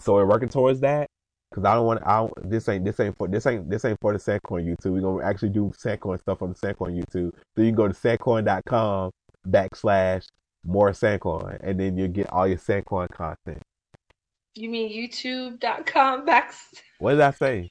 so 0.00 0.14
we're 0.14 0.26
working 0.26 0.48
towards 0.48 0.80
that. 0.80 1.06
Cause 1.52 1.64
I 1.64 1.74
don't 1.74 1.86
want 1.86 2.02
I 2.06 2.18
don't, 2.18 2.50
this 2.50 2.68
ain't 2.68 2.84
this 2.84 2.98
ain't 3.00 3.16
for 3.16 3.28
this 3.28 3.46
ain't 3.46 3.68
this 3.68 3.84
ain't 3.84 3.98
for 4.00 4.12
the 4.12 4.18
Sanquon 4.18 4.64
YouTube. 4.64 4.92
We're 4.92 5.00
gonna 5.02 5.24
actually 5.24 5.50
do 5.50 5.70
Sanquon 5.76 6.18
stuff 6.20 6.42
on 6.42 6.54
the 6.54 6.54
Sanquon 6.54 6.98
YouTube. 6.98 7.32
So 7.54 7.62
you 7.62 7.66
can 7.66 7.74
go 7.74 7.88
to 7.88 7.94
sanquon.com 7.94 9.10
backslash 9.48 10.26
more 10.64 10.90
Sanquon 10.90 11.58
and 11.62 11.78
then 11.78 11.96
you'll 11.96 12.08
get 12.08 12.30
all 12.32 12.48
your 12.48 12.58
Sanquon 12.58 13.08
content. 13.10 13.62
You 14.54 14.68
mean 14.68 14.90
youtube.com 14.90 16.24
back 16.24 16.54
What 16.98 17.12
did 17.12 17.20
I 17.20 17.30
say? 17.30 17.70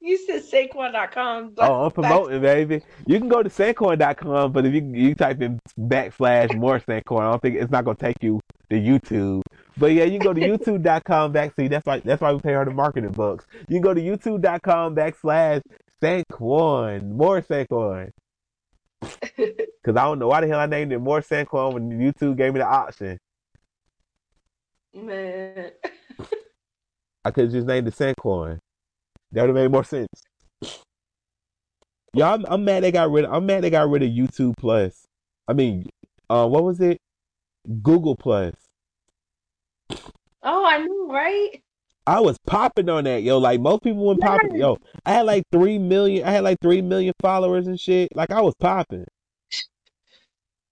You 0.00 0.18
said 0.18 0.42
Sanquon.com. 0.42 1.54
Oh, 1.58 1.84
I'm 1.84 1.90
promoting, 1.90 2.40
back- 2.40 2.54
baby. 2.68 2.82
You 3.06 3.18
can 3.18 3.28
go 3.28 3.42
to 3.42 3.48
Sanquon.com, 3.48 4.52
but 4.52 4.64
if 4.66 4.74
you 4.74 4.82
you 4.82 5.14
type 5.14 5.40
in 5.42 5.58
backslash 5.78 6.54
more 6.56 6.78
Sanquon, 6.80 7.20
I 7.22 7.30
don't 7.30 7.42
think 7.42 7.56
it's 7.56 7.72
not 7.72 7.84
gonna 7.84 7.96
take 7.96 8.22
you 8.22 8.40
to 8.70 8.76
YouTube 8.76 9.42
But 9.78 9.92
yeah, 9.92 10.04
you 10.04 10.18
can 10.18 10.26
go 10.26 10.32
to 10.32 10.40
youtube.com 10.40 11.32
back. 11.32 11.54
See, 11.54 11.68
that's 11.68 11.84
why 11.84 12.00
that's 12.00 12.20
why 12.20 12.32
we 12.32 12.40
pay 12.40 12.52
her 12.52 12.64
the 12.64 12.70
marketing 12.70 13.12
bucks. 13.12 13.46
You 13.68 13.74
can 13.74 13.82
go 13.82 13.92
to 13.92 14.00
youtube.com 14.00 14.94
backslash 14.94 15.62
Sanquon. 16.02 17.12
More 17.12 17.42
Sanquon. 17.42 18.10
Cause 19.02 19.96
I 19.96 20.04
don't 20.04 20.18
know 20.18 20.28
why 20.28 20.40
the 20.40 20.48
hell 20.48 20.58
I 20.58 20.66
named 20.66 20.92
it 20.92 20.98
more 20.98 21.20
Sanquon 21.20 21.74
when 21.74 21.90
YouTube 21.90 22.36
gave 22.36 22.54
me 22.54 22.60
the 22.60 22.66
option. 22.66 23.18
Man. 24.94 25.70
I 27.24 27.30
could 27.30 27.50
just 27.50 27.66
named 27.66 27.88
it 27.88 27.94
Sanquon. 27.94 28.58
That 29.32 29.42
would 29.42 29.48
have 29.48 29.56
made 29.56 29.70
more 29.70 29.84
sense. 29.84 30.08
Y'all, 32.14 32.34
I'm, 32.34 32.46
I'm 32.48 32.64
mad 32.64 32.82
they 32.82 32.92
got 32.92 33.10
rid. 33.10 33.26
Of, 33.26 33.32
I'm 33.32 33.44
mad 33.44 33.62
they 33.62 33.70
got 33.70 33.90
rid 33.90 34.02
of 34.02 34.08
YouTube 34.08 34.56
Plus. 34.56 35.06
I 35.46 35.52
mean, 35.52 35.90
uh, 36.30 36.48
what 36.48 36.64
was 36.64 36.80
it? 36.80 36.98
Google 37.82 38.16
Plus. 38.16 38.54
Oh, 40.42 40.64
I 40.64 40.78
know, 40.78 41.08
right? 41.08 41.62
I 42.06 42.20
was 42.20 42.38
popping 42.46 42.88
on 42.88 43.04
that, 43.04 43.22
yo. 43.22 43.38
Like 43.38 43.60
most 43.60 43.82
people 43.82 44.06
went 44.06 44.20
popping, 44.20 44.54
yo. 44.56 44.78
I 45.04 45.12
had 45.12 45.26
like 45.26 45.44
three 45.50 45.78
million. 45.78 46.26
I 46.26 46.30
had 46.30 46.44
like 46.44 46.58
three 46.60 46.80
million 46.80 47.12
followers 47.20 47.66
and 47.66 47.78
shit. 47.78 48.14
Like 48.14 48.30
I 48.30 48.40
was 48.40 48.54
popping. 48.60 49.06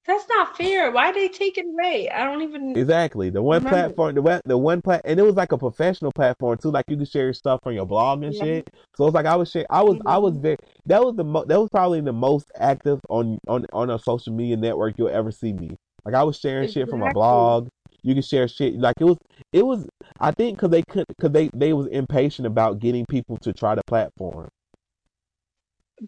That's 0.07 0.29
not 0.29 0.57
fair. 0.57 0.90
Why 0.90 1.12
they 1.12 1.29
take 1.29 1.57
it 1.57 1.64
away? 1.64 2.11
I 2.11 2.24
don't 2.24 2.42
even 2.42 2.77
exactly 2.77 3.31
the 3.31 3.42
one 3.42 3.64
remember. 3.64 3.70
platform. 3.70 4.14
The 4.14 4.22
one, 4.22 4.40
the 4.44 4.59
one 4.59 4.83
plat, 4.83 5.00
and 5.05 5.18
it 5.18 5.22
was 5.22 5.35
like 5.35 5.53
a 5.53 5.59
professional 5.59 6.12
platform 6.12 6.59
too. 6.59 6.70
Like 6.70 6.85
you 6.88 6.98
could 6.98 7.09
share 7.09 7.33
stuff 7.33 7.61
on 7.64 7.74
your 7.74 7.87
blog 7.87 8.22
and 8.22 8.35
yeah. 8.35 8.44
shit. 8.44 8.70
So 8.96 9.07
it's 9.07 9.14
like 9.14 9.24
I 9.24 9.35
was 9.35 9.50
share. 9.50 9.66
I 9.70 9.83
was 9.83 9.96
mm-hmm. 9.96 10.09
I 10.09 10.18
was 10.18 10.35
mm-hmm. 10.35 10.42
very. 10.42 10.57
That 10.87 11.03
was 11.03 11.16
the 11.16 11.24
mo- 11.24 11.46
that 11.46 11.59
was 11.59 11.70
probably 11.70 12.03
the 12.03 12.12
most 12.12 12.53
active 12.55 13.00
on 13.09 13.38
on 13.48 13.64
on 13.72 13.88
a 13.88 13.98
social 13.98 14.35
media 14.35 14.59
network 14.59 14.96
you'll 14.98 15.09
ever 15.09 15.33
see 15.33 15.55
me. 15.55 15.70
Like 16.05 16.14
I 16.14 16.22
was 16.22 16.38
sharing 16.38 16.64
exactly. 16.64 16.83
shit 16.83 16.90
from 16.90 17.00
my 17.00 17.12
blog. 17.12 17.68
You 18.05 18.12
can 18.12 18.23
share 18.23 18.47
shit 18.47 18.79
like 18.79 18.97
it 19.01 19.05
was. 19.05 19.17
It 19.51 19.64
was. 19.64 19.88
I 20.21 20.31
think 20.31 20.59
because 20.59 20.69
they 20.71 20.83
couldn't, 20.83 21.09
because 21.09 21.33
they 21.33 21.49
they 21.55 21.73
was 21.73 21.87
impatient 21.87 22.47
about 22.47 22.79
getting 22.79 23.07
people 23.07 23.38
to 23.38 23.53
try 23.55 23.75
the 23.75 23.83
platform. 23.87 24.49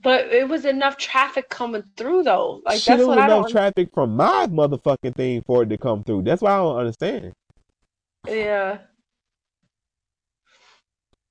But 0.03 0.27
it 0.27 0.47
was 0.47 0.67
enough 0.67 0.99
traffic 0.99 1.49
coming 1.49 1.85
through 1.97 2.25
though. 2.25 2.61
Like 2.67 2.81
Shit, 2.81 2.99
that's 2.99 3.09
what 3.09 3.19
I 3.19 3.29
don't. 3.29 3.49
traffic 3.49 3.89
from 3.95 4.15
my 4.15 4.47
motherfucking 4.47 5.15
thing 5.15 5.43
for 5.47 5.63
it 5.63 5.71
to 5.71 5.79
come 5.79 6.05
through. 6.05 6.23
That's 6.23 6.43
why 6.43 6.53
I 6.53 6.59
don't 6.59 6.77
understand. 6.77 7.33
Yeah. 8.29 8.79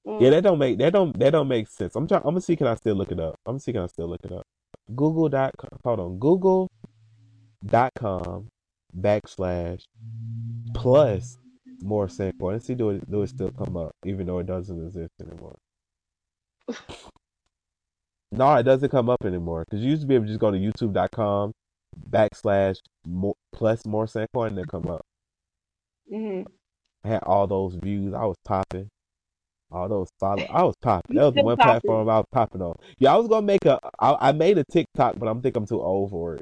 Mm. 0.08 0.22
Yeah, 0.22 0.30
that 0.32 0.44
don't 0.44 0.58
make 0.58 0.80
that 0.80 0.94
don't 0.94 1.18
that 1.20 1.30
don't 1.30 1.48
make 1.48 1.68
sense. 1.68 1.96
I'm 1.96 2.08
trying. 2.08 2.22
I'm 2.22 2.30
gonna 2.30 2.42
see. 2.42 2.56
Can 2.56 2.66
I 2.66 2.74
still 2.74 2.96
look 2.96 3.12
it 3.12 3.20
up? 3.20 3.36
I'm 3.46 3.54
gonna 3.54 3.60
see. 3.60 3.72
Can 3.72 3.84
I 3.84 3.88
still 3.88 4.08
look 4.08 4.22
it 4.24 4.32
up? 4.32 4.48
Google 4.96 5.30
dot. 5.30 5.54
Hold 5.84 6.00
on. 6.00 6.18
Google 6.18 6.68
dot 7.64 7.92
com 7.96 8.48
backslash 9.00 9.84
plus 10.74 11.38
more 11.82 12.08
Sanquon. 12.08 12.54
Let's 12.54 12.66
see. 12.66 12.76
Do 12.76 12.92
it. 12.92 13.10
Do 13.10 13.22
it 13.22 13.30
still 13.30 13.52
come 13.52 13.78
up? 13.78 13.92
Even 14.06 14.28
though 14.28 14.40
it 14.40 14.48
doesn't 14.48 14.88
exist 14.88 15.14
anymore. 15.22 15.58
No, 18.32 18.56
it 18.56 18.64
doesn't 18.64 18.90
come 18.90 19.10
up 19.10 19.24
anymore 19.24 19.64
because 19.66 19.84
you 19.84 19.92
used 19.92 20.02
to 20.02 20.08
be 20.08 20.16
able 20.16 20.26
to 20.26 20.30
just 20.30 20.40
go 20.40 20.52
to 20.52 20.58
youtube.com 20.58 21.54
backslash 22.10 22.78
more, 23.08 23.36
plus 23.54 23.86
more 23.86 24.06
Sanquon 24.06 24.48
and 24.48 24.58
they 24.58 24.64
come 24.64 24.88
up. 24.88 25.06
Mm-hmm. 26.12 26.48
I 27.04 27.08
had 27.08 27.24
all 27.24 27.48
those 27.48 27.76
views. 27.76 28.14
I 28.14 28.26
was 28.26 28.36
popping. 28.44 28.90
All 29.72 29.88
those 29.88 30.10
follow. 30.20 30.44
I 30.50 30.64
was 30.64 30.76
popping. 30.82 31.16
That 31.16 31.24
was 31.24 31.34
the 31.36 31.44
one 31.44 31.56
popping. 31.56 31.72
platform 31.72 32.10
I 32.10 32.18
was 32.18 32.26
popping 32.32 32.62
on. 32.62 32.76
Yeah, 33.00 33.14
I 33.14 33.18
was 33.18 33.28
gonna 33.28 33.46
make 33.46 33.66
a. 33.66 33.80
I, 34.00 34.30
I 34.30 34.32
made 34.32 34.58
a 34.58 34.66
TikTok, 34.66 35.18
but 35.18 35.28
I'm 35.28 35.42
think 35.42 35.56
I'm 35.56 35.66
too 35.66 35.82
old 35.82 36.10
for 36.12 36.36
it. 36.36 36.42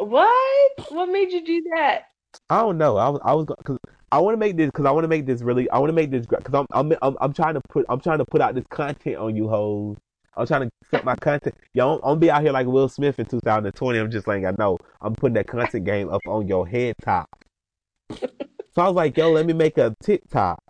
What? 0.00 0.72
What 0.90 1.06
made 1.06 1.32
you 1.32 1.44
do 1.44 1.62
that? 1.74 2.04
I 2.48 2.60
don't 2.60 2.78
know. 2.78 2.96
I 2.96 3.08
was 3.08 3.20
I 3.24 3.34
was 3.34 3.46
because 3.46 3.78
I 4.12 4.18
want 4.18 4.34
to 4.34 4.38
make 4.38 4.56
this 4.56 4.66
because 4.66 4.86
I 4.86 4.90
want 4.90 5.04
to 5.04 5.08
make 5.08 5.26
this 5.26 5.42
really. 5.42 5.68
I 5.70 5.78
want 5.78 5.90
to 5.90 5.94
make 5.94 6.10
this 6.10 6.26
because 6.26 6.54
I'm, 6.54 6.66
I'm 6.72 6.96
I'm 7.02 7.16
I'm 7.20 7.32
trying 7.32 7.54
to 7.54 7.60
put 7.68 7.86
I'm 7.88 8.00
trying 8.00 8.18
to 8.18 8.24
put 8.24 8.40
out 8.40 8.54
this 8.54 8.66
content 8.70 9.16
on 9.16 9.36
you 9.36 9.48
hoes 9.48 9.98
I'm 10.36 10.46
trying 10.46 10.62
to 10.62 10.70
set 10.90 11.04
my 11.04 11.16
content. 11.16 11.54
Yo, 11.74 11.96
I'm, 11.96 12.00
I'm 12.02 12.18
be 12.18 12.30
out 12.30 12.42
here 12.42 12.52
like 12.52 12.66
Will 12.66 12.88
Smith 12.88 13.18
in 13.18 13.26
2020. 13.26 13.98
I'm 13.98 14.10
just 14.10 14.26
like, 14.26 14.44
I 14.44 14.52
know. 14.58 14.78
I'm 15.00 15.14
putting 15.14 15.34
that 15.34 15.46
content 15.46 15.84
game 15.84 16.08
up 16.08 16.22
on 16.26 16.46
your 16.46 16.66
head 16.66 16.94
top. 17.02 17.28
so 18.10 18.18
I 18.78 18.86
was 18.86 18.94
like, 18.94 19.16
yo, 19.16 19.32
let 19.32 19.46
me 19.46 19.52
make 19.52 19.78
a 19.78 19.94
TikTok. 20.02 20.62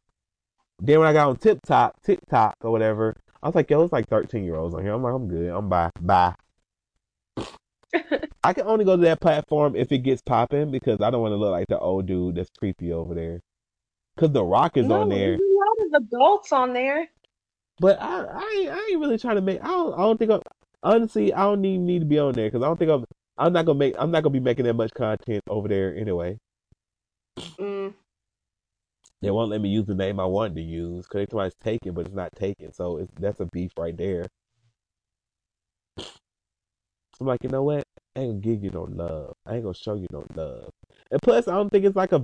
Then 0.80 0.98
when 0.98 1.08
I 1.08 1.12
got 1.12 1.28
on 1.28 1.36
TikTok, 1.36 2.02
TikTok 2.02 2.56
or 2.62 2.70
whatever, 2.70 3.16
I 3.42 3.48
was 3.48 3.54
like, 3.54 3.70
yo, 3.70 3.82
it's 3.82 3.92
like 3.92 4.08
13 4.08 4.44
year 4.44 4.56
olds 4.56 4.74
on 4.74 4.82
here. 4.82 4.92
I'm 4.92 5.02
like, 5.02 5.14
I'm 5.14 5.28
good. 5.28 5.50
I'm 5.50 5.68
bye. 5.68 5.90
Bye. 6.00 6.34
I 8.44 8.52
can 8.52 8.66
only 8.66 8.84
go 8.84 8.96
to 8.96 9.02
that 9.02 9.20
platform 9.20 9.76
if 9.76 9.92
it 9.92 9.98
gets 9.98 10.22
popping 10.22 10.70
because 10.70 11.00
I 11.00 11.10
don't 11.10 11.22
want 11.22 11.32
to 11.32 11.36
look 11.36 11.50
like 11.50 11.68
the 11.68 11.78
old 11.78 12.06
dude 12.06 12.36
that's 12.36 12.50
creepy 12.58 12.92
over 12.92 13.14
there. 13.14 13.40
Cause 14.16 14.32
The 14.32 14.44
Rock 14.44 14.76
is 14.76 14.86
no, 14.86 15.02
on 15.02 15.08
there. 15.08 15.36
There's 15.36 15.40
a 15.40 15.58
lot 15.58 15.98
of 15.98 16.02
adults 16.02 16.52
on 16.52 16.72
there. 16.72 17.08
But 17.80 18.00
I, 18.00 18.24
I, 18.24 18.54
ain't, 18.58 18.70
I 18.70 18.88
ain't 18.90 19.00
really 19.00 19.18
trying 19.18 19.36
to 19.36 19.42
make. 19.42 19.62
I 19.62 19.68
don't, 19.68 19.94
I 19.94 19.98
don't 19.98 20.18
think. 20.18 20.30
I'm, 20.30 20.40
honestly, 20.82 21.32
I 21.32 21.44
don't 21.44 21.64
even 21.64 21.86
need 21.86 22.00
to 22.00 22.04
be 22.04 22.18
on 22.18 22.32
there 22.32 22.48
because 22.48 22.62
I 22.62 22.66
don't 22.66 22.78
think 22.78 22.90
I'm. 22.90 23.04
I'm 23.38 23.54
not 23.54 23.64
gonna 23.64 23.78
make. 23.78 23.94
I'm 23.98 24.10
not 24.10 24.22
gonna 24.22 24.34
be 24.34 24.40
making 24.40 24.66
that 24.66 24.74
much 24.74 24.92
content 24.92 25.42
over 25.48 25.66
there 25.66 25.96
anyway. 25.96 26.38
Mm. 27.38 27.94
They 29.22 29.30
won't 29.30 29.50
let 29.50 29.62
me 29.62 29.70
use 29.70 29.86
the 29.86 29.94
name 29.94 30.20
I 30.20 30.26
wanted 30.26 30.56
to 30.56 30.62
use 30.62 31.06
because 31.06 31.28
it's 31.32 31.56
taken, 31.62 31.94
but 31.94 32.06
it's 32.06 32.14
not 32.14 32.32
taken. 32.36 32.72
So 32.72 32.98
it's 32.98 33.12
that's 33.18 33.40
a 33.40 33.46
beef 33.46 33.72
right 33.78 33.96
there. 33.96 34.26
I'm 37.20 37.26
like, 37.26 37.42
you 37.42 37.50
know 37.50 37.62
what? 37.62 37.84
I 38.16 38.20
ain't 38.20 38.42
gonna 38.42 38.54
give 38.54 38.64
you 38.64 38.70
no 38.70 38.84
love. 38.84 39.34
I 39.46 39.54
ain't 39.54 39.62
gonna 39.64 39.74
show 39.74 39.94
you 39.94 40.06
no 40.10 40.24
love. 40.34 40.70
And 41.10 41.20
plus, 41.22 41.48
I 41.48 41.54
don't 41.54 41.70
think 41.70 41.84
it's 41.84 41.96
like 41.96 42.12
a. 42.12 42.22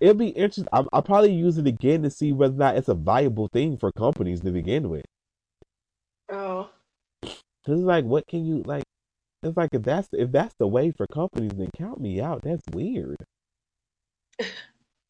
It'll 0.00 0.14
be 0.14 0.28
interesting. 0.28 0.68
I'll, 0.72 0.88
I'll 0.92 1.02
probably 1.02 1.32
use 1.32 1.58
it 1.58 1.66
again 1.66 2.02
to 2.02 2.10
see 2.10 2.32
whether 2.32 2.54
or 2.54 2.58
not 2.58 2.76
it's 2.76 2.88
a 2.88 2.94
viable 2.94 3.48
thing 3.48 3.76
for 3.76 3.92
companies 3.92 4.40
to 4.42 4.50
begin 4.50 4.88
with. 4.88 5.04
Oh. 6.30 6.70
Cause 7.22 7.78
it's 7.78 7.82
like, 7.82 8.04
what 8.04 8.26
can 8.26 8.46
you 8.46 8.62
like? 8.64 8.84
It's 9.42 9.56
like 9.56 9.70
if 9.72 9.82
that's 9.82 10.08
if 10.12 10.32
that's 10.32 10.54
the 10.58 10.66
way 10.66 10.90
for 10.90 11.06
companies, 11.12 11.52
then 11.54 11.70
count 11.76 12.00
me 12.00 12.20
out. 12.20 12.42
That's 12.42 12.64
weird. 12.72 13.16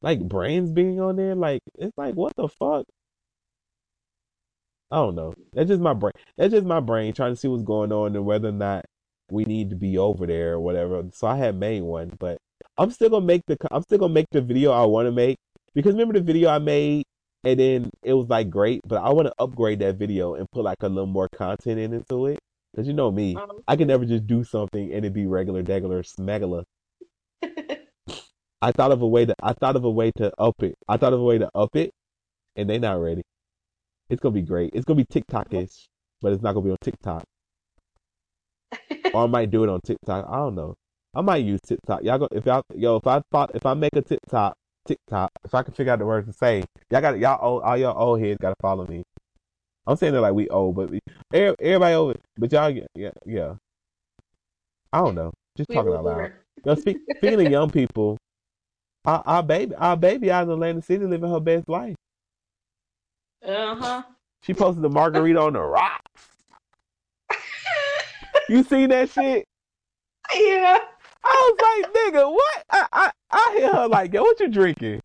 like 0.03 0.21
brands 0.21 0.73
being 0.73 1.01
on 1.01 1.17
there, 1.17 1.35
like 1.35 1.61
it's 1.79 1.97
like 1.97 2.15
what 2.15 2.35
the 2.37 2.49
fuck. 2.49 2.87
I 4.91 4.97
don't 4.97 5.15
know. 5.15 5.35
That's 5.53 5.69
just 5.69 5.81
my 5.81 5.95
brain. 5.95 6.13
That's 6.37 6.53
just 6.53 6.67
my 6.67 6.81
brain 6.81 7.13
trying 7.13 7.33
to 7.33 7.37
see 7.37 7.49
what's 7.49 7.63
going 7.63 7.93
on 7.93 8.17
and 8.17 8.25
whether 8.25 8.49
or 8.49 8.53
not 8.53 8.85
we 9.31 9.45
need 9.45 9.71
to 9.71 9.77
be 9.77 9.99
over 9.99 10.27
there 10.27 10.55
or 10.55 10.61
whatever. 10.61 11.03
So 11.13 11.27
I 11.27 11.37
had 11.37 11.57
made 11.57 11.83
one, 11.83 12.13
but 12.19 12.39
I'm 12.77 12.91
still 12.91 13.11
gonna 13.11 13.27
make 13.27 13.43
the 13.47 13.57
I'm 13.71 13.83
still 13.83 13.99
gonna 13.99 14.15
make 14.15 14.29
the 14.31 14.41
video 14.41 14.73
I 14.73 14.85
want 14.87 15.07
to 15.07 15.13
make 15.13 15.37
because 15.75 15.93
remember 15.93 16.15
the 16.15 16.21
video 16.21 16.51
I 16.51 16.59
made 16.59 17.05
and 17.45 17.59
then 17.59 17.91
it 18.03 18.15
was 18.15 18.29
like 18.29 18.51
great, 18.51 18.81
but 18.87 19.03
I 19.03 19.11
want 19.11 19.29
to 19.29 19.35
upgrade 19.39 19.81
that 19.81 19.97
video 19.97 20.35
and 20.35 20.51
put 20.51 20.65
like 20.65 20.83
a 20.83 20.89
little 20.89 21.07
more 21.07 21.29
content 21.29 21.79
in 21.79 21.93
into 21.93 22.27
it. 22.27 22.39
Cause 22.77 22.87
you 22.87 22.93
know 22.93 23.11
me, 23.11 23.35
um, 23.35 23.63
I 23.67 23.75
can 23.75 23.89
never 23.89 24.05
just 24.05 24.27
do 24.27 24.45
something 24.45 24.93
and 24.93 25.05
it 25.05 25.13
be 25.13 25.27
regular, 25.27 25.63
regular, 25.63 26.03
smegula. 26.03 26.65
I 28.63 28.73
thought 28.73 28.93
of 28.93 29.03
a 29.03 29.09
way 29.09 29.27
to 29.27 29.35
I 29.43 29.55
thought 29.55 29.75
of 29.77 29.85
a 29.85 29.91
way 29.91 30.13
to 30.19 30.33
up 30.39 30.63
it. 30.63 30.75
I 30.89 30.97
thought 30.97 31.13
of 31.13 31.21
a 31.21 31.25
way 31.25 31.39
to 31.39 31.51
up 31.55 31.75
it, 31.75 31.91
and 32.57 32.71
they 32.71 32.79
not 32.79 33.01
ready. 33.01 33.23
It's 34.09 34.21
gonna 34.21 34.35
be 34.35 34.43
great. 34.43 34.71
It's 34.75 34.85
gonna 34.85 34.99
be 34.99 35.07
TikTok-ish, 35.11 35.89
but 36.21 36.33
it's 36.33 36.43
not 36.43 36.53
gonna 36.53 36.67
be 36.67 36.71
on 36.71 36.77
TikTok. 36.81 37.25
Or 39.15 39.25
I 39.25 39.27
might 39.27 39.51
do 39.51 39.65
it 39.65 39.69
on 39.69 39.81
TikTok. 39.81 40.27
I 40.29 40.37
don't 40.37 40.55
know. 40.55 40.75
I 41.15 41.21
might 41.23 41.45
use 41.45 41.61
TikTok. 41.67 42.03
Y'all 42.05 42.19
go 42.19 42.29
if 42.31 42.47
y'all 42.47 42.63
yo 42.75 42.97
if 42.97 43.07
I 43.07 43.23
thought 43.33 43.51
if 43.55 43.67
I 43.67 43.75
make 43.75 43.97
a 43.97 44.03
TikTok 44.03 44.55
TikTok 44.87 45.31
if 45.45 45.55
I 45.55 45.63
can 45.63 45.75
figure 45.75 45.93
out 45.93 45.99
the 45.99 46.07
words 46.07 46.27
to 46.27 46.33
say 46.33 46.65
y'all 46.91 47.01
got 47.01 47.19
y'all 47.19 47.39
old 47.41 47.63
all 47.63 47.77
y'all 47.77 48.01
old 48.01 48.21
heads 48.21 48.39
gotta 48.41 48.57
follow 48.61 48.87
me. 48.87 49.03
I'm 49.87 49.97
saying 49.97 50.13
that 50.13 50.21
like 50.21 50.35
we 50.35 50.49
old, 50.49 50.77
but 50.77 50.91
we, 50.91 51.01
everybody 51.33 51.95
over, 51.95 52.15
but 52.37 52.53
y'all 52.53 52.71
yeah 52.95 53.11
yeah. 53.27 53.55
I 54.93 54.99
don't 54.99 55.15
know. 55.15 55.33
Just 55.57 55.69
we 55.69 55.75
talking 55.75 55.93
out 55.93 56.05
loud. 56.05 56.33
Speak, 56.79 56.99
speaking 57.17 57.45
of 57.45 57.51
young 57.51 57.71
people, 57.71 58.19
our, 59.05 59.23
our 59.27 59.43
baby 59.43 59.75
our 59.75 59.97
baby 59.97 60.31
out 60.31 60.45
in 60.45 60.51
Atlantic 60.51 60.85
City 60.85 61.05
living 61.05 61.31
her 61.31 61.41
best 61.41 61.69
life. 61.69 61.97
Uh 63.45 63.75
huh. 63.75 64.03
She 64.43 64.55
posted 64.55 64.83
the 64.83 64.91
margarita 64.91 65.41
on 65.41 65.55
the 65.55 65.61
rocks. 65.61 66.30
You 68.51 68.65
seen 68.65 68.91
that 68.91 69.11
shit? 69.11 69.45
Yeah. 70.35 70.79
I 71.23 71.55
was 71.59 71.83
like, 71.85 71.95
nigga, 71.95 72.33
what? 72.33 72.65
I 72.71 72.87
I, 72.93 73.11
I 73.31 73.57
hear 73.59 73.73
her 73.73 73.89
like, 73.89 74.13
yo, 74.13 74.23
what 74.23 74.41
you 74.41 74.49
drinking? 74.49 75.01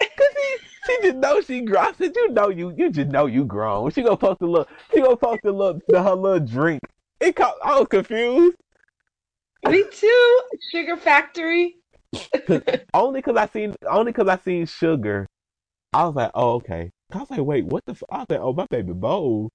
Cause 0.00 0.10
she 0.18 0.56
she 0.86 0.98
just 1.02 1.16
know 1.16 1.40
she 1.40 1.60
grown. 1.62 1.94
Said, 1.94 2.14
you 2.14 2.30
know 2.30 2.48
you 2.48 2.74
you 2.76 2.90
just 2.90 3.10
know 3.10 3.26
you 3.26 3.44
grown. 3.44 3.90
She 3.90 4.02
gonna 4.02 4.16
post 4.16 4.42
a 4.42 4.46
little 4.46 4.68
she 4.92 5.00
gonna 5.00 5.16
post 5.16 5.40
a 5.44 5.52
little 5.52 5.80
her 5.90 6.14
little 6.14 6.40
drink. 6.40 6.80
It 7.20 7.36
caught, 7.36 7.54
I 7.64 7.78
was 7.78 7.88
confused. 7.88 8.56
Me 9.66 9.84
too. 9.90 10.40
Sugar 10.70 10.96
Factory. 10.96 11.76
Cause, 12.46 12.60
only 12.92 13.22
cause 13.22 13.36
I 13.36 13.46
seen 13.46 13.74
only 13.88 14.12
cause 14.12 14.28
I 14.28 14.36
seen 14.38 14.66
sugar. 14.66 15.26
I 15.92 16.04
was 16.04 16.14
like, 16.14 16.32
oh 16.34 16.54
okay. 16.54 16.90
I 17.12 17.18
was 17.18 17.30
like, 17.30 17.40
wait, 17.40 17.64
what 17.64 17.84
the? 17.86 17.92
F-? 17.92 18.02
I 18.10 18.18
was 18.18 18.26
like, 18.28 18.40
oh 18.40 18.52
my 18.52 18.66
baby 18.66 18.92
bold. 18.92 19.50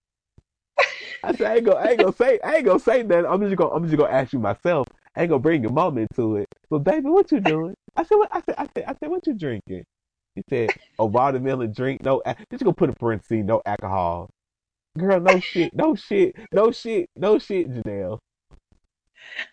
I 1.24 1.34
said, 1.34 1.52
I 1.52 1.56
ain't 1.56 1.66
gonna, 1.66 1.78
I 1.80 1.90
ain't 1.90 2.00
gonna 2.00 2.14
say, 2.14 2.40
I 2.44 2.56
ain't 2.58 2.66
gonna 2.66 2.80
say 2.80 3.02
that. 3.04 3.26
I'm 3.26 3.42
just 3.42 3.56
gonna, 3.56 3.72
I'm 3.72 3.86
just 3.86 3.98
gonna 3.98 4.12
ask 4.12 4.34
you 4.34 4.40
myself. 4.40 4.88
I 5.16 5.22
ain't 5.22 5.30
gonna 5.30 5.40
bring 5.42 5.64
your 5.64 5.72
mom 5.72 5.98
into 5.98 6.38
it. 6.38 6.48
But 6.70 6.80
baby, 6.80 7.10
what 7.10 7.32
you 7.32 7.40
doing? 7.40 7.76
I 7.96 8.04
said, 8.04 8.16
what? 8.16 8.30
I 8.32 8.42
said, 8.42 8.56
I 8.58 8.68
said, 8.74 8.84
I 8.88 8.96
said, 9.00 9.10
what 9.10 9.28
you 9.28 9.34
drinking? 9.34 9.84
He 10.36 10.44
said, 10.50 10.72
a 10.98 11.06
watermelon 11.06 11.74
drink, 11.74 12.04
no. 12.04 12.22
just 12.52 12.64
gonna 12.64 12.74
put 12.74 12.90
a 12.90 12.94
parenthesis, 12.94 13.44
no 13.44 13.62
alcohol? 13.66 14.30
Girl, 14.98 15.20
no 15.20 15.40
shit, 15.40 15.74
no 15.74 15.96
shit, 15.96 16.36
no 16.52 16.72
shit, 16.72 17.10
no 17.16 17.40
shit, 17.40 17.70
Janelle. 17.70 18.20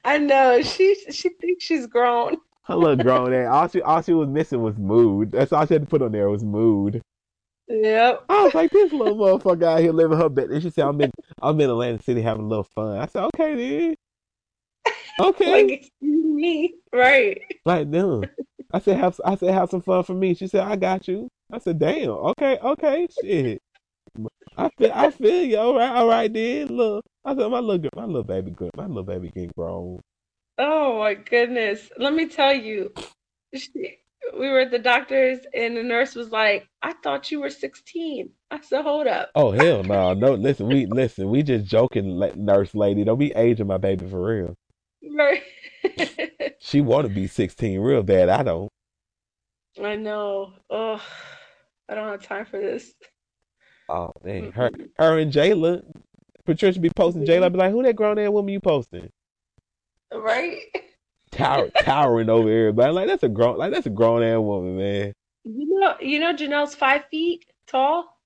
I 0.04 0.18
know 0.18 0.62
she 0.62 0.94
she 1.10 1.30
thinks 1.30 1.64
she's 1.64 1.86
grown. 1.86 2.36
Her 2.64 2.76
little 2.76 2.96
grown 2.96 3.32
ass. 3.32 3.48
All 3.52 3.68
she 3.68 3.82
all 3.82 4.02
she 4.02 4.12
was 4.12 4.28
missing 4.28 4.62
was 4.62 4.76
mood. 4.76 5.32
That's 5.32 5.52
all 5.52 5.66
she 5.66 5.74
had 5.74 5.82
to 5.82 5.88
put 5.88 6.02
on 6.02 6.12
there 6.12 6.28
was 6.28 6.44
mood. 6.44 7.02
Yep. 7.68 8.24
I 8.28 8.44
was 8.44 8.54
like, 8.54 8.70
this 8.70 8.92
little 8.92 9.16
motherfucker 9.16 9.64
out 9.64 9.80
here 9.80 9.92
living 9.92 10.18
her 10.18 10.28
best. 10.28 10.50
And 10.50 10.62
she 10.62 10.70
said, 10.70 10.86
I'm 10.86 11.00
in 11.00 11.10
I'm 11.42 11.60
in 11.60 11.70
Atlantic 11.70 12.02
City 12.02 12.22
having 12.22 12.44
a 12.44 12.48
little 12.48 12.64
fun. 12.64 12.98
I 12.98 13.06
said, 13.06 13.24
okay 13.34 13.54
then. 13.54 13.96
Okay. 15.18 15.50
like 15.50 15.92
me, 16.02 16.74
right? 16.92 17.40
Like, 17.64 17.88
no. 17.88 18.22
I 18.70 18.80
said, 18.80 18.98
have 18.98 19.18
I 19.24 19.34
said, 19.36 19.54
have 19.54 19.70
some 19.70 19.80
fun 19.80 20.02
for 20.04 20.12
me. 20.12 20.34
She 20.34 20.46
said, 20.46 20.60
I 20.60 20.76
got 20.76 21.08
you. 21.08 21.28
I 21.50 21.58
said, 21.58 21.78
damn. 21.78 22.10
Okay, 22.10 22.58
okay, 22.58 23.06
shit. 23.22 23.62
I 24.58 24.68
feel, 24.76 24.92
I 24.94 25.10
feel 25.10 25.44
you. 25.44 25.56
All 25.56 25.74
right, 25.74 25.90
all 25.90 26.06
right, 26.06 26.30
then. 26.30 26.68
Look, 26.68 27.02
I 27.24 27.34
said, 27.34 27.50
my 27.50 27.60
little, 27.60 27.78
girl, 27.78 27.90
my 27.96 28.04
little 28.04 28.24
baby, 28.24 28.50
girl, 28.50 28.70
My 28.76 28.86
little 28.86 29.04
baby 29.04 29.28
getting 29.28 29.52
grown. 29.56 30.00
Oh 30.58 30.98
my 30.98 31.14
goodness. 31.14 31.90
Let 31.98 32.14
me 32.14 32.26
tell 32.28 32.52
you, 32.52 32.92
she, 33.54 33.98
we 34.38 34.48
were 34.48 34.60
at 34.60 34.70
the 34.70 34.78
doctor's 34.78 35.38
and 35.54 35.76
the 35.76 35.82
nurse 35.82 36.14
was 36.14 36.30
like, 36.30 36.68
I 36.82 36.94
thought 37.02 37.30
you 37.30 37.40
were 37.40 37.50
16. 37.50 38.30
I 38.50 38.60
said, 38.60 38.82
hold 38.82 39.06
up. 39.06 39.30
Oh 39.34 39.50
hell 39.52 39.82
no, 39.82 40.14
no. 40.14 40.34
Listen, 40.34 40.68
we 40.68 40.86
listen. 40.86 41.30
We 41.30 41.42
just 41.42 41.66
joking, 41.66 42.18
nurse 42.36 42.74
lady. 42.74 43.04
Don't 43.04 43.18
be 43.18 43.32
aging 43.32 43.66
my 43.66 43.78
baby 43.78 44.08
for 44.08 44.22
real. 44.22 44.56
Right. 45.16 45.42
she 46.58 46.80
want 46.80 47.06
to 47.06 47.14
be 47.14 47.26
16 47.26 47.80
real 47.80 48.02
bad. 48.02 48.28
I 48.28 48.42
don't. 48.42 48.70
I 49.82 49.96
know. 49.96 50.52
Oh, 50.70 51.02
I 51.88 51.94
don't 51.94 52.08
have 52.08 52.22
time 52.22 52.46
for 52.46 52.58
this. 52.58 52.92
Oh 53.88 54.10
man, 54.24 54.50
her, 54.52 54.70
her 54.98 55.18
and 55.18 55.32
Jayla, 55.32 55.82
Patricia 56.44 56.80
be 56.80 56.90
posting. 56.90 57.24
Jayla 57.24 57.44
mm-hmm. 57.44 57.52
be 57.52 57.58
like, 57.58 57.70
"Who 57.70 57.82
that 57.84 57.94
grown 57.94 58.18
ass 58.18 58.30
woman 58.30 58.52
you 58.52 58.60
posting?" 58.60 59.10
Right. 60.12 60.58
Tower, 61.36 61.70
towering 61.82 62.30
over 62.30 62.48
everybody. 62.48 62.92
Like 62.92 63.08
that's 63.08 63.22
a 63.22 63.28
grown, 63.28 63.58
like 63.58 63.72
that's 63.72 63.86
a 63.86 63.90
grown 63.90 64.22
ass 64.22 64.38
woman, 64.38 64.76
man. 64.76 65.12
You 65.44 65.78
know, 65.78 65.94
you 66.00 66.18
know, 66.18 66.34
Janelle's 66.34 66.74
five 66.74 67.04
feet 67.10 67.44
tall. 67.66 68.18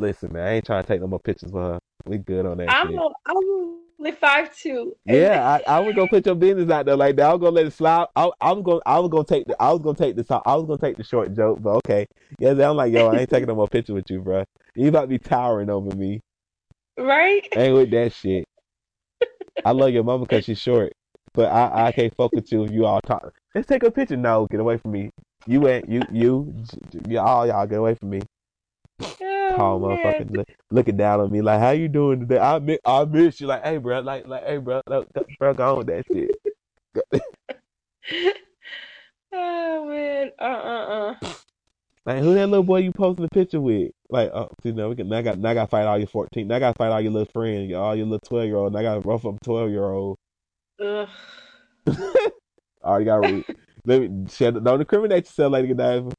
Listen, 0.00 0.32
man, 0.32 0.46
I 0.46 0.50
ain't 0.54 0.66
trying 0.66 0.82
to 0.82 0.88
take 0.88 1.00
no 1.00 1.06
more 1.06 1.20
pictures 1.20 1.50
for 1.50 1.60
her. 1.60 1.78
We 2.06 2.18
good 2.18 2.46
on 2.46 2.58
that. 2.58 2.70
I'm, 2.70 2.96
a, 2.96 3.10
I'm 3.26 3.78
only 3.98 4.12
five 4.12 4.54
two. 4.56 4.94
Yeah, 5.04 5.60
I, 5.66 5.76
I 5.76 5.80
was 5.80 5.94
gonna 5.94 6.08
put 6.08 6.24
your 6.24 6.34
business 6.34 6.70
out 6.70 6.86
there 6.86 6.96
like 6.96 7.16
that. 7.16 7.28
I 7.28 7.32
was 7.32 7.40
gonna 7.40 7.52
let 7.52 7.66
it 7.66 7.72
slide. 7.72 8.06
I, 8.14 8.30
I 8.40 8.52
was 8.52 8.62
gonna, 8.64 8.80
I 8.86 8.98
was 8.98 9.10
gonna 9.10 9.24
take 9.24 9.46
the, 9.46 9.60
I 9.60 9.72
was 9.72 9.80
gonna 9.80 9.96
take 9.96 10.16
this, 10.16 10.30
I 10.30 10.40
was 10.44 10.66
gonna 10.66 10.78
take 10.78 10.96
the 10.96 11.04
short 11.04 11.34
joke, 11.34 11.60
but 11.60 11.76
okay. 11.76 12.06
Yeah, 12.38 12.50
I'm 12.50 12.76
like, 12.76 12.92
yo, 12.92 13.08
I 13.08 13.20
ain't 13.20 13.30
taking 13.30 13.48
no 13.48 13.54
more 13.54 13.68
picture 13.68 13.94
with 13.94 14.10
you, 14.10 14.20
bro. 14.20 14.44
You 14.74 14.88
about 14.88 15.02
to 15.02 15.06
be 15.08 15.18
towering 15.18 15.70
over 15.70 15.94
me. 15.96 16.20
Right. 16.98 17.46
ain't 17.56 17.74
with 17.74 17.90
that 17.90 18.12
shit. 18.12 18.44
I 19.64 19.72
love 19.72 19.90
your 19.90 20.04
mama 20.04 20.24
because 20.24 20.44
she's 20.44 20.58
short, 20.58 20.92
but 21.38 21.52
I, 21.52 21.86
I 21.86 21.92
can't 21.92 22.12
fuck 22.16 22.32
with 22.32 22.50
you 22.50 22.64
if 22.64 22.72
you 22.72 22.84
all 22.84 23.00
talk. 23.00 23.32
Let's 23.54 23.68
take 23.68 23.84
a 23.84 23.92
picture. 23.92 24.16
No, 24.16 24.48
get 24.50 24.58
away 24.58 24.76
from 24.76 24.90
me. 24.90 25.12
You 25.46 25.68
ain't 25.68 25.88
you 25.88 26.02
you, 26.10 26.52
you 27.06 27.20
all 27.20 27.46
y'all 27.46 27.64
get 27.64 27.78
away 27.78 27.94
from 27.94 28.10
me. 28.10 28.22
Oh, 29.00 29.56
Tall 29.56 29.78
man. 29.78 29.98
motherfucker 29.98 30.36
look, 30.36 30.48
looking 30.72 30.96
down 30.96 31.20
on 31.20 31.30
me 31.30 31.40
like, 31.40 31.60
how 31.60 31.70
you 31.70 31.86
doing 31.86 32.18
today? 32.18 32.40
I 32.40 32.58
miss, 32.58 32.78
I 32.84 33.04
miss 33.04 33.40
you. 33.40 33.46
Like, 33.46 33.62
hey, 33.62 33.76
bro, 33.76 34.00
like, 34.00 34.26
like, 34.26 34.44
hey, 34.46 34.56
bro, 34.56 34.82
go- 34.88 35.06
bro, 35.38 35.54
go 35.54 35.70
on 35.70 35.78
with 35.78 35.86
that 35.86 36.04
shit. 36.12 36.34
Oh 39.30 39.86
man. 39.86 40.30
Uh 40.40 40.42
uh 40.42 41.14
uh. 41.22 41.28
Like, 42.06 42.22
who 42.22 42.32
that 42.34 42.48
little 42.48 42.64
boy 42.64 42.78
you 42.78 42.90
posting 42.90 43.26
the 43.26 43.28
picture 43.28 43.60
with? 43.60 43.92
Like, 44.08 44.30
oh, 44.32 44.48
see, 44.62 44.72
now 44.72 44.88
we 44.88 44.96
can, 44.96 45.10
now 45.10 45.18
I 45.18 45.22
got, 45.22 45.38
now 45.38 45.50
I 45.50 45.54
got 45.54 45.64
to 45.64 45.70
fight 45.70 45.84
all 45.84 45.98
your 45.98 46.06
fourteen. 46.06 46.48
Now 46.48 46.56
I 46.56 46.60
got 46.60 46.72
to 46.72 46.78
fight 46.78 46.90
all 46.90 47.00
your 47.02 47.12
little 47.12 47.30
friends, 47.30 47.72
all 47.74 47.94
your 47.94 48.06
little 48.06 48.26
twelve 48.26 48.46
year 48.46 48.56
old. 48.56 48.72
Now 48.72 48.78
I 48.78 48.82
got 48.82 48.94
to 48.94 49.08
rough 49.08 49.26
up 49.26 49.36
twelve 49.44 49.70
year 49.70 49.84
old. 49.84 50.16
Ugh. 50.80 51.08
Already 52.84 53.04
got 53.04 53.16
to 53.20 53.44
let 53.84 54.00
me. 54.02 54.26
Shut, 54.30 54.62
don't 54.62 54.80
incriminate 54.80 55.24
yourself, 55.26 55.52
Lady 55.52 55.68
Godiva. 55.68 56.12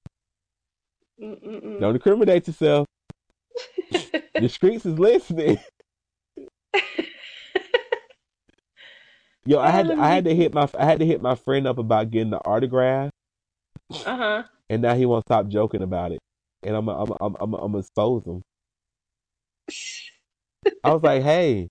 Mm-mm-mm. 1.22 1.80
Don't 1.80 1.96
incriminate 1.96 2.48
yourself. 2.48 2.88
The 4.40 4.48
streets 4.48 4.86
is 4.86 4.98
listening. 4.98 5.60
Yo, 9.46 9.60
I 9.60 9.70
had 9.72 9.88
to, 9.88 10.00
I 10.00 10.08
had 10.10 10.26
to 10.26 10.36
hit 10.36 10.54
my 10.54 10.70
I 10.78 10.86
had 10.86 11.00
to 11.00 11.06
hit 11.06 11.22
my 11.22 11.36
friend 11.36 11.68
up 11.68 11.78
about 11.78 12.10
getting 12.12 12.30
the 12.30 12.38
autograph, 12.38 13.10
Uh-huh. 13.92 14.44
and 14.70 14.82
now 14.82 14.96
he 14.96 15.06
won't 15.06 15.26
stop 15.26 15.48
joking 15.48 15.82
about 15.82 16.12
it. 16.14 16.20
And 16.64 16.76
I'm 16.76 16.88
I'm 16.88 17.12
I'm 17.20 17.36
I'm 17.40 17.54
I'm 17.54 17.72
gonna 17.72 17.80
expose 17.80 18.24
him. 18.26 18.42
I 20.84 20.94
was 20.94 21.04
like, 21.04 21.24
hey, 21.24 21.68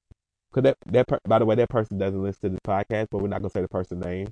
cause 0.52 0.62
that 0.64 0.76
that 0.86 1.06
per- 1.08 1.18
by 1.26 1.38
the 1.38 1.44
way, 1.44 1.54
that 1.56 1.68
person 1.68 1.98
doesn't 1.98 2.22
listen 2.22 2.40
to 2.42 2.48
this 2.50 2.60
podcast, 2.66 3.08
but 3.10 3.18
we're 3.22 3.28
not 3.28 3.40
gonna 3.42 3.50
say 3.50 3.60
the 3.62 3.68
person's 3.68 4.04
name 4.04 4.28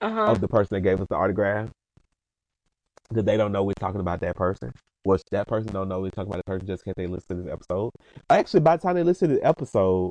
Uh-huh. 0.00 0.26
of 0.30 0.40
the 0.40 0.48
person 0.48 0.74
that 0.76 0.80
gave 0.82 1.00
us 1.00 1.08
the 1.08 1.16
autograph, 1.16 1.70
because 3.08 3.24
they 3.24 3.36
don't 3.36 3.52
know 3.52 3.62
we're 3.64 3.72
talking 3.74 4.00
about 4.00 4.20
that 4.20 4.36
person. 4.36 4.72
Well, 5.04 5.18
that 5.32 5.48
person 5.48 5.72
don't 5.72 5.88
know 5.88 6.00
we're 6.00 6.10
talking 6.10 6.30
about 6.32 6.44
the 6.44 6.50
person 6.50 6.66
just 6.66 6.84
because 6.84 6.94
they 6.96 7.06
listen 7.08 7.36
to 7.36 7.42
this 7.42 7.52
episode. 7.52 7.90
Actually, 8.30 8.60
by 8.60 8.76
the 8.76 8.82
time 8.82 8.94
they 8.94 9.02
listen 9.02 9.30
to 9.30 9.34
the 9.36 9.44
episode, 9.46 10.10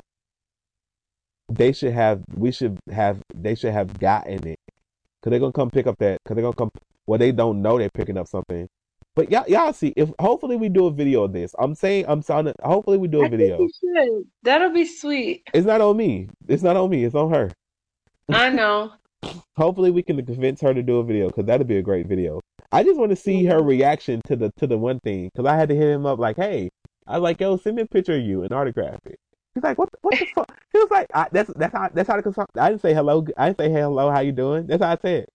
they 1.50 1.72
should 1.72 1.92
have 1.92 2.22
we 2.36 2.50
should 2.52 2.78
have 2.90 3.20
they 3.34 3.54
should 3.54 3.72
have 3.72 3.98
gotten 3.98 4.46
it 4.46 4.58
because 5.20 5.30
they're 5.30 5.40
gonna 5.40 5.52
come 5.52 5.70
pick 5.70 5.86
up 5.86 5.96
that 5.98 6.18
because 6.22 6.34
they're 6.34 6.42
gonna 6.42 6.56
come. 6.56 6.70
Well, 7.06 7.18
they 7.18 7.32
don't 7.32 7.62
know 7.62 7.78
they're 7.78 7.90
picking 7.90 8.16
up 8.18 8.28
something. 8.28 8.68
But 9.14 9.30
y'all, 9.30 9.44
y'all 9.46 9.72
see 9.74 9.92
if 9.96 10.10
hopefully 10.18 10.56
we 10.56 10.70
do 10.70 10.86
a 10.86 10.90
video 10.90 11.24
of 11.24 11.32
this. 11.32 11.54
I'm 11.58 11.74
saying 11.74 12.06
I'm 12.08 12.22
sounding. 12.22 12.54
Hopefully 12.62 12.96
we 12.96 13.08
do 13.08 13.20
a 13.20 13.26
I 13.26 13.28
think 13.28 13.40
video. 13.40 13.58
you 13.58 13.70
should. 13.78 14.24
That'll 14.42 14.72
be 14.72 14.86
sweet. 14.86 15.42
It's 15.52 15.66
not 15.66 15.82
on 15.82 15.98
me. 15.98 16.28
It's 16.48 16.62
not 16.62 16.76
on 16.76 16.88
me. 16.88 17.04
It's 17.04 17.14
on 17.14 17.30
her. 17.30 17.50
I 18.30 18.48
know. 18.48 18.92
Hopefully 19.56 19.90
we 19.90 20.02
can 20.02 20.24
convince 20.24 20.62
her 20.62 20.72
to 20.72 20.82
do 20.82 20.98
a 20.98 21.04
video 21.04 21.28
because 21.28 21.44
that'd 21.44 21.66
be 21.66 21.76
a 21.76 21.82
great 21.82 22.06
video. 22.06 22.40
I 22.72 22.82
just 22.82 22.98
want 22.98 23.10
to 23.10 23.16
see 23.16 23.44
her 23.44 23.58
mm-hmm. 23.58 23.68
reaction 23.68 24.20
to 24.26 24.36
the 24.36 24.50
to 24.56 24.66
the 24.66 24.78
one 24.78 24.98
thing 25.00 25.28
because 25.32 25.46
I 25.46 25.56
had 25.56 25.68
to 25.68 25.74
hit 25.74 25.88
him 25.88 26.06
up 26.06 26.18
like, 26.18 26.36
hey, 26.36 26.70
I 27.06 27.18
was 27.18 27.22
like, 27.22 27.38
yo, 27.38 27.58
send 27.58 27.76
me 27.76 27.82
a 27.82 27.86
picture 27.86 28.16
of 28.16 28.22
you 28.22 28.42
and 28.42 28.52
autograph 28.52 29.00
it. 29.04 29.18
He's 29.54 29.62
like, 29.62 29.76
what 29.76 29.90
the, 29.90 29.98
what 30.00 30.18
the 30.18 30.26
fuck? 30.34 30.58
He 30.72 30.78
was 30.78 30.90
like, 30.90 31.08
I, 31.12 31.28
that's 31.30 31.52
that's 31.54 31.74
how 31.74 31.90
that's 31.92 32.08
how 32.08 32.16
the 32.16 32.22
consult. 32.22 32.48
I 32.58 32.70
didn't 32.70 32.80
say 32.80 32.94
hello. 32.94 33.26
I 33.36 33.48
didn't 33.48 33.58
say 33.58 33.70
hey, 33.70 33.80
hello. 33.82 34.10
How 34.10 34.20
you 34.20 34.32
doing? 34.32 34.66
That's 34.66 34.82
how 34.82 34.92
I 34.92 34.96
said. 34.96 35.26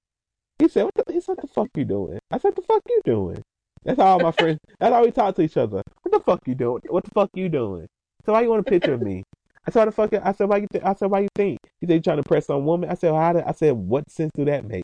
He 0.58 0.68
said, 0.68 0.86
what 0.86 0.96
the, 0.96 1.14
he 1.14 1.22
said, 1.22 1.34
what 1.34 1.42
the 1.42 1.48
fuck 1.48 1.68
you 1.76 1.86
doing? 1.86 2.18
I 2.32 2.40
said, 2.40 2.56
the 2.56 2.64
fuck 2.64 2.82
you 2.90 3.02
doing? 3.06 3.44
That's 3.88 4.02
how 4.02 4.08
all 4.08 4.20
my 4.20 4.32
friends. 4.34 4.60
That's 4.80 4.94
how 4.94 5.02
we 5.06 5.12
talk 5.12 5.36
to 5.36 5.42
each 5.42 5.56
other. 5.56 5.82
What 6.04 6.12
the 6.12 6.20
fuck 6.20 6.42
you 6.46 6.56
doing? 6.56 6.82
What 6.90 7.06
the 7.06 7.12
fuck 7.12 7.30
you 7.36 7.48
doing? 7.48 7.88
So 8.26 8.34
why 8.34 8.42
you 8.42 8.50
want 8.50 8.68
a 8.68 8.70
picture 8.70 8.94
of 8.94 9.02
me? 9.02 9.24
I 9.66 9.72
said, 9.72 9.86
"What 9.86 9.86
the 9.86 10.18
fuck?" 10.18 10.26
I 10.26 10.32
said, 10.34 10.50
"Why 10.50 10.58
you?" 10.58 10.68
Th-? 10.70 10.84
I 10.84 10.94
said, 10.94 11.10
"Why 11.10 11.22
you 11.22 11.30
think?" 11.36 11.60
He 11.80 11.88
said, 11.88 11.94
"You 11.94 12.02
trying 12.02 12.18
to 12.18 12.24
press 12.24 12.50
on 12.50 12.66
woman?" 12.66 12.90
I 12.90 12.96
said, 12.96 13.14
"How?" 13.14 13.32
Did, 13.32 13.44
I 13.44 13.54
said, 13.54 13.72
"What 13.72 14.12
sense 14.12 14.32
do 14.36 14.44
that 14.44 14.66
make? 14.66 14.84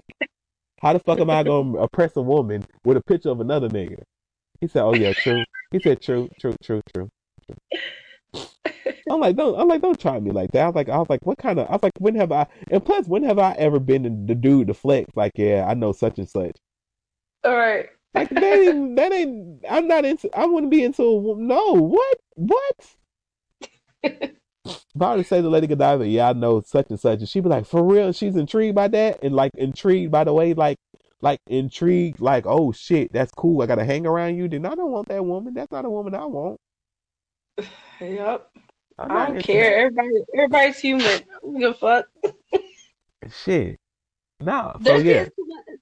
How 0.82 0.94
the 0.94 1.00
fuck 1.00 1.20
am 1.20 1.30
I 1.30 1.44
gonna 1.44 1.80
oppress 1.80 2.16
a 2.16 2.22
woman 2.22 2.64
with 2.86 2.96
a 2.96 3.04
picture 3.04 3.30
of 3.30 3.42
another 3.42 3.68
nigga?" 3.68 4.02
He 4.62 4.68
said, 4.68 4.84
"Oh 4.84 4.94
yeah, 4.94 5.12
true." 5.12 5.44
He 5.72 5.80
said, 5.80 6.02
"True, 6.02 6.30
true, 6.40 6.56
true, 6.64 6.82
true." 6.94 7.10
true. 7.46 8.46
I'm 9.10 9.20
like, 9.20 9.36
don't. 9.36 9.60
I'm 9.60 9.68
like, 9.68 9.82
don't 9.82 10.00
try 10.00 10.18
me 10.20 10.32
like 10.32 10.52
that. 10.54 10.64
I 10.64 10.68
was 10.68 10.76
like, 10.76 10.90
I 10.90 10.98
was 10.98 11.10
like, 11.10 11.26
what 11.26 11.38
kind 11.38 11.60
of? 11.60 11.68
I 11.68 11.74
was 11.74 11.84
like, 11.84 11.94
when 12.00 12.16
have 12.16 12.32
I? 12.32 12.48
And 12.72 12.84
plus, 12.84 13.06
when 13.06 13.24
have 13.24 13.38
I 13.38 13.52
ever 13.54 13.80
been 13.80 14.26
the 14.26 14.36
dude 14.36 14.68
to 14.68 14.74
flex? 14.74 15.10
Like, 15.16 15.34
yeah, 15.36 15.66
I 15.68 15.74
know 15.74 15.92
such 15.92 16.20
and 16.20 16.30
such. 16.30 16.56
All 17.44 17.56
right. 17.56 17.90
Like 18.14 18.30
that 18.30 18.44
ain't. 18.44 18.96
That 18.96 19.12
ain't. 19.14 19.66
I'm 19.70 19.88
not 19.88 20.06
into. 20.06 20.30
I 20.38 20.46
wouldn't 20.46 20.72
be 20.72 20.84
into. 20.84 21.04
A, 21.04 21.36
no, 21.38 21.74
what? 21.74 22.18
What? 22.36 22.96
If 24.06 25.02
I 25.02 25.12
were 25.12 25.18
to 25.18 25.24
say 25.28 25.42
to 25.42 25.50
Lady 25.50 25.68
Godiva, 25.68 26.08
yeah, 26.08 26.30
I 26.30 26.34
know 26.34 26.62
such 26.62 26.88
and 26.90 27.00
such, 27.00 27.20
and 27.20 27.28
she'd 27.28 27.44
be 27.44 27.50
like, 27.50 27.66
for 27.66 27.84
real, 27.84 28.12
she's 28.14 28.36
intrigued 28.36 28.76
by 28.76 28.88
that, 28.90 29.24
and 29.24 29.36
like 29.36 29.52
intrigued 29.58 30.12
by 30.12 30.24
the 30.24 30.34
way, 30.34 30.54
like, 30.54 30.78
like 31.22 31.40
intrigued, 31.48 32.22
like, 32.22 32.46
oh 32.48 32.72
shit, 32.72 33.12
that's 33.12 33.32
cool. 33.32 33.62
I 33.62 33.66
gotta 33.66 33.86
hang 33.86 34.06
around 34.06 34.38
you. 34.38 34.48
Then 34.48 34.66
I 34.66 34.76
don't 34.76 34.92
want 34.92 35.10
that 35.10 35.26
woman. 35.26 35.54
That's 35.54 35.72
not 35.72 35.86
a 35.86 35.90
woman 35.90 36.16
I 36.16 36.26
want. 36.26 36.60
Yep. 38.02 38.50
I'm 39.00 39.12
I 39.12 39.14
not 39.14 39.28
don't 39.28 39.38
into 39.38 39.48
care. 39.48 39.78
Everybody, 39.78 40.10
everybody's 40.36 40.80
human. 40.80 41.06
I 41.08 41.22
don't 41.42 41.60
give 41.60 41.72
a 41.72 41.74
fuck. 41.74 42.06
Shit. 43.44 43.78
So 44.46 44.80
There's 44.82 45.04
yeah. 45.04 45.28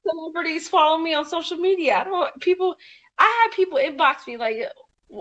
celebrities 0.08 0.68
follow 0.70 0.98
me 0.98 1.14
on 1.14 1.26
social 1.26 1.58
media. 1.58 1.98
I 1.98 2.04
don't 2.04 2.40
people. 2.42 2.76
I 3.18 3.44
had 3.44 3.56
people 3.56 3.78
inbox 3.78 4.28
me 4.28 4.38
like, 4.38 4.58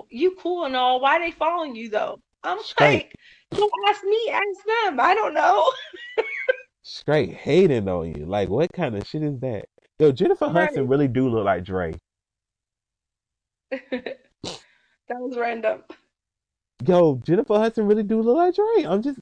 "You 0.09 0.34
cool 0.36 0.64
and 0.64 0.76
all. 0.76 1.01
Why 1.01 1.18
they 1.18 1.30
following 1.30 1.74
you 1.74 1.88
though?" 1.91 2.20
I'm 2.43 2.62
Straight. 2.62 2.93
like, 2.93 3.14
"Don't 3.53 3.72
ask 3.88 4.03
me. 4.05 4.30
Ask 4.30 4.66
them. 4.84 5.01
I 5.01 5.14
don't 5.14 5.34
know." 5.34 5.70
Straight 6.82 7.34
hating 7.34 7.88
on 7.88 8.14
you. 8.14 8.26
Like, 8.26 8.49
what 8.49 8.72
kind 8.72 8.97
of 8.97 9.07
shit 9.07 9.22
is 9.22 9.38
that? 9.41 9.66
Yo, 9.99 10.12
Jennifer 10.12 10.47
Right. 10.47 10.66
Hudson 10.66 10.88
really 10.88 11.09
do 11.09 11.28
look 11.28 11.45
like 11.45 11.64
Dre. 11.64 11.95
that 13.70 14.18
was 15.11 15.36
random. 15.36 15.82
Yo, 16.86 17.20
Jennifer 17.24 17.54
Hudson 17.54 17.86
really 17.86 18.02
do 18.02 18.20
look 18.20 18.36
like 18.36 18.54
Drake. 18.54 18.86
I'm 18.86 19.02
just, 19.02 19.18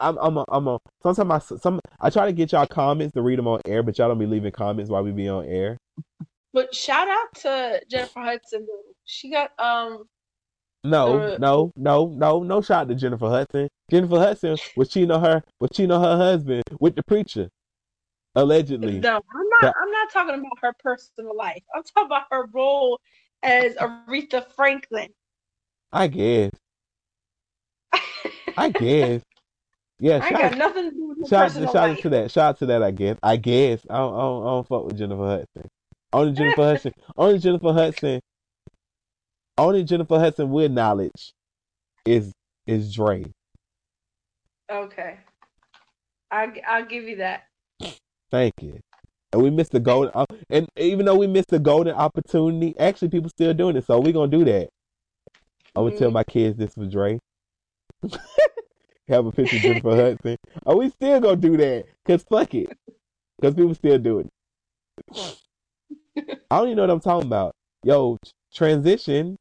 I'm, 0.00 0.18
I'm, 0.18 0.36
a, 0.38 0.44
I'm 0.48 0.66
a. 0.68 0.78
Sometimes 1.02 1.52
I, 1.52 1.56
some, 1.56 1.80
I 2.00 2.10
try 2.10 2.26
to 2.26 2.32
get 2.32 2.52
y'all 2.52 2.66
comments 2.66 3.14
to 3.14 3.22
read 3.22 3.38
them 3.38 3.48
on 3.48 3.60
air, 3.66 3.82
but 3.82 3.98
y'all 3.98 4.08
don't 4.08 4.18
be 4.18 4.26
leaving 4.26 4.52
comments 4.52 4.90
while 4.90 5.02
we 5.02 5.12
be 5.12 5.28
on 5.28 5.44
air. 5.46 5.78
But 6.52 6.74
shout 6.74 7.08
out 7.08 7.34
to 7.42 7.82
Jennifer 7.90 8.20
Hudson. 8.20 8.66
She 9.04 9.30
got 9.30 9.50
um. 9.58 10.04
No, 10.84 11.18
the- 11.18 11.38
no, 11.38 11.72
no, 11.76 12.14
no, 12.16 12.42
no 12.42 12.60
shot 12.60 12.88
to 12.88 12.94
Jennifer 12.94 13.28
Hudson. 13.28 13.68
Jennifer 13.90 14.18
Hudson 14.18 14.56
was 14.76 14.88
cheating 14.88 15.10
on 15.10 15.20
her, 15.22 15.42
was 15.60 15.70
cheating 15.72 15.90
on 15.90 16.02
her 16.02 16.16
husband 16.16 16.62
with 16.80 16.94
the 16.94 17.02
preacher, 17.02 17.48
allegedly. 18.36 19.00
No, 19.00 19.16
I'm 19.16 19.48
not. 19.60 19.74
I'm 19.82 19.90
not 19.90 20.10
talking 20.12 20.34
about 20.34 20.58
her 20.62 20.72
personal 20.78 21.36
life. 21.36 21.62
I'm 21.74 21.82
talking 21.82 22.06
about 22.06 22.24
her 22.30 22.46
role 22.52 23.00
as 23.42 23.74
Aretha 23.74 24.50
Franklin. 24.52 25.08
I 25.92 26.06
guess, 26.08 26.50
I 28.56 28.70
guess. 28.70 29.22
Yeah, 29.98 30.20
I 30.22 30.28
shout, 30.28 30.40
got 30.40 30.58
nothing 30.58 30.90
to 30.90 30.96
do 30.96 31.08
with 31.08 31.28
shout, 31.28 31.48
personal 31.48 31.72
shout 31.72 31.90
out 31.90 31.98
to 31.98 32.08
that. 32.10 32.30
Shout 32.30 32.44
out 32.50 32.58
to 32.58 32.66
that. 32.66 32.82
I 32.82 32.90
guess. 32.90 33.16
I 33.22 33.36
guess. 33.36 33.80
I 33.88 33.96
don't, 33.98 34.14
I 34.14 34.18
don't, 34.20 34.42
I 34.42 34.46
don't 34.46 34.68
fuck 34.68 34.84
with 34.86 34.98
Jennifer 34.98 35.24
Hudson. 35.26 35.70
Only 36.12 36.32
Jennifer 36.32 36.62
Hudson. 36.62 36.92
Only 37.16 37.38
Jennifer 37.38 37.72
Hudson. 37.72 38.20
Only 39.58 39.84
Jennifer 39.84 40.18
Hudson 40.18 40.50
with 40.50 40.70
knowledge 40.72 41.32
is 42.04 42.32
is 42.66 42.94
Dre. 42.94 43.24
Okay, 44.70 45.16
I 46.30 46.52
I'll 46.68 46.84
give 46.84 47.04
you 47.04 47.16
that. 47.16 47.44
Thank 48.30 48.54
you. 48.60 48.80
And 49.32 49.42
we 49.42 49.50
missed 49.50 49.72
the 49.72 49.80
golden. 49.80 50.12
Uh, 50.14 50.26
and 50.50 50.68
even 50.76 51.06
though 51.06 51.16
we 51.16 51.26
missed 51.26 51.48
the 51.48 51.58
golden 51.58 51.94
opportunity, 51.94 52.78
actually 52.78 53.08
people 53.08 53.30
still 53.30 53.54
doing 53.54 53.76
it. 53.76 53.86
So 53.86 53.98
we're 54.00 54.12
gonna 54.12 54.30
do 54.30 54.44
that. 54.44 54.68
I'm 55.74 55.84
gonna 55.86 55.98
tell 55.98 56.10
Mhm. 56.10 56.14
my 56.14 56.24
kids 56.24 56.58
this 56.58 56.76
was 56.76 56.88
Dre. 56.90 57.18
Have 59.08 59.26
a 59.26 59.32
picture 59.32 59.56
of 59.56 59.62
Jennifer 59.62 59.96
Hudson. 59.96 60.36
Are 60.66 60.76
we 60.76 60.90
still 60.90 61.20
gonna 61.20 61.36
do 61.36 61.56
that. 61.56 61.86
Cause 62.06 62.24
fuck 62.28 62.54
it. 62.54 62.70
Cause 63.42 63.54
people 63.54 63.74
still 63.74 63.98
do 63.98 64.20
it. 64.20 64.28
I 66.50 66.58
don't 66.58 66.68
even 66.68 66.76
know 66.76 66.82
what 66.84 66.90
I'm 66.90 67.00
talking 67.00 67.26
about. 67.26 67.54
Yo, 67.82 68.18
transition. 68.52 69.36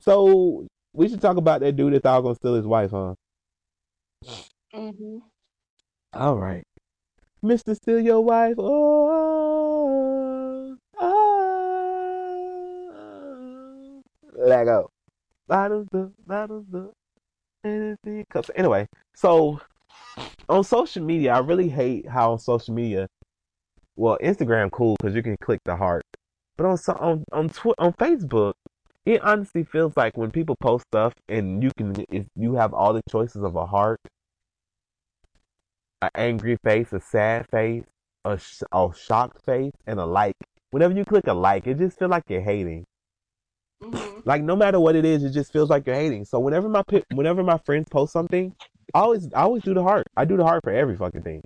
So 0.00 0.66
we 0.94 1.08
should 1.08 1.20
talk 1.20 1.36
about 1.36 1.60
that 1.60 1.76
dude 1.76 1.92
that 1.94 2.02
thought 2.02 2.16
I 2.16 2.18
was 2.20 2.24
gonna 2.24 2.34
steal 2.36 2.54
his 2.54 2.66
wife, 2.66 2.90
huh? 2.90 3.14
hmm 4.72 5.18
All 6.12 6.36
right. 6.38 6.64
Mr. 7.44 7.74
Steal 7.76 8.00
Your 8.00 8.20
Wife. 8.22 8.56
Oh, 8.58 9.96
oh. 10.98 11.62
Let 14.36 14.64
go. 14.64 14.90
Bottles 15.48 15.88
up, 15.94 16.12
bottles 16.26 16.66
up. 16.74 16.95
Anything. 17.66 18.24
Anyway, 18.54 18.86
so 19.14 19.60
on 20.48 20.64
social 20.64 21.02
media, 21.02 21.34
I 21.34 21.38
really 21.38 21.68
hate 21.68 22.08
how 22.08 22.32
on 22.32 22.38
social 22.38 22.74
media, 22.74 23.08
well, 23.96 24.18
Instagram 24.22 24.70
cool 24.70 24.96
because 24.98 25.14
you 25.16 25.22
can 25.22 25.36
click 25.42 25.60
the 25.64 25.76
heart, 25.76 26.04
but 26.56 26.66
on 26.66 26.78
on 27.00 27.24
on 27.32 27.48
Twi- 27.48 27.74
on 27.78 27.92
Facebook, 27.94 28.54
it 29.04 29.20
honestly 29.22 29.64
feels 29.64 29.96
like 29.96 30.16
when 30.16 30.30
people 30.30 30.56
post 30.60 30.84
stuff 30.92 31.14
and 31.28 31.62
you 31.62 31.70
can 31.76 31.94
if 32.10 32.26
you 32.36 32.54
have 32.54 32.72
all 32.72 32.92
the 32.92 33.02
choices 33.10 33.42
of 33.42 33.56
a 33.56 33.66
heart, 33.66 34.00
an 36.02 36.10
angry 36.14 36.56
face, 36.62 36.92
a 36.92 37.00
sad 37.00 37.46
face, 37.50 37.84
a, 38.24 38.38
sh- 38.38 38.62
a 38.72 38.88
shocked 38.96 39.44
face, 39.44 39.72
and 39.86 39.98
a 39.98 40.06
like. 40.06 40.36
Whenever 40.70 40.94
you 40.94 41.04
click 41.04 41.26
a 41.26 41.32
like, 41.34 41.66
it 41.66 41.78
just 41.78 41.98
feels 41.98 42.10
like 42.10 42.24
you're 42.28 42.40
hating. 42.40 42.84
Hmm 43.82 44.20
Like 44.24 44.42
no 44.42 44.56
matter 44.56 44.80
what 44.80 44.96
it 44.96 45.04
is, 45.04 45.24
it 45.24 45.30
just 45.30 45.52
feels 45.52 45.70
like 45.70 45.86
you're 45.86 45.96
hating. 45.96 46.24
So 46.24 46.38
whenever 46.38 46.68
my 46.68 46.82
whenever 47.14 47.42
my 47.42 47.58
friends 47.58 47.88
post 47.90 48.12
something, 48.12 48.54
I 48.94 49.00
always 49.00 49.32
I 49.32 49.42
always 49.42 49.62
do 49.62 49.74
the 49.74 49.82
heart. 49.82 50.06
I 50.16 50.24
do 50.24 50.36
the 50.36 50.44
heart 50.44 50.62
for 50.64 50.72
every 50.72 50.96
fucking 50.96 51.22
thing. 51.22 51.42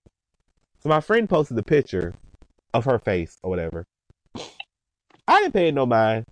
So 0.82 0.88
my 0.88 1.00
friend 1.00 1.28
posted 1.28 1.56
the 1.56 1.62
picture 1.62 2.14
of 2.72 2.84
her 2.84 2.98
face 2.98 3.38
or 3.42 3.50
whatever. 3.50 3.84
I 5.28 5.40
didn't 5.40 5.54
pay 5.54 5.70
no 5.70 5.86
mind. 5.86 6.24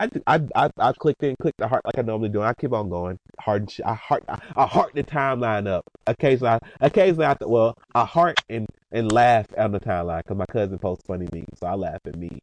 I, 0.00 0.10
I, 0.26 0.40
I, 0.56 0.70
I 0.78 0.92
clicked 0.92 1.22
in, 1.22 1.36
clicked 1.40 1.58
the 1.58 1.68
heart 1.68 1.82
like 1.84 1.98
I 1.98 2.02
normally 2.02 2.28
do. 2.28 2.40
And 2.40 2.48
I 2.48 2.54
keep 2.54 2.72
on 2.72 2.88
going. 2.88 3.16
Heart, 3.40 3.60
and 3.62 3.70
shit. 3.70 3.86
I 3.86 3.94
heart, 3.94 4.24
I, 4.28 4.40
I 4.56 4.66
heart 4.66 4.92
the 4.94 5.04
timeline 5.04 5.68
up. 5.68 5.84
Occasionally, 6.06 6.50
I, 6.50 6.58
occasionally 6.80 7.26
I 7.26 7.36
well, 7.42 7.76
I 7.94 8.04
heart 8.04 8.40
and 8.48 8.66
and 8.92 9.10
laugh 9.12 9.46
on 9.56 9.72
the 9.72 9.80
timeline 9.80 10.18
because 10.22 10.36
my 10.36 10.46
cousin 10.46 10.78
posts 10.78 11.04
funny 11.06 11.28
memes, 11.32 11.58
so 11.58 11.66
I 11.66 11.74
laugh 11.74 12.00
at 12.06 12.16
memes 12.16 12.40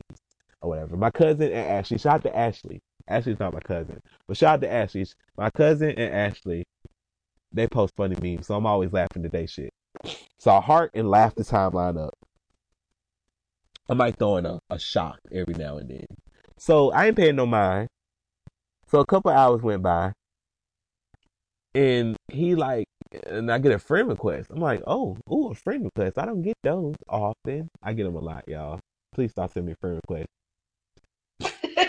or 0.61 0.69
whatever. 0.69 0.97
My 0.97 1.11
cousin 1.11 1.51
and 1.51 1.67
Ashley. 1.67 1.97
Shout 1.97 2.15
out 2.15 2.23
to 2.23 2.37
Ashley. 2.37 2.79
Ashley's 3.07 3.39
not 3.39 3.53
my 3.53 3.59
cousin, 3.59 4.01
but 4.27 4.37
shout 4.37 4.55
out 4.55 4.61
to 4.61 4.71
Ashley. 4.71 5.05
My 5.37 5.49
cousin 5.49 5.89
and 5.89 6.13
Ashley, 6.13 6.63
they 7.51 7.67
post 7.67 7.93
funny 7.97 8.15
memes, 8.21 8.47
so 8.47 8.55
I'm 8.55 8.65
always 8.65 8.93
laughing 8.93 9.25
at 9.25 9.31
they 9.31 9.47
shit. 9.47 9.71
So 10.39 10.51
I 10.51 10.61
heart 10.61 10.91
and 10.93 11.09
laugh 11.09 11.35
the 11.35 11.43
timeline 11.43 11.99
up. 11.99 12.13
I 13.89 13.93
might 13.93 14.17
throw 14.17 14.37
in 14.37 14.45
a, 14.45 14.59
a 14.69 14.79
shock 14.79 15.19
every 15.31 15.55
now 15.55 15.77
and 15.77 15.89
then. 15.89 16.05
So 16.57 16.91
I 16.91 17.07
ain't 17.07 17.17
paying 17.17 17.35
no 17.35 17.45
mind. 17.45 17.89
So 18.87 18.99
a 18.99 19.05
couple 19.05 19.31
hours 19.31 19.61
went 19.61 19.81
by, 19.81 20.13
and 21.73 22.15
he 22.31 22.55
like, 22.55 22.85
and 23.27 23.51
I 23.51 23.57
get 23.57 23.73
a 23.73 23.79
friend 23.79 24.07
request. 24.07 24.49
I'm 24.51 24.61
like, 24.61 24.81
oh, 24.87 25.17
ooh, 25.31 25.51
a 25.51 25.55
friend 25.55 25.83
request. 25.83 26.17
I 26.17 26.25
don't 26.25 26.41
get 26.41 26.55
those 26.63 26.95
often. 27.09 27.67
I 27.83 27.93
get 27.93 28.03
them 28.03 28.15
a 28.15 28.19
lot, 28.19 28.43
y'all. 28.47 28.79
Please 29.13 29.31
stop 29.31 29.51
sending 29.51 29.69
me 29.71 29.75
friend 29.81 29.97
requests. 29.97 30.27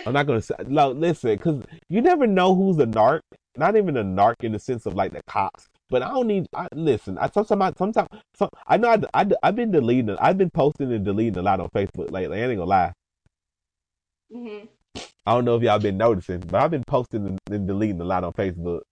I'm 0.06 0.12
not 0.12 0.26
gonna 0.26 0.42
say. 0.42 0.54
No, 0.66 0.90
listen, 0.90 1.36
because 1.36 1.62
you 1.88 2.00
never 2.02 2.26
know 2.26 2.54
who's 2.54 2.78
a 2.78 2.86
narc. 2.86 3.20
Not 3.56 3.76
even 3.76 3.96
a 3.96 4.04
narc 4.04 4.36
in 4.42 4.52
the 4.52 4.58
sense 4.58 4.86
of 4.86 4.94
like 4.94 5.12
the 5.12 5.22
cops. 5.28 5.68
But 5.90 6.02
I 6.02 6.08
don't 6.08 6.26
need. 6.26 6.46
I, 6.54 6.68
listen, 6.74 7.18
I 7.18 7.28
sometimes, 7.30 7.76
sometimes, 7.78 8.08
some, 8.34 8.48
I 8.66 8.78
know 8.78 8.88
I, 8.90 9.22
I, 9.22 9.26
I've 9.42 9.56
been 9.56 9.70
deleting. 9.70 10.16
I've 10.18 10.38
been 10.38 10.50
posting 10.50 10.92
and 10.92 11.04
deleting 11.04 11.38
a 11.38 11.42
lot 11.42 11.60
on 11.60 11.68
Facebook 11.68 12.10
lately. 12.10 12.42
I 12.42 12.46
ain't 12.46 12.58
gonna 12.58 12.64
lie. 12.70 12.92
hmm 14.32 14.64
I 15.24 15.34
don't 15.34 15.44
know 15.44 15.56
if 15.56 15.62
y'all 15.62 15.78
been 15.78 15.98
noticing, 15.98 16.40
but 16.40 16.60
I've 16.60 16.70
been 16.72 16.84
posting 16.84 17.26
and, 17.26 17.38
and 17.50 17.66
deleting 17.68 18.00
a 18.00 18.04
lot 18.04 18.24
on 18.24 18.32
Facebook. 18.32 18.82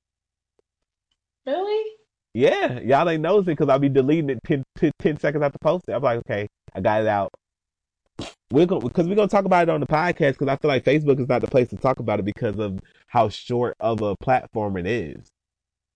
Really? 1.47 1.91
Yeah, 2.35 2.79
y'all 2.81 3.09
ain't 3.09 3.23
noticing 3.23 3.55
because 3.55 3.69
I'll 3.69 3.79
be 3.81 3.89
deleting 3.89 4.31
it 4.31 4.39
10, 4.47 4.63
10, 4.77 4.93
10 5.01 5.19
seconds 5.19 5.43
after 5.43 5.59
posting. 5.61 5.95
I'm 5.95 6.03
like, 6.03 6.19
okay, 6.21 6.47
I 6.75 6.81
got 6.81 7.03
it 7.03 7.09
out. 7.09 7.31
We're 8.53 8.67
going 8.67 8.83
because 8.83 9.07
we're 9.07 9.15
gonna 9.15 9.29
talk 9.29 9.45
about 9.45 9.65
it 9.65 9.69
on 9.69 9.81
the 9.81 9.87
podcast 9.87 10.33
because 10.33 10.49
I 10.49 10.57
feel 10.57 10.69
like 10.69 10.85
Facebook 10.85 11.21
is 11.21 11.29
not 11.29 11.41
the 11.41 11.47
place 11.47 11.69
to 11.69 11.77
talk 11.77 12.01
about 12.01 12.19
it 12.19 12.25
because 12.25 12.59
of 12.59 12.81
how 13.07 13.29
short 13.29 13.77
of 13.79 14.03
a 14.03 14.17
platform 14.17 14.77
it 14.77 14.87
is, 14.87 15.29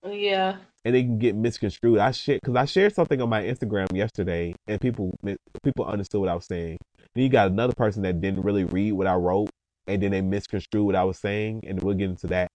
Yeah. 0.04 0.56
and 0.84 0.94
it 0.94 1.02
can 1.02 1.18
get 1.18 1.34
misconstrued. 1.34 1.98
I 1.98 2.12
share 2.12 2.36
because 2.36 2.54
I 2.54 2.64
shared 2.64 2.94
something 2.94 3.20
on 3.20 3.28
my 3.28 3.42
Instagram 3.42 3.92
yesterday, 3.92 4.54
and 4.68 4.80
people 4.80 5.18
people 5.64 5.84
understood 5.84 6.20
what 6.20 6.30
I 6.30 6.34
was 6.36 6.46
saying. 6.46 6.78
Then 7.14 7.24
you 7.24 7.28
got 7.28 7.50
another 7.50 7.74
person 7.74 8.02
that 8.02 8.20
didn't 8.20 8.42
really 8.42 8.64
read 8.64 8.92
what 8.92 9.08
I 9.08 9.14
wrote, 9.14 9.50
and 9.88 10.00
then 10.00 10.12
they 10.12 10.20
misconstrued 10.20 10.86
what 10.86 10.94
I 10.94 11.02
was 11.04 11.18
saying, 11.18 11.64
and 11.66 11.82
we'll 11.82 11.94
get 11.94 12.10
into 12.10 12.28
that. 12.28 12.48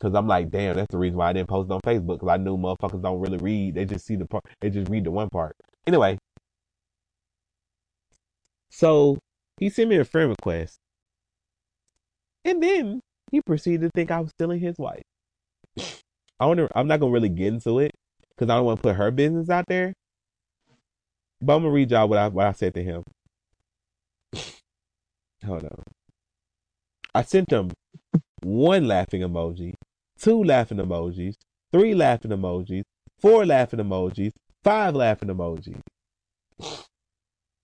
Cause 0.00 0.14
I'm 0.14 0.26
like, 0.26 0.50
damn, 0.50 0.76
that's 0.76 0.90
the 0.90 0.96
reason 0.96 1.18
why 1.18 1.28
I 1.28 1.32
didn't 1.34 1.50
post 1.50 1.68
it 1.70 1.74
on 1.74 1.80
Facebook. 1.82 2.20
Cause 2.20 2.30
I 2.30 2.38
knew 2.38 2.56
motherfuckers 2.56 3.02
don't 3.02 3.20
really 3.20 3.36
read; 3.36 3.74
they 3.74 3.84
just 3.84 4.06
see 4.06 4.16
the 4.16 4.24
part, 4.24 4.44
they 4.62 4.70
just 4.70 4.88
read 4.88 5.04
the 5.04 5.10
one 5.10 5.28
part. 5.28 5.54
Anyway, 5.86 6.16
so 8.70 9.18
he 9.58 9.68
sent 9.68 9.90
me 9.90 9.96
a 9.96 10.04
friend 10.04 10.30
request, 10.30 10.78
and 12.44 12.62
then 12.62 13.00
he 13.30 13.40
proceeded 13.40 13.82
to 13.82 13.90
think 13.94 14.10
I 14.10 14.20
was 14.20 14.30
stealing 14.30 14.60
his 14.60 14.78
wife. 14.78 15.02
I 16.38 16.46
wonder. 16.46 16.68
I'm 16.74 16.88
not 16.88 17.00
gonna 17.00 17.12
really 17.12 17.28
get 17.28 17.48
into 17.48 17.78
it 17.78 17.92
because 18.30 18.50
I 18.50 18.56
don't 18.56 18.64
want 18.64 18.78
to 18.78 18.82
put 18.82 18.96
her 18.96 19.10
business 19.10 19.50
out 19.50 19.66
there. 19.68 19.92
But 21.42 21.56
I'm 21.56 21.62
gonna 21.62 21.74
read 21.74 21.90
y'all 21.90 22.08
what 22.08 22.18
I 22.18 22.28
what 22.28 22.46
I 22.46 22.52
said 22.52 22.74
to 22.74 22.82
him. 22.82 23.02
Hold 25.44 25.64
on. 25.64 25.82
I 27.14 27.22
sent 27.22 27.50
him 27.50 27.70
one 28.42 28.86
laughing 28.86 29.22
emoji, 29.22 29.74
two 30.18 30.42
laughing 30.42 30.78
emojis, 30.78 31.34
three 31.72 31.94
laughing 31.94 32.30
emojis, 32.30 32.82
four 33.18 33.44
laughing 33.44 33.80
emojis, 33.80 34.32
five 34.62 34.94
laughing 34.94 35.28
emojis. 35.28 35.80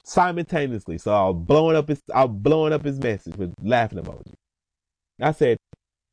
Simultaneously. 0.07 0.99
So 0.99 1.13
I 1.13 1.29
was 1.29 1.45
blowing 1.45 1.77
up 1.77 1.89
his 1.89 2.03
I 2.15 2.25
was 2.25 2.37
blowing 2.39 2.73
up 2.73 2.85
his 2.85 2.99
message 2.99 3.37
with 3.37 3.53
laughing 3.63 3.99
emoji. 3.99 4.35
I 5.21 5.33
said, 5.33 5.59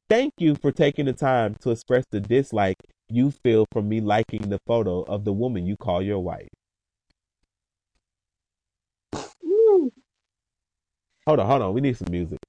Thank 0.09 0.33
you 0.39 0.55
for 0.55 0.71
taking 0.71 1.05
the 1.05 1.13
time 1.13 1.55
to 1.61 1.71
express 1.71 2.05
the 2.11 2.19
dislike 2.19 2.77
you 3.09 3.31
feel 3.31 3.65
from 3.71 3.89
me 3.89 4.01
liking 4.01 4.49
the 4.49 4.59
photo 4.67 5.03
of 5.03 5.25
the 5.25 5.33
woman 5.33 5.65
you 5.65 5.77
call 5.77 6.01
your 6.01 6.19
wife. 6.19 6.49
Hold 11.27 11.39
on, 11.39 11.47
hold 11.47 11.61
on. 11.61 11.73
We 11.73 11.81
need 11.81 11.97
some 11.97 12.11
music. 12.11 12.39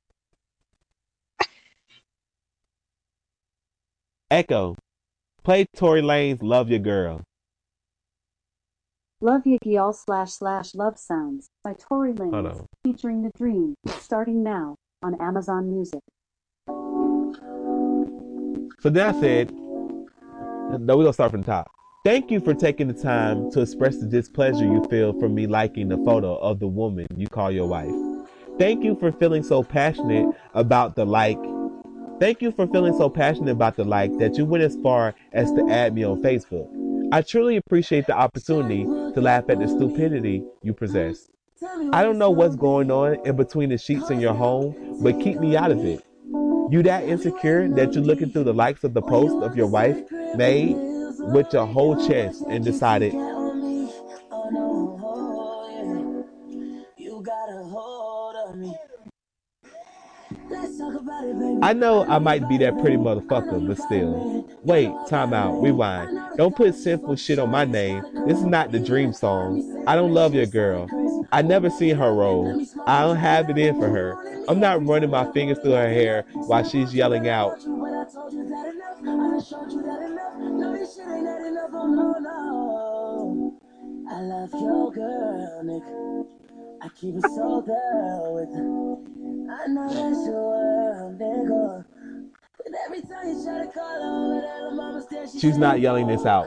Echo, 4.31 4.77
play 5.45 5.67
Tory 5.77 6.03
Lanez 6.03 6.43
Love 6.43 6.71
Your 6.71 6.81
Girl. 6.81 7.23
Love 9.25 9.45
Yiggy 9.45 9.95
slash 9.95 10.33
slash 10.33 10.75
love 10.75 10.99
sounds 10.99 11.49
by 11.63 11.73
Tory 11.73 12.13
Hold 12.15 12.35
Lanez 12.35 12.67
featuring 12.85 13.23
The 13.23 13.31
Dream 13.39 13.75
starting 13.89 14.43
now 14.43 14.77
on 15.03 15.19
Amazon 15.19 15.71
Music. 15.71 16.01
So 18.81 18.91
then 18.91 19.15
I 19.15 19.19
said, 19.19 19.51
no, 19.51 20.99
we're 20.99 21.05
gonna 21.05 21.15
start 21.15 21.31
from 21.31 21.41
the 21.41 21.47
top. 21.47 21.71
Thank 22.05 22.31
you 22.31 22.39
for 22.39 22.53
taking 22.53 22.87
the 22.87 23.03
time 23.03 23.51
to 23.53 23.63
express 23.63 23.97
the 23.97 24.05
displeasure 24.05 24.67
you 24.67 24.85
feel 24.91 25.19
from 25.19 25.35
me 25.35 25.47
liking 25.47 25.89
the 25.89 25.97
photo 26.05 26.37
of 26.37 26.61
the 26.61 26.69
woman 26.69 27.07
you 27.17 27.27
call 27.27 27.51
your 27.51 27.67
wife. 27.67 27.95
Thank 28.59 28.85
you 28.85 28.95
for 28.95 29.11
feeling 29.11 29.43
so 29.43 29.63
passionate 29.63 30.37
about 30.53 30.97
the 30.97 31.07
like. 31.07 31.41
Thank 32.21 32.43
you 32.43 32.53
for 32.53 32.67
feeling 32.69 32.97
so 32.97 33.11
passionate 33.11 33.51
about 33.51 33.77
the 33.77 33.85
like 33.85 34.17
that 34.19 34.39
you 34.39 34.45
went 34.45 34.63
as 34.63 34.77
far 34.77 35.15
as 35.33 35.51
to 35.53 35.69
add 35.69 35.95
me 35.95 36.05
on 36.05 36.23
Facebook. 36.23 36.69
I 37.13 37.23
truly 37.23 37.57
appreciate 37.57 38.07
the 38.07 38.17
opportunity 38.17 38.85
to 38.85 39.21
laugh 39.21 39.45
at 39.49 39.59
the 39.59 39.67
stupidity 39.67 40.45
you 40.63 40.73
possess. 40.73 41.29
I 41.93 42.03
don't 42.03 42.19
know 42.19 42.31
what's 42.31 42.57
going 42.57 42.91
on 42.91 43.25
in 43.27 43.37
between 43.37 43.69
the 43.71 43.79
sheets 43.79 44.11
in 44.11 44.21
your 44.21 44.35
home, 44.35 44.99
but 45.03 45.21
keep 45.21 45.39
me 45.39 45.57
out 45.57 45.71
of 45.71 45.85
it. 45.85 46.05
You 46.71 46.83
that 46.85 47.05
insecure 47.05 47.69
that 47.69 47.95
you're 47.95 48.05
looking 48.05 48.31
through 48.31 48.45
the 48.45 48.55
likes 48.55 48.85
of 48.85 48.95
the 48.95 49.03
post 49.03 49.35
of 49.43 49.57
your 49.57 49.67
wife 49.67 49.99
made 50.37 50.77
with 51.19 51.53
your 51.53 51.67
whole 51.67 52.07
chest 52.07 52.45
and 52.49 52.65
decided, 52.65 53.13
I 61.63 61.73
know 61.73 62.05
I 62.07 62.19
might 62.19 62.49
be 62.49 62.59
that 62.59 62.79
pretty 62.81 62.97
motherfucker, 62.97 63.67
but 63.67 63.79
still. 63.79 64.47
Wait, 64.63 64.91
time 65.09 65.33
out, 65.33 65.63
rewind. 65.63 66.37
Don't 66.37 66.55
put 66.55 66.75
sinful 66.75 67.17
shit 67.17 67.39
on 67.39 67.51
my 67.51 67.65
name. 67.65 68.03
This 68.27 68.39
is 68.39 68.45
not 68.45 68.71
the 68.71 68.79
dream 68.79 69.13
song. 69.13 69.85
I 69.87 69.97
don't 69.97 70.13
love 70.13 70.35
your 70.35 70.47
girl. 70.47 70.89
I 71.33 71.43
never 71.43 71.71
seen 71.71 71.97
her 71.97 72.13
roll. 72.13 72.65
I 72.87 73.03
don't 73.03 73.17
have 73.17 73.49
it 73.51 73.59
in 73.59 73.79
for 73.79 73.89
her. 73.89 74.45
I'm 74.47 74.61
not 74.61 74.85
running 74.85 75.11
my 75.11 75.31
fingers 75.33 75.59
through 75.59 75.73
her 75.73 75.89
hair 75.89 76.27
while 76.35 76.65
she's 76.69 76.95
yelling 76.95 77.29
out. 77.29 77.59
I 84.11 84.21
love 84.21 84.53
your 84.53 84.93
girl, 84.93 85.63
Nick. 85.65 86.44
I 86.85 86.89
keep 86.89 87.15
it 87.17 87.23
so 87.23 87.63
down 87.63 88.35
with 88.35 88.51
I 89.51 89.67
know 89.69 89.89
that's 89.89 90.27
your 90.27 90.43
world, 90.43 91.19
nigga. 91.19 91.85
But 92.59 92.73
every 92.85 93.01
time 93.01 93.27
you 93.27 93.43
try 93.43 93.65
to 93.65 93.73
call 93.73 94.03
over 94.03 94.41
there, 94.43 94.69
the 94.69 94.77
mama 94.77 95.07
says 95.09 95.33
she 95.33 95.41
She's 95.41 95.57
not 95.57 95.81
yelling 95.81 96.09
this 96.09 96.27
out. 96.27 96.47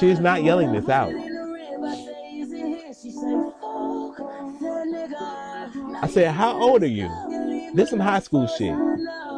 She's 0.00 0.18
not 0.18 0.42
yelling 0.42 0.72
this 0.72 0.88
out. 0.88 1.12
I 6.02 6.08
said, 6.08 6.32
How 6.32 6.58
old 6.58 6.82
are 6.82 6.86
you? 6.86 7.10
This 7.74 7.90
some 7.90 8.00
high 8.00 8.20
school 8.20 8.46
shit. 8.46 8.74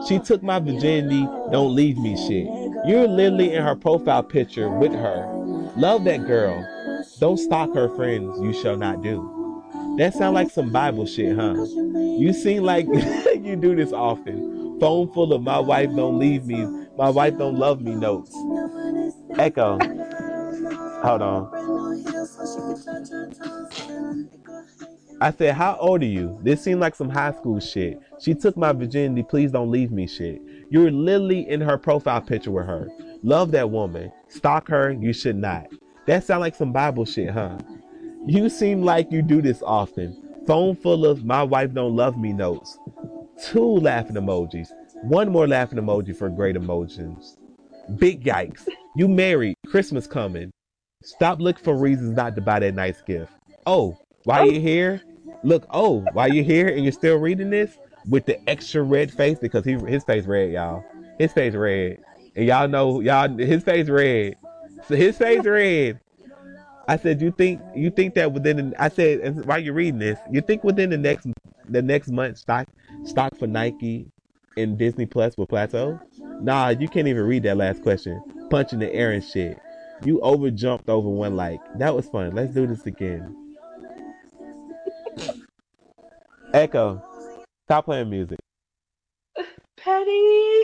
She 0.07 0.21
took 0.21 0.41
my 0.45 0.61
virginity, 0.61 1.27
don't 1.51 1.75
leave 1.75 1.99
me 1.99 2.17
shit. 2.17 2.47
You're 2.87 3.09
literally 3.09 3.55
in 3.55 3.63
her 3.65 3.75
profile 3.75 4.23
picture 4.23 4.69
with 4.69 4.93
her. 4.93 5.27
Love 5.77 6.05
that 6.05 6.29
girl. 6.29 6.65
Don't 7.19 7.39
stalk 7.39 7.75
her 7.75 7.89
friends, 7.97 8.39
you 8.41 8.53
shall 8.53 8.77
not 8.77 9.03
do. 9.03 9.34
That 9.97 10.13
sound 10.15 10.35
like 10.35 10.51
some 10.51 10.71
Bible 10.73 11.07
shit, 11.07 11.37
huh? 11.37 11.55
You 11.55 12.33
seem 12.33 12.65
like 12.65 12.87
you 13.41 13.57
do 13.57 13.77
this 13.77 13.93
often. 13.93 14.79
Phone 14.81 15.13
full 15.13 15.33
of 15.33 15.43
my 15.43 15.59
wife 15.59 15.91
don't 15.95 16.19
leave 16.19 16.47
me, 16.47 16.67
my 16.97 17.11
wife 17.11 17.39
don't 17.39 17.57
love 17.57 17.81
me 17.81 17.95
notes. 17.95 18.35
Echo. 19.39 19.79
Hold 21.03 21.23
on. 21.23 21.65
I 25.21 25.31
said, 25.31 25.55
How 25.55 25.77
old 25.81 26.03
are 26.03 26.07
you? 26.07 26.39
This 26.43 26.63
seemed 26.63 26.81
like 26.81 26.95
some 26.95 27.09
high 27.09 27.33
school 27.33 27.61
shit. 27.61 28.01
She 28.21 28.35
took 28.35 28.57
my 28.57 28.73
virginity, 28.73 29.23
please 29.23 29.53
don't 29.53 29.71
leave 29.71 29.93
me 29.93 30.07
shit. 30.09 30.43
You're 30.71 30.91
literally 30.91 31.49
in 31.49 31.61
her 31.61 31.79
profile 31.79 32.21
picture 32.21 32.51
with 32.51 32.67
her. 32.67 32.89
Love 33.23 33.53
that 33.53 33.71
woman. 33.71 34.11
Stalk 34.29 34.69
her, 34.69 34.91
you 34.91 35.13
should 35.13 35.37
not. 35.37 35.67
That 36.07 36.25
sound 36.25 36.41
like 36.41 36.55
some 36.55 36.73
Bible 36.73 37.05
shit, 37.05 37.31
huh? 37.31 37.59
You 38.27 38.49
seem 38.49 38.83
like 38.83 39.13
you 39.13 39.21
do 39.21 39.43
this 39.43 39.63
often. 39.63 40.17
Phone 40.47 40.77
full 40.77 41.05
of 41.05 41.25
my 41.25 41.43
wife 41.43 41.75
don't 41.75 41.95
love 41.95 42.17
me 42.17 42.33
notes. 42.33 42.79
Two 43.43 43.77
laughing 43.77 44.17
emojis. 44.17 44.69
One 45.03 45.31
more 45.31 45.47
laughing 45.47 45.79
emoji 45.79 46.17
for 46.17 46.31
great 46.31 46.57
emotions. 46.57 47.37
Big 47.97 48.25
yikes. 48.25 48.67
You 48.97 49.09
married. 49.09 49.57
Christmas 49.67 50.07
coming. 50.07 50.51
Stop 51.03 51.39
looking 51.39 51.63
for 51.63 51.77
reasons 51.77 52.17
not 52.17 52.35
to 52.37 52.41
buy 52.41 52.61
that 52.61 52.75
nice 52.75 53.03
gift. 53.03 53.33
Oh, 53.67 53.99
why 54.25 54.45
you 54.45 54.59
here? 54.59 55.03
Look, 55.43 55.67
oh, 55.71 56.03
why 56.13 56.29
you 56.29 56.43
here 56.43 56.69
and 56.69 56.83
you're 56.83 56.93
still 56.93 57.17
reading 57.17 57.51
this 57.51 57.77
with 58.09 58.25
the 58.25 58.49
extra 58.49 58.83
red 58.83 59.13
face 59.13 59.39
because 59.39 59.67
he 59.67 59.75
his 59.75 60.03
face 60.05 60.25
red, 60.25 60.51
y'all. 60.53 60.83
His 61.19 61.33
face 61.35 61.55
red, 61.55 61.99
and 62.35 62.47
y'all 62.47 62.69
know 62.69 63.01
y'all 63.01 63.29
his 63.37 63.63
face 63.63 63.91
red. 63.91 64.37
So 64.89 64.97
his 64.97 65.19
face 65.19 65.45
red. 65.45 66.01
I 66.87 66.97
said, 66.97 67.21
you 67.21 67.31
think 67.31 67.61
you 67.75 67.91
think 67.91 68.15
that 68.15 68.33
within? 68.33 68.71
The, 68.71 68.83
I 68.83 68.89
said, 68.89 69.47
while 69.47 69.59
you're 69.59 69.75
reading 69.75 69.99
this, 69.99 70.19
you 70.31 70.41
think 70.41 70.65
within 70.65 70.91
the 70.91 70.99
next 70.99 71.27
the 71.69 71.83
next 71.83 72.09
month 72.09 72.39
stock 72.39 72.67
stock 73.05 73.37
for 73.37 73.47
Nike 73.47 74.07
and 74.57 74.79
Disney 74.79 75.07
Plus 75.07 75.37
will 75.37 75.47
plateau? 75.47 75.99
Nah, 76.41 76.69
you 76.69 76.89
can't 76.89 77.09
even 77.09 77.25
read 77.25 77.43
that 77.45 77.57
last 77.57 77.83
question. 77.83 78.23
Punching 78.51 78.79
the 78.79 78.93
air 78.93 79.13
and 79.13 79.25
shit. 79.25 79.59
You 80.05 80.21
over 80.21 80.51
jumped 80.51 80.89
over 80.89 81.09
one 81.09 81.37
like. 81.37 81.61
That 81.79 81.95
was 81.95 82.07
fun. 82.09 82.35
Let's 82.35 82.53
do 82.53 82.67
this 82.67 82.85
again. 82.87 83.35
Echo, 86.53 87.03
stop 87.67 87.87
playing 87.87 88.11
music. 88.11 88.39
Petty. 89.77 90.63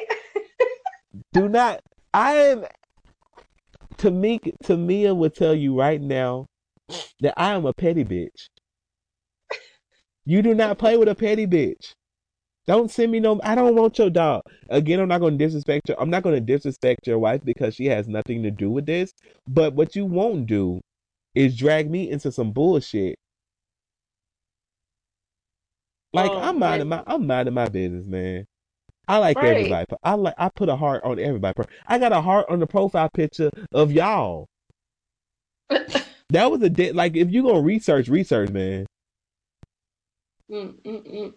do 1.33 1.49
not. 1.49 1.81
I 2.13 2.33
am. 2.35 2.65
Tamika, 4.01 4.53
Tamia 4.65 5.15
will 5.15 5.29
tell 5.29 5.55
you 5.55 5.79
right 5.79 6.01
now 6.01 6.47
that 7.21 7.35
I 7.37 7.53
am 7.53 7.67
a 7.67 7.75
petty 7.75 8.03
bitch. 8.03 8.49
You 10.25 10.41
do 10.41 10.55
not 10.55 10.79
play 10.79 10.97
with 10.97 11.09
a 11.09 11.15
petty 11.15 11.47
bitch. 11.47 11.93
Don't 12.67 12.91
send 12.91 13.13
me 13.13 13.21
no. 13.21 13.41
I 13.43 13.55
don't 13.55 13.75
want 13.75 13.99
your 13.99 14.09
dog. 14.09 14.43
Again, 14.71 15.01
I'm 15.01 15.09
not 15.09 15.21
going 15.21 15.37
to 15.37 15.45
disrespect 15.45 15.89
her. 15.89 16.01
I'm 16.01 16.09
not 16.09 16.23
going 16.23 16.35
to 16.35 16.41
disrespect 16.41 17.07
your 17.07 17.19
wife 17.19 17.43
because 17.45 17.75
she 17.75 17.87
has 17.87 18.09
nothing 18.09 18.43
to 18.45 18.51
do 18.51 18.71
with 18.71 18.87
this. 18.87 19.13
But 19.47 19.75
what 19.75 19.95
you 19.95 20.07
won't 20.07 20.47
do 20.47 20.81
is 21.35 21.57
drag 21.57 21.91
me 21.91 22.11
into 22.11 22.33
some 22.33 22.53
bullshit. 22.53 23.17
Like 26.15 26.31
oh, 26.31 26.39
I'm 26.41 26.59
minding 26.59 26.89
my 26.89 27.03
I'm 27.07 27.27
minding 27.27 27.55
my 27.55 27.69
business, 27.69 28.07
man. 28.07 28.47
I 29.11 29.19
like 29.19 29.37
right. 29.37 29.57
everybody. 29.57 29.87
I 30.03 30.15
like 30.15 30.35
I 30.39 30.49
put 30.49 30.69
a 30.69 30.77
heart 30.77 31.03
on 31.05 31.19
everybody. 31.19 31.63
I 31.87 31.99
got 31.99 32.13
a 32.13 32.21
heart 32.21 32.47
on 32.49 32.61
the 32.61 32.67
profile 32.67 33.11
picture 33.13 33.51
of 33.73 33.91
y'all. 33.93 34.47
that 35.69 36.51
was 36.51 36.63
a 36.63 36.71
de- 36.71 36.93
like 36.93 37.17
if 37.17 37.31
you 37.31 37.43
gonna 37.43 37.61
research, 37.61 38.09
research, 38.09 38.51
man. 38.51 38.87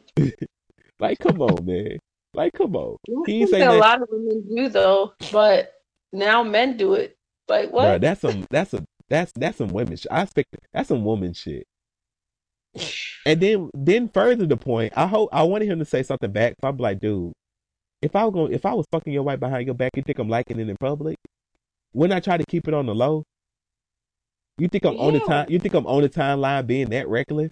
Like, 1.00 1.20
come 1.20 1.42
on, 1.42 1.66
man. 1.66 1.98
Like, 2.34 2.54
come 2.54 2.76
on. 2.78 2.96
He 3.26 3.46
say 3.48 3.62
a 3.62 3.74
lot 3.74 4.02
of 4.02 4.08
women 4.10 4.44
do 4.56 4.70
though, 4.70 5.14
but 5.34 5.74
now 6.14 6.44
men 6.44 6.78
do 6.78 6.94
it. 6.94 7.18
Like 7.50 7.72
what? 7.72 7.84
Bro, 7.84 8.00
that's 8.00 8.22
some. 8.22 8.46
That's 8.50 8.74
a. 8.74 8.86
That's 9.10 9.34
that's 9.34 9.58
some 9.58 9.68
women. 9.68 9.98
Shit. 9.98 10.12
I 10.12 10.22
expect 10.22 10.56
that's 10.72 10.88
some 10.88 11.04
woman 11.04 11.34
shit. 11.34 11.68
And 13.26 13.40
then, 13.40 13.70
then 13.74 14.10
further 14.10 14.46
the 14.46 14.58
point, 14.58 14.92
I 14.98 15.08
hope 15.08 15.30
I 15.32 15.44
wanted 15.44 15.70
him 15.70 15.80
to 15.80 15.86
say 15.86 16.04
something 16.04 16.30
back. 16.30 16.56
So 16.60 16.68
I'm 16.68 16.76
like, 16.76 17.00
dude, 17.00 17.32
if 18.04 18.16
I 18.16 18.26
was 18.26 18.34
going, 18.34 18.54
if 18.54 18.66
I 18.66 18.74
was 18.74 18.86
fucking 18.92 19.14
your 19.14 19.24
wife 19.24 19.40
behind 19.40 19.66
your 19.66 19.76
back, 19.76 19.92
you 19.96 20.04
think 20.04 20.20
I'm 20.20 20.30
liking 20.30 20.60
it 20.60 20.70
in 20.70 20.78
public? 20.78 21.18
Wouldn't 21.94 22.16
I 22.16 22.20
try 22.20 22.38
to 22.38 22.46
keep 22.46 22.68
it 22.68 22.74
on 22.74 22.86
the 22.86 22.94
low? 22.94 23.24
You 24.58 24.68
think 24.68 24.86
I'm 24.86 24.96
yeah. 24.96 25.02
on 25.02 25.14
the 25.14 25.20
time? 25.22 25.48
You 25.50 25.58
think 25.60 25.74
I'm 25.74 25.88
on 25.88 26.02
the 26.02 26.10
timeline 26.10 26.68
being 26.68 26.90
that 26.90 27.08
reckless? 27.08 27.52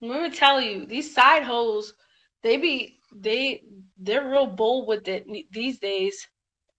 Let 0.00 0.22
me 0.22 0.30
tell 0.30 0.60
you, 0.60 0.86
these 0.86 1.14
side 1.14 1.42
hoes, 1.44 1.94
they 2.42 2.56
be 2.56 2.98
they 3.14 3.62
they're 3.96 4.28
real 4.28 4.46
bold 4.46 4.88
with 4.88 5.08
it 5.08 5.26
these 5.50 5.78
days. 5.78 6.26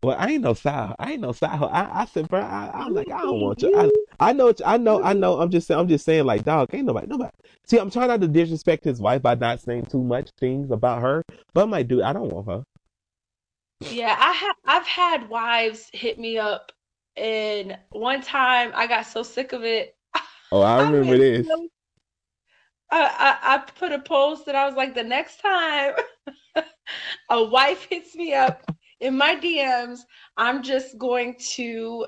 Well, 0.03 0.15
I 0.19 0.31
ain't 0.31 0.43
no 0.43 0.53
side. 0.53 0.95
I 0.99 1.13
ain't 1.13 1.21
no 1.21 1.31
side. 1.31 1.59
I, 1.59 2.01
I 2.01 2.05
said, 2.05 2.27
bro, 2.27 2.39
I, 2.39 2.85
am 2.85 2.93
like, 2.93 3.09
I 3.09 3.21
don't 3.21 3.41
want 3.41 3.61
you. 3.63 3.75
I, 3.75 3.89
I 4.19 4.33
know, 4.33 4.53
I 4.65 4.77
know, 4.77 5.03
I 5.03 5.13
know. 5.13 5.39
I'm 5.39 5.51
just, 5.51 5.67
saying, 5.67 5.79
I'm 5.79 5.87
just 5.87 6.05
saying, 6.05 6.25
like, 6.25 6.43
dog, 6.43 6.69
ain't 6.73 6.85
nobody, 6.85 7.07
nobody. 7.07 7.31
See, 7.67 7.77
I'm 7.77 7.91
trying 7.91 8.07
not 8.07 8.21
to 8.21 8.27
disrespect 8.27 8.83
his 8.83 8.99
wife 8.99 9.21
by 9.21 9.35
not 9.35 9.61
saying 9.61 9.85
too 9.85 10.01
much 10.01 10.29
things 10.39 10.71
about 10.71 11.01
her, 11.01 11.23
but 11.53 11.63
I'm 11.63 11.71
like, 11.71 11.87
dude, 11.87 12.01
I 12.01 12.13
don't 12.13 12.31
want 12.31 12.47
her. 12.47 12.63
Yeah, 13.91 14.15
I 14.17 14.31
have, 14.31 14.55
I've 14.65 14.87
had 14.87 15.29
wives 15.29 15.89
hit 15.93 16.17
me 16.17 16.37
up, 16.37 16.71
and 17.15 17.77
one 17.89 18.21
time 18.21 18.71
I 18.73 18.87
got 18.87 19.05
so 19.05 19.23
sick 19.23 19.53
of 19.53 19.63
it. 19.63 19.95
Oh, 20.49 20.61
I 20.61 20.81
remember 20.81 21.15
I 21.15 21.17
this. 21.17 21.47
I, 22.89 23.37
I, 23.41 23.55
I 23.55 23.57
put 23.57 23.91
a 23.91 23.99
post 23.99 24.45
that 24.45 24.55
I 24.55 24.65
was 24.65 24.75
like, 24.75 24.95
the 24.95 25.03
next 25.03 25.41
time 25.41 25.93
a 27.29 27.43
wife 27.43 27.85
hits 27.89 28.15
me 28.15 28.33
up 28.33 28.63
in 28.99 29.17
my 29.17 29.35
DMs, 29.35 29.99
I'm 30.37 30.63
just 30.63 30.97
going 30.97 31.35
to, 31.55 32.07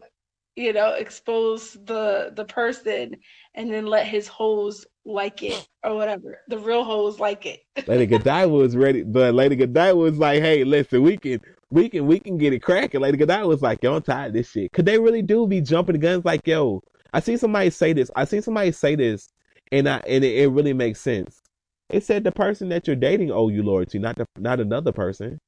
you 0.59 0.73
know, 0.73 0.93
expose 0.93 1.73
the 1.85 2.33
the 2.35 2.43
person 2.43 3.15
and 3.55 3.71
then 3.71 3.85
let 3.85 4.05
his 4.05 4.27
hoes 4.27 4.85
like 5.05 5.41
it 5.41 5.67
or 5.83 5.95
whatever. 5.95 6.41
The 6.49 6.57
real 6.57 6.83
hoes 6.83 7.17
like 7.17 7.45
it. 7.45 7.61
Lady 7.87 8.05
Godiva 8.05 8.49
was 8.49 8.75
ready, 8.75 9.03
but 9.03 9.33
Lady 9.33 9.55
Godiva 9.55 9.95
was 9.95 10.17
like, 10.17 10.41
"Hey, 10.41 10.65
listen, 10.65 11.01
we 11.01 11.15
can 11.15 11.39
we 11.71 11.87
can 11.87 12.05
we 12.07 12.19
can 12.19 12.37
get 12.37 12.51
it 12.51 12.59
cracking 12.59 12.99
lady 12.99 13.23
I 13.31 13.43
was 13.43 13.61
like, 13.61 13.81
yo, 13.81 13.95
I'm 13.95 14.01
tired 14.01 14.27
of 14.27 14.33
this 14.33 14.49
shit. 14.51 14.73
could 14.73 14.85
they 14.85 14.99
really 14.99 15.21
do 15.21 15.47
be 15.47 15.61
jumping 15.61 15.93
the 15.93 15.99
guns. 15.99 16.25
Like, 16.25 16.45
yo, 16.45 16.81
I 17.13 17.21
see 17.21 17.37
somebody 17.37 17.69
say 17.69 17.93
this. 17.93 18.11
I 18.15 18.25
see 18.25 18.41
somebody 18.41 18.73
say 18.73 18.95
this, 18.95 19.29
and 19.71 19.87
I 19.87 19.97
and 20.07 20.25
it, 20.25 20.43
it 20.43 20.47
really 20.49 20.73
makes 20.73 20.99
sense. 20.99 21.41
It 21.89 22.03
said 22.03 22.25
the 22.25 22.33
person 22.33 22.67
that 22.69 22.85
you're 22.85 22.97
dating 22.97 23.31
owe 23.31 23.47
you 23.47 23.63
loyalty, 23.63 23.97
not 23.97 24.17
the 24.17 24.25
not 24.37 24.59
another 24.59 24.91
person. 24.91 25.39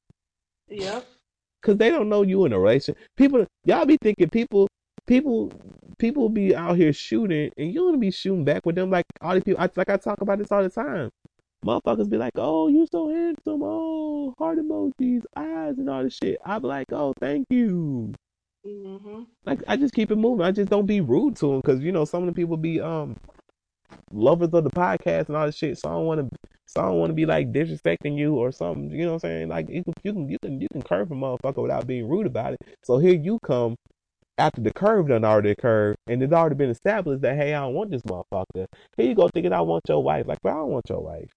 Yep. 0.68 1.06
Cause 1.62 1.76
they 1.76 1.90
don't 1.90 2.08
know 2.08 2.22
you 2.22 2.44
in 2.44 2.52
a 2.52 2.58
relation. 2.58 2.96
People, 3.16 3.46
y'all 3.64 3.86
be 3.86 3.96
thinking 4.02 4.28
people, 4.28 4.66
people, 5.06 5.52
people 5.98 6.28
be 6.28 6.54
out 6.54 6.76
here 6.76 6.92
shooting, 6.92 7.50
and 7.56 7.72
you 7.72 7.84
want 7.84 7.94
to 7.94 7.98
be 8.00 8.10
shooting 8.10 8.44
back 8.44 8.64
with 8.66 8.76
them 8.76 8.90
like 8.90 9.04
all 9.20 9.34
these 9.34 9.44
people. 9.44 9.62
I, 9.62 9.68
like 9.76 9.90
I 9.90 9.96
talk 9.96 10.20
about 10.20 10.38
this 10.38 10.52
all 10.52 10.62
the 10.62 10.70
time. 10.70 11.10
Motherfuckers 11.64 12.10
be 12.10 12.16
like, 12.18 12.32
"Oh, 12.36 12.68
you 12.68 12.86
so 12.90 13.08
handsome! 13.08 13.62
Oh, 13.62 14.34
heart 14.38 14.58
emojis, 14.58 15.22
eyes, 15.36 15.78
and 15.78 15.88
all 15.88 16.02
this 16.04 16.18
shit." 16.22 16.38
I 16.44 16.58
be 16.58 16.66
like, 16.66 16.92
"Oh, 16.92 17.14
thank 17.20 17.46
you." 17.50 18.12
hmm 18.64 19.22
Like 19.44 19.62
I 19.68 19.76
just 19.76 19.94
keep 19.94 20.10
it 20.10 20.16
moving. 20.16 20.44
I 20.44 20.52
just 20.52 20.70
don't 20.70 20.86
be 20.86 21.00
rude 21.00 21.36
to 21.36 21.48
them 21.48 21.60
because 21.60 21.80
you 21.82 21.92
know 21.92 22.04
some 22.04 22.22
of 22.22 22.28
the 22.28 22.34
people 22.34 22.56
be 22.56 22.80
um 22.80 23.16
lovers 24.12 24.50
of 24.52 24.64
the 24.64 24.70
podcast 24.70 25.28
and 25.28 25.36
all 25.36 25.46
this 25.46 25.56
shit. 25.56 25.78
So 25.78 25.88
I 25.88 25.92
don't 25.92 26.06
want 26.06 26.30
to. 26.30 26.38
So 26.66 26.80
I 26.80 26.84
don't 26.86 26.98
want 26.98 27.10
to 27.10 27.14
be 27.14 27.26
like 27.26 27.52
disrespecting 27.52 28.16
you 28.16 28.34
or 28.36 28.52
something. 28.52 28.90
You 28.90 29.04
know 29.04 29.14
what 29.14 29.24
I'm 29.24 29.30
saying? 29.30 29.48
Like 29.48 29.68
you 29.68 29.84
can 29.84 29.94
you 30.02 30.12
can 30.12 30.28
you 30.28 30.38
can 30.42 30.60
you 30.60 30.68
can 30.72 30.82
curve 30.82 31.10
a 31.10 31.14
motherfucker 31.14 31.62
without 31.62 31.86
being 31.86 32.08
rude 32.08 32.26
about 32.26 32.54
it. 32.54 32.60
So 32.82 32.98
here 32.98 33.14
you 33.14 33.38
come 33.44 33.76
after 34.38 34.60
the 34.60 34.72
curve 34.72 35.08
done 35.08 35.24
already 35.24 35.50
occurred 35.50 35.96
and 36.06 36.22
it's 36.22 36.32
already 36.32 36.54
been 36.56 36.70
established 36.70 37.22
that 37.22 37.36
hey 37.36 37.54
I 37.54 37.60
don't 37.60 37.74
want 37.74 37.90
this 37.90 38.02
motherfucker. 38.02 38.66
Here 38.96 39.06
you 39.06 39.14
go 39.14 39.28
thinking 39.28 39.52
I 39.52 39.60
want 39.60 39.84
your 39.88 40.02
wife. 40.02 40.26
Like, 40.26 40.38
but 40.42 40.50
I 40.52 40.56
don't 40.56 40.70
want 40.70 40.88
your 40.88 41.00
wife. 41.00 41.30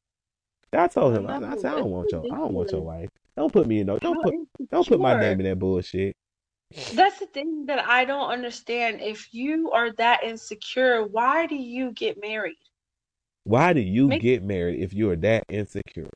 I 0.74 0.88
told 0.88 1.16
him. 1.16 1.28
I, 1.28 1.38
I 1.38 1.56
said 1.58 1.74
I 1.74 1.78
don't 1.78 1.92
want 1.92 2.12
your 2.12 2.26
I 2.26 2.38
don't 2.38 2.54
want 2.54 2.72
your 2.72 2.82
wife. 2.82 3.10
Don't 3.38 3.52
put 3.52 3.68
me 3.68 3.80
in 3.80 3.88
no. 3.88 3.98
Don't 4.00 4.22
put 4.22 4.34
don't 4.72 4.88
put 4.88 5.00
my 5.00 5.20
name 5.20 5.40
in 5.40 5.46
that 5.46 5.60
bullshit. 5.60 6.16
That's 6.94 7.20
the 7.20 7.28
thing 7.28 7.66
that 7.68 7.86
I 7.88 8.06
don't 8.06 8.30
understand. 8.30 9.02
If 9.02 9.34
you 9.34 9.72
are 9.72 9.92
that 9.94 10.24
insecure, 10.24 11.04
why 11.06 11.46
do 11.48 11.56
you 11.56 11.92
get 11.92 12.20
married? 12.22 12.58
Why 13.44 13.74
do 13.74 13.80
you 13.80 14.08
Make- 14.08 14.22
get 14.22 14.44
married 14.44 14.82
if 14.82 14.94
you 14.94 15.10
are 15.12 15.16
that 15.18 15.44
insecure? 15.50 16.10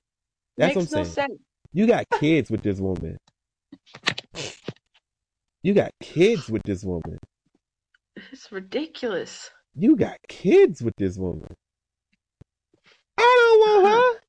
That's 0.58 0.76
Makes 0.76 0.92
what 0.92 0.98
I'm 0.98 1.04
no 1.04 1.04
saying. 1.04 1.30
sense. 1.30 1.40
You 1.72 1.88
got 1.88 2.06
kids 2.20 2.50
with 2.50 2.64
this 2.64 2.80
woman. 2.80 3.18
You 5.62 5.74
got 5.74 5.92
kids 6.00 6.50
with 6.50 6.64
this 6.64 6.84
woman. 6.84 7.20
It's 8.32 8.52
ridiculous. 8.52 9.50
You 9.76 9.96
got 9.96 10.18
kids 10.28 10.82
with 10.82 10.96
this 10.98 11.18
woman. 11.18 11.54
I 13.18 13.22
don't 13.22 13.84
want 13.84 13.94
her. 13.94 14.20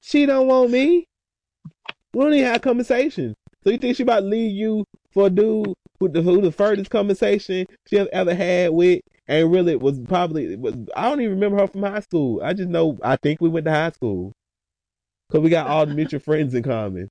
She 0.00 0.26
don't 0.26 0.48
want 0.48 0.70
me. 0.70 1.06
We 2.12 2.20
don't 2.20 2.34
even 2.34 2.46
have 2.46 2.62
conversation. 2.62 3.34
So 3.62 3.70
you 3.70 3.78
think 3.78 3.96
she 3.96 4.02
about 4.02 4.20
to 4.20 4.26
leave 4.26 4.52
you 4.52 4.84
for 5.12 5.26
a 5.26 5.30
dude 5.30 5.72
who 5.98 6.08
the, 6.08 6.22
who 6.22 6.40
the 6.40 6.52
furthest 6.52 6.90
conversation 6.90 7.66
she 7.88 7.96
has 7.96 8.08
ever 8.12 8.34
had 8.34 8.72
with 8.72 9.00
and 9.26 9.50
really 9.50 9.76
was 9.76 9.98
probably 10.00 10.56
was 10.56 10.74
I 10.96 11.08
don't 11.08 11.20
even 11.20 11.34
remember 11.34 11.58
her 11.58 11.66
from 11.66 11.82
high 11.82 12.00
school. 12.00 12.42
I 12.42 12.52
just 12.52 12.68
know 12.68 12.98
I 13.02 13.16
think 13.16 13.40
we 13.40 13.48
went 13.48 13.66
to 13.66 13.72
high 13.72 13.90
school. 13.92 14.32
Cause 15.32 15.40
we 15.40 15.48
got 15.48 15.66
all 15.66 15.86
the 15.86 15.94
mutual 15.94 16.20
friends 16.20 16.54
in 16.54 16.62
common. 16.62 17.08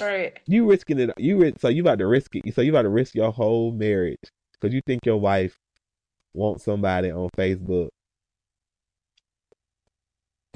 Right. 0.00 0.38
You 0.46 0.68
risking 0.68 0.98
it. 0.98 1.10
You 1.18 1.52
so 1.58 1.68
you 1.68 1.82
about 1.82 1.98
to 1.98 2.06
risk 2.06 2.34
it. 2.34 2.54
So 2.54 2.60
you 2.60 2.70
about 2.70 2.82
to 2.82 2.88
risk 2.88 3.14
your 3.14 3.32
whole 3.32 3.72
marriage 3.72 4.20
because 4.52 4.74
you 4.74 4.80
think 4.86 5.06
your 5.06 5.18
wife 5.18 5.58
wants 6.34 6.64
somebody 6.64 7.10
on 7.10 7.28
Facebook. 7.36 7.88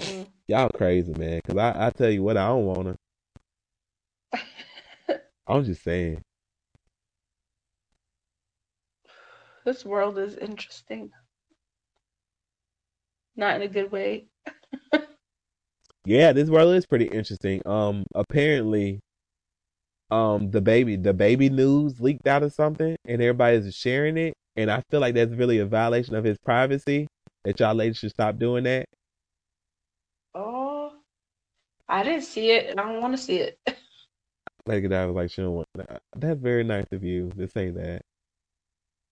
Mm. 0.00 0.26
Y'all 0.48 0.68
crazy, 0.70 1.14
man. 1.14 1.40
Cause 1.46 1.56
I, 1.56 1.86
I 1.86 1.90
tell 1.90 2.10
you 2.10 2.22
what, 2.22 2.36
I 2.36 2.48
don't 2.48 2.66
want 2.66 2.96
her. 4.32 5.20
I'm 5.46 5.64
just 5.64 5.82
saying. 5.82 6.22
This 9.64 9.84
world 9.84 10.18
is 10.18 10.36
interesting. 10.36 11.10
Not 13.36 13.56
in 13.56 13.62
a 13.62 13.68
good 13.68 13.92
way. 13.92 14.26
Yeah, 16.04 16.32
this 16.32 16.50
world 16.50 16.74
is 16.74 16.84
pretty 16.84 17.04
interesting. 17.04 17.62
Um, 17.64 18.04
apparently, 18.14 19.00
um, 20.12 20.50
the 20.50 20.60
baby, 20.60 20.96
the 20.96 21.14
baby 21.14 21.48
news 21.50 22.00
leaked 22.00 22.26
out 22.26 22.42
or 22.42 22.50
something, 22.50 22.96
and 23.06 23.22
everybody's 23.22 23.74
sharing 23.74 24.18
it. 24.18 24.34
And 24.56 24.70
I 24.70 24.82
feel 24.90 25.00
like 25.00 25.14
that's 25.14 25.32
really 25.32 25.58
a 25.58 25.66
violation 25.66 26.14
of 26.14 26.24
his 26.24 26.38
privacy. 26.44 27.08
That 27.44 27.58
y'all 27.60 27.74
ladies 27.74 27.98
should 27.98 28.10
stop 28.10 28.38
doing 28.38 28.64
that. 28.64 28.86
Oh, 30.34 30.92
I 31.88 32.02
didn't 32.04 32.22
see 32.24 32.50
it, 32.52 32.70
and 32.70 32.80
I 32.80 32.84
don't 32.84 33.00
want 33.02 33.16
to 33.16 33.22
see 33.22 33.38
it. 33.38 33.58
Like 34.64 34.84
I 34.92 35.06
was 35.06 35.16
like, 35.16 35.30
she 35.30 35.42
don't 35.42 35.54
want. 35.54 35.68
That's 36.14 36.40
very 36.40 36.62
nice 36.62 36.86
of 36.92 37.02
you 37.02 37.30
to 37.36 37.48
say 37.48 37.70
that. 37.70 38.02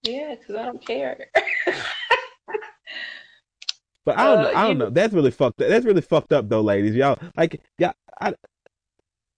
Yeah, 0.05 0.36
because 0.36 0.55
I 0.55 0.64
don't 0.64 0.84
care. 0.86 1.26
But 4.05 4.18
I 4.18 4.24
don't, 4.24 4.38
Uh, 4.38 4.42
know, 4.42 4.53
I 4.55 4.66
don't 4.66 4.78
know. 4.78 4.90
That's 4.90 5.12
really 5.12 5.30
fucked. 5.30 5.61
Up. 5.61 5.68
That's 5.68 5.84
really 5.84 6.01
fucked 6.01 6.32
up, 6.32 6.48
though, 6.48 6.62
ladies. 6.62 6.94
Y'all 6.94 7.18
like, 7.36 7.61
yeah, 7.78 7.92
I, 8.20 8.34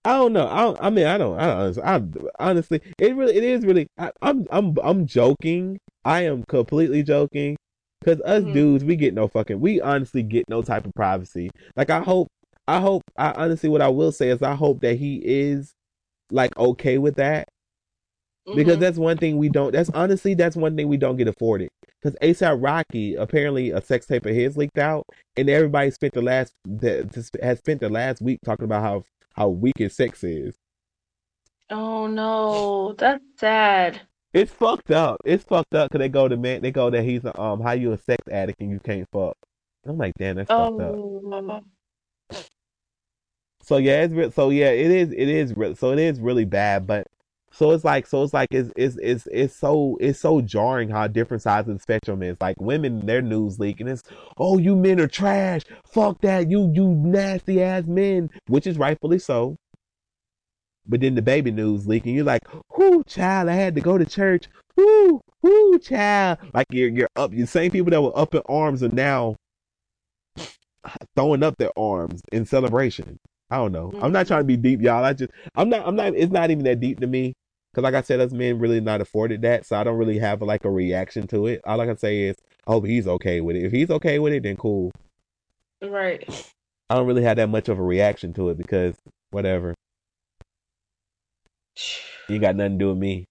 I 0.05 0.17
don't 0.17 0.33
know. 0.33 0.47
I, 0.47 0.87
I 0.87 0.89
mean, 0.89 1.05
I 1.05 1.17
don't. 1.17 1.39
I 1.39 1.47
don't. 1.71 1.79
I, 1.79 2.01
honestly, 2.49 2.81
it 2.99 3.15
really, 3.15 3.35
it 3.37 3.43
is 3.43 3.65
really. 3.65 3.87
I, 3.97 4.11
I'm, 4.21 4.45
I'm, 4.51 4.75
I'm 4.83 5.05
joking. 5.05 5.77
I 6.03 6.21
am 6.21 6.43
completely 6.47 7.03
joking. 7.03 7.55
Cause 8.03 8.19
us 8.25 8.43
Mhm. 8.43 8.51
dudes, 8.53 8.83
we 8.83 8.97
get 8.97 9.13
no 9.13 9.29
fucking. 9.29 9.61
We 9.61 9.79
honestly 9.79 10.23
get 10.23 10.49
no 10.49 10.61
type 10.61 10.85
of 10.85 10.93
privacy. 10.93 11.49
Like 11.77 11.89
I 11.89 12.01
hope, 12.01 12.27
I 12.67 12.81
hope. 12.81 13.03
I 13.17 13.31
honestly, 13.31 13.69
what 13.69 13.81
I 13.81 13.87
will 13.87 14.11
say 14.11 14.27
is, 14.29 14.41
I 14.41 14.55
hope 14.55 14.81
that 14.81 14.97
he 14.97 15.21
is 15.23 15.71
like 16.31 16.57
okay 16.57 16.97
with 16.97 17.15
that. 17.15 17.47
Because 18.53 18.77
Mhm. 18.77 18.79
that's 18.81 18.97
one 18.97 19.17
thing 19.17 19.37
we 19.37 19.47
don't. 19.49 19.71
That's 19.71 19.89
honestly 19.91 20.33
that's 20.33 20.57
one 20.57 20.75
thing 20.75 20.89
we 20.89 20.97
don't 20.97 21.15
get 21.15 21.29
afforded. 21.29 21.69
Because 22.01 22.17
ASAP 22.21 22.61
Rocky 22.61 23.15
apparently 23.15 23.71
a 23.71 23.81
sex 23.81 24.05
tape 24.05 24.25
of 24.25 24.35
his 24.35 24.57
leaked 24.57 24.77
out, 24.77 25.05
and 25.37 25.49
everybody 25.49 25.89
spent 25.91 26.13
the 26.13 26.21
last 26.21 26.51
the, 26.65 27.09
has 27.41 27.59
spent 27.59 27.79
the 27.79 27.89
last 27.89 28.21
week 28.21 28.39
talking 28.45 28.65
about 28.65 28.81
how 28.83 29.03
how 29.33 29.49
weak 29.49 29.77
his 29.77 29.95
sex 29.95 30.23
is. 30.23 30.55
Oh 31.69 32.07
no, 32.07 32.93
that's 32.93 33.23
sad. 33.37 34.01
It's 34.33 34.51
fucked 34.51 34.91
up. 34.91 35.17
It's 35.25 35.43
fucked 35.43 35.75
up 35.75 35.89
because 35.91 35.99
they 35.99 36.09
go 36.09 36.27
to 36.27 36.37
man 36.37 36.61
they 36.61 36.71
go 36.71 36.89
that 36.89 37.03
he's 37.03 37.23
a, 37.25 37.39
um 37.39 37.61
how 37.61 37.71
you 37.73 37.91
a 37.93 37.97
sex 37.97 38.27
addict 38.29 38.61
and 38.61 38.71
you 38.71 38.79
can't 38.79 39.07
fuck. 39.11 39.37
I'm 39.85 39.97
like 39.97 40.13
damn 40.17 40.35
that's 40.37 40.49
fucked 40.49 40.79
up. 40.79 40.95
Oh, 40.95 41.61
So 43.61 43.77
yeah, 43.77 44.03
it's 44.03 44.13
re- 44.13 44.31
so 44.31 44.49
yeah 44.49 44.71
it 44.71 44.91
is 44.91 45.11
it 45.11 45.29
is 45.29 45.55
re- 45.55 45.75
so 45.75 45.91
it 45.91 45.99
is 45.99 46.19
really 46.19 46.45
bad, 46.45 46.87
but. 46.87 47.07
So 47.55 47.69
it's 47.69 47.83
like, 47.83 48.07
so 48.07 48.23
it's 48.23 48.33
like, 48.33 48.47
it's, 48.51 48.71
it's, 48.75 48.97
it's, 48.99 49.27
it's 49.31 49.55
so, 49.55 49.95
it's 50.01 50.19
so 50.19 50.41
jarring 50.41 50.89
how 50.89 51.05
different 51.05 51.43
sides 51.43 51.69
of 51.69 51.75
the 51.75 51.81
spectrum 51.81 52.23
is. 52.23 52.35
Like 52.41 52.59
women, 52.59 53.05
their 53.05 53.21
news 53.21 53.59
leak 53.59 53.79
and 53.79 53.87
it's, 53.87 54.01
oh, 54.37 54.57
you 54.57 54.75
men 54.75 54.99
are 54.99 55.07
trash. 55.07 55.61
Fuck 55.85 56.21
that. 56.21 56.49
You, 56.49 56.71
you 56.73 56.87
nasty 56.89 57.61
ass 57.61 57.85
men, 57.85 58.31
which 58.47 58.65
is 58.65 58.79
rightfully 58.79 59.19
so. 59.19 59.55
But 60.87 61.01
then 61.01 61.13
the 61.13 61.21
baby 61.21 61.51
news 61.51 61.87
leak 61.87 62.07
and 62.07 62.15
you're 62.15 62.25
like, 62.25 62.41
whoo, 62.75 63.03
child, 63.03 63.49
I 63.49 63.53
had 63.53 63.75
to 63.75 63.81
go 63.81 63.99
to 63.99 64.05
church. 64.05 64.47
Whoo, 64.75 65.21
whoo, 65.43 65.77
child. 65.77 66.39
Like 66.55 66.65
you're, 66.71 66.89
you're 66.89 67.09
up. 67.15 67.29
The 67.29 67.45
same 67.45 67.69
people 67.69 67.91
that 67.91 68.01
were 68.01 68.17
up 68.17 68.33
in 68.33 68.41
arms 68.49 68.81
are 68.81 68.89
now 68.89 69.35
throwing 71.15 71.43
up 71.43 71.57
their 71.59 71.71
arms 71.77 72.23
in 72.31 72.47
celebration. 72.47 73.19
I 73.51 73.57
don't 73.57 73.71
know. 73.71 73.91
I'm 74.01 74.11
not 74.11 74.25
mm-hmm. 74.25 74.27
trying 74.29 74.41
to 74.41 74.45
be 74.45 74.57
deep, 74.57 74.81
y'all. 74.81 75.03
I 75.03 75.13
just, 75.13 75.31
I'm 75.53 75.69
not, 75.69 75.87
I'm 75.87 75.95
not, 75.95 76.15
it's 76.15 76.31
not 76.31 76.49
even 76.49 76.63
that 76.63 76.79
deep 76.79 76.99
to 77.01 77.07
me. 77.07 77.35
Cause 77.73 77.83
like 77.83 77.95
I 77.95 78.01
said, 78.01 78.19
us 78.19 78.31
men 78.31 78.59
really 78.59 78.81
not 78.81 79.01
afforded 79.01 79.41
that. 79.41 79.65
So 79.65 79.75
I 79.75 79.83
don't 79.83 79.97
really 79.97 80.19
have 80.19 80.41
like 80.41 80.63
a 80.63 80.69
reaction 80.69 81.25
to 81.27 81.47
it. 81.47 81.61
All 81.65 81.81
I 81.81 81.85
can 81.87 81.97
say 81.97 82.23
is, 82.23 82.37
I 82.67 82.71
hope 82.71 82.85
he's 82.85 83.07
okay 83.07 83.41
with 83.41 83.55
it. 83.55 83.65
If 83.65 83.71
he's 83.71 83.89
okay 83.89 84.19
with 84.19 84.33
it, 84.33 84.43
then 84.43 84.57
cool. 84.57 84.91
right. 85.81 86.23
I 86.89 86.95
don't 86.95 87.07
really 87.07 87.23
have 87.23 87.37
that 87.37 87.49
much 87.49 87.69
of 87.69 87.79
a 87.79 87.83
reaction 87.83 88.33
to 88.33 88.49
it 88.49 88.57
because 88.57 88.95
whatever. 89.31 89.73
You 92.29 92.39
got 92.39 92.55
nothing 92.55 92.79
to 92.79 92.85
do 92.85 92.89
with 92.89 92.97
me. 92.97 93.25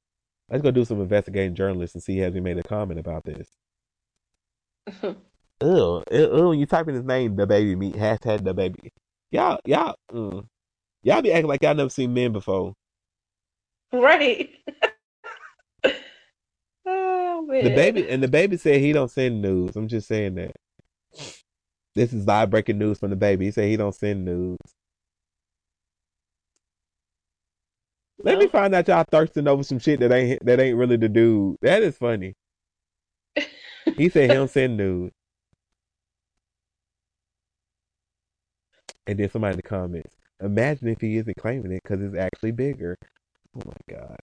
Let's 0.51 0.63
go 0.63 0.71
do 0.71 0.85
some 0.85 1.01
investigating 1.01 1.55
journalists 1.55 1.95
and 1.95 2.05
see 2.05 2.19
has 2.19 2.35
he 2.35 2.41
made 2.41 2.59
a 2.59 2.63
comment 2.63 3.01
about 3.01 3.25
this. 3.25 3.49
Ew, 5.63 6.03
ew, 6.11 6.37
ew, 6.37 6.53
you 6.53 6.67
type 6.67 6.89
in 6.89 6.95
his 6.95 7.05
name, 7.05 7.37
the 7.37 7.47
baby 7.47 7.77
meat, 7.77 7.95
hashtag 7.95 8.43
the 8.43 8.53
baby. 8.53 8.93
Y'all, 9.31 9.61
y'all, 9.65 9.95
mm, 10.13 10.45
y'all 11.05 11.23
be 11.23 11.33
acting 11.33 11.47
like 11.47 11.63
y'all 11.63 11.75
never 11.75 11.89
seen 11.89 12.13
men 12.13 12.33
before. 12.33 12.75
Right. 13.93 14.51
Oh 16.85 17.47
The 17.49 17.71
baby 17.71 18.09
and 18.09 18.23
the 18.23 18.29
baby 18.29 18.57
said 18.57 18.81
he 18.81 18.93
don't 18.93 19.11
send 19.11 19.41
news. 19.41 19.77
I'm 19.77 19.87
just 19.87 20.09
saying 20.09 20.35
that. 20.35 20.53
This 21.95 22.13
is 22.13 22.27
live 22.27 22.51
breaking 22.51 22.79
news 22.79 22.99
from 22.99 23.11
the 23.11 23.17
baby. 23.17 23.45
He 23.45 23.51
said 23.53 23.69
he 23.69 23.77
don't 23.77 23.95
send 23.95 24.25
news. 24.25 24.59
Let 28.19 28.39
me 28.39 28.47
find 28.49 28.75
out 28.75 28.89
y'all 28.89 29.05
thirsting 29.11 29.47
over 29.49 29.63
some 29.63 29.79
shit 29.79 30.01
that 30.01 30.13
ain't 30.13 30.45
that 30.45 30.61
ain't 30.61 30.77
really 30.77 30.97
the 30.97 31.09
dude. 31.09 31.57
That 31.63 31.83
is 31.83 31.97
funny. 31.99 32.35
He 33.97 34.09
said 34.09 34.31
he 34.31 34.37
don't 34.37 34.51
send 34.51 34.77
news. 34.77 35.11
And 39.07 39.19
then 39.19 39.29
somebody 39.29 39.55
in 39.55 39.57
the 39.57 39.63
comments. 39.63 40.15
Imagine 40.41 40.89
if 40.89 41.01
he 41.01 41.17
isn't 41.17 41.37
claiming 41.37 41.73
it 41.73 41.81
because 41.83 42.01
it's 42.01 42.17
actually 42.17 42.53
bigger. 42.53 42.97
Oh 43.57 43.63
my 43.67 43.73
god. 43.89 44.19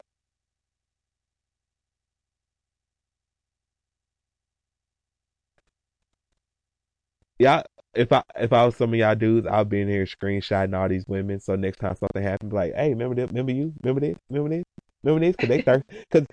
Yeah, 7.40 7.64
if 7.94 8.12
I 8.12 8.24
if 8.36 8.52
I 8.54 8.66
was 8.66 8.76
some 8.76 8.94
of 8.94 9.00
y'all 9.00 9.16
dudes, 9.16 9.48
I'll 9.48 9.66
be 9.66 9.82
in 9.82 9.88
here 9.88 10.06
screenshotting 10.06 10.78
all 10.78 10.90
these 10.90 11.06
women. 11.08 11.40
So 11.40 11.56
next 11.56 11.78
time 11.78 11.96
something 11.96 12.22
happens, 12.22 12.54
like, 12.54 12.74
hey, 12.76 12.90
remember 12.90 13.16
this? 13.16 13.30
Remember 13.30 13.52
you? 13.52 13.74
Remember 13.82 14.02
this? 14.02 14.18
Remember 14.30 14.50
this? 14.50 14.66
Remember 15.04 15.26
this? 15.26 15.36
Cause 15.38 15.50
they 15.50 15.62
thirsty. 15.62 16.06
Cause 16.12 16.26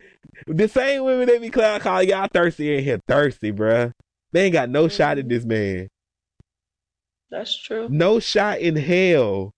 the 0.47 0.69
same 0.69 1.05
women 1.05 1.27
they 1.27 1.39
be 1.39 1.51
clown 1.51 1.81
calling 1.81 2.09
y'all 2.09 2.29
thirsty 2.33 2.77
in 2.77 2.85
here, 2.85 3.01
thirsty, 3.07 3.53
bruh. 3.53 3.93
They 4.33 4.45
ain't 4.45 4.53
got 4.53 4.69
no 4.69 4.89
shot 4.89 5.19
at 5.19 5.25
mm-hmm. 5.25 5.29
this 5.29 5.45
man. 5.45 5.89
That's 7.31 7.57
true. 7.57 7.89
No 7.89 8.21
shot 8.21 8.61
in 8.61 8.77
hell. 8.77 9.53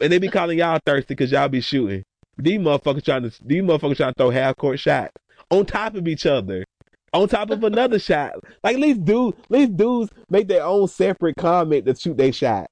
And 0.00 0.12
they 0.12 0.18
be 0.18 0.28
calling 0.28 0.58
y'all 0.58 0.80
thirsty 0.84 1.14
because 1.14 1.32
y'all 1.32 1.48
be 1.48 1.60
shooting. 1.60 2.04
These 2.38 2.58
motherfuckers 2.58 3.04
trying 3.04 3.28
to 3.28 3.44
these 3.44 3.62
motherfuckers 3.62 3.96
trying 3.96 4.12
to 4.12 4.18
throw 4.18 4.30
half 4.30 4.56
court 4.56 4.78
shots 4.80 5.12
on 5.50 5.66
top 5.66 5.94
of 5.94 6.08
each 6.08 6.26
other. 6.26 6.64
On 7.12 7.28
top 7.28 7.50
of 7.50 7.64
another 7.64 7.98
shot. 8.00 8.34
Like 8.62 8.74
at 8.76 8.80
least 8.80 9.04
dudes 9.04 9.36
at 9.38 9.50
least 9.50 9.76
dudes 9.76 10.10
make 10.30 10.48
their 10.48 10.64
own 10.64 10.88
separate 10.88 11.36
comment 11.36 11.86
to 11.86 11.94
shoot 11.94 12.16
their 12.16 12.32
shot. 12.32 12.68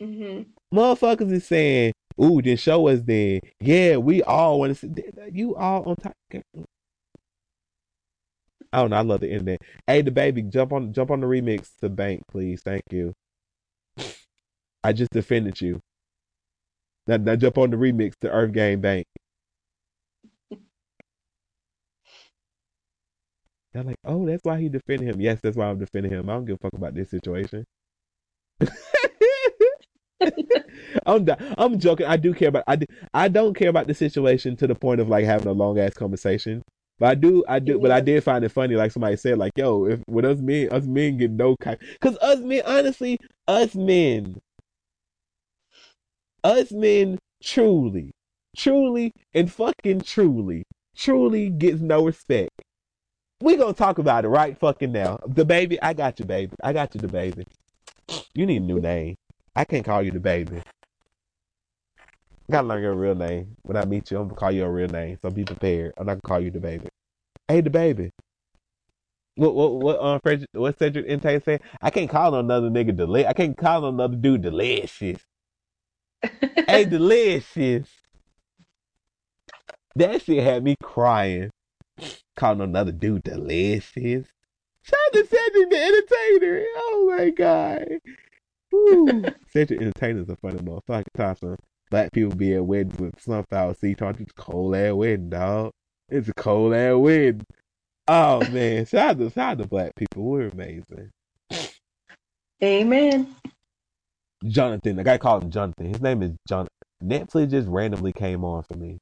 hmm 0.00 0.42
Motherfuckers 0.74 1.32
is 1.32 1.46
saying, 1.46 1.94
ooh, 2.22 2.42
then 2.42 2.58
show 2.58 2.88
us 2.88 3.00
then. 3.02 3.40
Yeah, 3.60 3.96
we 3.96 4.22
all 4.22 4.58
want 4.60 4.76
to 4.76 4.80
see 4.80 5.02
you 5.32 5.56
all 5.56 5.82
on 5.88 5.96
top. 5.96 6.12
I 8.72 8.80
don't 8.80 8.90
know. 8.90 8.96
I 8.96 9.00
love 9.00 9.20
the 9.20 9.30
internet. 9.30 9.62
Hey, 9.86 10.02
the 10.02 10.10
baby, 10.10 10.42
jump 10.42 10.72
on, 10.74 10.92
jump 10.92 11.10
on 11.10 11.20
the 11.20 11.26
remix 11.26 11.70
to 11.80 11.88
bank, 11.88 12.22
please. 12.30 12.60
Thank 12.62 12.82
you. 12.90 13.14
I 14.84 14.92
just 14.92 15.10
defended 15.10 15.60
you. 15.60 15.80
Now, 17.08 17.16
now 17.16 17.36
jump 17.36 17.58
on 17.58 17.70
the 17.70 17.78
remix 17.78 18.14
to 18.20 18.30
Earth 18.30 18.52
Game 18.52 18.80
Bank. 18.82 19.06
They're 23.72 23.82
like, 23.82 23.96
oh, 24.04 24.26
that's 24.26 24.44
why 24.44 24.60
he 24.60 24.68
defended 24.68 25.08
him. 25.08 25.20
Yes, 25.20 25.40
that's 25.42 25.56
why 25.56 25.66
I'm 25.66 25.78
defending 25.78 26.12
him. 26.12 26.28
I 26.28 26.34
don't 26.34 26.44
give 26.44 26.56
a 26.56 26.58
fuck 26.58 26.74
about 26.74 26.94
this 26.94 27.10
situation. 27.10 27.64
I'm 31.06 31.26
I'm 31.56 31.78
joking. 31.78 32.06
I 32.06 32.16
do 32.16 32.34
care 32.34 32.48
about 32.48 32.64
I 32.66 32.76
do, 32.76 32.86
I 33.14 33.28
don't 33.28 33.54
care 33.54 33.68
about 33.68 33.86
the 33.86 33.94
situation 33.94 34.56
to 34.56 34.66
the 34.66 34.74
point 34.74 35.00
of 35.00 35.08
like 35.08 35.24
having 35.24 35.46
a 35.48 35.52
long 35.52 35.78
ass 35.78 35.94
conversation. 35.94 36.62
But 36.98 37.10
I 37.10 37.14
do, 37.14 37.44
I 37.48 37.60
do, 37.60 37.78
but 37.78 37.92
I 37.92 38.00
did 38.00 38.24
find 38.24 38.44
it 38.44 38.48
funny. 38.50 38.74
Like 38.74 38.90
somebody 38.90 39.16
said, 39.16 39.38
like, 39.38 39.52
"Yo, 39.56 39.86
if 39.86 40.00
with 40.08 40.24
us 40.24 40.40
men, 40.40 40.68
us 40.70 40.84
men 40.84 41.16
get 41.18 41.30
no 41.30 41.56
kind, 41.56 41.78
because 41.92 42.18
us 42.18 42.40
men, 42.40 42.62
honestly, 42.66 43.18
us 43.46 43.76
men, 43.76 44.38
us 46.44 46.72
men, 46.72 47.18
truly, 47.42 48.12
truly, 48.56 49.12
and 49.34 49.50
fucking 49.50 50.02
truly, 50.02 50.64
truly 50.96 51.50
gets 51.50 51.80
no 51.80 52.04
respect. 52.04 52.50
We 53.40 53.56
gonna 53.56 53.72
talk 53.72 53.98
about 53.98 54.24
it 54.24 54.28
right 54.28 54.58
fucking 54.58 54.92
now. 54.92 55.20
The 55.26 55.44
baby, 55.44 55.80
I 55.80 55.92
got 55.92 56.18
you, 56.18 56.24
baby. 56.24 56.54
I 56.62 56.72
got 56.72 56.94
you, 56.94 57.00
the 57.00 57.08
baby. 57.08 57.44
You 58.34 58.46
need 58.46 58.62
a 58.62 58.64
new 58.64 58.80
name. 58.80 59.14
I 59.54 59.64
can't 59.64 59.84
call 59.84 60.02
you 60.02 60.10
the 60.10 60.20
baby. 60.20 60.62
Gotta 62.50 62.66
learn 62.66 62.82
your 62.82 62.94
real 62.94 63.14
name. 63.14 63.56
When 63.62 63.76
I 63.76 63.84
meet 63.84 64.10
you, 64.10 64.18
I'm 64.18 64.28
gonna 64.28 64.38
call 64.40 64.50
you 64.50 64.64
a 64.64 64.70
real 64.70 64.88
name. 64.88 65.18
So 65.20 65.30
be 65.30 65.44
prepared. 65.44 65.92
I'm 65.98 66.06
not 66.06 66.14
gonna 66.14 66.20
call 66.22 66.40
you 66.40 66.50
the 66.50 66.60
baby. 66.60 66.88
Hey, 67.46 67.60
the 67.60 67.70
baby. 67.70 68.10
What 69.36 69.54
what 69.54 69.74
what 69.74 70.00
um 70.00 70.18
Frederick, 70.20 70.48
what 70.52 70.78
Cedric 70.78 71.06
Intake 71.06 71.44
said? 71.44 71.60
I 71.80 71.90
can't 71.90 72.10
call 72.10 72.34
another 72.34 72.70
nigga 72.70 72.96
delicious. 72.96 73.28
I 73.28 73.34
can't 73.34 73.56
call 73.56 73.86
another 73.86 74.16
dude 74.16 74.42
delicious. 74.42 75.20
Hey, 76.22 76.84
delicious. 76.88 77.88
That 79.96 80.22
shit 80.22 80.42
had 80.42 80.64
me 80.64 80.76
crying. 80.82 81.50
Calling 82.36 82.60
another 82.60 82.92
dude 82.92 83.24
delicious. 83.24 84.26
Shout 84.82 84.98
out 85.06 85.12
to 85.12 85.26
Cedric 85.26 85.70
the 85.70 85.76
Entertainer. 85.76 86.64
Oh 86.76 87.14
my 87.16 87.30
god. 87.30 87.88
Woo. 88.70 89.24
Cedric 89.50 89.80
Entertainer's 89.80 90.28
a 90.28 90.36
funny 90.36 90.58
motherfucker. 90.58 91.04
Thompson. 91.16 91.56
Black 91.90 92.12
people 92.12 92.34
be 92.34 92.54
at 92.54 92.64
weddings 92.64 92.98
with 92.98 93.20
sunflower 93.20 93.74
seeds. 93.74 93.98
Talking 93.98 94.22
it's 94.22 94.32
cold 94.32 94.76
ass 94.76 94.92
wedding, 94.92 95.30
dog. 95.30 95.72
It's 96.08 96.28
a 96.28 96.34
cold 96.34 96.74
ass 96.74 96.96
wedding. 96.96 97.46
Oh 98.06 98.40
man, 98.50 98.86
shout 98.86 99.10
out 99.10 99.18
to 99.18 99.30
shout 99.30 99.52
out 99.52 99.58
to 99.58 99.66
black 99.66 99.94
people. 99.96 100.22
We're 100.22 100.48
amazing. 100.48 101.10
Amen. 102.62 103.34
Jonathan, 104.46 104.96
the 104.96 105.04
guy 105.04 105.18
called 105.18 105.44
him 105.44 105.50
Jonathan. 105.50 105.86
His 105.86 106.00
name 106.00 106.22
is 106.22 106.32
Jonathan. 106.48 106.68
Netflix 107.02 107.50
just 107.50 107.68
randomly 107.68 108.12
came 108.12 108.44
on 108.44 108.62
for 108.62 108.76
me. 108.76 108.98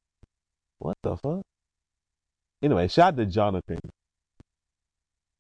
What 0.79 0.97
the 1.03 1.17
fuck? 1.17 1.43
Anyway, 2.63 2.89
shout 2.89 3.15
out 3.15 3.17
to 3.19 3.27
Jonathan. 3.27 3.79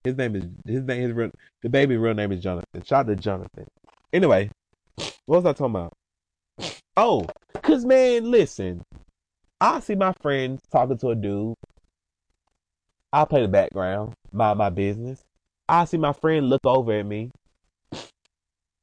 His 0.05 0.17
name 0.17 0.37
is 0.37 0.45
his 0.65 0.85
name 0.85 1.03
his 1.03 1.13
real 1.13 1.31
the 1.63 1.69
baby 1.69 1.97
real 1.97 2.15
name 2.15 2.33
is 2.33 2.43
Jonathan. 2.43 2.83
Shout 2.85 3.07
out 3.07 3.09
to 3.09 3.17
Jonathan. 3.17 3.67
Anyway, 4.13 4.51
what 5.27 5.43
was 5.43 5.47
I 5.47 5.53
talking 5.53 5.75
about? 5.75 5.93
Oh, 6.97 7.27
cause 7.63 7.85
man, 7.85 8.31
listen. 8.31 8.83
I 9.61 9.81
see 9.81 9.95
my 9.95 10.13
friends 10.21 10.63
talking 10.71 10.99
to 10.99 11.11
a 11.11 11.15
dude. 11.15 11.55
I 13.13 13.25
play 13.25 13.43
the 13.43 13.49
background, 13.49 14.15
mind 14.33 14.59
my 14.59 14.69
business. 14.69 15.25
I 15.69 15.87
see 15.87 15.97
my 15.97 16.13
friend 16.13 16.49
look 16.49 16.65
over 16.65 16.93
at 16.93 17.07
me, 17.07 17.31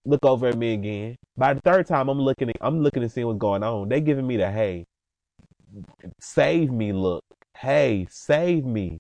look 0.06 0.26
over 0.26 0.48
at 0.48 0.58
me 0.58 0.74
again. 0.74 1.18
By 1.38 1.54
the 1.54 1.62
third 1.62 1.88
time, 1.88 2.10
I'm 2.10 2.20
looking, 2.20 2.50
at, 2.50 2.58
I'm 2.62 2.82
looking 2.82 3.02
to 3.02 3.10
see 3.10 3.24
what's 3.24 3.40
going 3.40 3.64
on. 3.64 3.90
They 3.90 4.02
giving 4.02 4.28
me 4.28 4.38
the 4.38 4.52
hey, 4.52 4.86
save 6.20 6.72
me 6.72 6.94
look. 6.94 7.24
Hey, 7.58 8.08
save 8.10 8.66
me. 8.66 9.00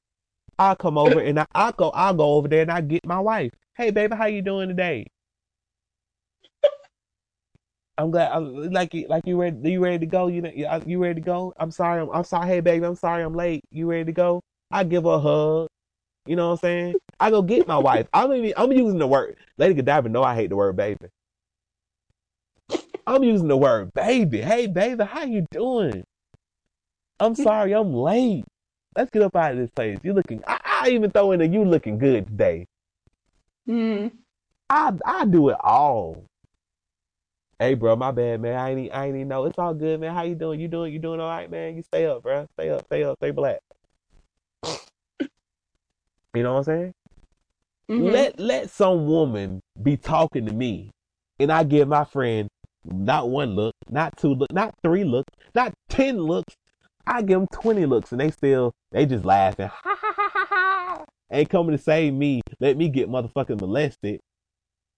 I 0.58 0.76
come 0.76 0.97
over 0.97 1.20
and 1.20 1.39
I, 1.39 1.45
I 1.54 1.72
go, 1.72 1.91
I 1.93 2.14
go 2.14 2.34
over 2.36 2.47
there 2.47 2.62
and 2.62 2.72
I 2.72 2.82
get 2.82 3.06
my 3.06 3.20
wife. 3.20 3.51
Hey, 3.76 3.91
baby, 3.91 4.16
how 4.16 4.26
you 4.28 4.41
doing 4.41 4.70
today? 4.70 5.08
I'm 7.97 8.12
glad. 8.12 8.32
I'm, 8.32 8.72
like, 8.72 8.93
like 9.08 9.24
you 9.28 9.39
ready? 9.39 9.72
You 9.72 9.84
ready 9.84 9.99
to 9.99 10.06
go? 10.06 10.28
You 10.28 10.41
know, 10.41 10.51
you 10.86 10.99
ready 10.99 11.16
to 11.16 11.22
go? 11.22 11.54
I'm 11.58 11.72
sorry. 11.72 12.01
I'm, 12.01 12.10
I'm 12.12 12.24
sorry. 12.24 12.47
Hey, 12.47 12.60
baby, 12.60 12.86
I'm 12.86 12.95
sorry. 12.95 13.24
I'm 13.24 13.36
late. 13.36 13.64
You 13.72 13.88
ready 13.88 14.06
to 14.06 14.12
go? 14.12 14.41
I 14.72 14.84
give 14.84 15.04
her 15.04 15.12
a 15.12 15.20
hug. 15.20 15.68
You 16.26 16.36
know 16.36 16.47
what 16.47 16.53
I'm 16.53 16.57
saying? 16.59 16.95
I 17.19 17.30
go 17.30 17.41
get 17.41 17.67
my 17.67 17.78
wife. 17.78 18.07
I'm 18.13 18.32
even, 18.34 18.53
I'm 18.55 18.71
using 18.71 18.99
the 18.99 19.07
word. 19.07 19.36
Lady 19.57 19.74
Godiva 19.74 20.09
know 20.09 20.24
I 20.24 20.36
hate 20.36 20.49
the 20.49 20.55
word 20.55 20.76
baby. 20.76 21.07
I'm 23.05 23.24
using 23.24 23.49
the 23.49 23.57
word 23.57 23.93
baby. 23.93 24.41
Hey, 24.41 24.67
baby, 24.67 25.03
how 25.03 25.24
you 25.24 25.45
doing? 25.51 26.03
I'm 27.19 27.36
sorry, 27.36 27.74
I'm 27.74 27.93
late. 27.93 28.45
Let's 28.95 29.11
get 29.11 29.21
up 29.21 29.36
out 29.36 29.53
of 29.53 29.57
this 29.57 29.69
place. 29.71 29.99
You 30.03 30.13
looking? 30.13 30.43
I, 30.47 30.59
I 30.63 30.89
even 30.89 31.11
throw 31.11 31.32
in 31.32 31.41
a 31.41 31.45
you 31.45 31.65
looking 31.65 31.97
good 31.97 32.28
today. 32.28 32.67
Mm. 33.67 34.11
I 34.69 34.93
I 35.05 35.26
do 35.26 35.49
it 35.49 35.57
all. 35.59 36.26
Hey, 37.59 37.76
bro, 37.76 37.95
my 37.95 38.11
bad, 38.11 38.41
man. 38.41 38.57
I 38.57 38.71
ain't 38.71 38.93
I 38.93 39.05
ain't 39.05 39.15
even 39.15 39.28
know. 39.28 39.45
It's 39.45 39.57
all 39.57 39.74
good, 39.74 39.99
man. 40.01 40.13
How 40.13 40.24
you 40.24 40.36
doing? 40.36 40.59
You 40.59 40.67
doing? 40.67 40.93
You 40.93 40.99
doing 40.99 41.19
all 41.19 41.30
right, 41.30 41.49
man? 41.49 41.76
You 41.76 41.84
stay 41.84 42.05
up, 42.05 42.24
bro. 42.24 42.47
Stay 42.53 42.69
up. 42.69 42.86
Stay 42.86 43.03
up. 43.03 43.17
Stay 43.17 43.32
black. 43.32 43.59
You 46.34 46.44
know 46.44 46.54
what 46.54 46.60
I'm 46.60 46.64
saying? 46.64 46.94
Mhm. 47.90 48.12
Let 48.12 48.40
let 48.40 48.70
some 48.70 49.06
woman 49.08 49.62
be 49.82 49.98
talking 49.98 50.46
to 50.46 50.54
me, 50.54 50.92
and 51.40 51.52
I 51.52 51.64
give 51.64 51.88
my 51.88 52.06
friend 52.06 52.48
not 52.86 53.30
one 53.30 53.56
look, 53.56 53.74
not 53.90 54.18
two 54.18 54.34
look, 54.34 54.52
not 54.52 54.74
three 54.84 55.04
looks, 55.04 55.32
not 55.54 55.74
ten 55.90 56.18
looks. 56.18 56.56
I 57.06 57.22
give 57.22 57.40
them 57.40 57.48
twenty 57.54 57.86
looks, 57.86 58.12
and 58.12 58.22
they 58.22 58.32
still 58.32 58.72
they 58.92 59.06
just 59.06 59.26
laughing. 59.26 59.68
Ha 59.68 59.82
ha 59.84 60.14
ha 60.16 60.30
ha 60.34 60.46
ha. 60.50 61.06
Ain't 61.32 61.50
coming 61.50 61.76
to 61.76 61.82
save 61.82 62.14
me. 62.14 62.42
Let 62.60 62.78
me 62.78 62.90
get 62.90 63.10
motherfucking 63.10 63.60
molested, 63.60 64.20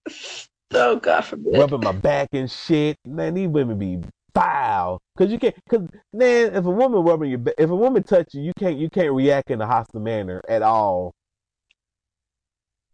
Oh 0.74 0.98
God 0.98 1.22
forbid. 1.22 1.58
rubbing 1.58 1.82
my 1.82 1.92
back 1.92 2.30
and 2.34 2.50
shit. 2.50 2.98
Man, 3.06 3.34
these 3.34 3.48
women 3.48 3.78
be 3.78 4.00
foul. 4.34 5.00
Cause 5.18 5.32
you 5.32 5.40
can't. 5.40 5.56
Cause 5.70 5.88
man, 6.14 6.54
if 6.56 6.66
a 6.66 6.70
woman 6.70 7.02
rubbing 7.04 7.30
your, 7.32 7.42
if 7.58 7.70
a 7.70 7.76
woman 7.76 8.04
touch 8.04 8.34
you, 8.34 8.42
you 8.44 8.52
can't 8.58 8.78
you 8.78 8.90
can't 8.90 9.14
react 9.14 9.50
in 9.52 9.62
a 9.62 9.66
hostile 9.68 10.02
manner 10.02 10.42
at 10.50 10.62
all. 10.62 11.14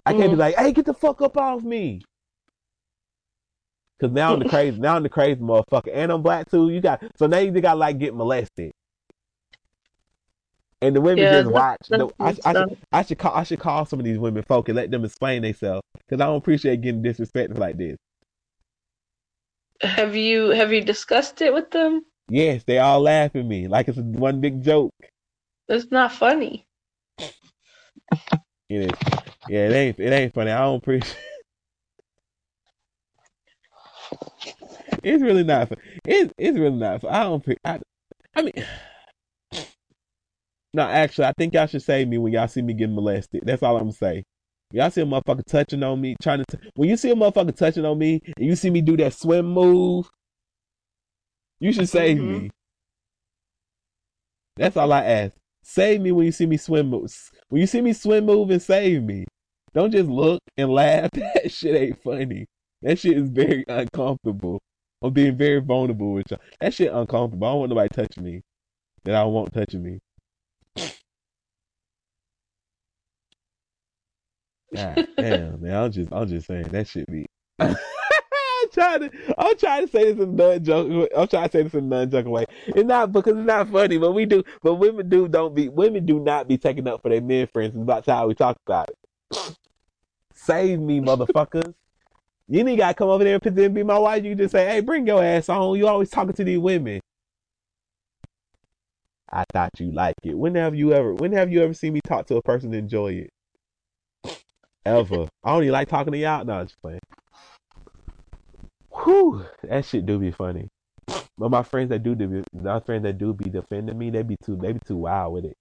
I 0.06 0.14
can't 0.14 0.32
be 0.32 0.36
Mm. 0.36 0.40
like, 0.40 0.56
hey, 0.56 0.72
get 0.74 0.86
the 0.86 0.94
fuck 0.94 1.22
up 1.22 1.38
off 1.38 1.64
me. 1.64 2.02
Cause 4.00 4.12
now 4.12 4.34
I'm 4.34 4.40
the 4.40 4.46
crazy, 4.46 4.80
now 4.80 4.96
I'm 4.96 5.04
the 5.04 5.10
crazy 5.10 5.40
motherfucker, 5.40 5.92
and 5.94 6.12
I'm 6.12 6.24
black 6.24 6.50
too. 6.50 6.70
You 6.70 6.82
got 6.82 7.04
so 7.18 7.28
now 7.28 7.38
you 7.38 7.52
got 7.62 7.78
like 7.78 8.00
get 8.00 8.16
molested, 8.16 8.72
and 10.82 10.96
the 10.96 11.02
women 11.02 11.20
Yeah, 11.26 11.32
just 11.32 11.48
watch. 11.52 11.78
The, 11.90 12.10
I, 12.20 12.36
I, 12.44 12.54
should, 12.56 12.78
I 12.92 13.04
should 13.04 13.20
call 13.20 13.36
I 13.36 13.44
should 13.44 13.60
call 13.60 13.86
some 13.86 14.00
of 14.00 14.06
these 14.06 14.18
women 14.18 14.44
folk 14.48 14.70
and 14.70 14.76
let 14.76 14.90
them 14.90 15.06
explain 15.06 15.44
themselves, 15.44 15.84
cause 16.10 16.20
I 16.20 16.26
don't 16.26 16.38
appreciate 16.38 16.82
getting 16.82 17.04
disrespected 17.04 17.60
like 17.60 17.78
this. 17.78 17.98
Have 19.82 20.16
you 20.16 20.50
have 20.50 20.74
you 20.74 20.82
discussed 20.82 21.42
it 21.42 21.54
with 21.54 21.70
them? 21.72 22.06
Yes, 22.30 22.64
they 22.64 22.80
all 22.80 23.02
laugh 23.02 23.36
at 23.36 23.46
me 23.46 23.68
like 23.68 23.88
it's 23.88 23.98
one 24.00 24.42
big 24.42 24.64
joke. 24.64 24.92
It's 25.68 25.90
not 25.92 26.12
funny. 26.12 26.68
It 28.72 28.84
is. 28.94 29.00
Yeah, 29.50 29.68
it 29.68 29.74
ain't 29.74 30.00
it 30.00 30.14
ain't 30.14 30.34
funny. 30.34 30.52
I 30.52 30.60
don't 30.62 30.78
appreciate. 30.78 31.18
It's 35.04 35.24
really 35.24 35.44
not. 35.44 35.70
Fun. 35.70 35.78
It's 36.06 36.34
it's 36.38 36.58
really 36.58 36.78
not. 36.78 37.02
Fun. 37.02 37.14
I 37.14 37.24
don't. 37.24 37.46
I, 37.66 37.80
I 38.36 38.42
mean, 38.44 38.54
no. 40.74 40.84
Actually, 40.84 41.26
I 41.26 41.34
think 41.38 41.54
y'all 41.54 41.68
should 41.68 41.84
save 41.84 42.08
me 42.08 42.18
when 42.18 42.34
y'all 42.34 42.48
see 42.48 42.62
me 42.62 42.74
getting 42.74 42.96
molested. 42.96 43.44
That's 43.46 43.64
all 43.64 43.76
I'm 43.78 43.84
gonna 43.84 43.94
say. 43.94 44.24
Y'all 44.72 44.92
see 44.92 45.02
a 45.02 45.06
motherfucker 45.06 45.46
touching 45.46 45.84
on 45.84 46.00
me, 46.02 46.16
trying 46.22 46.44
to. 46.46 46.58
T- 46.58 46.70
when 46.76 46.90
you 46.90 46.98
see 46.98 47.12
a 47.12 47.16
motherfucker 47.16 47.56
touching 47.56 47.86
on 47.86 47.98
me, 48.00 48.22
and 48.38 48.46
you 48.46 48.56
see 48.56 48.70
me 48.70 48.82
do 48.82 48.98
that 48.98 49.14
swim 49.14 49.48
move, 49.48 50.10
you 51.60 51.74
should 51.74 51.90
save 51.90 52.20
Mhm. 52.20 52.28
me. 52.44 52.50
That's 54.58 54.78
all 54.78 54.94
I 54.94 55.04
ask. 55.06 55.36
Save 55.64 56.02
me 56.02 56.12
when 56.12 56.26
you 56.26 56.32
see 56.32 56.46
me 56.46 56.58
swim 56.58 56.90
move. 56.90 57.12
When 57.50 57.62
you 57.62 57.68
see 57.68 57.82
me 57.82 57.94
swim 57.94 58.26
move 58.26 58.50
and 58.50 58.62
save 58.62 59.04
me. 59.04 59.26
Don't 59.74 59.92
just 59.92 60.10
look 60.10 60.42
and 60.58 60.70
laugh. 60.70 61.10
That 61.16 61.52
shit 61.52 61.76
ain't 61.76 62.04
funny. 62.04 62.46
That 62.82 63.00
shit 63.00 63.18
is 63.18 63.30
very 63.30 63.64
uncomfortable. 63.68 64.60
I'm 65.02 65.14
being 65.14 65.38
very 65.38 65.60
vulnerable 65.60 66.14
with 66.14 66.30
y'all. 66.32 66.40
That 66.60 66.74
shit 66.74 66.92
uncomfortable. 66.94 67.48
I 67.48 67.52
don't 67.52 67.60
want 67.60 67.70
nobody 67.70 67.90
touching 67.90 68.24
me. 68.24 68.42
That 69.04 69.16
I 69.16 69.24
won't 69.24 69.54
touching 69.54 69.84
me. 69.84 70.00
God 74.76 75.06
damn, 75.18 75.62
man. 75.62 75.76
I'm 75.76 75.92
just 75.92 76.12
I'm 76.12 76.28
just 76.28 76.48
saying 76.48 76.68
that 76.70 76.88
shit 76.88 77.08
be 77.08 77.26
trying 78.72 79.02
to 79.02 79.12
I'm 79.38 79.58
trying 79.58 79.86
to 79.86 79.92
say 79.92 80.06
this 80.06 80.22
in 80.22 80.22
a 80.22 80.26
non 80.26 80.64
joke 80.64 81.10
I'm 81.16 81.28
trying 81.28 81.50
to 81.50 81.52
say 81.52 81.64
this 81.64 81.74
in 81.74 81.90
non 81.90 82.10
joking 82.10 82.32
way. 82.32 82.46
It's 82.68 82.88
not 82.88 83.12
because 83.12 83.38
it's 83.38 83.46
not 83.46 83.70
funny, 83.70 83.98
but 83.98 84.12
we 84.12 84.26
do 84.26 84.44
but 84.62 84.76
women 84.76 85.10
do 85.10 85.28
don't 85.28 85.54
be 85.54 85.70
women 85.70 86.06
do 86.06 86.20
not 86.20 86.48
be 86.48 86.58
taking 86.58 86.88
up 86.88 87.02
for 87.02 87.10
their 87.10 87.22
men 87.22 87.48
friends 87.48 87.76
It's 87.76 87.82
about 87.82 88.06
how 88.06 88.28
we 88.28 88.36
talk 88.36 88.58
about 88.66 88.90
it. 88.90 89.58
Save 90.34 90.80
me, 90.80 91.00
motherfuckers. 91.00 91.74
You 92.48 92.68
ain't 92.68 92.78
gotta 92.78 92.94
come 92.94 93.10
over 93.10 93.24
there 93.24 93.36
and 93.36 93.42
pretend 93.42 93.74
be 93.74 93.84
my 93.84 93.98
wife. 93.98 94.26
You 94.26 94.36
just 94.36 94.52
say, 94.52 94.68
hey, 94.68 94.82
bring 94.82 95.08
your 95.08 95.24
ass 95.24 95.48
on. 95.48 95.78
You 95.78 95.88
always 95.88 96.10
talking 96.10 96.34
to 96.34 96.44
these 96.44 96.60
women. 96.60 97.00
I 99.32 99.46
thought 99.54 99.72
you 99.80 99.92
like 99.92 100.16
it. 100.24 100.38
When 100.38 100.56
have 100.56 100.76
you 100.76 100.94
ever 100.94 101.14
when 101.14 101.32
have 101.32 101.52
you 101.52 101.64
ever 101.64 101.74
seen 101.74 101.94
me 101.94 102.02
talk 102.06 102.28
to 102.28 102.36
a 102.36 102.42
person 102.42 102.74
and 102.74 102.80
enjoy 102.80 103.14
it? 103.14 103.30
Ever. 104.86 105.28
I 105.44 105.58
even 105.58 105.72
like 105.72 105.88
talking 105.88 106.12
to 106.12 106.20
y'all. 106.20 106.44
No, 106.44 106.64
just 106.64 106.82
playing. 106.82 107.00
Whew, 108.94 109.46
that 109.64 109.86
shit 109.86 110.06
do 110.06 110.20
be 110.20 110.32
funny. 110.32 110.70
But 111.38 111.50
my 111.52 111.64
friends 111.64 111.90
that 111.90 112.04
do, 112.04 112.16
be- 112.16 112.44
my 112.54 112.80
friends 112.82 113.04
that 113.04 113.18
do 113.18 113.34
be 113.34 113.50
defending 113.50 113.98
me, 113.98 114.10
they 114.10 114.24
be 114.24 114.38
too, 114.44 114.56
they 114.58 114.74
be 114.74 114.80
too 114.86 114.98
wild 114.98 115.34
with 115.34 115.46
it. 115.46 115.56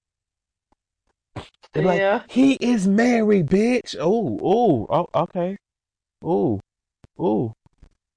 They 1.73 1.81
be 1.83 1.87
like, 1.87 1.99
Yeah. 2.01 2.23
he 2.29 2.55
is 2.55 2.89
married, 2.89 3.47
bitch. 3.49 3.97
Oh, 3.99 4.39
oh, 4.43 4.87
oh, 4.91 5.23
okay. 5.23 5.57
Oh, 6.23 6.61
oh, 7.19 7.53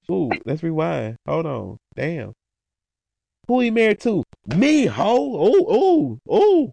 oh. 0.08 0.32
Let's 0.44 0.62
rewind. 0.62 1.16
Hold 1.26 1.46
on. 1.46 1.78
Damn. 1.96 2.32
Who 3.48 3.60
he 3.60 3.70
married 3.70 4.00
to? 4.00 4.24
Me, 4.56 4.86
ho. 4.86 5.06
Oh, 5.06 5.66
oh, 5.68 6.18
oh, 6.28 6.72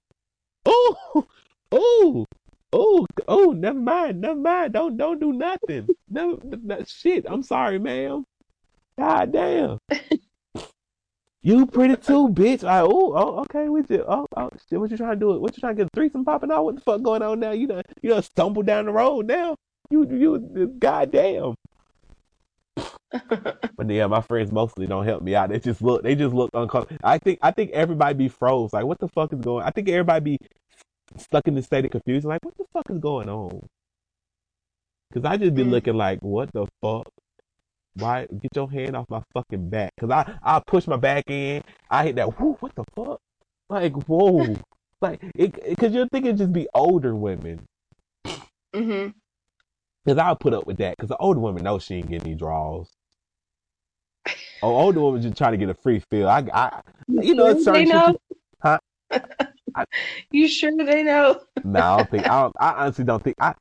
oh, 0.66 1.28
oh, 1.72 2.26
oh, 2.74 3.08
oh. 3.28 3.52
Never 3.52 3.80
mind. 3.80 4.22
Never 4.22 4.40
mind. 4.40 4.74
Don't, 4.74 4.98
don't 4.98 5.20
do 5.20 5.34
nothing. 5.34 5.90
No, 6.10 6.40
no 6.44 6.84
shit. 6.88 7.26
I'm 7.30 7.44
sorry, 7.44 7.80
ma'am. 7.80 8.26
God 9.00 9.32
damn. 9.34 9.78
You 11.44 11.66
pretty 11.66 11.96
too, 11.98 12.30
bitch. 12.30 12.64
I 12.64 12.82
oh, 12.82 13.14
oh 13.16 13.40
okay, 13.42 13.70
we 13.70 13.82
just 13.84 14.04
oh, 14.08 14.28
oh 14.38 14.50
shit, 14.70 14.80
what 14.80 14.92
you 14.92 14.98
trying 14.98 15.14
to 15.14 15.20
do? 15.20 15.40
What 15.40 15.56
you 15.58 15.62
trying 15.62 15.76
to 15.76 15.84
get 15.84 15.88
a 15.88 15.90
threesome 15.96 16.26
popping 16.26 16.52
out? 16.52 16.66
What 16.66 16.76
the 16.76 16.82
fuck 16.82 17.02
going 17.02 17.24
on 17.24 17.40
now? 17.40 17.52
You 17.52 17.68
done 17.68 17.84
you 18.04 18.10
done 18.12 18.24
stumbled 18.24 18.68
down 18.68 18.86
the 18.86 18.92
road 18.92 19.26
now. 19.28 19.56
You 19.90 20.08
you 20.12 20.76
goddamn. 20.80 21.56
But 23.78 23.90
yeah, 23.90 24.08
my 24.08 24.22
friends 24.22 24.52
mostly 24.52 24.88
don't 24.88 25.06
help 25.06 25.24
me 25.24 25.36
out. 25.36 25.50
They 25.50 25.60
just 25.60 25.82
look 25.82 26.04
they 26.04 26.16
just 26.16 26.34
look 26.36 26.52
uncomfortable. 26.54 27.00
I 27.04 27.18
think 27.18 27.40
I 27.42 27.52
think 27.52 27.72
everybody 27.72 28.16
be 28.16 28.28
froze. 28.30 28.74
Like 28.74 28.86
what 28.86 29.00
the 29.00 29.08
fuck 29.10 29.34
is 29.34 29.42
going 29.42 29.66
I 29.66 29.72
think 29.72 29.90
everybody 29.90 30.38
be 30.38 30.48
stuck 31.18 31.48
in 31.48 31.56
the 31.56 31.64
state 31.64 31.86
of 31.86 31.92
confusion, 31.92 32.30
like 32.30 32.44
what 32.46 32.56
the 32.58 32.66
fuck 32.74 32.90
is 32.90 33.00
going 33.00 33.30
on? 33.30 33.68
Cause 35.14 35.26
I 35.26 35.38
just 35.38 35.56
be 35.56 35.64
Mm. 35.64 35.72
looking 35.72 35.96
like, 35.96 36.20
what 36.22 36.52
the 36.54 36.68
fuck? 36.82 37.08
Why 37.96 38.26
get 38.42 38.56
your 38.56 38.70
hand 38.72 38.96
off 38.96 39.06
my 39.10 39.22
fucking 39.34 39.70
back? 39.70 39.92
Cause 40.00 40.10
I 40.10 40.38
I 40.44 40.62
push 40.66 40.88
my 40.88 40.96
back 40.98 41.26
in. 41.30 41.62
I 41.90 42.06
hit 42.06 42.16
that. 42.16 42.40
Whoo! 42.40 42.56
What 42.60 42.74
the 42.76 42.84
fuck? 42.96 43.20
Like 43.70 43.94
whoa! 44.08 44.56
like 45.02 45.22
it. 45.36 45.56
it- 45.66 45.78
Cause 45.78 45.92
you're 45.94 46.08
thinking 46.08 46.38
just 46.38 46.54
be 46.54 46.68
older 46.74 47.16
women. 47.16 47.66
hmm 48.74 49.08
Cause 50.08 50.18
I'll 50.18 50.36
put 50.36 50.54
up 50.54 50.66
with 50.66 50.78
that. 50.78 50.98
Cause 50.98 51.10
the 51.10 51.18
older 51.18 51.40
woman 51.40 51.64
knows 51.64 51.84
she 51.84 51.96
ain't 51.96 52.10
getting 52.10 52.28
any 52.30 52.36
draws. 52.36 52.90
Oh, 54.64 54.76
older 54.76 55.00
woman 55.02 55.22
just 55.22 55.38
trying 55.38 55.52
to 55.52 55.58
get 55.58 55.70
a 55.70 55.74
free 55.74 56.00
feel. 56.10 56.28
I, 56.30 56.44
I, 56.54 56.82
you 57.08 57.34
know, 57.36 57.48
it's 57.48 57.64
certain 57.66 57.86
they 57.86 57.92
know. 57.92 58.08
you- 58.10 58.38
Huh? 58.62 58.80
You 60.32 60.48
sure 60.48 60.72
they 60.78 61.04
know? 61.04 61.40
No, 61.64 61.80
I 61.80 61.98
don't 61.98 62.12
think. 62.12 62.30
I, 62.30 62.42
don't, 62.42 62.56
I 62.60 62.70
honestly 62.74 63.06
don't 63.06 63.24
think. 63.24 63.38
I, 63.40 63.54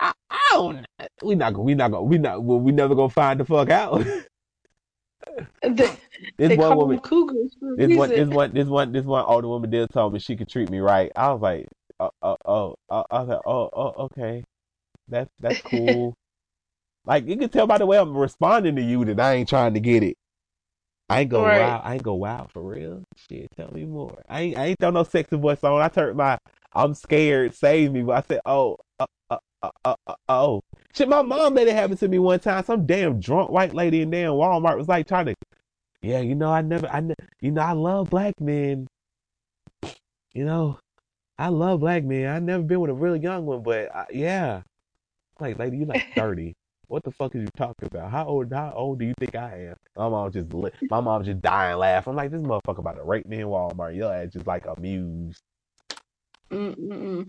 I, 0.00 0.12
I 0.30 0.38
don't. 0.52 0.86
We 1.22 1.34
not 1.34 1.54
gonna. 1.54 1.64
We 1.64 1.74
not 1.74 1.90
gonna. 1.90 2.04
We 2.04 2.18
not. 2.18 2.42
We 2.42 2.72
never 2.72 2.94
gonna 2.94 3.08
find 3.08 3.40
the 3.40 3.44
fuck 3.44 3.70
out. 3.70 4.04
They, 5.62 5.90
this 6.36 6.56
one 6.56 6.68
call 6.68 6.78
woman. 6.78 6.98
cougars 7.00 7.56
This 7.76 7.96
one, 7.96 8.10
this 8.10 8.28
one, 8.28 8.52
this 8.54 8.68
one, 8.68 8.92
this 8.92 9.04
one 9.04 9.24
older 9.24 9.48
woman 9.48 9.70
did 9.70 9.90
tell 9.90 10.10
me 10.10 10.18
she 10.18 10.36
could 10.36 10.48
treat 10.48 10.70
me 10.70 10.78
right. 10.78 11.10
I 11.16 11.32
was 11.32 11.42
like, 11.42 11.66
oh, 12.00 12.10
oh, 12.22 12.36
oh, 12.44 12.74
oh 12.90 13.04
I 13.10 13.20
was 13.20 13.28
like, 13.28 13.40
oh, 13.46 13.70
oh, 13.72 13.94
okay, 14.04 14.44
that's 15.08 15.30
that's 15.40 15.60
cool. 15.62 16.14
like 17.06 17.26
you 17.26 17.36
can 17.36 17.48
tell 17.48 17.66
by 17.66 17.78
the 17.78 17.86
way 17.86 17.98
I'm 17.98 18.16
responding 18.16 18.76
to 18.76 18.82
you 18.82 19.04
that 19.06 19.20
I 19.20 19.34
ain't 19.34 19.48
trying 19.48 19.74
to 19.74 19.80
get 19.80 20.02
it. 20.02 20.16
I 21.08 21.20
ain't 21.22 21.30
go 21.30 21.44
Right. 21.44 21.56
wild. 21.56 21.82
I 21.84 21.94
ain't 21.94 22.02
go 22.02 22.14
wild 22.14 22.52
for 22.52 22.62
real. 22.62 23.02
Shit, 23.16 23.48
tell 23.56 23.70
me 23.72 23.84
more. 23.86 24.22
I 24.28 24.40
ain't, 24.42 24.58
I 24.58 24.66
ain't 24.66 24.78
throw 24.80 24.90
no 24.90 25.04
sexy 25.04 25.36
voice 25.36 25.64
on. 25.64 25.80
I 25.80 25.88
turned 25.88 26.16
my, 26.18 26.38
I'm 26.74 26.94
scared, 26.94 27.54
save 27.54 27.92
me. 27.92 28.02
But 28.02 28.12
I 28.12 28.20
said, 28.28 28.40
oh, 28.44 28.76
uh, 29.00 29.06
uh, 29.30 29.38
uh, 29.62 29.70
uh, 29.84 29.94
uh, 30.06 30.14
oh. 30.28 30.62
Shit, 30.94 31.08
my 31.08 31.22
mom 31.22 31.54
let 31.54 31.68
it 31.68 31.74
happen 31.74 31.96
to 31.96 32.08
me 32.08 32.18
one 32.18 32.40
time. 32.40 32.64
Some 32.64 32.86
damn 32.86 33.20
drunk 33.20 33.50
white 33.50 33.74
lady 33.74 34.02
in 34.02 34.10
damn 34.10 34.32
Walmart 34.32 34.78
was 34.78 34.88
like 34.88 35.06
trying 35.06 35.26
to 35.26 35.34
yeah, 36.02 36.20
you 36.20 36.34
know, 36.34 36.52
I 36.52 36.62
never, 36.62 36.86
I, 36.86 37.02
you 37.40 37.50
know, 37.50 37.62
I 37.62 37.72
love 37.72 38.10
black 38.10 38.40
men. 38.40 38.86
You 40.32 40.44
know, 40.44 40.78
I 41.38 41.48
love 41.48 41.80
black 41.80 42.04
men. 42.04 42.28
I 42.28 42.38
never 42.38 42.62
been 42.62 42.80
with 42.80 42.90
a 42.90 42.94
real 42.94 43.16
young 43.16 43.46
one, 43.46 43.62
but 43.62 43.94
I, 43.94 44.06
yeah, 44.12 44.62
like, 45.40 45.58
lady, 45.58 45.78
you 45.78 45.86
like 45.86 46.06
thirty. 46.14 46.54
What 46.86 47.02
the 47.04 47.10
fuck 47.10 47.34
is 47.34 47.42
you 47.42 47.48
talking 47.56 47.88
about? 47.92 48.10
How 48.10 48.26
old? 48.26 48.52
How 48.52 48.72
old 48.74 48.98
do 48.98 49.04
you 49.04 49.14
think 49.18 49.34
I 49.34 49.70
am? 49.70 49.76
My 49.96 50.08
mom 50.08 50.32
just, 50.32 50.50
my 50.88 51.00
mom 51.00 51.22
just 51.24 51.42
dying 51.42 51.76
laughing. 51.76 52.12
I'm 52.12 52.16
like, 52.16 52.30
this 52.30 52.40
motherfucker 52.40 52.78
about 52.78 52.96
to 52.96 53.02
rape 53.02 53.26
me 53.26 53.40
in 53.40 53.48
Walmart. 53.48 53.94
Your 53.94 54.14
ass 54.14 54.32
just 54.32 54.46
like 54.46 54.64
amused. 54.66 55.42
Mm-mm-mm. 56.50 57.28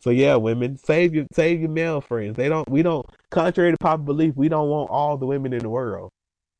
So 0.00 0.10
yeah, 0.10 0.36
women, 0.36 0.78
save 0.78 1.14
your, 1.14 1.26
save 1.32 1.60
your 1.60 1.70
male 1.70 2.00
friends. 2.00 2.36
They 2.36 2.48
don't, 2.48 2.68
we 2.70 2.82
don't, 2.82 3.04
contrary 3.30 3.72
to 3.72 3.76
popular 3.78 4.06
belief, 4.06 4.34
we 4.36 4.48
don't 4.48 4.68
want 4.68 4.90
all 4.90 5.16
the 5.16 5.26
women 5.26 5.52
in 5.52 5.60
the 5.60 5.68
world. 5.68 6.10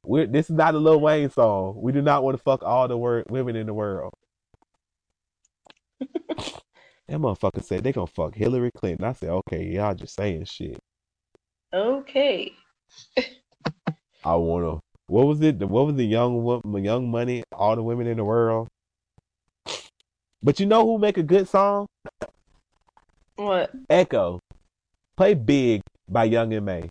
We're, 0.05 0.27
this 0.27 0.51
is 0.51 0.57
not 0.57 0.75
a 0.75 0.79
Lil 0.79 1.01
Wayne 1.01 1.31
song. 1.31 1.79
We 1.81 1.93
do 1.93 2.03
not 2.03 2.25
want 2.25 2.37
to 2.37 2.43
fuck 2.43 2.63
all 2.63 2.89
the 2.89 2.97
wor- 2.97 3.25
women 3.29 3.57
in 3.57 3.67
the 3.67 3.75
world. 3.75 4.13
that 6.01 6.59
motherfucker 7.09 7.63
said 7.63 7.85
they 7.85 7.93
gonna 7.93 8.07
fuck 8.07 8.35
Hillary 8.35 8.71
Clinton. 8.77 9.05
I 9.05 9.13
said, 9.13 9.31
okay, 9.31 9.65
y'all 9.67 9.95
just 9.95 10.15
saying 10.15 10.45
shit. 10.47 10.79
Okay. 11.73 12.53
I 14.25 14.35
wanna. 14.35 14.81
What 15.07 15.27
was 15.27 15.41
it? 15.43 15.59
What 15.59 15.87
was 15.87 15.97
the 15.97 16.05
young 16.05 16.43
woman, 16.43 16.85
Young 16.85 17.11
Money? 17.11 17.43
All 17.53 17.77
the 17.77 17.83
women 17.83 18.07
in 18.07 18.19
the 18.19 18.25
world. 18.25 18.69
But 20.43 20.61
you 20.61 20.67
know 20.67 20.85
who 20.85 20.99
make 20.99 21.19
a 21.19 21.23
good 21.23 21.49
song? 21.49 21.87
What? 23.39 23.71
Echo. 23.89 24.41
Play 25.17 25.35
"Big" 25.35 25.83
by 26.11 26.25
Young 26.25 26.53
and 26.53 26.67
May. 26.67 26.91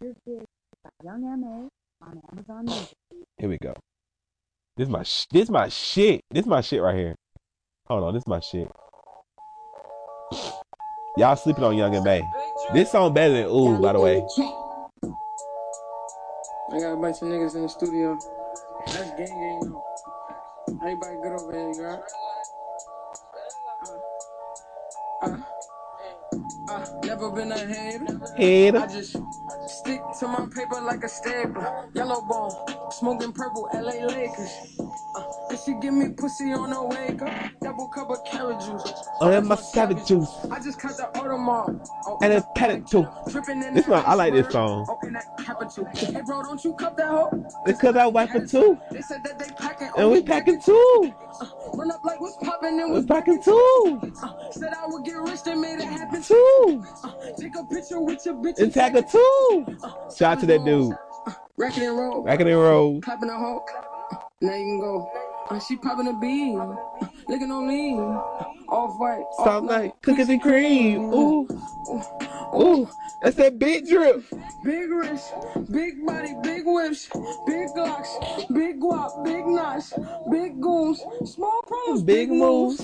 Here's 0.00 0.16
Big 0.26 0.42
by 0.82 0.90
Young 1.04 1.24
M.A. 1.24 2.04
on 2.04 2.20
Amazon 2.32 2.64
Music. 2.64 2.96
Here 3.38 3.48
we 3.48 3.56
go. 3.58 3.74
This 4.76 4.88
my 4.88 5.04
sh- 5.04 5.26
this 5.30 5.48
my 5.48 5.68
shit. 5.68 6.22
This 6.32 6.44
my 6.44 6.60
shit 6.60 6.82
right 6.82 6.96
here. 6.96 7.14
Hold 7.86 8.02
on, 8.02 8.14
this 8.14 8.26
my 8.26 8.40
shit. 8.40 8.68
Y'all 11.16 11.36
sleeping 11.36 11.62
on 11.62 11.76
Young 11.76 11.94
and 11.94 12.04
May. 12.04 12.22
This 12.74 12.90
song 12.90 13.14
better 13.14 13.34
than 13.34 13.46
Ooh, 13.46 13.80
by 13.80 13.92
the 13.92 14.00
way. 14.00 14.16
I 16.72 16.80
got 16.80 16.94
a 16.94 16.96
bunch 16.96 17.22
of 17.22 17.28
niggas 17.28 17.54
in 17.54 17.62
the 17.62 17.68
studio. 17.68 18.18
That's 18.86 19.10
gang 19.10 19.28
gang 19.28 19.60
though. 19.70 19.84
Everybody 20.82 21.16
good 21.22 21.32
over 21.32 21.52
here, 21.52 21.68
you 21.68 21.80
got? 21.80 22.31
Uh, 25.22 25.36
uh, 26.68 26.86
never 27.04 27.30
been 27.30 27.52
a 27.52 27.58
hater. 27.58 28.20
Head. 28.36 28.76
I 28.76 28.86
just 28.88 29.16
stick 29.68 30.00
to 30.20 30.26
my 30.28 30.46
paper 30.54 30.80
like 30.80 31.04
a 31.04 31.08
stapler. 31.08 31.88
Yellow 31.94 32.22
bone, 32.22 32.52
smoking 32.90 33.32
purple, 33.32 33.68
LA 33.72 34.04
Lakers. 34.06 34.50
Uh, 35.14 35.31
And 35.52 35.60
she 35.60 35.74
give 35.82 35.92
me 35.92 36.08
pussy 36.08 36.50
on 36.54 36.70
the 36.70 36.82
wake 36.82 37.20
up. 37.20 37.50
Double 37.60 37.86
cup 37.88 38.08
of 38.08 38.24
carrot 38.24 38.58
juice. 38.58 38.90
Oh, 39.20 39.28
that's 39.30 39.46
my 39.46 39.54
savage 39.54 40.06
juice. 40.06 40.30
I 40.50 40.58
just 40.58 40.78
cut 40.80 40.96
the 40.96 41.10
Audemars. 41.20 41.86
Oh, 42.06 42.18
And 42.22 42.32
a 42.32 42.42
petted 42.56 42.86
too. 42.86 43.06
In 43.50 43.74
This 43.74 43.86
one, 43.86 44.02
I 44.06 44.14
like 44.14 44.32
this 44.32 44.50
song. 44.50 44.86
Oh, 44.88 44.98
and. 45.02 45.18
Hey, 45.94 46.22
bro, 46.24 46.42
don't 46.42 46.64
you 46.64 46.72
cup 46.72 46.96
that 46.96 47.06
hoe? 47.06 47.46
It's 47.66 47.78
cause 47.78 47.96
I 47.96 48.06
wipe 48.06 48.34
it 48.34 48.48
too. 48.48 48.78
They 48.90 49.02
said 49.02 49.22
that 49.24 49.38
they 49.38 49.54
packing. 49.54 49.90
And 49.98 50.10
we 50.10 50.22
packing 50.22 50.58
too. 50.62 51.14
Run 51.74 51.90
up 51.90 52.02
like 52.02 52.18
what's 52.18 52.38
popping 52.38 52.80
and 52.80 52.90
what's 52.90 53.04
packing 53.04 53.42
too. 53.42 54.00
Uh, 54.22 54.50
said 54.52 54.72
I 54.72 54.86
would 54.86 55.04
get 55.04 55.16
rich, 55.16 55.42
they 55.42 55.54
made 55.54 55.80
it 55.80 55.84
happen. 55.84 56.22
Too. 56.22 56.82
Uh, 57.04 57.12
take 57.38 57.54
a 57.56 57.64
picture 57.64 58.00
with 58.00 58.24
your 58.24 58.36
bitch 58.36 58.58
And 58.58 58.72
tag 58.72 58.94
her 58.94 59.02
too. 59.02 59.66
Uh, 59.82 60.10
Shout 60.10 60.38
out 60.38 60.40
to 60.40 60.46
that 60.46 60.64
dude. 60.64 60.94
Racket 61.58 61.82
and 61.82 61.98
roll. 61.98 62.22
Back 62.22 62.40
in 62.40 62.46
the 62.46 62.56
road. 62.56 63.02
Clapping 63.02 63.28
a 63.28 63.36
hoe. 63.36 63.62
Uh, 63.78 64.16
now 64.40 64.54
you 64.54 64.64
can 64.64 64.80
go. 64.80 65.10
Uh, 65.56 65.60
she 65.60 65.76
popping 65.76 66.08
a 66.08 66.14
bean. 66.18 66.58
Licking 67.28 67.50
on 67.50 67.68
lean. 67.68 67.98
Uh, 68.00 68.72
off 68.72 68.98
white. 68.98 69.24
Soft 69.44 69.66
night. 69.66 69.92
Cookies 70.02 70.28
and 70.28 70.40
cream. 70.40 71.12
Ooh. 71.12 71.46
Ooh. 72.54 72.88
That's 73.22 73.36
that 73.36 73.58
big 73.58 73.86
drip. 73.88 74.24
Big 74.64 74.90
wrist, 74.90 75.32
big 75.70 76.04
body, 76.04 76.34
big 76.42 76.62
whips, 76.64 77.08
big 77.46 77.68
glocks, 77.68 78.08
big 78.52 78.80
guap, 78.80 79.24
big 79.24 79.46
knots, 79.46 79.92
big 80.30 80.60
goons, 80.60 81.00
small 81.24 81.62
problems, 81.62 82.02
Big 82.02 82.30
moves. 82.30 82.80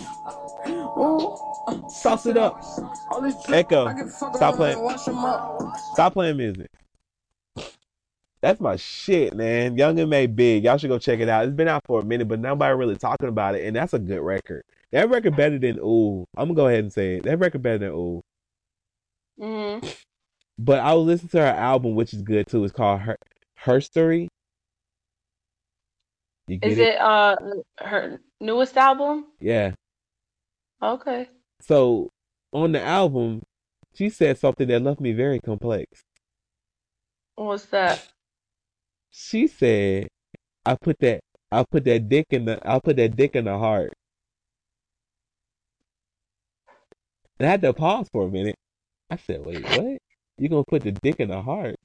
Ooh, 0.68 1.36
Sauce 1.88 2.26
it 2.26 2.36
up. 2.36 2.62
all 3.10 3.20
this 3.20 3.34
Echo, 3.48 3.86
I 3.86 3.94
can 3.94 4.08
fuck 4.08 4.36
stop 4.36 4.54
playing. 4.56 4.74
and 4.76 4.84
wash 4.84 5.08
'em 5.08 5.18
up. 5.18 5.60
Stop 5.92 6.12
playing 6.12 6.36
music. 6.36 6.70
That's 8.40 8.60
my 8.60 8.76
shit, 8.76 9.34
man. 9.34 9.76
Young 9.76 9.98
M.A. 9.98 10.26
Big. 10.26 10.64
Y'all 10.64 10.78
should 10.78 10.90
go 10.90 10.98
check 10.98 11.18
it 11.20 11.28
out. 11.28 11.44
It's 11.44 11.54
been 11.56 11.68
out 11.68 11.82
for 11.86 12.00
a 12.00 12.04
minute, 12.04 12.28
but 12.28 12.38
nobody 12.38 12.74
really 12.74 12.96
talking 12.96 13.28
about 13.28 13.56
it, 13.56 13.66
and 13.66 13.74
that's 13.74 13.94
a 13.94 13.98
good 13.98 14.20
record. 14.20 14.62
That 14.92 15.10
record 15.10 15.36
better 15.36 15.58
than 15.58 15.78
Ooh. 15.80 16.24
I'm 16.36 16.48
gonna 16.48 16.54
go 16.54 16.68
ahead 16.68 16.80
and 16.80 16.92
say 16.92 17.16
it. 17.16 17.24
That 17.24 17.38
record 17.38 17.62
better 17.62 17.78
than 17.78 17.90
Ooh. 17.90 18.22
hmm 19.38 19.86
But 20.60 20.80
I 20.80 20.92
was 20.94 21.06
listening 21.06 21.28
to 21.30 21.38
her 21.40 21.46
album, 21.46 21.94
which 21.94 22.12
is 22.12 22.22
good 22.22 22.48
too. 22.48 22.64
It's 22.64 22.72
called 22.72 23.00
Her 23.00 23.16
Her 23.56 23.80
Story. 23.80 24.28
You 26.48 26.56
get 26.56 26.72
Is 26.72 26.78
it? 26.78 26.94
it 26.94 27.00
uh 27.00 27.36
her 27.78 28.20
newest 28.40 28.76
album? 28.76 29.26
Yeah. 29.40 29.72
Okay. 30.82 31.28
So 31.60 32.10
on 32.52 32.72
the 32.72 32.82
album, 32.82 33.42
she 33.94 34.10
said 34.10 34.38
something 34.38 34.66
that 34.68 34.82
left 34.82 35.00
me 35.00 35.12
very 35.12 35.38
complex. 35.40 36.02
What's 37.36 37.66
that? 37.66 38.04
She 39.10 39.46
said, 39.48 40.08
"I 40.66 40.76
put 40.80 40.98
that, 41.00 41.20
I 41.52 41.64
put 41.70 41.84
that 41.84 42.08
dick 42.08 42.26
in 42.30 42.46
the, 42.46 42.60
I 42.68 42.78
put 42.80 42.96
that 42.96 43.16
dick 43.16 43.36
in 43.36 43.46
the 43.46 43.58
heart." 43.58 43.92
And 47.38 47.46
I 47.48 47.50
had 47.50 47.62
to 47.62 47.72
pause 47.74 48.08
for 48.12 48.26
a 48.26 48.30
minute. 48.30 48.56
I 49.10 49.16
said, 49.16 49.44
"Wait, 49.46 49.64
what? 49.68 49.98
You 50.38 50.48
gonna 50.48 50.64
put 50.68 50.82
the 50.84 50.92
dick 50.92 51.16
in 51.20 51.30
the 51.30 51.42
heart?" 51.42 51.76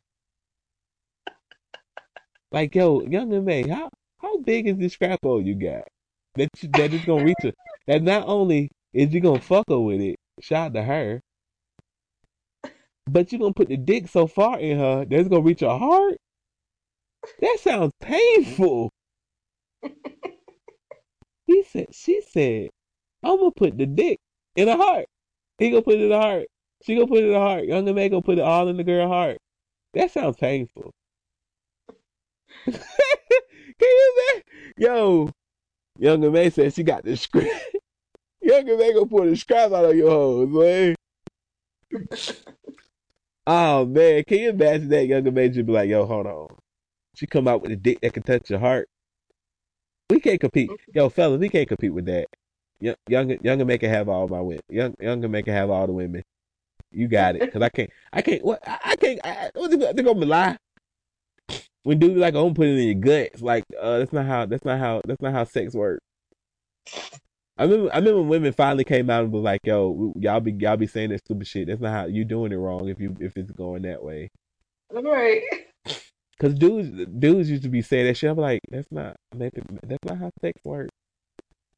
Like, 2.52 2.76
yo, 2.76 3.04
Young 3.04 3.34
M.A., 3.34 3.68
how 3.68 3.90
how 4.20 4.40
big 4.40 4.68
is 4.68 4.78
this 4.78 4.94
scrap 4.94 5.20
hole 5.24 5.42
you 5.42 5.56
got? 5.56 5.88
That 6.36 6.50
you, 6.62 6.70
that 6.76 6.94
is 6.94 7.06
gonna 7.06 7.24
reach 7.24 7.44
a, 7.46 7.54
that 7.88 8.04
not 8.04 8.28
only 8.28 8.70
is 8.94 9.14
you 9.14 9.22
gonna 9.22 9.40
fuck 9.40 9.66
her 9.70 9.80
with 9.80 10.02
it, 10.02 10.18
shout 10.42 10.68
out 10.68 10.74
to 10.76 10.84
her, 10.84 11.22
but 13.08 13.32
you 13.32 13.40
gonna 13.40 13.54
put 13.54 13.70
the 13.70 13.78
dick 13.78 14.08
so 14.08 14.28
far 14.28 14.60
in 14.60 14.80
her 14.80 15.06
that 15.06 15.20
it's 15.20 15.30
gonna 15.30 15.42
reach 15.44 15.62
her 15.62 15.78
heart. 15.78 16.18
That 17.40 17.58
sounds 17.62 17.94
painful. 18.02 18.92
he 21.46 21.64
said, 21.64 21.88
she 21.94 22.22
said, 22.22 22.70
I'm 23.24 23.38
gonna 23.38 23.52
put 23.52 23.78
the 23.78 23.86
dick 23.86 24.20
in 24.56 24.68
her 24.68 24.76
heart. 24.76 25.06
He 25.58 25.70
gonna 25.70 25.82
put 25.82 25.96
it 25.96 26.02
in 26.02 26.10
the 26.10 26.20
heart. 26.20 26.48
She 26.84 26.96
gonna 26.96 27.08
put 27.08 27.20
it 27.20 27.26
in 27.26 27.34
the 27.34 27.40
heart. 27.40 27.66
Young 27.66 27.88
M.A. 27.88 28.10
gonna 28.10 28.22
put 28.22 28.38
it 28.38 28.44
all 28.44 28.68
in 28.68 28.78
the 28.78 28.84
girl 28.84 29.08
heart. 29.08 29.38
That 29.94 30.12
sounds 30.12 30.36
painful. 30.38 30.92
Can 32.66 32.80
you 33.80 34.14
imagine? 34.18 34.44
Yo, 34.78 35.30
Young 35.98 36.24
M.A. 36.26 36.50
said 36.50 36.74
she 36.74 36.84
got 36.84 37.04
the 37.06 37.16
scrap. 37.16 37.48
Young 38.42 38.68
M.A. 38.70 38.94
gonna 38.94 39.06
pull 39.06 39.26
the 39.26 39.36
scrap 39.36 39.72
out 39.72 39.86
of 39.86 39.96
your 39.96 40.10
hose, 40.10 40.50
man. 40.50 40.96
oh 43.48 43.86
man, 43.86 44.24
can 44.28 44.38
you 44.40 44.50
imagine 44.50 44.90
that 44.90 45.08
Young 45.08 45.26
M.A. 45.26 45.50
just 45.50 45.66
be 45.66 45.72
like, 45.72 45.90
yo, 45.90 46.06
hold 46.06 46.28
on. 46.28 46.48
She 47.16 47.28
come 47.28 47.48
out 47.48 47.62
with 47.62 47.72
a 47.72 47.76
dick 47.76 48.00
that 48.02 48.14
can 48.14 48.24
touch 48.24 48.50
your 48.50 48.60
heart. 48.60 48.88
We 50.10 50.20
can't 50.20 50.40
compete. 50.40 50.70
Yo, 50.94 51.10
fellas, 51.10 51.40
we 51.40 51.50
can't 51.50 51.68
compete 51.68 51.94
with 51.94 52.06
that. 52.06 52.28
Young, 52.80 52.96
young, 53.08 53.30
Young 53.44 53.62
M.A. 53.62 53.78
can 53.78 53.90
have 53.90 54.10
all 54.10 54.28
my 54.28 54.42
women. 54.42 54.62
Young, 54.70 54.94
Young 55.00 55.24
M.A. 55.24 55.42
can 55.44 55.54
have 55.54 55.70
all 55.70 55.88
the 55.88 55.94
women. 55.94 56.24
You 56.92 57.08
got 57.08 57.36
it. 57.36 57.52
Cause 57.54 57.62
I 57.62 57.70
can't, 57.70 57.90
I 58.12 58.22
can't, 58.22 58.44
what, 58.44 58.60
I, 58.68 58.80
I 58.86 58.96
can't, 58.96 59.20
I, 59.24 59.50
they 59.56 59.78
gonna- 59.78 59.94
they 59.94 60.04
gonna 60.04 60.26
lie? 60.26 60.58
When 61.84 62.00
dudes 62.00 62.18
like, 62.18 62.34
I'm 62.36 62.54
putting 62.54 62.78
in 62.78 62.86
your 62.86 62.96
guts. 63.26 63.42
Like, 63.42 63.64
uh, 63.80 64.00
that's 64.00 64.14
not 64.14 64.26
how, 64.26 64.46
that's 64.46 64.64
not 64.66 64.80
how, 64.80 65.02
that's 65.06 65.22
not 65.22 65.34
how 65.34 65.44
sex 65.44 65.74
works. 65.74 66.02
I 67.58 67.64
remember, 67.64 67.94
I 67.94 67.98
remember 67.98 68.20
when 68.22 68.30
women 68.30 68.54
finally 68.54 68.84
came 68.84 69.10
out 69.12 69.24
and 69.24 69.32
was 69.32 69.44
like, 69.44 69.62
"Yo, 69.64 70.12
y'all 70.18 70.40
be, 70.40 70.54
y'all 70.54 70.76
be 70.76 70.88
saying 70.88 71.12
that 71.12 71.20
stupid 71.20 71.46
shit. 71.46 71.68
That's 71.68 71.80
not 71.80 71.92
how 71.94 72.06
you 72.06 72.26
doing 72.26 72.52
it 72.52 72.56
wrong. 72.56 72.90
If 72.90 73.00
you, 73.00 73.16
if 73.20 73.38
it's 73.38 73.52
going 73.52 73.84
that 73.84 74.04
way." 74.04 74.30
All 74.96 75.04
right. 75.04 75.42
Cause 76.40 76.54
dudes, 76.56 76.90
dudes 77.20 77.50
used 77.50 77.64
to 77.64 77.70
be 77.70 77.82
saying 77.82 78.08
that 78.08 78.18
shit. 78.18 78.30
I'm 78.30 78.38
like, 78.38 78.62
that's 78.70 78.92
not, 78.92 79.16
that's 79.32 80.04
not 80.06 80.18
how 80.18 80.32
sex 80.42 80.60
works. 80.66 80.90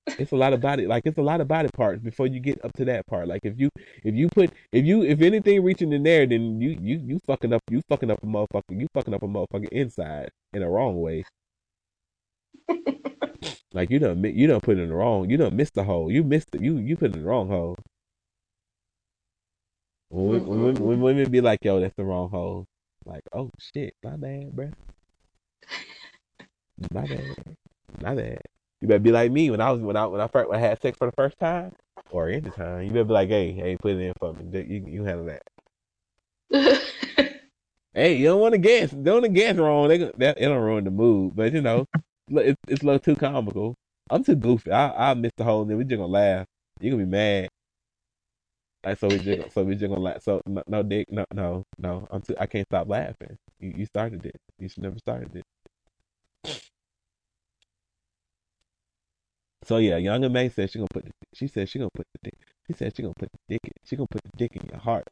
It's 0.07 0.31
a 0.31 0.35
lot 0.35 0.53
of 0.53 0.61
body, 0.61 0.85
like 0.85 1.03
it's 1.05 1.17
a 1.17 1.23
lot 1.23 1.41
of 1.41 1.47
body 1.47 1.69
parts 1.75 2.01
before 2.01 2.27
you 2.27 2.39
get 2.39 2.63
up 2.63 2.71
to 2.73 2.85
that 2.85 3.07
part. 3.07 3.27
Like 3.27 3.41
if 3.43 3.59
you, 3.59 3.69
if 4.03 4.13
you 4.15 4.29
put, 4.29 4.51
if 4.71 4.85
you, 4.85 5.03
if 5.03 5.21
anything 5.21 5.63
reaching 5.63 5.91
in 5.91 6.03
there, 6.03 6.25
then 6.27 6.61
you, 6.61 6.77
you, 6.79 7.01
you 7.03 7.19
fucking 7.25 7.51
up, 7.53 7.61
you 7.69 7.81
fucking 7.89 8.11
up 8.11 8.19
a 8.21 8.25
motherfucker, 8.25 8.79
you 8.79 8.87
fucking 8.93 9.13
up 9.13 9.23
a 9.23 9.27
motherfucker 9.27 9.67
inside 9.69 10.29
in 10.53 10.61
a 10.61 10.69
wrong 10.69 11.01
way. 11.01 11.23
like 13.73 13.89
you 13.89 13.99
don't, 13.99 14.23
you 14.23 14.47
don't 14.47 14.63
put 14.63 14.77
it 14.77 14.81
in 14.81 14.89
the 14.89 14.95
wrong, 14.95 15.29
you 15.29 15.37
don't 15.37 15.55
miss 15.55 15.71
the 15.71 15.83
hole, 15.83 16.11
you 16.11 16.23
missed 16.23 16.49
it, 16.53 16.61
you, 16.61 16.77
you 16.77 16.95
put 16.95 17.11
it 17.11 17.15
in 17.15 17.23
the 17.23 17.27
wrong 17.27 17.49
hole. 17.49 17.75
When, 20.09 20.45
when, 20.45 20.63
when, 20.63 20.75
when 20.75 21.01
women 21.01 21.31
be 21.31 21.41
like, 21.41 21.59
yo, 21.63 21.79
that's 21.79 21.95
the 21.95 22.05
wrong 22.05 22.29
hole. 22.29 22.65
Like, 23.05 23.23
oh 23.33 23.51
shit, 23.59 23.93
my 24.03 24.15
bad, 24.17 24.51
bruh. 24.51 24.73
My 26.91 27.05
bad. 27.05 27.35
My 28.01 28.15
bad. 28.15 28.41
You 28.81 28.87
better 28.87 28.99
be 28.99 29.11
like 29.11 29.31
me 29.31 29.49
when 29.51 29.61
I 29.61 29.71
was 29.71 29.81
when 29.81 29.95
I 29.95 30.05
when 30.05 30.21
I 30.21 30.27
first 30.27 30.49
when 30.49 30.57
I 30.57 30.61
had 30.61 30.81
sex 30.81 30.97
for 30.97 31.07
the 31.07 31.13
first 31.15 31.39
time 31.39 31.73
or 32.11 32.29
any 32.29 32.49
time. 32.49 32.83
You 32.83 32.89
better 32.89 33.05
be 33.05 33.13
like, 33.13 33.29
hey, 33.29 33.51
hey, 33.53 33.77
put 33.77 33.93
it 33.93 34.01
in 34.01 34.13
for 34.19 34.33
me. 34.33 34.65
You 34.67 34.85
you 34.87 35.03
handle 35.03 35.27
that. 35.27 35.43
Hey, 37.95 38.17
you 38.17 38.25
don't 38.25 38.41
want 38.41 38.51
to 38.51 38.57
guess. 38.57 38.91
Don't 38.91 39.21
want 39.21 39.23
to 39.23 39.29
guess 39.29 39.55
wrong. 39.55 39.87
They 39.87 39.97
that 39.97 40.37
it 40.37 40.47
don't 40.47 40.61
ruin 40.61 40.83
the 40.83 40.91
mood. 40.91 41.33
But 41.33 41.53
you 41.53 41.61
know, 41.61 41.85
it's 42.29 42.59
it's 42.67 42.83
a 42.83 42.85
little 42.85 42.99
too 42.99 43.15
comical. 43.15 43.73
I'm 44.09 44.21
too 44.21 44.35
goofy. 44.35 44.69
I 44.71 45.11
I 45.11 45.13
miss 45.13 45.31
the 45.37 45.45
whole 45.45 45.65
thing. 45.65 45.77
We 45.77 45.85
just 45.85 45.97
gonna 45.97 46.11
laugh. 46.11 46.45
You 46.81 46.91
gonna 46.91 47.05
be 47.05 47.09
mad. 47.09 47.47
Like 48.85 48.99
so 48.99 49.07
we 49.07 49.17
just 49.19 49.53
so 49.53 49.63
we 49.63 49.75
just 49.75 49.89
gonna 49.89 49.99
laugh. 50.01 50.21
So 50.23 50.41
no, 50.45 50.63
no 50.67 50.83
dick 50.83 51.07
no 51.11 51.25
no 51.33 51.63
no. 51.79 52.07
I'm 52.11 52.21
too, 52.21 52.35
I 52.39 52.45
can't 52.45 52.67
stop 52.67 52.87
laughing. 52.89 53.37
You 53.59 53.73
you 53.77 53.85
started 53.87 54.25
it. 54.25 54.35
You 54.59 54.69
should 54.69 54.83
never 54.83 54.99
started 54.99 55.35
it. 55.35 55.43
So 59.63 59.77
yeah, 59.77 59.97
Young 59.97 60.23
M.A. 60.23 60.49
said 60.49 60.69
she 60.71 60.77
gonna 60.79 60.87
put 60.93 61.05
the, 61.05 61.11
she 61.33 61.47
said 61.47 61.69
she 61.69 61.79
gonna 61.79 61.89
put 61.95 62.05
the 62.13 62.29
dick 62.29 62.35
she 62.67 62.73
said 62.73 62.95
she 62.95 63.01
gonna 63.03 63.13
put 63.17 63.31
the 63.31 63.39
dick 63.49 63.61
in, 63.63 63.71
she 63.83 63.95
gonna 63.95 64.07
put 64.07 64.23
the 64.23 64.31
dick 64.37 64.55
in 64.55 64.67
your 64.69 64.79
heart. 64.79 65.07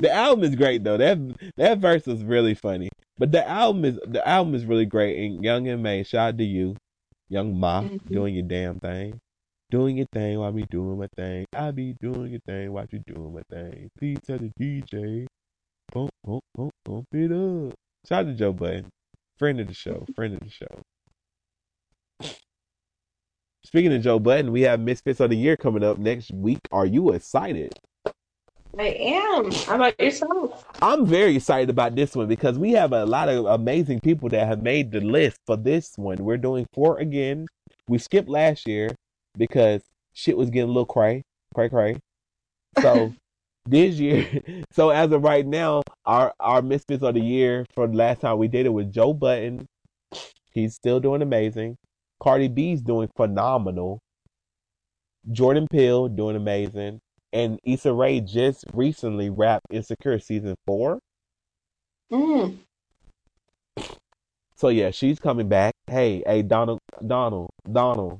the 0.00 0.10
album 0.10 0.44
is 0.44 0.56
great 0.56 0.84
though. 0.84 0.96
That 0.96 1.18
that 1.56 1.78
verse 1.78 2.06
is 2.08 2.24
really 2.24 2.54
funny. 2.54 2.90
But 3.18 3.32
the 3.32 3.46
album 3.46 3.84
is 3.84 3.98
the 4.06 4.26
album 4.26 4.54
is 4.54 4.66
really 4.66 4.86
great. 4.86 5.18
And 5.18 5.44
Young 5.44 5.68
M.A., 5.68 6.02
shout 6.02 6.28
out 6.34 6.38
to 6.38 6.44
you, 6.44 6.76
Young 7.28 7.52
M.A., 7.56 7.88
Mhm. 7.98 8.10
doing 8.10 8.34
your 8.34 8.44
damn 8.46 8.78
thing, 8.80 9.20
doing 9.70 9.96
your 9.98 10.06
thing 10.12 10.38
while 10.38 10.52
me 10.52 10.64
doing 10.70 10.98
my 10.98 11.08
thing. 11.16 11.46
I 11.52 11.70
be 11.70 11.94
doing 12.00 12.32
your 12.32 12.40
thing 12.46 12.72
while 12.72 12.86
you 12.90 13.00
doing 13.06 13.34
my 13.34 13.42
thing. 13.50 13.90
Please 13.98 14.18
tell 14.26 14.38
the 14.38 14.50
DJ, 14.58 15.26
bump 15.92 16.10
bump 16.24 16.42
bump 16.54 16.72
bump 16.84 17.06
it 17.12 17.32
up. 17.32 17.74
Shout 18.08 18.26
out 18.26 18.30
to 18.30 18.34
Joe 18.34 18.52
Budden. 18.52 18.88
friend 19.38 19.58
of 19.60 19.66
the 19.68 19.74
show, 19.74 20.04
friend 20.14 20.34
of 20.34 20.40
the 20.40 20.50
show. 20.50 20.82
Speaking 23.64 23.92
of 23.94 24.02
Joe 24.02 24.18
Budden, 24.18 24.52
we 24.52 24.62
have 24.62 24.80
Misfits 24.80 25.20
of 25.20 25.30
the 25.30 25.36
Year 25.36 25.56
coming 25.56 25.82
up 25.84 25.98
next 25.98 26.30
week. 26.32 26.60
Are 26.70 26.86
you 26.86 27.12
excited? 27.12 27.72
I 28.78 28.84
am. 28.84 29.50
How 29.52 29.74
about 29.74 30.00
yourself? 30.00 30.64
I'm 30.80 31.04
very 31.04 31.36
excited 31.36 31.68
about 31.68 31.94
this 31.94 32.16
one 32.16 32.26
because 32.26 32.58
we 32.58 32.72
have 32.72 32.92
a 32.92 33.04
lot 33.04 33.28
of 33.28 33.44
amazing 33.44 34.00
people 34.00 34.30
that 34.30 34.46
have 34.46 34.62
made 34.62 34.90
the 34.90 35.00
list 35.00 35.36
for 35.46 35.56
this 35.56 35.92
one. 35.96 36.16
We're 36.24 36.38
doing 36.38 36.66
four 36.72 36.98
again. 36.98 37.46
We 37.86 37.98
skipped 37.98 38.30
last 38.30 38.66
year 38.66 38.88
because 39.36 39.82
shit 40.14 40.38
was 40.38 40.48
getting 40.48 40.70
a 40.70 40.72
little 40.72 40.86
cray, 40.86 41.22
cray, 41.54 41.68
cray. 41.68 41.96
So 42.80 43.12
this 43.66 43.96
year, 43.96 44.26
so 44.72 44.88
as 44.88 45.12
of 45.12 45.22
right 45.22 45.46
now, 45.46 45.82
our 46.06 46.32
our 46.40 46.62
misfits 46.62 47.02
of 47.02 47.14
the 47.14 47.20
year 47.20 47.66
from 47.74 47.92
the 47.92 47.98
last 47.98 48.22
time 48.22 48.38
we 48.38 48.48
did 48.48 48.64
it 48.64 48.72
was 48.72 48.86
Joe 48.86 49.12
Budden. 49.12 49.66
He's 50.50 50.74
still 50.74 50.98
doing 50.98 51.20
amazing. 51.20 51.76
Cardi 52.22 52.48
B's 52.48 52.80
doing 52.80 53.10
phenomenal. 53.16 54.00
Jordan 55.30 55.66
Peele 55.70 56.08
doing 56.08 56.36
amazing. 56.36 57.00
And 57.32 57.58
Issa 57.64 57.92
Rae 57.92 58.20
just 58.20 58.64
recently 58.74 59.30
wrapped 59.30 59.66
Insecure 59.70 60.18
season 60.18 60.56
four. 60.66 60.98
Mm. 62.12 62.58
So 64.54 64.68
yeah, 64.68 64.90
she's 64.90 65.18
coming 65.18 65.48
back. 65.48 65.74
Hey, 65.86 66.22
hey, 66.26 66.42
Donald, 66.42 66.78
Donald, 67.04 67.50
Donald, 67.70 68.18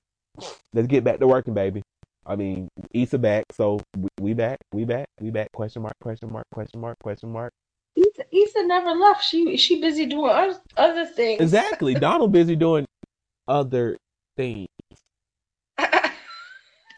let's 0.72 0.88
get 0.88 1.04
back 1.04 1.20
to 1.20 1.26
working, 1.26 1.54
baby. 1.54 1.82
I 2.24 2.36
mean, 2.36 2.68
Issa 2.94 3.18
back, 3.18 3.44
so 3.52 3.80
we, 3.96 4.08
we 4.20 4.34
back, 4.34 4.58
we 4.72 4.84
back, 4.84 5.06
we 5.20 5.30
back. 5.30 5.52
Question 5.52 5.82
mark, 5.82 5.94
question 6.00 6.32
mark, 6.32 6.46
question 6.52 6.80
mark, 6.80 6.96
question 7.00 7.30
mark. 7.30 7.52
Issa, 7.96 8.24
Issa 8.32 8.66
never 8.66 8.92
left. 8.92 9.22
She 9.24 9.56
she 9.56 9.80
busy 9.80 10.06
doing 10.06 10.30
other, 10.30 10.58
other 10.76 11.06
things. 11.06 11.40
Exactly. 11.40 11.94
Donald 11.94 12.32
busy 12.32 12.56
doing 12.56 12.86
other 13.46 13.96
things. 14.36 14.68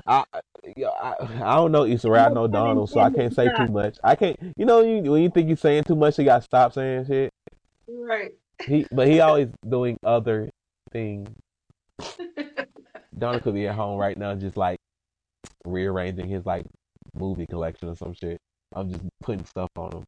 I, 0.07 0.25
I, 0.33 1.15
I 1.43 1.55
don't 1.55 1.73
know 1.73 1.85
Issa 1.87 2.11
Rae. 2.11 2.21
I 2.21 2.29
know 2.29 2.47
Donald, 2.47 2.91
so 2.91 3.01
I 3.01 3.11
can't 3.11 3.35
say 3.35 3.49
too 3.57 3.69
much. 3.69 3.99
I 4.05 4.15
can't. 4.15 4.37
You 4.57 4.67
know, 4.67 4.83
you, 4.83 5.11
when 5.11 5.23
you 5.23 5.31
think 5.31 5.49
you're 5.49 5.57
saying 5.57 5.85
too 5.85 5.97
much, 5.97 6.19
you 6.19 6.25
got 6.25 6.39
to 6.39 6.43
stop 6.43 6.73
saying 6.75 7.07
shit. 7.07 7.33
right. 7.89 8.33
He, 8.67 8.87
but 8.93 9.09
he 9.09 9.21
always 9.21 9.49
doing 9.69 9.97
other 10.05 10.51
things. 10.93 11.29
Donald 13.19 13.43
could 13.43 13.55
be 13.55 13.67
at 13.67 13.75
home 13.75 13.99
right 13.99 14.17
now, 14.17 14.35
just 14.35 14.57
like 14.57 14.79
rearranging 15.65 16.29
his 16.29 16.45
like 16.45 16.67
movie 17.15 17.47
collection 17.47 17.89
or 17.89 17.97
some 17.97 18.15
shit. 18.15 18.39
I'm 18.75 18.91
just 18.91 19.03
putting 19.23 19.45
stuff 19.45 19.71
on 19.77 19.93
him. 19.93 20.05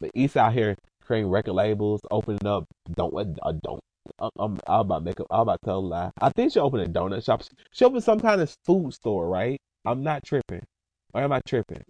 But 0.00 0.10
Issa 0.14 0.40
out 0.40 0.52
here 0.52 0.76
creating 1.04 1.30
record 1.30 1.52
labels, 1.52 2.00
opening 2.10 2.46
up. 2.46 2.64
Don't 2.94 3.14
uh, 3.42 3.52
don't. 3.62 3.80
I'm, 4.18 4.30
I'm, 4.38 4.60
I'm 4.66 4.80
about 4.80 4.98
to 5.00 5.04
make. 5.04 5.20
A, 5.20 5.24
I'm 5.30 5.40
about 5.40 5.60
to 5.62 5.66
tell 5.66 5.78
a 5.78 5.80
lie. 5.80 6.10
I 6.20 6.30
think 6.30 6.52
she 6.52 6.58
opened 6.60 6.82
a 6.82 6.88
donut 7.00 7.24
shop. 7.24 7.42
She 7.72 7.84
opened 7.84 8.04
some 8.04 8.20
kind 8.20 8.40
of 8.40 8.56
food 8.64 8.92
store, 8.94 9.28
right? 9.28 9.60
I'm 9.84 10.02
not 10.02 10.24
tripping. 10.24 10.64
Or 11.14 11.22
am 11.22 11.32
I 11.32 11.40
tripping? 11.46 11.82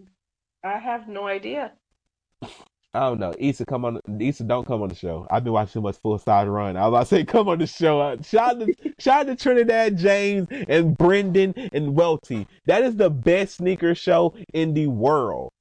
I 0.65 0.79
have 0.79 1.09
no 1.09 1.27
idea. 1.27 1.73
I 2.95 3.01
don't 3.01 3.21
know. 3.21 3.35
Issa 3.39 3.65
come 3.65 3.85
on. 3.87 4.01
Issa 4.21 4.45
don't 4.45 4.67
come 4.67 4.83
on 4.83 4.89
the 4.91 4.95
show. 4.95 5.27
I've 5.31 5.45
been 5.45 5.55
watching 5.55 5.73
too 5.73 5.81
much 5.81 5.97
Full 5.99 6.19
Size 6.19 6.47
Run. 6.47 6.77
I 6.77 6.87
was 6.87 6.89
about 6.89 7.01
to 7.01 7.07
say 7.07 7.25
come 7.25 7.49
on 7.49 7.59
the 7.59 7.67
show. 7.67 8.01
Uh, 8.01 8.23
Shout 8.23 8.61
out 8.61 8.67
to, 8.67 8.75
shout 8.99 9.21
out 9.21 9.27
to 9.29 9.37
Trinidad 9.37 9.97
James 9.97 10.49
and 10.69 10.97
Brendan 10.99 11.55
and 11.73 11.95
Welty. 11.95 12.47
That 12.67 12.83
is 12.83 12.97
the 12.97 13.09
best 13.09 13.57
sneaker 13.57 13.95
show 13.95 14.35
in 14.53 14.75
the 14.75 14.89
world. 14.89 15.53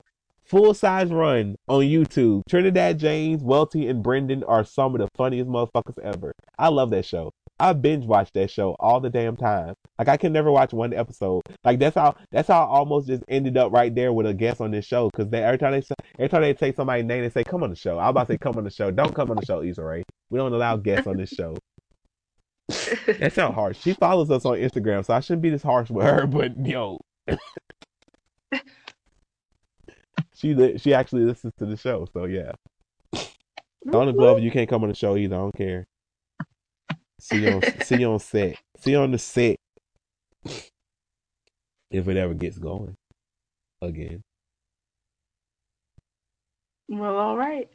Full 0.51 0.73
Size 0.73 1.09
Run 1.13 1.55
on 1.69 1.83
YouTube. 1.83 2.41
Trinidad 2.49 2.99
James, 2.99 3.41
Welty, 3.41 3.87
and 3.87 4.03
Brendan 4.03 4.43
are 4.43 4.65
some 4.65 4.93
of 4.93 4.99
the 4.99 5.07
funniest 5.15 5.49
motherfuckers 5.49 5.97
ever. 6.03 6.33
I 6.59 6.67
love 6.67 6.89
that 6.89 7.05
show. 7.05 7.31
I 7.57 7.71
binge 7.71 8.03
watch 8.03 8.33
that 8.33 8.51
show 8.51 8.75
all 8.77 8.99
the 8.99 9.09
damn 9.09 9.37
time. 9.37 9.75
Like 9.97 10.09
I 10.09 10.17
can 10.17 10.33
never 10.33 10.51
watch 10.51 10.73
one 10.73 10.93
episode. 10.93 11.43
Like 11.63 11.79
that's 11.79 11.95
how 11.95 12.17
that's 12.31 12.49
how 12.49 12.63
I 12.63 12.67
almost 12.67 13.07
just 13.07 13.23
ended 13.29 13.55
up 13.55 13.71
right 13.71 13.95
there 13.95 14.11
with 14.11 14.25
a 14.25 14.33
guest 14.33 14.59
on 14.59 14.71
this 14.71 14.83
show. 14.83 15.09
Because 15.09 15.29
they 15.29 15.41
every 15.41 15.57
time 15.57 15.71
they 15.71 15.79
say 15.79 15.95
every 16.19 16.27
time 16.27 16.41
they 16.41 16.53
take 16.53 16.75
somebody's 16.75 17.05
name, 17.05 17.21
they 17.21 17.29
say 17.29 17.45
come 17.45 17.63
on 17.63 17.69
the 17.69 17.75
show. 17.77 17.97
I 17.97 18.07
was 18.07 18.09
about 18.09 18.27
to 18.27 18.33
say 18.33 18.37
come 18.37 18.57
on 18.57 18.65
the 18.65 18.71
show. 18.71 18.91
Don't 18.91 19.15
come 19.15 19.31
on 19.31 19.37
the 19.37 19.45
show, 19.45 19.63
Issa 19.63 19.81
Rae. 19.81 20.03
We 20.31 20.37
don't 20.37 20.51
allow 20.51 20.75
guests 20.75 21.07
on 21.07 21.15
this 21.15 21.29
show. 21.29 21.55
That 23.19 23.31
sounds 23.31 23.55
harsh. 23.55 23.79
She 23.79 23.93
follows 23.93 24.29
us 24.29 24.43
on 24.43 24.57
Instagram, 24.57 25.05
so 25.05 25.13
I 25.13 25.21
shouldn't 25.21 25.43
be 25.43 25.49
this 25.49 25.63
harsh 25.63 25.89
with 25.89 26.05
her. 26.05 26.27
But 26.27 26.65
yo, 26.65 26.99
she 30.41 30.55
li- 30.55 30.77
she 30.79 30.93
actually 30.93 31.23
listens 31.23 31.53
to 31.59 31.65
the 31.67 31.77
show. 31.77 32.07
So 32.13 32.25
yeah, 32.25 32.53
Donald 33.91 34.17
Glover, 34.17 34.39
you 34.39 34.51
can't 34.51 34.69
come 34.69 34.83
on 34.83 34.89
the 34.89 34.95
show 34.95 35.15
either. 35.15 35.35
I 35.35 35.39
don't 35.39 35.55
care. 35.55 35.85
See 37.19 37.39
you 37.39 37.51
on 37.51 37.63
see 37.81 37.97
you 37.97 38.11
on 38.11 38.19
set. 38.19 38.57
See 38.79 38.91
you 38.91 38.99
on 38.99 39.11
the 39.11 39.19
set. 39.19 39.57
If 41.91 42.07
it 42.07 42.17
ever 42.17 42.33
gets 42.33 42.57
going 42.57 42.95
again. 43.81 44.21
Well, 46.89 47.17
all 47.17 47.37
right. 47.37 47.69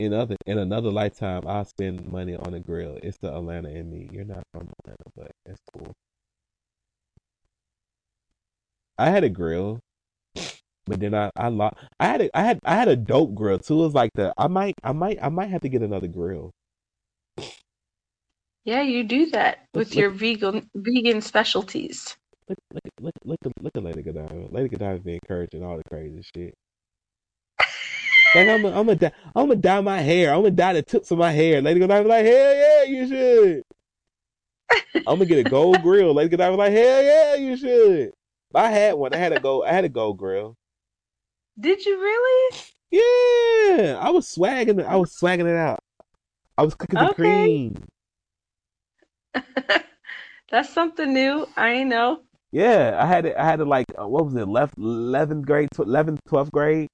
In 0.00 0.12
other 0.14 0.36
in 0.46 0.58
another 0.58 0.90
lifetime, 0.90 1.44
I'll 1.46 1.64
spend 1.64 2.10
money 2.10 2.34
on 2.36 2.54
a 2.54 2.60
grill. 2.60 2.98
It's 3.02 3.18
the 3.18 3.34
Atlanta 3.34 3.68
in 3.70 3.90
me. 3.90 4.08
You're 4.12 4.24
not 4.24 4.42
from 4.52 4.68
Atlanta, 4.80 5.04
but 5.16 5.30
that's 5.46 5.60
cool. 5.72 5.92
I 9.00 9.10
had 9.10 9.24
a 9.24 9.30
grill, 9.30 9.80
but 10.86 11.00
then 11.00 11.14
I 11.14 11.30
I 11.36 11.48
lost. 11.48 11.76
I 11.98 12.06
had 12.06 12.20
a, 12.22 12.38
I 12.38 12.42
had 12.42 12.58
I 12.64 12.74
had 12.74 12.88
a 12.88 12.96
dope 12.96 13.34
grill 13.34 13.58
too. 13.58 13.80
It 13.80 13.84
was 13.86 13.94
like 13.94 14.10
the 14.14 14.34
I 14.36 14.48
might 14.48 14.74
I 14.84 14.92
might 14.92 15.18
I 15.22 15.28
might 15.30 15.50
have 15.50 15.62
to 15.62 15.68
get 15.68 15.82
another 15.82 16.08
grill. 16.08 16.52
Yeah, 18.64 18.82
you 18.82 19.04
do 19.04 19.26
that 19.30 19.60
Look- 19.74 19.86
with 19.86 19.96
your 19.96 20.10
vegan 20.10 20.68
vegan 20.74 21.20
specialties. 21.22 22.16
Look 22.48 22.58
look 22.74 22.82
look 23.00 23.14
look 23.24 23.38
look, 23.44 23.52
look 23.62 23.76
at 23.76 23.82
Lady 23.84 24.02
Godiva. 24.02 24.48
Lady 24.50 24.68
Godiva 24.68 24.98
be 24.98 25.14
encouraging 25.14 25.64
all 25.64 25.76
the 25.78 25.84
crazy 25.88 26.22
shit. 26.34 26.54
Like 28.34 28.48
I'm 28.48 28.64
a, 28.64 28.80
I'm 28.80 28.88
a 28.88 28.94
dye, 28.96 29.12
I'm 29.34 29.48
gonna 29.48 29.56
dye 29.56 29.80
my 29.80 30.00
hair. 30.00 30.32
I'm 30.34 30.40
gonna 30.42 30.50
dye 30.52 30.74
the 30.74 30.82
tips 30.82 31.10
of 31.10 31.18
my 31.18 31.32
hair. 31.32 31.62
Lady 31.62 31.80
Godiva 31.80 32.06
like 32.08 32.24
hell 32.26 32.54
yeah 32.54 32.82
you 32.84 33.08
should. 33.08 33.62
I'm 35.06 35.16
gonna 35.18 35.26
get 35.26 35.46
a 35.46 35.50
gold 35.50 35.82
grill. 35.82 36.14
Lady 36.14 36.30
Godiva 36.30 36.56
like 36.56 36.72
hell 36.72 37.02
yeah 37.02 37.34
you 37.36 37.56
should. 37.56 38.12
I 38.54 38.70
had 38.70 38.94
one. 38.94 39.12
I 39.14 39.16
had 39.18 39.32
a 39.32 39.40
gold. 39.40 39.64
I 39.66 39.72
had 39.72 39.84
a 39.84 39.88
gold 39.88 40.18
grill. 40.18 40.56
Did 41.58 41.84
you 41.84 42.00
really? 42.00 42.56
Yeah, 42.90 43.98
I 44.00 44.10
was 44.10 44.26
swagging. 44.28 44.80
it- 44.80 44.86
I 44.86 44.96
was 44.96 45.12
swagging 45.16 45.46
it 45.46 45.56
out. 45.56 45.78
I 46.58 46.62
was 46.64 46.74
cooking 46.74 46.98
the 46.98 47.08
Okay. 47.10 47.14
cream. 47.14 47.84
That's 50.50 50.72
something 50.72 51.12
new. 51.12 51.46
I 51.56 51.70
ain't 51.70 51.90
know. 51.90 52.22
Yeah, 52.52 52.98
I 53.00 53.06
had 53.06 53.26
it. 53.26 53.36
I 53.36 53.44
had 53.44 53.60
it 53.60 53.66
like 53.66 53.86
uh, 53.98 54.08
what 54.08 54.24
was 54.26 54.34
it? 54.34 54.46
Left 54.48 54.76
eleventh 54.76 55.46
grade, 55.46 55.68
eleventh, 55.78 56.20
twelfth 56.28 56.50
grade. 56.50 56.88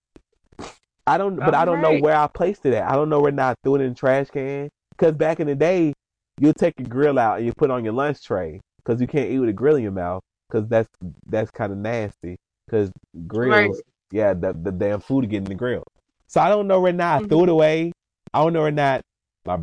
I 1.06 1.18
don't, 1.18 1.36
but 1.44 1.54
I 1.54 1.64
don't 1.64 1.80
know 1.80 1.92
where 1.92 2.16
I 2.16 2.26
placed 2.26 2.66
it 2.66 2.74
at. 2.74 2.90
I 2.90 2.94
don't 2.94 3.08
know 3.08 3.20
where 3.20 3.32
now 3.32 3.50
I 3.50 3.54
threw 3.62 3.76
it 3.76 3.80
in 3.82 3.90
the 3.90 3.94
trash 3.94 4.28
can. 4.30 4.68
Cause 4.98 5.12
back 5.12 5.40
in 5.40 5.46
the 5.46 5.54
day, 5.54 5.92
you 6.40 6.52
take 6.52 6.74
your 6.78 6.88
grill 6.88 7.18
out 7.18 7.38
and 7.38 7.46
you 7.46 7.52
put 7.56 7.70
it 7.70 7.72
on 7.72 7.84
your 7.84 7.92
lunch 7.94 8.22
tray. 8.24 8.60
Cause 8.84 9.00
you 9.00 9.06
can't 9.06 9.30
eat 9.30 9.38
with 9.38 9.48
a 9.48 9.52
grill 9.52 9.76
in 9.76 9.82
your 9.82 9.92
mouth. 9.92 10.22
Cause 10.50 10.68
that's 10.68 10.88
that's 11.26 11.50
kind 11.50 11.72
of 11.72 11.78
nasty. 11.78 12.36
Cause 12.70 12.90
grills, 13.26 13.80
Right. 13.80 13.84
yeah, 14.12 14.34
the 14.34 14.52
the 14.52 14.72
damn 14.72 15.00
food 15.00 15.22
to 15.22 15.26
get 15.26 15.38
in 15.38 15.44
the 15.44 15.54
grill. 15.54 15.84
So 16.28 16.40
I 16.40 16.48
don't 16.48 16.66
know 16.68 16.80
right 16.80 16.94
now 16.94 17.16
I 17.16 17.20
threw 17.20 17.42
Mm-hmm. 17.42 17.44
it 17.44 17.48
away. 17.48 17.92
I 18.32 18.42
don't 18.42 18.52
know 18.52 18.62
or 18.62 18.70
not 18.70 19.02
my 19.46 19.58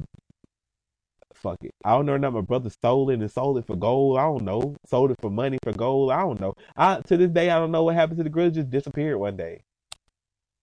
fuck 1.34 1.58
it. 1.64 1.72
I 1.84 1.92
don't 1.92 2.06
know 2.06 2.14
or 2.14 2.20
not 2.20 2.34
my 2.34 2.42
brother 2.42 2.70
stole 2.70 3.10
it 3.10 3.20
and 3.20 3.32
sold 3.32 3.58
it 3.58 3.66
for 3.68 3.76
gold. 3.76 4.18
I 4.18 4.24
don't 4.24 4.44
know. 4.44 4.76
Sold 4.88 5.12
it 5.12 5.18
for 5.22 5.30
money 5.30 5.58
for 5.64 5.74
gold. 5.74 6.12
I 6.12 6.22
don't 6.22 6.40
know. 6.40 6.54
I 6.76 7.02
to 7.02 7.18
this 7.18 7.32
day 7.32 7.50
I 7.50 7.60
don't 7.60 7.72
know 7.72 7.84
what 7.84 7.96
happened 7.96 8.18
to 8.18 8.24
the 8.24 8.30
grill. 8.30 8.48
It 8.48 8.52
just 8.52 8.70
disappeared 8.70 9.20
one 9.20 9.38
day. 9.38 9.62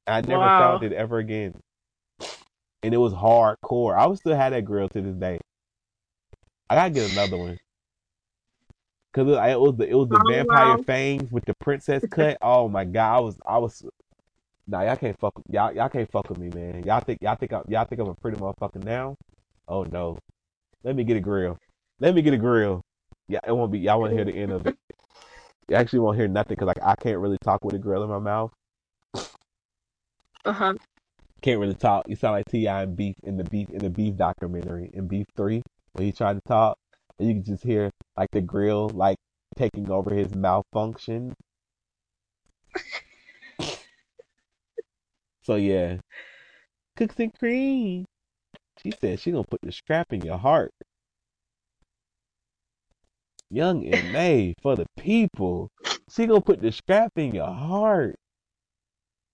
I 0.06 0.20
never 0.22 0.51
Wow. 0.51 0.51
found 0.51 0.82
it 0.82 0.92
ever 0.92 1.18
again. 1.18 1.55
And 2.82 2.94
it 2.94 2.98
was 2.98 3.12
hardcore. 3.12 3.97
I 3.97 4.06
would 4.06 4.18
still 4.18 4.36
have 4.36 4.52
that 4.52 4.64
grill 4.64 4.88
to 4.90 5.01
this 5.01 5.14
day. 5.16 5.38
I 6.70 6.74
gotta 6.74 6.90
get 6.90 7.10
another 7.10 7.36
one. 7.38 7.59
Cause 9.12 9.28
it, 9.28 9.32
it 9.51 9.61
was 9.61 9.77
the 9.77 9.89
it 9.89 9.95
was 9.95 10.09
the 10.09 10.20
Oh, 10.20 10.20
vampire 10.20 10.78
wow. 10.78 10.78
fangs 10.78 11.31
with 11.32 11.45
the 11.47 11.55
princess 11.55 12.07
cut. 12.11 12.39
Oh 12.43 12.69
my 12.69 12.85
god, 12.85 13.16
I 13.16 13.20
was 13.20 13.39
I 13.47 13.59
was 13.59 13.85
Nah, 14.66 14.82
y'all 14.82 14.97
can't 14.97 15.19
fuck 15.19 15.35
y'all 15.49 15.73
y'all 15.74 15.89
can't 15.89 16.11
fuck 16.11 16.28
with 16.31 16.39
me, 16.39 16.51
man. 16.51 16.85
Y'all 16.85 17.01
think 17.01 17.19
y'all 17.23 17.37
think 17.37 17.53
I, 17.53 17.62
y'all 17.69 17.85
think 17.87 18.01
I'm 18.01 18.09
a 18.09 18.15
pretty 18.15 18.39
motherfucker 18.39 18.82
now? 18.85 19.16
Oh 19.69 19.85
no. 19.85 20.19
Let 20.85 20.97
me 20.97 21.05
get 21.05 21.16
a 21.16 21.20
grill. 21.20 21.59
Let 22.01 22.15
me 22.15 22.23
get 22.23 22.35
a 22.35 22.39
grill. 22.39 22.82
Yeah, 23.28 23.41
it 23.47 23.53
won't 23.53 23.73
be 23.73 23.81
y'all 23.81 24.01
won't 24.01 24.12
hear 24.12 24.24
the 24.24 24.32
end 24.35 24.53
of 24.53 24.66
it. 24.66 24.77
You 25.69 25.77
actually 25.77 26.01
won't 26.01 26.19
hear 26.19 26.28
nothing 26.28 26.57
because 26.57 26.66
like 26.69 26.82
I 26.82 26.95
can't 26.97 27.19
really 27.19 27.39
talk 27.43 27.65
with 27.65 27.74
a 27.74 27.78
grill 27.78 28.03
in 28.05 28.11
my 28.11 28.19
mouth. 28.19 28.53
Uh 30.45 30.53
huh. 30.53 30.74
Can't 31.43 31.61
really 31.61 31.74
talk. 31.74 32.09
You 32.09 32.16
sound 32.16 32.32
like 32.35 32.47
Ti 32.47 32.66
and 32.69 32.97
Beef 32.97 33.16
in 33.23 33.37
the 33.37 33.45
Beef 33.45 33.69
in 33.70 33.78
the 33.81 33.91
Beef 33.91 34.16
documentary 34.16 34.91
in 34.95 35.07
Beef 35.09 35.27
Three 35.37 35.62
when 35.93 36.07
he 36.07 36.12
tried 36.12 36.35
to 36.35 36.41
talk, 36.47 36.78
and 37.19 37.28
you 37.28 37.35
can 37.35 37.45
just 37.45 37.65
hear 37.65 37.91
like 38.20 38.30
the 38.32 38.40
grill 38.42 38.90
like 38.90 39.16
taking 39.56 39.90
over 39.90 40.12
his 40.14 40.34
malfunction. 40.34 41.32
so 45.42 45.55
yeah, 45.55 45.97
cookies 46.97 47.18
and 47.18 47.32
cream. 47.38 48.05
She 48.82 48.92
said 49.01 49.20
she 49.20 49.30
gonna 49.30 49.44
put 49.44 49.62
the 49.62 49.72
strap 49.72 50.12
in 50.12 50.20
your 50.20 50.36
heart. 50.36 50.70
Young 53.51 53.84
M.A. 53.86 54.55
for 54.62 54.76
the 54.76 54.84
people. 54.98 55.70
She 56.10 56.26
gonna 56.26 56.42
put 56.42 56.60
the 56.60 56.72
strap 56.72 57.12
in 57.16 57.34
your 57.34 57.47
heart. 57.51 58.16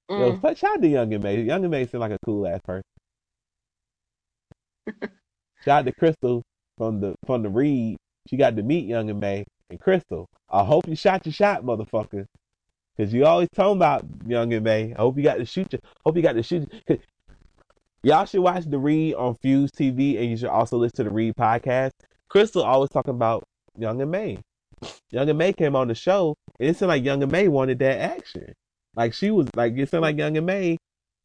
Yo, 0.09 0.33
Mm. 0.33 0.41
fuck, 0.41 0.57
shout 0.57 0.77
out 0.77 0.83
to 0.83 0.89
Young 0.89 1.13
and 1.13 1.25
May. 1.25 1.43
Young 1.43 1.65
M.A. 1.65 1.87
seem 1.87 1.99
like 2.01 2.13
a 2.13 2.19
cool 2.25 2.47
ass 2.47 2.61
person. 2.65 2.83
shout 5.65 5.81
out 5.81 5.87
to 5.87 5.93
Crissle 5.93 6.43
from 6.79 7.01
the 7.01 7.17
from 7.27 7.43
the 7.43 7.51
read. 7.51 7.97
She 8.29 8.37
got 8.37 8.57
to 8.57 8.63
meet 8.63 8.87
Young 8.87 9.11
and 9.11 9.21
May. 9.21 9.45
And 9.71 9.81
Crissle, 9.81 10.27
I 10.49 10.65
hope 10.65 10.87
you 10.89 10.97
shot 10.97 11.27
your 11.27 11.33
shot, 11.33 11.65
motherfucker. 11.65 12.27
Cause 12.97 13.13
you 13.13 13.27
always 13.27 13.49
talking 13.55 13.77
about 13.77 14.07
Young 14.27 14.53
and 14.55 14.65
May. 14.65 14.95
I 14.95 15.03
hope 15.03 15.19
you 15.19 15.23
got 15.23 15.37
to 15.37 15.45
shoot 15.45 15.73
you. 15.73 15.79
Hope 16.05 16.17
you 16.17 16.23
got 16.23 16.33
to 16.33 16.43
shoot. 16.43 16.71
Y'all 18.03 18.25
should 18.25 18.41
watch 18.41 18.65
the 18.65 18.79
Read 18.79 19.15
on 19.15 19.35
Fuse 19.35 19.71
TV, 19.73 20.19
and 20.19 20.31
you 20.31 20.37
should 20.37 20.49
also 20.49 20.79
listen 20.79 20.97
to 20.97 21.05
the 21.05 21.11
Read 21.11 21.35
podcast. 21.35 21.91
Crissle 22.31 22.65
always 22.65 22.91
talking 22.91 23.15
about 23.15 23.45
Young 23.77 24.01
and 24.01 24.11
May. 24.11 24.39
Young 25.11 25.29
M.A. 25.29 25.53
came 25.53 25.75
on 25.75 25.89
the 25.89 25.95
show, 25.95 26.37
and 26.61 26.71
it 26.71 26.77
seemed 26.77 26.89
like 26.89 27.05
Young 27.05 27.23
M.A. 27.23 27.49
wanted 27.49 27.79
that 27.81 27.99
action. 27.99 28.53
Like 28.95 29.13
she 29.13 29.31
was 29.31 29.49
like 29.55 29.77
it 29.77 29.91
seemed 29.91 30.03
like 30.03 30.17
Young 30.17 30.37
M.A. 30.37 30.79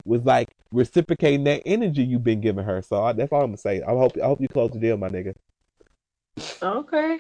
was 0.06 0.24
like 0.24 0.50
reciprocating 0.72 1.46
that 1.46 1.62
energy 1.66 2.04
you've 2.04 2.24
been 2.24 2.42
giving 2.42 2.66
her. 2.66 2.82
So 2.82 3.04
I, 3.04 3.14
that's 3.14 3.32
all 3.32 3.42
I'm 3.42 3.48
gonna 3.48 3.58
say. 3.58 3.82
I 3.82 3.92
hope 3.92 4.18
I 4.22 4.26
hope 4.26 4.42
you 4.42 4.48
close 4.48 4.72
the 4.72 4.80
deal, 4.80 4.98
my 4.98 5.10
nigga. 5.10 5.34
Okay. 6.62 7.20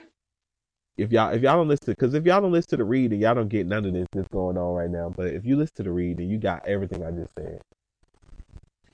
If 0.98 1.11
y'all 1.11 1.34
if 1.34 1.41
y'all 1.41 1.56
don't 1.56 1.68
listen, 1.68 1.85
because 1.88 2.14
if 2.14 2.26
y'all 2.26 2.41
don't 2.41 2.52
listen 2.52 2.72
to 2.72 2.77
the 2.77 2.84
read, 2.84 3.11
and 3.11 3.22
y'all 3.22 3.35
don't 3.35 3.49
get 3.49 3.65
none 3.65 3.85
of 3.85 3.93
this 3.93 4.07
that's 4.14 4.27
going 4.30 4.57
on 4.57 4.76
right 4.76 4.89
now. 4.89 5.10
But 5.10 5.27
if 5.27 5.45
you 5.45 5.56
listen 5.56 5.77
to 5.77 5.84
the 5.84 5.91
read, 5.91 6.19
you 6.19 6.38
got 6.38 6.68
everything 6.68 7.03
I 7.03 7.11
just 7.11 7.31
said. 7.38 7.61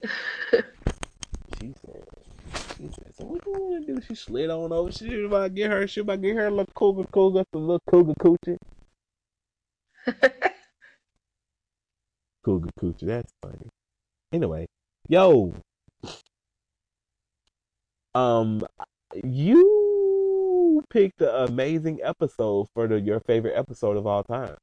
She 1.59 1.73
said, 1.85 2.03
she 2.77 2.83
said, 2.83 3.15
so 3.17 3.25
what 3.25 3.43
you 3.45 3.51
want 3.53 3.87
to 3.87 3.93
do? 3.95 4.01
She 4.01 4.13
slid 4.13 4.49
on 4.51 4.71
over. 4.71 4.91
She 4.91 5.15
was 5.15 5.25
about 5.25 5.43
to 5.43 5.49
get 5.49 5.71
her, 5.71 5.87
she 5.87 6.01
about 6.01 6.15
to 6.15 6.19
get 6.19 6.35
her 6.35 6.47
a 6.47 6.49
little 6.51 6.67
cougar, 6.75 7.05
cougar, 7.11 7.43
a 7.53 7.57
little 7.57 7.81
cougar 7.89 8.13
coochie. 8.19 8.57
Cougar 12.45 12.69
coochie, 12.79 13.07
that's 13.07 13.33
funny. 13.41 13.67
Anyway, 14.31 14.67
yo, 15.09 15.53
um, 18.15 18.65
you 19.23 19.86
picked 20.89 21.21
an 21.21 21.29
amazing 21.29 21.99
episode 22.03 22.67
for 22.73 22.87
the 22.87 22.99
your 22.99 23.19
favorite 23.19 23.55
episode 23.55 23.97
of 23.97 24.07
all 24.07 24.23
time. 24.23 24.55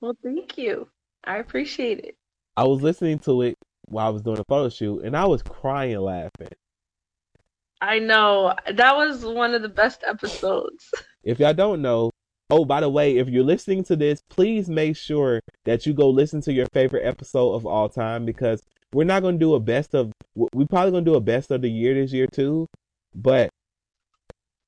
well, 0.00 0.16
thank 0.22 0.58
you. 0.58 0.88
I 1.24 1.38
appreciate 1.38 2.00
it. 2.00 2.16
I 2.56 2.64
was 2.64 2.82
listening 2.82 3.18
to 3.20 3.42
it 3.42 3.56
while 3.86 4.06
I 4.06 4.10
was 4.10 4.22
doing 4.22 4.38
a 4.38 4.44
photo 4.44 4.68
shoot, 4.68 5.04
and 5.04 5.16
I 5.16 5.24
was 5.26 5.42
crying 5.42 5.98
laughing. 5.98 6.48
I 7.80 7.98
know. 7.98 8.54
That 8.72 8.96
was 8.96 9.24
one 9.24 9.54
of 9.54 9.62
the 9.62 9.68
best 9.68 10.04
episodes. 10.06 10.90
If 11.24 11.38
y'all 11.38 11.54
don't 11.54 11.82
know, 11.82 12.10
oh, 12.50 12.64
by 12.64 12.80
the 12.80 12.88
way, 12.88 13.18
if 13.18 13.28
you're 13.28 13.44
listening 13.44 13.84
to 13.84 13.94
this, 13.94 14.20
please 14.28 14.68
make 14.68 14.96
sure 14.96 15.40
that 15.66 15.86
you 15.86 15.92
go 15.94 16.10
listen 16.10 16.40
to 16.40 16.52
your 16.52 16.66
favorite 16.72 17.06
episode 17.06 17.54
of 17.54 17.64
all 17.64 17.88
time 17.88 18.26
because 18.26 18.60
we're 18.92 19.04
not 19.04 19.22
going 19.22 19.36
to 19.36 19.38
do 19.38 19.54
a 19.54 19.60
best 19.60 19.94
of, 19.94 20.10
we're 20.34 20.66
probably 20.66 20.90
going 20.90 21.04
to 21.04 21.10
do 21.12 21.14
a 21.14 21.20
best 21.20 21.52
of 21.52 21.62
the 21.62 21.70
year 21.70 21.94
this 21.94 22.12
year 22.12 22.26
too, 22.26 22.66
but 23.14 23.50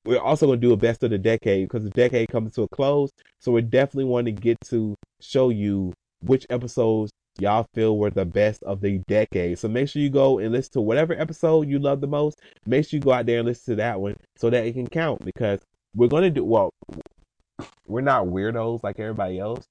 we're 0.05 0.19
also 0.19 0.45
going 0.45 0.61
to 0.61 0.67
do 0.67 0.73
a 0.73 0.77
best 0.77 1.03
of 1.03 1.09
the 1.09 1.17
decade 1.17 1.67
because 1.67 1.83
the 1.83 1.89
decade 1.89 2.29
comes 2.29 2.53
to 2.53 2.63
a 2.63 2.67
close. 2.69 3.11
So 3.39 3.51
we're 3.51 3.61
definitely 3.61 4.05
want 4.05 4.25
to 4.25 4.31
get 4.31 4.59
to 4.69 4.95
show 5.19 5.49
you 5.49 5.93
which 6.21 6.45
episodes 6.49 7.11
y'all 7.39 7.65
feel 7.73 7.97
were 7.97 8.09
the 8.09 8.25
best 8.25 8.63
of 8.63 8.81
the 8.81 8.99
decade. 9.07 9.59
So 9.59 9.67
make 9.67 9.89
sure 9.89 10.01
you 10.01 10.09
go 10.09 10.39
and 10.39 10.51
listen 10.51 10.73
to 10.73 10.81
whatever 10.81 11.13
episode 11.13 11.67
you 11.67 11.79
love 11.79 12.01
the 12.01 12.07
most. 12.07 12.39
Make 12.65 12.87
sure 12.87 12.97
you 12.97 13.01
go 13.01 13.11
out 13.11 13.25
there 13.25 13.39
and 13.39 13.47
listen 13.47 13.73
to 13.73 13.75
that 13.77 13.99
one 13.99 14.15
so 14.37 14.49
that 14.49 14.65
it 14.65 14.73
can 14.73 14.87
count 14.87 15.25
because 15.25 15.59
we're 15.95 16.07
going 16.07 16.23
to 16.23 16.29
do, 16.29 16.43
well, 16.43 16.71
we're 17.87 18.01
not 18.01 18.27
weirdos 18.27 18.83
like 18.83 18.99
everybody 18.99 19.39
else. 19.39 19.65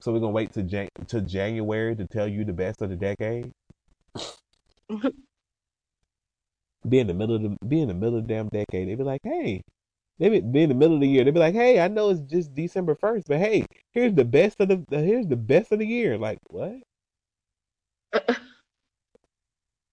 So 0.00 0.12
we're 0.12 0.20
going 0.20 0.32
to 0.32 0.34
wait 0.34 0.52
to, 0.54 0.62
Jan- 0.62 0.88
to 1.08 1.20
January 1.20 1.94
to 1.94 2.06
tell 2.06 2.26
you 2.26 2.44
the 2.44 2.52
best 2.52 2.82
of 2.82 2.90
the 2.90 2.96
decade. 2.96 3.52
be 6.88 6.98
in 6.98 7.06
the 7.06 7.14
middle 7.14 7.36
of 7.36 7.42
the, 7.42 7.56
be 7.66 7.80
in 7.80 7.88
the 7.88 7.94
middle 7.94 8.18
of 8.18 8.26
the 8.26 8.34
damn 8.34 8.48
decade. 8.48 8.88
They'd 8.88 8.98
be 8.98 9.04
like, 9.04 9.20
hey, 9.24 9.62
they 10.18 10.28
be, 10.28 10.40
be 10.40 10.62
in 10.62 10.68
the 10.68 10.74
middle 10.74 10.94
of 10.94 11.00
the 11.00 11.08
year. 11.08 11.24
They'd 11.24 11.34
be 11.34 11.40
like, 11.40 11.54
hey, 11.54 11.80
I 11.80 11.88
know 11.88 12.10
it's 12.10 12.20
just 12.20 12.54
December 12.54 12.94
first, 12.94 13.28
but 13.28 13.38
hey, 13.38 13.66
here's 13.92 14.14
the 14.14 14.24
best 14.24 14.60
of 14.60 14.68
the 14.68 14.84
here's 14.90 15.26
the 15.26 15.36
best 15.36 15.72
of 15.72 15.78
the 15.80 15.86
year. 15.86 16.18
Like 16.18 16.38
what? 16.50 16.76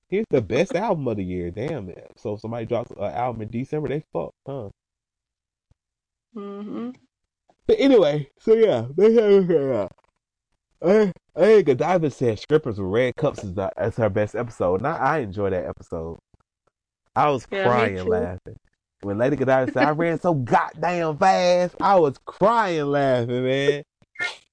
here's 0.10 0.26
the 0.30 0.42
best 0.42 0.76
album 0.76 1.08
of 1.08 1.18
the 1.18 1.24
year. 1.24 1.52
Damn 1.52 1.90
it. 1.90 2.12
So 2.18 2.34
if 2.36 2.42
somebody 2.42 2.66
drops 2.66 2.92
an 2.92 3.00
album 3.04 3.42
in 3.44 3.50
December, 3.50 3.90
they 3.90 4.04
fucked, 4.14 4.36
huh? 4.46 4.70
hmm 6.34 6.92
But 7.68 7.80
anyway, 7.80 8.30
so 8.40 8.54
yeah, 8.54 8.88
they 8.96 9.14
have. 9.14 9.50
Uh, 9.52 9.88
I, 10.84 11.12
I 11.36 11.62
Godiva 11.62 12.10
said 12.12 12.40
strippers 12.40 12.80
with 12.80 12.90
red 12.92 13.16
cups 13.16 13.44
is 13.44 13.54
the, 13.54 13.72
as 13.78 13.98
her 13.98 14.10
best 14.10 14.36
episode. 14.36 14.82
Now 14.82 14.98
I 14.98 15.20
enjoy 15.20 15.50
that 15.52 15.66
episode. 15.66 16.20
I 17.16 17.30
was 17.30 17.46
Yeah, 17.52 17.64
crying 17.64 18.06
laughing. 18.08 18.58
When 19.02 19.18
Lady 19.18 19.36
Godiva 19.36 19.72
said 19.72 19.84
I 19.84 19.92
ran 19.92 20.20
so 20.20 20.34
goddamn 20.34 21.18
fast, 21.18 21.76
I 21.82 21.98
was 21.98 22.18
crying 22.26 22.86
laughing, 22.88 23.44
man. 23.44 23.84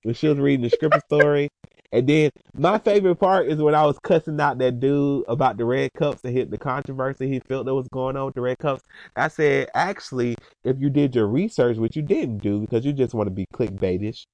When 0.02 0.14
she 0.14 0.28
was 0.28 0.38
reading 0.38 0.62
the 0.62 0.70
stripper 0.70 1.00
story. 1.00 1.48
And 1.92 2.08
then 2.08 2.30
my 2.54 2.78
favorite 2.78 3.16
part 3.16 3.48
is 3.48 3.58
when 3.58 3.74
I 3.74 3.86
was 3.86 3.98
cussing 4.00 4.40
out 4.40 4.58
that 4.58 4.80
dude 4.80 5.24
about 5.28 5.56
the 5.56 5.64
red 5.64 5.92
cups 5.94 6.22
and 6.24 6.36
hit 6.36 6.50
the 6.50 6.58
controversy 6.58 7.28
he 7.28 7.40
felt 7.40 7.66
that 7.66 7.74
was 7.74 7.88
going 7.88 8.16
on 8.16 8.26
with 8.26 8.34
the 8.34 8.40
red 8.40 8.58
cups. 8.58 8.82
I 9.16 9.28
said, 9.28 9.68
actually, 9.74 10.36
if 10.64 10.76
you 10.80 10.90
did 10.90 11.14
your 11.14 11.26
research, 11.26 11.76
which 11.76 11.96
you 11.96 12.02
didn't 12.02 12.38
do 12.38 12.60
because 12.60 12.84
you 12.84 12.92
just 12.92 13.14
want 13.14 13.28
to 13.28 13.34
be 13.34 13.46
clickbaitish, 13.54 14.26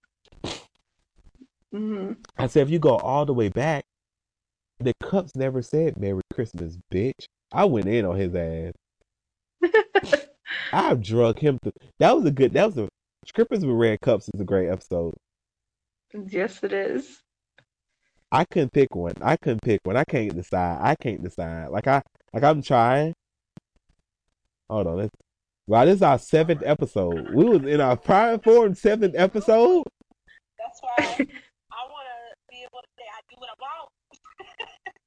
hmm 1.73 2.13
I 2.39 2.47
said, 2.47 2.63
if 2.63 2.71
you 2.71 2.79
go 2.79 2.97
all 2.97 3.25
the 3.27 3.35
way 3.35 3.49
back, 3.49 3.85
the 4.81 4.95
cups 5.03 5.37
never 5.37 5.63
said 5.63 5.99
Merry 5.99 6.23
Christmas, 6.33 6.79
bitch. 6.93 7.27
I 7.53 7.65
went 7.65 7.87
in 7.87 8.05
on 8.05 8.17
his 8.17 8.35
ass. 8.35 8.73
I 10.73 10.95
drug 10.95 11.39
him 11.39 11.59
to. 11.65 11.73
That 11.99 12.17
was 12.17 12.25
a 12.25 12.31
good. 12.31 12.53
That 12.55 12.67
was 12.67 12.79
a. 12.79 12.89
Strippers 13.27 13.65
with 13.65 13.77
Red 13.77 14.01
Cups 14.01 14.29
is 14.35 14.41
a 14.41 14.45
great 14.45 14.69
episode. 14.69 15.15
Yes, 16.29 16.63
it 16.65 16.73
is. 16.73 17.21
I 18.33 18.45
couldn't 18.45 18.73
pick 18.73 18.95
one. 18.95 19.15
I 19.21 19.37
couldn't 19.37 19.63
pick 19.63 19.81
one. 19.85 19.97
I 19.97 20.05
can't 20.05 20.35
decide. 20.35 20.79
I 20.81 20.95
can't 20.97 21.23
decide. 21.23 21.69
Like 21.69 21.87
I, 21.87 22.03
like 22.33 22.43
I'm 22.43 22.63
trying. 22.63 23.15
Hold 24.69 24.87
on. 24.87 24.97
Let's, 24.97 25.11
wow, 25.67 25.85
this 25.85 25.97
is 25.97 26.03
our 26.03 26.19
seventh 26.19 26.63
episode. 26.65 27.33
We 27.35 27.45
was 27.45 27.63
in 27.63 27.81
our 27.81 27.97
prime 27.97 28.41
form 28.41 28.75
seventh 28.75 29.15
episode. 29.17 29.85
That's 30.59 30.81
why 30.81 30.95
I 30.99 31.07
want 31.07 32.07
to 32.09 32.37
be 32.49 32.63
able 32.63 32.81
to 32.81 32.89
say 32.97 33.05
I 33.07 33.21
do 33.29 33.37
what 33.37 33.51
I 33.51 33.57
want. 33.61 33.92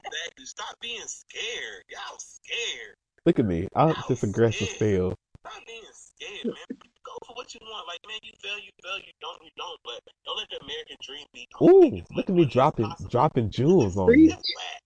Exactly. 0.06 0.46
Stop 0.46 0.76
being 0.82 1.08
scared. 1.08 1.84
Y'all 1.90 2.18
scared. 2.20 2.96
Look 3.26 3.40
at 3.40 3.46
me. 3.46 3.68
I'm 3.76 3.96
just 4.08 4.24
aggressive 4.24 4.70
still. 4.70 5.16
Stop 5.42 5.66
being 5.66 5.82
scared, 5.94 6.46
man. 6.46 6.78
Go 7.06 7.14
for 7.26 7.34
what 7.34 7.54
you 7.54 7.60
want. 7.62 7.88
Like, 7.88 8.02
man, 8.08 8.18
you 8.24 8.34
fail, 8.42 8.58
you 8.58 8.74
fail, 8.82 8.98
you 8.98 9.14
don't, 9.22 9.38
you 9.42 9.54
don't. 9.58 9.80
But 9.86 10.02
don't 10.26 10.38
let 10.38 10.50
the 10.50 10.58
American 10.62 10.98
dream 11.02 11.26
be. 11.34 11.46
Ooh, 11.62 12.02
look 12.16 12.30
at 12.30 12.36
me 12.36 12.46
dropping 12.46 12.90
possible. 12.90 13.10
dropping 13.10 13.50
jewels 13.50 13.98
on 13.98 14.10
you. 14.14 14.30
That's 14.30 14.42
whack. 14.42 14.82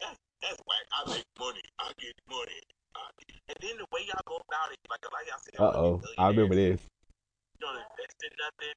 That's, 0.00 0.18
that's 0.42 0.60
whack. 0.66 0.84
I 0.94 1.00
make 1.10 1.26
money. 1.38 1.62
I 1.78 1.90
get 1.98 2.14
money. 2.30 2.60
I 2.94 3.02
and 3.46 3.58
then 3.62 3.78
the 3.78 3.86
way 3.94 4.02
y'all 4.06 4.22
go 4.26 4.42
about 4.42 4.74
it, 4.74 4.78
like, 4.90 5.02
like 5.10 5.26
y'all 5.30 5.42
said, 5.42 5.58
Uh 5.58 5.74
oh, 5.78 6.02
I 6.18 6.28
remember 6.30 6.54
this. 6.54 6.82
You 6.82 7.66
don't 7.66 7.78
invest 7.78 8.18
in 8.22 8.34
nothing. 8.34 8.76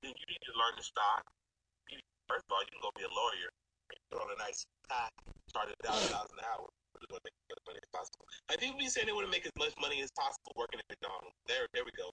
Then 0.00 0.12
you 0.16 0.24
need 0.28 0.42
to 0.48 0.52
learn 0.56 0.74
to 0.76 0.84
stock. 0.84 1.24
First 2.28 2.48
of 2.48 2.52
all, 2.56 2.64
you 2.64 2.72
can 2.72 2.80
go 2.80 2.90
be 2.96 3.04
a 3.04 3.12
lawyer. 3.12 3.52
Put 4.12 4.20
on 4.20 4.28
a 4.28 4.38
nice 4.44 4.66
tie. 4.88 5.08
Start 5.48 5.68
at 5.72 5.76
a 5.80 5.86
thousand 5.88 6.12
dollars 6.12 6.28
an 6.36 6.44
hour. 6.44 6.68
We're 6.92 7.08
gonna 7.08 7.24
make 7.24 7.32
as 7.32 7.48
much 7.56 7.64
money 7.66 7.80
as 7.80 7.88
possible. 7.96 8.24
Like 8.52 8.60
people 8.60 8.78
be 8.78 8.88
saying 8.92 9.06
they 9.08 9.12
want 9.16 9.24
to 9.26 9.32
make 9.32 9.46
as 9.48 9.52
much 9.58 9.72
money 9.80 10.02
as 10.04 10.10
possible 10.12 10.52
working 10.56 10.80
at 10.80 10.86
McDonald's. 10.92 11.32
There, 11.48 11.64
there 11.72 11.82
we 11.84 11.90
go. 11.96 12.12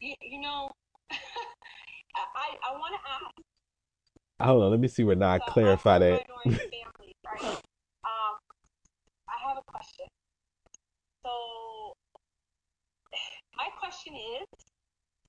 You, 0.00 0.14
you 0.20 0.40
know, 0.42 0.68
I, 1.10 2.22
I, 2.34 2.46
I 2.66 2.70
want 2.74 2.94
to 2.98 3.02
ask. 3.06 3.30
Hold 4.42 4.64
on, 4.64 4.70
let 4.72 4.80
me 4.80 4.88
see 4.88 5.04
where 5.04 5.16
now 5.16 5.30
I 5.30 5.38
so 5.38 5.44
clarify 5.54 5.94
I'm 5.96 6.00
that. 6.02 6.26
minority 6.28 6.68
family, 6.82 7.12
right? 7.24 7.42
Um, 8.04 8.34
I 9.30 9.36
have 9.48 9.56
a 9.56 9.64
question. 9.70 10.06
So, 11.24 11.30
my 13.56 13.68
question 13.78 14.14
is, 14.14 14.46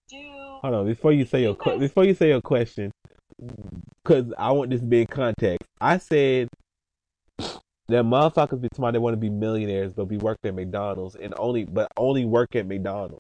do 0.10 0.18
Hold 0.66 0.74
on, 0.74 0.86
before 0.88 1.14
you 1.14 1.26
say 1.26 1.42
your 1.44 1.52
You 1.52 1.56
que- 1.56 1.72
guys- 1.74 1.80
before 1.80 2.04
you 2.06 2.14
say 2.16 2.30
your 2.30 2.42
question, 2.42 2.92
because 4.04 4.34
I 4.38 4.52
want 4.52 4.72
this 4.72 4.82
to 4.82 4.86
be 4.86 5.02
in 5.02 5.08
context. 5.08 5.68
I 5.80 5.98
said 5.98 6.50
that 7.38 8.04
motherfuckers 8.04 8.62
be 8.62 8.70
smart. 8.74 8.94
They 8.94 9.00
want 9.00 9.14
to 9.14 9.18
be 9.18 9.30
millionaires, 9.30 9.94
but 9.94 10.06
be 10.06 10.18
working 10.18 10.50
at 10.50 10.56
McDonald's 10.56 11.16
and 11.16 11.34
only, 11.38 11.66
but 11.66 11.92
only 11.98 12.26
work 12.26 12.56
at 12.56 12.68
McDonald's. 12.68 13.20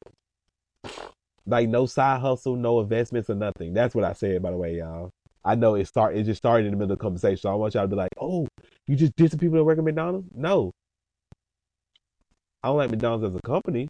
Like 1.45 1.69
no 1.69 1.85
side 1.85 2.19
hustle, 2.19 2.55
no 2.55 2.81
investments 2.81 3.29
or 3.29 3.35
nothing. 3.35 3.73
That's 3.73 3.95
what 3.95 4.03
I 4.03 4.13
said, 4.13 4.41
by 4.41 4.51
the 4.51 4.57
way, 4.57 4.77
y'all. 4.77 5.11
I 5.45 5.55
know 5.55 5.75
it 5.75 5.87
start. 5.87 6.17
It 6.17 6.23
just 6.23 6.39
started 6.39 6.65
in 6.65 6.71
the 6.71 6.77
middle 6.77 6.91
of 6.91 6.99
the 6.99 7.01
conversation. 7.01 7.37
So 7.37 7.51
I 7.51 7.55
want 7.55 7.73
y'all 7.73 7.83
to 7.83 7.87
be 7.87 7.95
like, 7.95 8.11
"Oh, 8.19 8.47
you 8.85 8.97
just 8.97 9.15
did 9.15 9.31
some 9.31 9.39
people 9.39 9.57
that 9.57 9.63
work 9.63 9.77
at 9.77 9.83
McDonald's?" 9.83 10.27
No, 10.35 10.71
I 12.61 12.67
don't 12.67 12.77
like 12.77 12.89
McDonald's 12.89 13.23
as 13.23 13.35
a 13.35 13.41
company. 13.47 13.87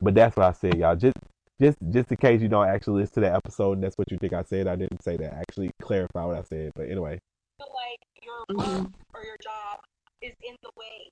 But 0.00 0.14
that's 0.14 0.36
what 0.36 0.46
I 0.46 0.52
said, 0.52 0.78
y'all. 0.78 0.94
Just 0.94 1.16
just 1.60 1.78
just 1.90 2.10
in 2.10 2.16
case 2.16 2.42
you 2.42 2.48
don't 2.48 2.68
actually 2.68 3.02
listen 3.02 3.14
to 3.14 3.20
that 3.20 3.36
episode 3.36 3.74
and 3.74 3.84
that's 3.84 3.96
what 3.96 4.10
you 4.10 4.18
think 4.18 4.32
I 4.32 4.42
said, 4.42 4.66
I 4.66 4.76
didn't 4.76 5.02
say 5.02 5.16
that. 5.16 5.34
Actually 5.34 5.70
clarify 5.80 6.24
what 6.24 6.36
I 6.36 6.42
said. 6.42 6.72
But 6.74 6.90
anyway. 6.90 7.18
feel 7.58 7.68
like 7.74 8.00
your 8.22 8.40
mm-hmm. 8.50 8.82
work 8.82 8.92
or 9.14 9.22
your 9.22 9.38
job 9.42 9.78
is 10.20 10.34
in 10.42 10.56
the 10.62 10.70
way. 10.76 11.10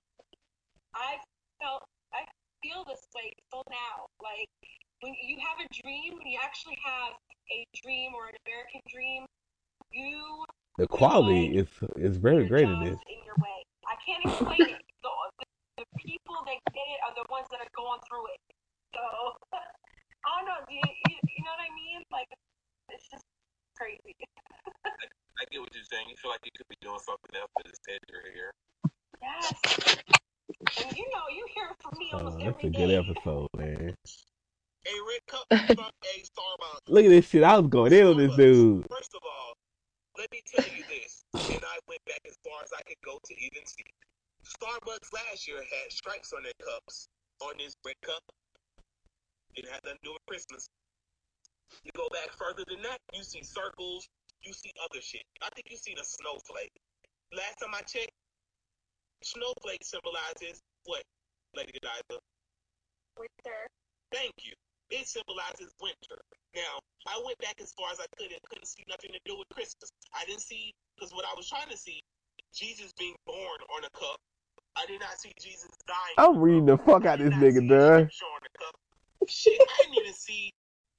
I 0.94 1.16
felt 1.60 1.84
I 2.12 2.26
feel 2.62 2.84
this 2.88 3.06
way 3.14 3.32
till 3.50 3.62
now. 3.70 4.06
Like 4.22 4.48
when 5.00 5.14
you 5.22 5.38
have 5.38 5.58
a 5.62 5.68
dream, 5.82 6.18
when 6.18 6.26
you 6.26 6.38
actually 6.42 6.78
have 6.84 7.14
a 7.50 7.64
dream 7.82 8.12
or 8.14 8.28
an 8.28 8.36
American 8.46 8.80
dream, 8.90 9.26
you 9.92 10.44
The 10.78 10.88
quality 10.88 11.56
is 11.56 11.68
is 11.96 12.16
very 12.16 12.46
great 12.46 12.66
in 12.66 12.80
this. 12.80 12.98
in 13.06 13.22
your 13.24 13.38
way. 13.38 13.58
I 13.86 13.94
can't 14.02 14.24
explain 14.26 14.74
it. 14.74 14.82
The, 15.02 15.10
the, 15.38 15.46
the 15.78 15.86
people 15.98 16.38
that 16.46 16.58
get 16.74 16.86
it 16.86 17.00
are 17.06 17.14
the 17.14 17.26
ones 17.30 17.46
that 17.50 17.60
are 17.60 17.74
going 17.76 18.00
through 18.08 18.26
it. 18.34 18.40
So 18.94 19.02
Oh, 20.26 20.30
I 20.30 20.38
don't 20.42 20.46
know. 20.48 20.60
Do 20.68 20.74
you, 20.74 20.82
you, 21.10 21.16
you 21.22 21.40
know 21.44 21.52
what 21.56 21.64
I 21.66 21.70
mean? 21.74 22.00
Like 22.10 22.28
it's 22.90 23.08
just 23.10 23.24
crazy. 23.76 24.14
I 24.86 25.42
get 25.50 25.60
what 25.60 25.74
you're 25.74 25.84
saying. 25.90 26.06
You 26.08 26.16
feel 26.16 26.30
like 26.30 26.44
you 26.44 26.52
could 26.56 26.68
be 26.68 26.76
doing 26.80 27.00
something 27.02 27.34
else 27.34 27.50
with 27.56 27.66
this 27.72 27.80
head 27.88 27.98
your 28.08 28.22
here. 28.32 28.52
Yes. 29.20 29.52
And 30.84 30.96
you 30.96 31.06
know, 31.10 31.26
you 31.34 31.44
hear 31.54 31.66
it 31.70 31.78
from 31.82 31.98
me 31.98 32.10
Oh, 32.12 32.18
almost 32.18 32.38
that's 32.38 32.48
every 32.54 32.68
a 32.68 32.72
day. 32.72 32.78
good 32.78 32.92
episode, 33.08 33.48
man. 33.56 33.94
Hey, 34.84 34.98
Red 34.98 35.22
Cup, 35.30 35.46
hey, 35.50 36.22
Starbucks. 36.26 36.86
Look 36.88 37.04
at 37.06 37.10
this 37.10 37.28
shit. 37.28 37.42
I 37.42 37.58
was 37.58 37.68
going 37.70 37.92
in 37.92 38.06
on 38.06 38.16
this 38.18 38.34
dude. 38.36 38.84
First 38.90 39.14
of 39.14 39.22
all, 39.22 39.54
let 40.18 40.30
me 40.30 40.42
tell 40.44 40.66
you 40.74 40.82
this, 40.90 41.22
and 41.34 41.62
I 41.62 41.78
went 41.88 42.02
back 42.06 42.20
as 42.28 42.34
far 42.44 42.58
as 42.62 42.70
I 42.76 42.82
could 42.86 42.98
go 43.04 43.18
to 43.22 43.34
even 43.34 43.62
see. 43.64 43.86
Starbucks 44.42 45.12
last 45.14 45.46
year 45.46 45.58
had 45.58 45.90
stripes 45.92 46.32
on 46.32 46.42
their 46.42 46.52
cups, 46.58 47.06
on 47.40 47.54
this 47.58 47.74
red 47.86 47.94
cup. 48.02 48.22
It 49.54 49.68
had 49.68 49.80
nothing 49.84 50.00
to 50.00 50.08
do 50.08 50.12
with 50.16 50.24
Christmas. 50.26 50.68
You 51.84 51.92
go 51.96 52.08
back 52.12 52.32
further 52.36 52.64
than 52.68 52.82
that, 52.84 53.00
you 53.12 53.24
see 53.24 53.42
circles, 53.42 54.08
you 54.40 54.52
see 54.52 54.72
other 54.84 55.00
shit. 55.00 55.24
I 55.40 55.48
think 55.54 55.68
you 55.70 55.76
see 55.76 55.94
the 55.96 56.04
snowflake. 56.04 56.72
Last 57.32 57.60
time 57.60 57.72
I 57.72 57.80
checked, 57.84 58.12
snowflake 59.24 59.84
symbolizes 59.84 60.60
what, 60.84 61.02
Lady 61.56 61.72
Godiva? 61.72 62.20
Winter. 63.16 63.60
Thank 64.12 64.32
you. 64.44 64.52
It 64.92 65.08
symbolizes 65.08 65.72
winter. 65.80 66.20
Now, 66.54 66.80
I 67.08 67.16
went 67.24 67.38
back 67.40 67.56
as 67.60 67.72
far 67.72 67.88
as 67.88 68.00
I 68.00 68.08
could 68.16 68.28
and 68.28 68.40
couldn't 68.48 68.68
see 68.68 68.84
nothing 68.88 69.12
to 69.12 69.20
do 69.24 69.38
with 69.38 69.48
Christmas. 69.48 69.88
I 70.12 70.24
didn't 70.28 70.44
see, 70.44 70.72
because 70.96 71.12
what 71.12 71.24
I 71.24 71.32
was 71.36 71.48
trying 71.48 71.72
to 71.72 71.76
see, 71.76 72.00
Jesus 72.52 72.92
being 72.98 73.16
born 73.24 73.58
on 73.72 73.84
a 73.84 73.92
cup. 73.96 74.20
I 74.76 74.86
did 74.86 75.00
not 75.00 75.18
see 75.18 75.32
Jesus 75.40 75.68
dying. 75.86 76.16
I'm 76.16 76.40
reading 76.40 76.66
the 76.66 76.78
fuck 76.78 77.04
out 77.04 77.20
I 77.20 77.24
this 77.24 77.34
nigga, 77.34 78.08
see 78.08 78.16
dog. 79.26 79.30
scripture 79.30 79.54
on 79.54 79.62
the 79.62 79.62
cup. 79.62 79.62
Shit, 79.62 79.62
I 79.68 79.82
didn't 79.84 79.98
even 79.98 80.14
see 80.14 80.52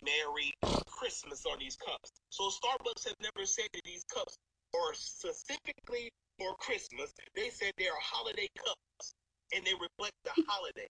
Merry 0.04 0.54
Christmas 0.88 1.46
on 1.46 1.58
these 1.60 1.78
cups. 1.78 2.12
So 2.30 2.50
Starbucks 2.50 3.06
has 3.06 3.16
never 3.22 3.46
said 3.46 3.68
that 3.74 3.84
these 3.86 4.04
cups 4.14 4.38
are 4.76 4.94
specifically 4.94 6.10
for 6.40 6.56
Christmas. 6.58 7.14
They 7.36 7.50
said 7.50 7.74
they 7.78 7.88
are 7.88 8.02
holiday 8.02 8.48
cups 8.58 9.14
and 9.56 9.66
they 9.66 9.74
reflect 9.74 10.14
the 10.26 10.32
holidays. 10.48 10.90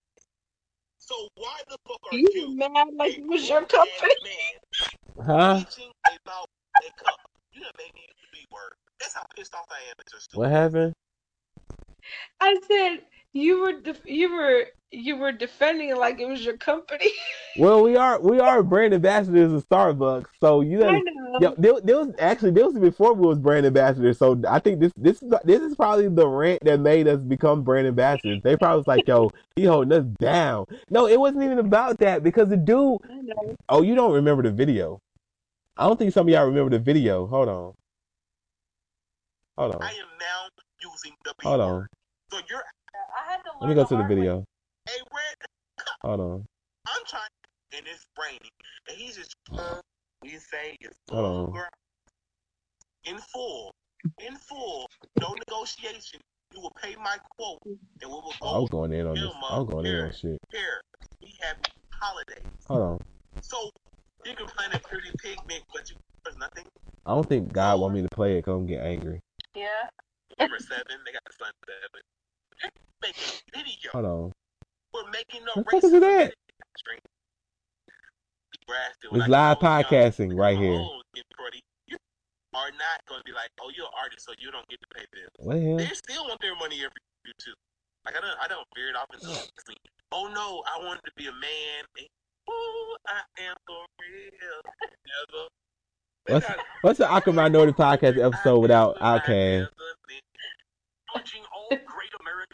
So 0.98 1.14
why 1.36 1.60
the 1.68 1.78
fuck 1.88 2.00
are 2.12 2.18
You 2.18 2.28
you, 2.34 2.56
mad 2.56 2.88
like 2.96 3.18
it 3.18 3.26
was 3.26 3.48
your 3.48 3.66
company? 3.66 4.14
man, 4.24 4.54
Huh? 5.26 5.64
about 6.24 6.46
a 6.82 6.90
cup? 7.02 7.20
You 7.52 7.62
done 7.62 7.72
made 7.78 7.94
me 7.94 8.02
use 8.02 8.18
the 8.22 8.28
B 8.38 8.46
word. 8.52 8.74
That's 9.00 9.14
how 9.14 9.24
pissed 9.36 9.54
off 9.54 9.66
I 9.70 9.82
am 9.90 9.94
at 10.00 10.12
your 10.12 10.20
stupid. 10.20 10.38
What 10.40 10.50
happened? 10.50 10.94
I 12.40 12.56
said 12.68 13.00
you 13.34 13.60
were 13.60 13.72
def- 13.80 14.06
you 14.06 14.34
were 14.34 14.66
you 14.90 15.16
were 15.16 15.32
defending 15.32 15.90
it 15.90 15.98
like 15.98 16.20
it 16.20 16.26
was 16.26 16.42
your 16.44 16.56
company. 16.56 17.10
Well, 17.56 17.84
we 17.84 17.94
are 17.94 18.20
we 18.20 18.40
are 18.40 18.64
brand 18.64 18.94
ambassadors 18.94 19.52
of 19.52 19.68
Starbucks, 19.68 20.26
so 20.40 20.60
you 20.60 20.82
I 20.82 20.90
know. 20.90 21.02
know. 21.04 21.38
Yo, 21.40 21.54
there, 21.56 21.80
there 21.84 21.96
was 21.98 22.12
actually 22.18 22.50
there 22.50 22.66
was 22.66 22.76
before 22.76 23.14
we 23.14 23.28
was 23.28 23.38
brand 23.38 23.64
ambassadors, 23.64 24.18
so 24.18 24.42
I 24.48 24.58
think 24.58 24.80
this 24.80 24.90
this 24.96 25.22
is 25.22 25.32
this 25.44 25.62
is 25.62 25.76
probably 25.76 26.08
the 26.08 26.26
rant 26.26 26.64
that 26.64 26.80
made 26.80 27.06
us 27.06 27.22
become 27.22 27.62
brand 27.62 27.86
ambassadors. 27.86 28.42
They 28.42 28.56
probably 28.56 28.78
was 28.78 28.88
like, 28.88 29.06
"Yo, 29.06 29.30
he 29.54 29.66
holding 29.66 29.92
us 29.92 30.04
down." 30.18 30.66
No, 30.90 31.06
it 31.06 31.20
wasn't 31.20 31.44
even 31.44 31.60
about 31.60 31.98
that 31.98 32.24
because 32.24 32.48
the 32.48 32.56
dude. 32.56 32.98
I 33.08 33.20
know. 33.22 33.54
Oh, 33.68 33.82
you 33.82 33.94
don't 33.94 34.14
remember 34.14 34.42
the 34.42 34.50
video? 34.50 34.98
I 35.76 35.86
don't 35.86 35.96
think 35.96 36.12
some 36.12 36.26
of 36.26 36.34
y'all 36.34 36.46
remember 36.46 36.70
the 36.70 36.82
video. 36.82 37.24
Hold 37.28 37.48
on, 37.48 37.72
hold 39.56 39.76
on, 39.76 39.80
I 39.80 39.90
am 39.90 40.08
now 40.18 40.48
using 40.82 41.12
the 41.24 41.34
B 41.38 41.46
hold 41.46 41.60
on. 41.60 41.86
So 42.32 42.40
you're 42.50 42.64
I 43.14 43.30
had 43.30 43.38
to 43.44 43.50
learn 43.60 43.60
Let 43.60 43.68
me 43.68 43.74
go 43.74 43.84
to 43.84 43.96
the 43.96 44.08
video. 44.08 44.44
a 44.88 44.92
red. 44.92 45.48
Hold 46.02 46.20
on, 46.20 46.44
I'm 46.86 47.02
trying, 47.06 47.28
and 47.76 47.86
it's 47.86 48.06
raining, 48.18 48.50
and 48.88 48.96
he's 48.96 49.16
just. 49.16 49.34
you 50.22 50.38
say 50.38 50.76
it's 50.80 50.98
hold 51.10 51.48
on. 51.48 51.52
girl. 51.52 51.68
in 53.04 53.18
full, 53.18 53.70
in 54.26 54.36
full, 54.36 54.86
no 55.20 55.34
negotiation. 55.48 56.20
You 56.54 56.60
will 56.60 56.72
pay 56.80 56.94
my 56.96 57.16
quote, 57.36 57.58
and 57.64 57.78
we 58.02 58.08
will 58.08 58.34
go. 58.40 58.48
I 58.48 58.52
go 58.52 58.60
was 58.60 58.70
going 58.70 58.92
in 58.92 59.06
on 59.06 59.14
this. 59.14 59.30
I 59.50 59.58
was 59.58 59.68
going 59.68 59.86
in 59.86 60.00
on 60.00 60.12
shit. 60.12 60.38
here. 60.52 60.80
We 61.22 61.34
have 61.42 61.56
holidays, 61.90 62.42
Hold 62.68 62.82
on. 62.82 62.98
so 63.40 63.70
you 64.24 64.34
can 64.34 64.46
plan 64.46 64.72
a 64.72 64.78
pretty 64.80 65.10
pigment, 65.18 65.62
but 65.72 65.88
you 65.90 65.96
there's 66.24 66.36
nothing. 66.36 66.64
I 67.06 67.14
don't 67.14 67.28
think 67.28 67.52
God 67.52 67.80
want 67.80 67.94
me 67.94 68.02
to 68.02 68.08
play 68.14 68.38
it. 68.38 68.44
Cause 68.44 68.54
I'm 68.54 68.66
getting 68.66 68.86
angry. 68.86 69.20
Yeah. 69.54 69.66
Number 70.38 70.58
seven, 70.58 70.98
they 71.04 71.12
got 71.12 71.22
the 71.26 71.32
sun 71.38 71.50
seven. 71.66 72.02
Making 73.04 73.36
video. 73.52 73.90
Hold 73.92 74.04
on. 74.06 74.32
We're 74.94 75.10
making 75.10 75.44
no 75.44 75.52
What 75.60 75.66
the 75.66 75.70
fuck 75.76 75.84
is 75.84 75.92
it 75.92 76.02
racism 76.02 76.24
at? 76.24 76.34
stream. 76.78 76.98
When 79.10 79.20
It's 79.20 79.28
live 79.28 79.58
oh, 79.60 79.66
y'all, 79.66 79.82
podcasting 79.82 80.38
right 80.38 80.56
here. 80.56 80.72
oh, 80.72 81.02
You 81.86 81.98
are 82.54 82.70
not 82.70 83.04
going 83.06 83.20
to 83.20 83.24
be 83.24 83.32
like, 83.32 83.50
oh, 83.60 83.70
you're 83.76 83.84
an 83.84 83.92
artist, 84.00 84.24
so 84.24 84.32
you 84.38 84.50
don't 84.50 84.66
get 84.68 84.80
to 84.80 84.86
pay 84.96 85.04
bills. 85.12 85.78
They 85.78 85.94
still 85.94 86.24
want 86.24 86.40
their 86.40 86.56
money 86.56 86.76
every 86.76 86.96
year 87.24 87.34
too. 87.38 87.52
Like 88.06 88.16
I 88.16 88.20
don't, 88.20 88.36
I 88.40 88.48
don't 88.48 88.66
veer 88.74 88.88
it 88.88 88.96
off 88.96 89.12
into 89.12 89.26
me. 89.28 89.76
Oh 90.12 90.30
no, 90.32 90.62
I 90.64 90.82
wanted 90.84 91.04
to 91.04 91.12
be 91.16 91.26
a 91.26 91.32
man. 91.32 91.84
And, 91.98 92.06
Ooh, 92.48 92.96
I 93.06 93.20
am 93.48 93.56
for 93.66 93.84
real. 94.00 94.60
Never. 96.24 96.40
They 96.40 96.54
what's 96.80 96.98
the 96.98 97.08
Awkward 97.08 97.34
Minority 97.36 97.72
Podcast 97.78 98.22
episode 98.22 98.60
without 98.60 98.96
I 99.00 99.18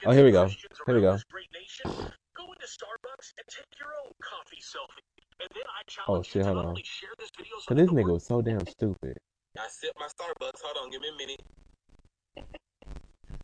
Oh, 0.07 0.13
here 0.13 0.25
we 0.25 0.33
go. 0.33 0.47
Here 0.87 0.95
we 0.95 1.01
go. 1.01 1.19
great 1.31 1.49
nation, 1.53 1.91
go 2.37 2.45
into 2.53 2.67
Starbucks 2.67 3.33
and 3.37 3.47
take 3.49 3.69
your 3.79 3.89
own 4.05 4.13
coffee 4.23 4.61
selfie. 4.61 5.05
And 5.41 5.49
then 5.55 5.65
I 5.69 5.83
Oh 6.09 6.23
shit, 6.23 6.37
you 6.37 6.41
to 6.43 6.47
hold 6.49 6.59
on. 6.59 6.67
only 6.69 6.83
share 6.85 7.11
this 7.19 7.31
video 7.37 7.57
so 7.61 7.75
this 7.75 7.91
nigga 7.91 8.13
was 8.13 8.25
so 8.27 8.41
damn 8.43 8.67
stupid. 8.67 9.17
I 9.59 9.67
sip 9.69 9.93
my 9.99 10.07
Starbucks. 10.07 10.61
Hold 10.63 10.77
on, 10.85 10.91
give 10.91 11.01
me 11.03 11.09
a 11.09 11.17
minute. 11.17 11.43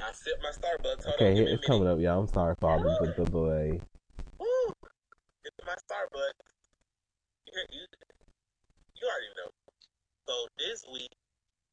I 0.00 0.12
sip 0.12 0.34
my 0.42 0.50
Starbucks. 0.50 1.04
Hold 1.04 1.14
Okay, 1.16 1.28
on, 1.30 1.34
give 1.36 1.46
here, 1.46 1.54
it's 1.54 1.60
minute. 1.60 1.66
coming 1.66 1.88
up, 1.88 1.98
y'all. 2.00 2.20
I'm 2.20 2.28
sorry 2.28 2.54
for 2.60 2.70
all 2.70 2.80
the, 2.80 3.12
the 3.16 3.24
delay. 3.30 3.80
Woo! 4.38 4.72
It's 5.44 5.56
my 5.66 5.74
Starbucks. 5.74 6.46
You, 7.52 7.62
you, 7.70 7.84
you 9.00 9.04
already 9.08 9.32
know. 9.36 9.50
So 10.28 10.34
this 10.58 10.84
week, 10.92 11.12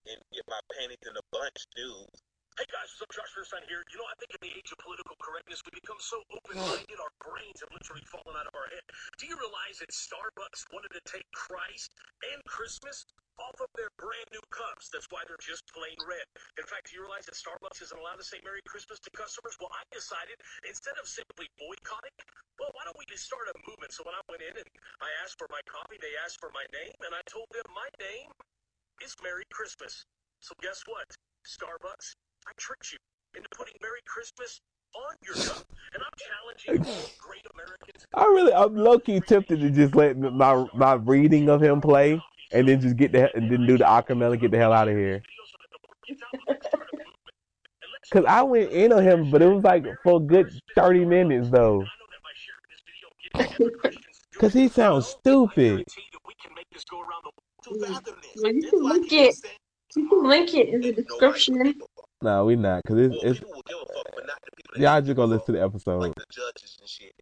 and 0.07 0.19
get 0.33 0.43
my 0.49 0.59
panties 0.75 0.97
in 1.07 1.15
a 1.15 1.23
bunch 1.31 1.65
news. 1.77 2.07
Hey 2.53 2.69
guys, 2.69 2.85
what's 2.85 3.01
up? 3.01 3.09
Josh 3.09 3.33
Feuerstein 3.33 3.65
here. 3.65 3.81
You 3.89 3.97
know, 3.97 4.05
I 4.05 4.13
think 4.21 4.29
in 4.37 4.41
the 4.45 4.53
age 4.53 4.69
of 4.69 4.77
political 4.77 5.17
correctness, 5.17 5.65
we 5.65 5.73
become 5.73 5.97
so 5.97 6.21
open-minded, 6.29 7.01
our 7.01 7.09
brains 7.17 7.65
have 7.65 7.73
literally 7.73 8.05
fallen 8.05 8.37
out 8.37 8.45
of 8.45 8.53
our 8.53 8.69
head. 8.69 8.85
Do 9.17 9.25
you 9.25 9.33
realize 9.41 9.81
that 9.81 9.89
Starbucks 9.89 10.69
wanted 10.69 10.93
to 10.93 11.01
take 11.09 11.25
Christ 11.33 11.97
and 12.29 12.37
Christmas 12.45 13.09
off 13.41 13.57
of 13.57 13.73
their 13.73 13.89
brand 13.97 14.29
new 14.29 14.45
cups? 14.53 14.93
That's 14.93 15.09
why 15.09 15.25
they're 15.25 15.41
just 15.41 15.65
plain 15.73 15.97
red. 16.05 16.29
In 16.61 16.69
fact, 16.69 16.93
do 16.93 17.01
you 17.01 17.01
realize 17.01 17.25
that 17.25 17.33
Starbucks 17.33 17.81
isn't 17.89 17.97
allowed 17.97 18.21
to 18.21 18.27
say 18.27 18.37
Merry 18.45 18.61
Christmas 18.69 19.01
to 19.01 19.09
customers? 19.17 19.57
Well, 19.57 19.73
I 19.73 19.81
decided 19.89 20.37
instead 20.69 20.93
of 21.01 21.09
simply 21.09 21.49
boycotting, 21.57 22.13
well, 22.61 22.69
why 22.77 22.85
don't 22.85 23.01
we 23.01 23.09
just 23.09 23.25
start 23.25 23.49
a 23.49 23.57
movement? 23.65 23.97
So 23.97 24.05
when 24.05 24.13
I 24.13 24.21
went 24.29 24.45
in 24.45 24.53
and 24.53 24.69
I 25.01 25.09
asked 25.25 25.41
for 25.41 25.49
my 25.49 25.65
coffee, 25.65 25.97
they 25.97 26.13
asked 26.21 26.37
for 26.37 26.53
my 26.53 26.69
name, 26.69 26.93
and 27.01 27.17
I 27.17 27.25
told 27.25 27.49
them 27.49 27.65
my 27.73 27.89
name 27.97 28.29
is 29.01 29.17
Merry 29.25 29.49
Christmas. 29.49 30.05
So 30.37 30.53
guess 30.61 30.85
what? 30.85 31.09
Starbucks, 31.49 32.13
I 32.47 32.51
tricked 32.57 32.91
you 32.91 32.97
into 33.35 33.49
putting 33.55 33.73
Merry 33.81 33.99
Christmas 34.05 34.61
on 34.95 35.15
your 35.25 35.35
cup. 35.35 35.65
And 35.93 36.03
I'm 36.03 36.11
challenging 36.17 36.85
all 36.85 37.09
great 37.19 37.45
Americans. 37.53 38.05
I 38.13 38.23
really, 38.25 38.53
I'm 38.53 38.75
low 38.75 38.99
key 38.99 39.19
tempted 39.19 39.59
to 39.61 39.69
just 39.69 39.95
let 39.95 40.17
my 40.17 40.65
my 40.73 40.93
reading 40.93 41.49
of 41.49 41.61
him 41.61 41.81
play 41.81 42.21
and 42.51 42.67
then 42.67 42.81
just 42.81 42.97
get 42.97 43.11
the 43.11 43.35
and 43.35 43.51
then 43.51 43.65
do 43.65 43.77
the 43.77 43.85
acapella 43.85 44.33
and 44.33 44.41
get 44.41 44.51
the 44.51 44.57
hell 44.57 44.73
out 44.73 44.87
of 44.87 44.95
here. 44.95 45.23
Cause 48.11 48.25
I 48.27 48.43
went 48.43 48.71
in 48.71 48.91
on 48.91 49.01
him, 49.03 49.31
but 49.31 49.41
it 49.41 49.47
was 49.47 49.63
like 49.63 49.85
for 50.03 50.17
a 50.17 50.19
good 50.19 50.51
thirty 50.75 51.05
minutes 51.05 51.49
though. 51.49 51.85
Cause 54.39 54.53
he 54.53 54.67
sounds 54.67 55.07
stupid. 55.07 55.85
To 57.63 57.79
fathom 57.79 58.15
this. 58.21 58.41
Well, 58.43 58.53
you 58.53 58.69
can 58.69 58.83
link 58.83 59.11
it. 59.13 59.35
You 59.95 60.09
can 60.09 60.23
link 60.23 60.53
it 60.53 60.69
in 60.69 60.81
the 60.81 60.91
description. 60.91 61.75
Gonna 62.23 62.35
give 62.35 62.39
a 62.39 62.39
fuck." 62.39 62.39
No, 62.39 62.45
we 62.45 62.55
not. 62.55 62.83
Cause 62.87 62.97
it's 62.97 63.15
Well, 63.15 63.31
it's 63.31 63.39
people 63.39 63.53
will 63.55 63.63
give 63.63 63.77
a 63.77 63.93
fuck, 63.93 64.07
but 64.15 64.25
not 64.27 64.39
the 64.45 64.51
people 64.55 64.73
that 64.75 64.81
y'all 64.81 65.01
just 65.01 65.15
gonna 65.15 65.31
listen 65.33 65.45
to 65.47 65.51
the 65.53 65.63
episode. 65.63 65.99
like 66.01 66.15
the 66.15 66.25
judges 66.31 66.77
and 66.79 66.89
shit, 66.89 67.13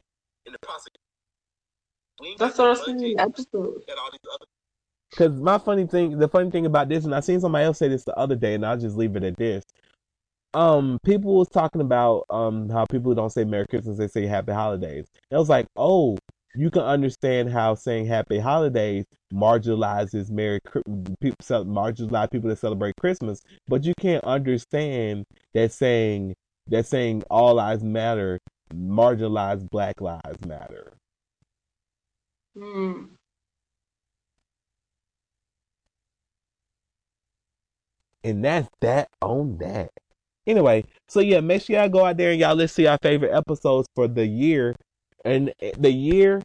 and 0.46 0.56
the 0.56 0.60
prosecutors. 0.60 1.02
We 2.22 2.28
ain't 2.30 2.40
That's 2.40 2.58
got 2.58 2.64
what 2.64 2.70
I 2.72 2.74
the 2.74 2.80
was 2.94 3.00
saying 3.00 3.16
the 3.18 3.22
episode. 3.22 3.84
All 3.98 4.12
these 4.12 4.20
other 4.34 4.46
Cause 5.16 5.32
my 5.42 5.58
funny 5.58 5.88
thing, 5.88 6.18
the 6.20 6.28
funny 6.30 6.52
thing 6.52 6.66
about 6.66 6.90
this, 6.90 7.06
and 7.06 7.14
I 7.16 7.20
seen 7.20 7.42
somebody 7.42 7.66
else 7.66 7.80
say 7.80 7.90
this 7.90 8.06
the 8.06 8.18
other 8.18 8.36
day, 8.36 8.56
and 8.56 8.66
I'll 8.66 8.78
just 8.78 8.96
leave 8.98 9.16
it 9.16 9.24
at 9.24 9.38
this. 9.38 9.64
um 10.54 11.00
people 11.04 11.36
was 11.36 11.50
talking 11.50 11.82
about 11.82 12.26
um 12.30 12.70
how 12.70 12.86
people 12.86 13.14
don't 13.16 13.30
say 13.32 13.44
Merry 13.46 13.68
Christmas, 13.68 13.98
they 13.98 14.08
say 14.08 14.26
Happy 14.26 14.52
Holidays. 14.54 15.08
And 15.30 15.38
I 15.38 15.40
was 15.40 15.50
like, 15.50 15.68
oh, 15.78 16.18
you 16.56 16.70
can 16.70 16.82
understand 16.82 17.50
how 17.50 17.76
saying 17.76 18.06
Happy 18.08 18.40
Holidays 18.40 19.06
marginalizes 19.34 20.30
Merry 20.30 20.60
people 21.22 21.66
marginalize 21.66 22.32
people 22.32 22.50
that 22.50 22.60
celebrate 22.60 22.96
Christmas, 23.00 23.42
but 23.68 23.84
you 23.84 23.94
can't 24.00 24.24
understand 24.24 25.26
that 25.54 25.72
saying 25.72 26.36
that 26.68 26.86
saying 26.86 27.24
All 27.30 27.56
Lives 27.56 27.84
Matter 27.84 28.40
marginalize 28.74 29.68
Black 29.70 30.02
Lives 30.02 30.46
Matter. 30.46 30.94
Mm. 32.58 33.10
And 38.24 38.46
that's 38.46 38.70
that 38.82 39.10
on 39.22 39.58
that. 39.60 39.90
Anyway, 40.46 40.84
so 41.08 41.20
yeah, 41.20 41.40
make 41.40 41.62
sure 41.62 41.76
y'all 41.76 41.90
go 41.90 42.06
out 42.06 42.18
there 42.18 42.32
and 42.32 42.40
y'all 42.40 42.56
listen 42.56 42.84
to 42.84 42.92
our 42.92 42.98
favorite 43.02 43.32
episodes 43.32 43.88
for 43.96 44.08
the 44.08 44.26
year. 44.26 44.76
And 45.24 45.54
the 45.78 45.92
year, 45.92 46.42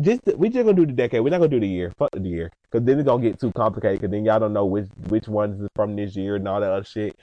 just 0.00 0.20
we 0.36 0.48
just 0.48 0.64
gonna 0.64 0.76
do 0.76 0.86
the 0.86 0.92
decade. 0.92 1.22
We're 1.22 1.30
not 1.30 1.38
gonna 1.38 1.48
do 1.48 1.60
the 1.60 1.68
year. 1.68 1.92
Fuck 1.98 2.10
the 2.12 2.20
year, 2.20 2.50
because 2.70 2.84
then 2.86 2.98
it's 2.98 3.06
gonna 3.06 3.22
get 3.22 3.40
too 3.40 3.52
complicated. 3.52 4.00
Because 4.00 4.12
then 4.12 4.24
y'all 4.24 4.38
don't 4.38 4.52
know 4.52 4.66
which 4.66 4.88
which 5.08 5.28
ones 5.28 5.60
is 5.60 5.68
from 5.74 5.96
this 5.96 6.16
year 6.16 6.36
and 6.36 6.46
all 6.46 6.60
that 6.60 6.70
other 6.70 6.84
shit. 6.84 7.16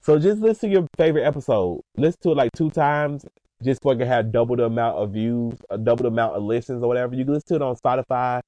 So 0.00 0.18
just 0.18 0.40
listen 0.40 0.70
to 0.70 0.74
your 0.74 0.88
favorite 0.96 1.24
episode. 1.24 1.80
Listen 1.96 2.20
to 2.22 2.30
it 2.32 2.36
like 2.36 2.52
two 2.52 2.70
times, 2.70 3.24
just 3.62 3.82
so 3.82 3.90
it 3.90 3.98
can 3.98 4.08
have 4.08 4.32
double 4.32 4.56
the 4.56 4.64
amount 4.64 4.98
of 4.98 5.12
views, 5.12 5.54
uh, 5.70 5.76
double 5.76 6.02
the 6.02 6.08
amount 6.08 6.34
of 6.34 6.42
listens 6.42 6.82
or 6.82 6.88
whatever. 6.88 7.14
You 7.14 7.24
can 7.24 7.34
listen 7.34 7.48
to 7.48 7.54
it 7.56 7.62
on 7.62 7.76
Spotify, 7.76 8.40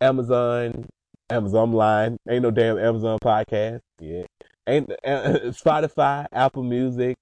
Amazon, 0.00 0.86
Amazon 1.28 1.72
Line. 1.72 2.16
Ain't 2.28 2.42
no 2.42 2.50
damn 2.50 2.78
Amazon 2.78 3.18
podcast. 3.22 3.80
Yeah. 4.00 4.22
Ain't 4.66 4.92
uh, 5.04 5.38
Spotify, 5.50 6.26
Apple 6.32 6.62
Music, 6.62 7.16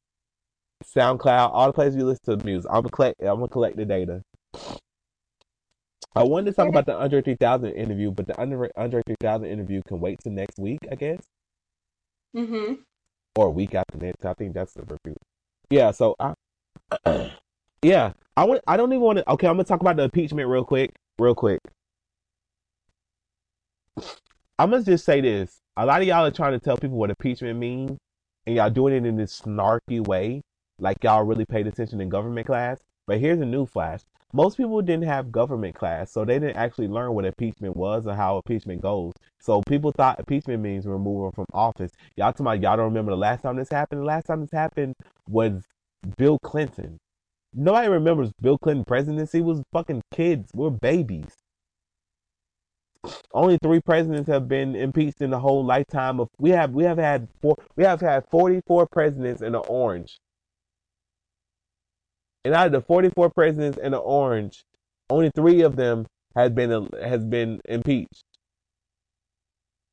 SoundCloud, 0.84 1.50
all 1.52 1.66
the 1.68 1.72
places 1.72 1.96
you 1.96 2.04
listen 2.04 2.38
to 2.38 2.44
music. 2.44 2.70
I'm 2.70 2.82
gonna 2.82 2.90
collect. 2.90 3.20
I'm 3.20 3.36
gonna 3.36 3.48
collect 3.48 3.76
the 3.76 3.84
data. 3.84 4.22
I 6.16 6.24
wanted 6.24 6.46
to 6.50 6.52
talk 6.56 6.68
about 6.68 6.86
the 6.86 6.96
Andre 6.96 7.22
3000 7.22 7.70
interview, 7.72 8.10
but 8.10 8.26
the 8.26 8.40
Andre 8.40 8.70
Andre 8.76 9.02
3000 9.06 9.46
interview 9.46 9.82
can 9.86 10.00
wait 10.00 10.18
till 10.22 10.32
next 10.32 10.58
week, 10.58 10.80
I 10.90 10.94
guess, 10.94 11.22
Mm-hmm. 12.36 12.74
or 13.36 13.46
a 13.46 13.50
week 13.50 13.74
after 13.74 13.98
next. 13.98 14.24
I 14.24 14.34
think 14.34 14.54
that's 14.54 14.72
the 14.74 14.82
review. 14.82 15.16
Yeah. 15.70 15.90
So 15.90 16.16
I, 16.18 16.34
yeah, 17.82 18.12
I 18.36 18.44
want. 18.44 18.62
I 18.66 18.76
don't 18.76 18.92
even 18.92 19.02
want 19.02 19.18
to. 19.18 19.30
Okay, 19.32 19.46
I'm 19.46 19.54
gonna 19.54 19.64
talk 19.64 19.80
about 19.80 19.96
the 19.96 20.04
impeachment 20.04 20.48
real 20.48 20.64
quick. 20.64 20.92
Real 21.18 21.34
quick. 21.34 21.60
I'm 24.58 24.70
gonna 24.70 24.82
just 24.82 25.04
say 25.04 25.20
this. 25.20 25.58
A 25.76 25.86
lot 25.86 26.00
of 26.02 26.08
y'all 26.08 26.24
are 26.26 26.30
trying 26.30 26.52
to 26.52 26.58
tell 26.58 26.76
people 26.76 26.96
what 26.98 27.10
impeachment 27.10 27.58
means, 27.58 27.98
and 28.46 28.56
y'all 28.56 28.70
doing 28.70 28.94
it 28.94 29.06
in 29.06 29.16
this 29.16 29.40
snarky 29.40 30.04
way, 30.04 30.42
like 30.78 31.02
y'all 31.02 31.24
really 31.24 31.44
paid 31.44 31.66
attention 31.66 32.00
in 32.00 32.08
government 32.08 32.46
class. 32.46 32.78
But 33.06 33.20
here's 33.20 33.40
a 33.40 33.46
new 33.46 33.66
flash. 33.66 34.00
Most 34.34 34.58
people 34.58 34.82
didn't 34.82 35.06
have 35.06 35.32
government 35.32 35.74
class, 35.74 36.12
so 36.12 36.24
they 36.24 36.38
didn't 36.38 36.56
actually 36.56 36.88
learn 36.88 37.14
what 37.14 37.24
impeachment 37.24 37.74
was 37.74 38.06
or 38.06 38.14
how 38.14 38.36
impeachment 38.36 38.82
goes. 38.82 39.14
So 39.40 39.62
people 39.62 39.90
thought 39.90 40.18
impeachment 40.18 40.62
means 40.62 40.86
removal 40.86 41.32
from 41.32 41.46
office. 41.54 41.92
Y'all 42.16 42.32
talking 42.32 42.44
about 42.44 42.60
y'all 42.60 42.76
don't 42.76 42.86
remember 42.86 43.12
the 43.12 43.16
last 43.16 43.42
time 43.42 43.56
this 43.56 43.70
happened? 43.70 44.02
The 44.02 44.06
last 44.06 44.26
time 44.26 44.42
this 44.42 44.52
happened 44.52 44.94
was 45.26 45.64
Bill 46.18 46.38
Clinton. 46.40 46.98
Nobody 47.54 47.88
remembers 47.88 48.30
Bill 48.42 48.58
Clinton 48.58 48.84
presidency. 48.84 49.40
Was 49.40 49.62
fucking 49.72 50.02
kids. 50.12 50.50
We're 50.54 50.70
babies. 50.70 51.34
Only 53.32 53.58
three 53.62 53.80
presidents 53.80 54.28
have 54.28 54.48
been 54.48 54.76
impeached 54.76 55.22
in 55.22 55.30
the 55.30 55.38
whole 55.38 55.64
lifetime 55.64 56.20
of 56.20 56.28
we 56.38 56.50
have 56.50 56.72
we 56.72 56.84
have 56.84 56.98
had 56.98 57.28
four 57.40 57.56
we 57.76 57.84
have 57.84 58.02
had 58.02 58.26
forty 58.30 58.60
four 58.66 58.86
presidents 58.86 59.40
in 59.40 59.52
the 59.52 59.60
orange. 59.60 60.18
And 62.44 62.54
out 62.54 62.66
of 62.66 62.72
the 62.72 62.80
forty 62.80 63.10
four 63.10 63.30
presidents 63.30 63.78
in 63.78 63.92
the 63.92 63.98
orange, 63.98 64.64
only 65.10 65.30
three 65.34 65.62
of 65.62 65.76
them 65.76 66.06
has 66.34 66.50
been 66.50 66.88
has 67.02 67.24
been 67.24 67.60
impeached. 67.68 68.22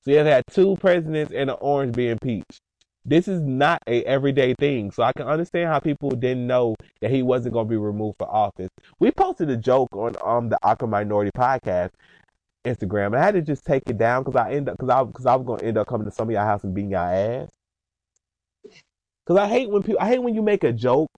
So 0.04 0.12
you 0.12 0.18
have 0.18 0.28
had 0.28 0.44
two 0.52 0.76
presidents 0.78 1.32
in 1.32 1.48
the 1.48 1.54
orange 1.54 1.96
be 1.96 2.10
impeached. 2.10 2.60
This 3.04 3.28
is 3.28 3.42
not 3.42 3.82
a 3.88 4.04
everyday 4.04 4.56
thing, 4.56 4.92
so 4.92 5.04
I 5.04 5.14
can 5.14 5.28
understand 5.28 5.70
how 5.70 5.80
people 5.80 6.10
didn't 6.10 6.48
know 6.48 6.76
that 7.02 7.12
he 7.12 7.22
wasn't 7.22 7.54
going 7.54 7.68
to 7.68 7.70
be 7.70 7.78
removed 7.78 8.18
for 8.18 8.28
office. 8.28 8.70
We 9.00 9.12
posted 9.12 9.50
a 9.50 9.58
joke 9.58 9.90
on 9.94 10.16
um 10.24 10.50
the 10.50 10.58
Awkward 10.64 10.90
Minority 10.90 11.32
podcast 11.36 11.92
Instagram. 12.66 13.16
I 13.16 13.24
had 13.24 13.36
to 13.36 13.42
just 13.42 13.66
take 13.66 13.84
it 13.88 13.98
down 13.98 14.24
because 14.24 14.36
I 14.36 14.52
end 14.52 14.70
up 14.70 14.78
because 14.78 14.90
I 14.90 15.04
because 15.04 15.26
I 15.26 15.36
was 15.36 15.46
gonna 15.46 15.64
end 15.64 15.78
up 15.78 15.88
coming 15.88 16.06
to 16.06 16.12
some 16.12 16.28
of 16.28 16.34
y'all 16.34 16.46
house 16.46 16.64
and 16.64 16.74
beating 16.74 16.92
y'all 16.92 17.08
ass. 17.08 17.50
Because 19.26 19.40
I 19.40 19.48
hate 19.48 19.70
when 19.70 19.84
people 19.84 20.02
I 20.02 20.08
hate 20.08 20.22
when 20.22 20.36
you 20.36 20.42
make 20.42 20.64
a 20.64 20.74
joke 20.74 21.10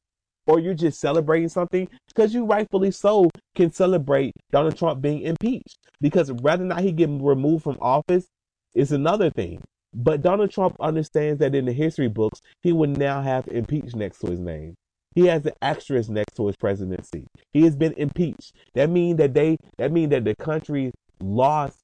or 0.47 0.59
you're 0.59 0.73
just 0.73 0.99
celebrating 0.99 1.49
something 1.49 1.87
because 2.07 2.33
you 2.33 2.45
rightfully 2.45 2.91
so 2.91 3.29
can 3.55 3.71
celebrate 3.71 4.33
Donald 4.51 4.77
Trump 4.77 5.01
being 5.01 5.21
impeached 5.21 5.77
because 6.01 6.31
whether 6.31 6.63
or 6.63 6.67
not 6.67 6.81
he 6.81 6.91
get 6.91 7.09
removed 7.09 7.63
from 7.63 7.77
office 7.81 8.27
is 8.73 8.91
another 8.91 9.29
thing. 9.29 9.61
But 9.93 10.21
Donald 10.21 10.51
Trump 10.51 10.75
understands 10.79 11.39
that 11.39 11.55
in 11.55 11.65
the 11.65 11.73
history 11.73 12.07
books 12.07 12.41
he 12.61 12.73
would 12.73 12.97
now 12.97 13.21
have 13.21 13.47
impeached 13.47 13.95
next 13.95 14.19
to 14.19 14.27
his 14.27 14.39
name. 14.39 14.75
He 15.15 15.25
has 15.27 15.45
an 15.45 15.53
asterisk 15.61 16.09
next 16.09 16.35
to 16.35 16.47
his 16.47 16.55
presidency. 16.55 17.25
He 17.51 17.63
has 17.63 17.75
been 17.75 17.93
impeached. 17.93 18.53
That 18.75 18.89
means 18.89 19.17
that 19.17 19.33
they 19.33 19.57
that 19.77 19.91
means 19.91 20.11
that 20.11 20.25
the 20.25 20.35
country 20.35 20.91
lost 21.21 21.79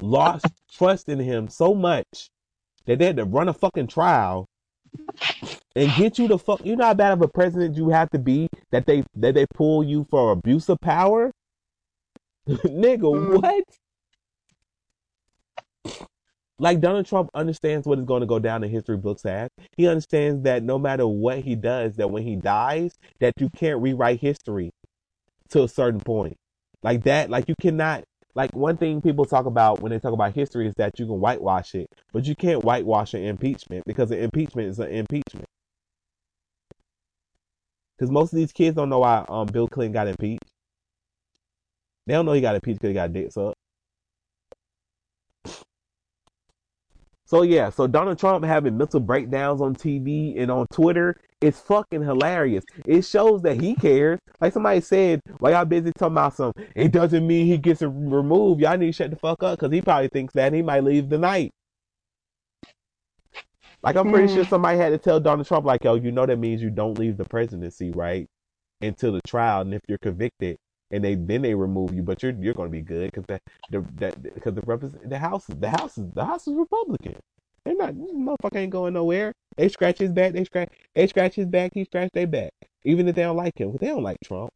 lost 0.00 0.46
trust 0.70 1.08
in 1.08 1.18
him 1.18 1.48
so 1.48 1.74
much 1.74 2.28
that 2.86 2.98
they 2.98 3.06
had 3.06 3.16
to 3.16 3.24
run 3.24 3.48
a 3.48 3.52
fucking 3.52 3.88
trial 3.88 4.46
and 5.76 5.92
get 5.96 6.18
you 6.18 6.28
the 6.28 6.38
fuck 6.38 6.64
you 6.64 6.76
know 6.76 6.84
how 6.84 6.94
bad 6.94 7.12
of 7.12 7.22
a 7.22 7.28
president 7.28 7.76
you 7.76 7.88
have 7.90 8.10
to 8.10 8.18
be 8.18 8.48
that 8.70 8.86
they 8.86 9.04
that 9.14 9.34
they 9.34 9.46
pull 9.54 9.82
you 9.84 10.06
for 10.10 10.32
abuse 10.32 10.68
of 10.68 10.80
power 10.80 11.30
nigga 12.48 13.02
Mm. 13.02 13.40
what 13.40 13.64
like 16.58 16.80
Donald 16.80 17.06
Trump 17.06 17.30
understands 17.34 17.86
what 17.86 17.98
is 17.98 18.04
going 18.04 18.20
to 18.20 18.26
go 18.26 18.38
down 18.38 18.62
in 18.62 18.70
history 18.70 18.96
books 18.96 19.26
as. 19.26 19.50
He 19.76 19.88
understands 19.88 20.42
that 20.44 20.62
no 20.62 20.78
matter 20.78 21.06
what 21.06 21.40
he 21.40 21.56
does, 21.56 21.96
that 21.96 22.10
when 22.10 22.22
he 22.22 22.36
dies, 22.36 22.96
that 23.18 23.32
you 23.40 23.50
can't 23.50 23.82
rewrite 23.82 24.20
history 24.20 24.70
to 25.50 25.64
a 25.64 25.68
certain 25.68 26.00
point. 26.00 26.36
Like 26.82 27.02
that, 27.04 27.28
like 27.30 27.48
you 27.48 27.54
cannot 27.60 28.04
like 28.34 28.54
one 28.54 28.76
thing 28.76 29.00
people 29.00 29.24
talk 29.24 29.46
about 29.46 29.80
when 29.80 29.90
they 29.90 29.98
talk 29.98 30.12
about 30.12 30.34
history 30.34 30.66
is 30.66 30.74
that 30.74 30.98
you 30.98 31.06
can 31.06 31.20
whitewash 31.20 31.74
it, 31.74 31.88
but 32.12 32.26
you 32.26 32.34
can't 32.34 32.64
whitewash 32.64 33.14
an 33.14 33.22
impeachment 33.22 33.84
because 33.86 34.10
an 34.10 34.18
impeachment 34.18 34.68
is 34.68 34.78
an 34.78 34.90
impeachment. 34.90 35.46
Because 37.96 38.10
most 38.10 38.32
of 38.32 38.36
these 38.36 38.52
kids 38.52 38.76
don't 38.76 38.88
know 38.88 38.98
why 39.00 39.24
um 39.28 39.46
Bill 39.46 39.68
Clinton 39.68 39.92
got 39.92 40.08
impeached. 40.08 40.44
They 42.06 42.14
don't 42.14 42.26
know 42.26 42.32
he 42.32 42.40
got 42.40 42.56
impeached 42.56 42.80
because 42.80 42.90
he 42.90 42.94
got 42.94 43.12
dicks 43.12 43.36
up. 43.36 43.54
So 47.26 47.42
yeah, 47.42 47.70
so 47.70 47.86
Donald 47.86 48.18
Trump 48.18 48.44
having 48.44 48.76
mental 48.76 49.00
breakdowns 49.00 49.60
on 49.60 49.74
TV 49.74 50.40
and 50.40 50.50
on 50.50 50.66
Twitter 50.72 51.16
is 51.44 51.60
fucking 51.60 52.02
hilarious. 52.02 52.64
It 52.86 53.04
shows 53.04 53.42
that 53.42 53.56
he 53.56 53.74
cares. 53.76 54.18
Like 54.40 54.52
somebody 54.52 54.80
said, 54.80 55.20
while 55.38 55.52
y'all 55.52 55.64
busy 55.64 55.92
talking 55.98 56.14
about 56.14 56.34
some, 56.34 56.52
it 56.74 56.92
doesn't 56.92 57.26
mean 57.26 57.46
he 57.46 57.58
gets 57.58 57.82
removed. 57.82 58.60
Y'all 58.60 58.76
need 58.76 58.86
to 58.86 58.92
shut 58.92 59.10
the 59.10 59.16
fuck 59.16 59.42
up 59.42 59.58
because 59.58 59.72
he 59.72 59.82
probably 59.82 60.08
thinks 60.08 60.34
that 60.34 60.52
he 60.52 60.62
might 60.62 60.84
leave 60.84 61.08
tonight. 61.08 61.50
Like 63.82 63.96
I'm 63.96 64.08
pretty 64.08 64.28
Hmm. 64.28 64.28
sure 64.28 64.44
somebody 64.44 64.78
had 64.78 64.90
to 64.90 64.98
tell 64.98 65.20
Donald 65.20 65.46
Trump, 65.46 65.66
like, 65.66 65.84
yo, 65.84 65.94
you 65.94 66.12
know 66.12 66.26
that 66.26 66.38
means 66.38 66.62
you 66.62 66.70
don't 66.70 66.98
leave 66.98 67.16
the 67.16 67.24
presidency, 67.24 67.90
right? 67.90 68.26
Until 68.80 69.12
the 69.12 69.20
trial, 69.26 69.62
and 69.62 69.74
if 69.74 69.80
you're 69.88 69.98
convicted, 69.98 70.56
and 70.90 71.04
they 71.04 71.14
then 71.16 71.42
they 71.42 71.54
remove 71.54 71.94
you, 71.94 72.02
but 72.02 72.22
you're 72.22 72.32
you're 72.32 72.54
gonna 72.54 72.70
be 72.70 72.82
good 72.82 73.10
because 73.12 73.24
that 73.28 73.42
the 73.70 73.84
that 73.96 74.22
because 74.22 74.54
the 74.54 74.62
represent 74.66 75.08
the 75.08 75.18
house 75.18 75.46
the 75.48 75.70
house 75.70 75.98
is 75.98 76.10
the 76.12 76.24
house 76.24 76.46
is 76.48 76.54
Republican. 76.54 77.16
They're 77.64 77.76
not 77.76 77.96
this 77.98 78.12
motherfucker 78.12 78.56
ain't 78.56 78.72
going 78.72 78.94
nowhere. 78.94 79.32
They 79.56 79.68
scratch 79.68 79.98
his 79.98 80.12
back, 80.12 80.32
they 80.32 80.44
scratch 80.44 80.70
they 80.94 81.06
scratch 81.06 81.34
his 81.36 81.46
back, 81.46 81.72
he 81.74 81.84
scratch 81.84 82.10
their 82.14 82.26
back. 82.26 82.52
Even 82.84 83.08
if 83.08 83.16
they 83.16 83.22
don't 83.22 83.36
like 83.36 83.58
him, 83.58 83.76
they 83.80 83.88
don't 83.88 84.02
like 84.02 84.18
Trump. 84.24 84.50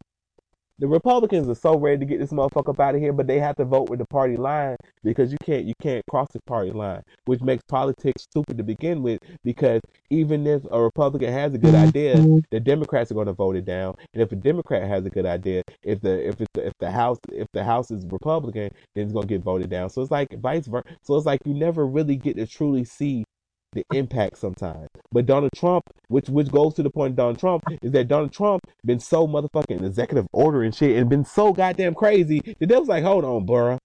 The 0.80 0.86
Republicans 0.86 1.48
are 1.48 1.56
so 1.56 1.76
ready 1.76 1.98
to 1.98 2.04
get 2.04 2.20
this 2.20 2.30
motherfucker 2.30 2.68
up 2.70 2.78
out 2.78 2.94
of 2.94 3.00
here, 3.00 3.12
but 3.12 3.26
they 3.26 3.40
have 3.40 3.56
to 3.56 3.64
vote 3.64 3.90
with 3.90 3.98
the 3.98 4.06
party 4.06 4.36
line 4.36 4.76
because 5.02 5.32
you 5.32 5.38
can't 5.42 5.64
you 5.64 5.74
can't 5.82 6.04
cross 6.08 6.28
the 6.32 6.40
party 6.46 6.70
line, 6.70 7.02
which 7.24 7.40
makes 7.40 7.64
politics 7.68 8.22
stupid 8.22 8.56
to 8.58 8.62
begin 8.62 9.02
with. 9.02 9.18
Because 9.42 9.80
even 10.10 10.46
if 10.46 10.62
a 10.70 10.80
Republican 10.80 11.32
has 11.32 11.52
a 11.52 11.58
good 11.58 11.74
mm-hmm. 11.74 11.88
idea, 11.88 12.42
the 12.52 12.60
Democrats 12.60 13.10
are 13.10 13.14
going 13.14 13.26
to 13.26 13.32
vote 13.32 13.56
it 13.56 13.64
down, 13.64 13.96
and 14.14 14.22
if 14.22 14.30
a 14.30 14.36
Democrat 14.36 14.86
has 14.88 15.04
a 15.04 15.10
good 15.10 15.26
idea, 15.26 15.64
if 15.82 16.00
the 16.00 16.28
if 16.28 16.40
it's 16.40 16.50
the, 16.54 16.66
if 16.68 16.72
the 16.78 16.90
house 16.92 17.18
if 17.32 17.48
the 17.52 17.64
house 17.64 17.90
is 17.90 18.06
Republican, 18.06 18.70
then 18.94 19.04
it's 19.04 19.12
going 19.12 19.26
to 19.26 19.34
get 19.34 19.42
voted 19.42 19.70
down. 19.70 19.90
So 19.90 20.00
it's 20.00 20.12
like 20.12 20.28
vice 20.38 20.68
versa. 20.68 20.84
So 21.02 21.16
it's 21.16 21.26
like 21.26 21.40
you 21.44 21.54
never 21.54 21.86
really 21.86 22.16
get 22.16 22.36
to 22.36 22.46
truly 22.46 22.84
see 22.84 23.24
the 23.72 23.84
impact 23.92 24.38
sometimes. 24.38 24.88
But 25.12 25.26
Donald 25.26 25.52
Trump, 25.54 25.84
which 26.08 26.28
which 26.28 26.50
goes 26.50 26.74
to 26.74 26.82
the 26.82 26.90
point 26.90 27.12
of 27.12 27.16
Donald 27.16 27.38
Trump, 27.38 27.64
is 27.82 27.92
that 27.92 28.08
Donald 28.08 28.32
Trump 28.32 28.62
been 28.84 29.00
so 29.00 29.26
motherfucking 29.26 29.84
executive 29.84 30.26
order 30.32 30.62
and 30.62 30.74
shit 30.74 30.96
and 30.96 31.08
been 31.08 31.24
so 31.24 31.52
goddamn 31.52 31.94
crazy 31.94 32.40
that 32.58 32.68
they 32.68 32.76
was 32.76 32.88
like, 32.88 33.04
hold 33.04 33.24
on, 33.24 33.46
bruh. 33.46 33.78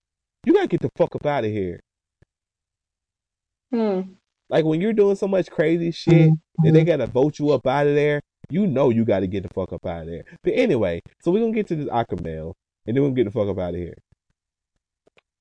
You 0.46 0.54
gotta 0.54 0.68
get 0.68 0.82
the 0.82 0.90
fuck 0.98 1.16
up 1.16 1.26
out 1.26 1.46
of 1.46 1.52
here. 1.52 1.80
Hmm. 3.72 4.02
Like 4.50 4.66
when 4.66 4.82
you're 4.82 4.94
doing 4.94 5.16
so 5.16 5.28
much 5.28 5.50
crazy 5.50 5.92
shit 5.92 6.32
that 6.64 6.74
they 6.74 6.84
gotta 6.84 7.08
vote 7.08 7.40
you 7.40 7.50
up 7.52 7.66
out 7.66 7.88
of 7.88 7.96
there, 7.96 8.22
you 8.50 8.68
know 8.68 8.90
you 8.90 9.06
gotta 9.06 9.28
get 9.28 9.44
the 9.44 9.50
fuck 9.50 9.74
up 9.74 9.86
out 9.86 10.02
of 10.02 10.08
there. 10.08 10.26
But 10.44 10.54
anyway, 10.54 11.02
so 11.22 11.32
we're 11.32 11.40
gonna 11.40 11.54
get 11.54 11.68
to 11.68 11.76
this 11.76 11.90
awkward 11.92 12.24
mail 12.24 12.56
and 12.86 12.96
then 12.96 13.02
we're 13.04 13.10
gonna 13.10 13.24
get 13.24 13.26
the 13.26 13.32
fuck 13.32 13.48
up 13.48 13.60
out 13.60 13.74
of 13.74 13.80
here. 13.80 13.96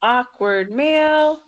Awkward 0.01 0.73
mail. 0.73 1.43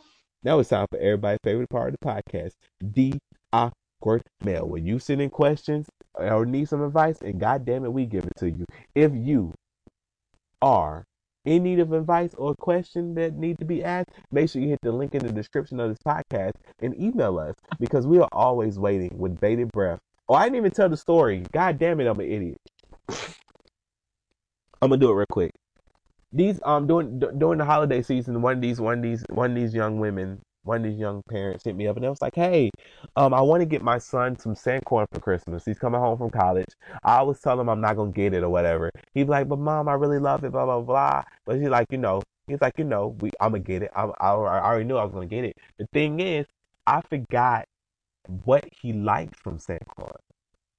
Now 0.45 0.59
it's 0.59 0.69
time 0.69 0.87
for 0.91 0.99
everybody's 0.99 1.39
favorite 1.43 1.71
part 1.71 1.95
of 1.95 1.97
the 1.99 2.07
podcast, 2.07 2.53
the 2.79 3.15
awkward 3.51 4.23
mail. 4.45 4.69
When 4.69 4.85
you 4.85 4.99
send 4.99 5.23
in 5.23 5.31
questions 5.31 5.89
or 6.13 6.45
need 6.45 6.69
some 6.69 6.83
advice, 6.83 7.23
and 7.23 7.41
god 7.41 7.65
damn 7.65 7.87
it, 7.87 7.93
we 7.93 8.05
give 8.05 8.25
it 8.25 8.35
to 8.41 8.51
you. 8.51 8.67
If 8.95 9.13
you 9.15 9.55
are 10.61 11.05
in 11.47 11.63
need 11.63 11.81
of 11.81 11.93
advice 11.95 12.35
or 12.35 12.53
a 12.53 12.57
question 12.57 13.15
that 13.15 13.35
need 13.35 13.59
to 13.59 13.65
be 13.65 13.83
asked, 13.83 14.11
make 14.31 14.51
sure 14.51 14.61
you 14.61 14.69
hit 14.69 14.81
the 14.83 14.93
link 14.93 15.15
in 15.15 15.27
the 15.27 15.33
description 15.33 15.81
of 15.81 15.89
this 15.89 15.99
podcast 16.07 16.53
and 16.81 16.95
email 17.01 17.39
us 17.39 17.55
because 17.81 18.07
we 18.07 18.19
are 18.19 18.29
always 18.31 18.79
waiting 18.79 19.17
with 19.17 19.41
bated 19.41 19.73
breath. 19.73 19.99
Oh, 20.29 20.35
I 20.35 20.45
didn't 20.45 20.57
even 20.57 20.73
tell 20.73 20.91
the 20.91 20.97
story. 20.99 21.43
God 21.53 21.79
damn 21.79 22.01
it, 22.01 22.07
I'm 22.07 22.21
an 22.21 22.31
idiot. 22.31 22.61
I'm 24.83 24.91
gonna 24.91 24.99
do 24.99 25.11
it 25.11 25.15
real 25.15 25.27
quick. 25.31 25.53
These 26.35 26.61
um 26.65 26.87
during 26.89 27.21
during 27.21 27.59
the 27.59 27.65
holiday 27.65 28.03
season, 28.03 28.43
one 28.43 28.57
of 28.57 28.61
these 28.61 28.81
one 28.81 28.99
of 28.99 29.03
these 29.03 29.25
one 29.31 29.53
of 29.53 29.57
these 29.57 29.73
young 29.73 30.01
women, 30.01 30.41
one 30.65 30.79
of 30.79 30.91
these 30.91 30.99
young 30.99 31.23
parents 31.31 31.65
hit 31.65 31.77
me 31.77 31.87
up 31.87 31.97
and 31.97 32.05
they 32.05 32.09
was 32.09 32.21
like, 32.21 32.35
"Hey, 32.35 32.71
um, 33.17 33.33
I 33.33 33.41
want 33.41 33.61
to 33.61 33.67
get 33.67 33.83
my 33.83 33.99
son 33.99 34.37
some 34.37 34.55
Sanquon 34.55 35.07
for 35.13 35.21
Christmas. 35.21 35.65
He's 35.65 35.79
coming 35.79 36.01
home 36.01 36.19
from 36.19 36.31
college. 36.31 36.69
I 37.05 37.19
always 37.19 37.39
tell 37.41 37.61
him 37.61 37.69
I'm 37.69 37.81
not 37.81 37.95
gonna 37.97 38.11
get 38.11 38.35
it 38.35 38.43
or 38.43 38.51
whatever. 38.51 38.91
He's 39.15 39.29
like, 39.29 39.49
but 39.49 39.61
mom, 39.61 39.89
I 39.89 39.95
really 39.95 40.19
love 40.19 40.43
it, 40.45 40.51
blah 40.53 40.65
blah 40.65 40.81
blah. 40.81 41.23
But 41.47 41.57
he's 41.61 41.69
like, 41.69 41.87
you 41.93 41.99
know, 41.99 42.21
he's 42.49 42.61
like, 42.61 42.79
you 42.79 42.85
know, 42.85 43.17
we 43.21 43.31
I'm 43.41 43.53
gonna 43.53 43.61
get 43.63 43.83
it. 43.83 43.93
I, 43.95 44.05
I, 44.05 44.31
I 44.33 44.61
already 44.65 44.85
knew 44.85 44.97
I 44.97 45.05
was 45.05 45.13
gonna 45.13 45.27
get 45.27 45.45
it. 45.45 45.57
The 45.79 45.87
thing 45.93 46.19
is, 46.21 46.47
I 46.87 47.01
forgot 47.09 47.67
what 48.45 48.65
he 48.81 48.93
liked 48.93 49.37
from 49.37 49.59
Sanquon. 49.59 50.17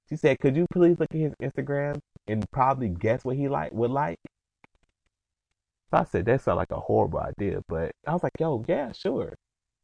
She 0.09 0.15
said, 0.17 0.39
could 0.39 0.55
you 0.55 0.67
please 0.71 0.99
look 0.99 1.09
at 1.13 1.19
his 1.19 1.33
Instagram 1.41 1.99
and 2.27 2.45
probably 2.51 2.89
guess 2.89 3.23
what 3.23 3.37
he 3.37 3.47
like 3.47 3.71
would 3.71 3.91
like? 3.91 4.19
So 5.91 5.97
I 5.97 6.03
said 6.05 6.25
that 6.25 6.41
sounded 6.41 6.57
like 6.57 6.71
a 6.71 6.79
horrible 6.79 7.19
idea, 7.19 7.61
but 7.67 7.91
I 8.07 8.13
was 8.13 8.23
like, 8.23 8.33
yo, 8.39 8.63
yeah, 8.67 8.91
sure. 8.91 9.35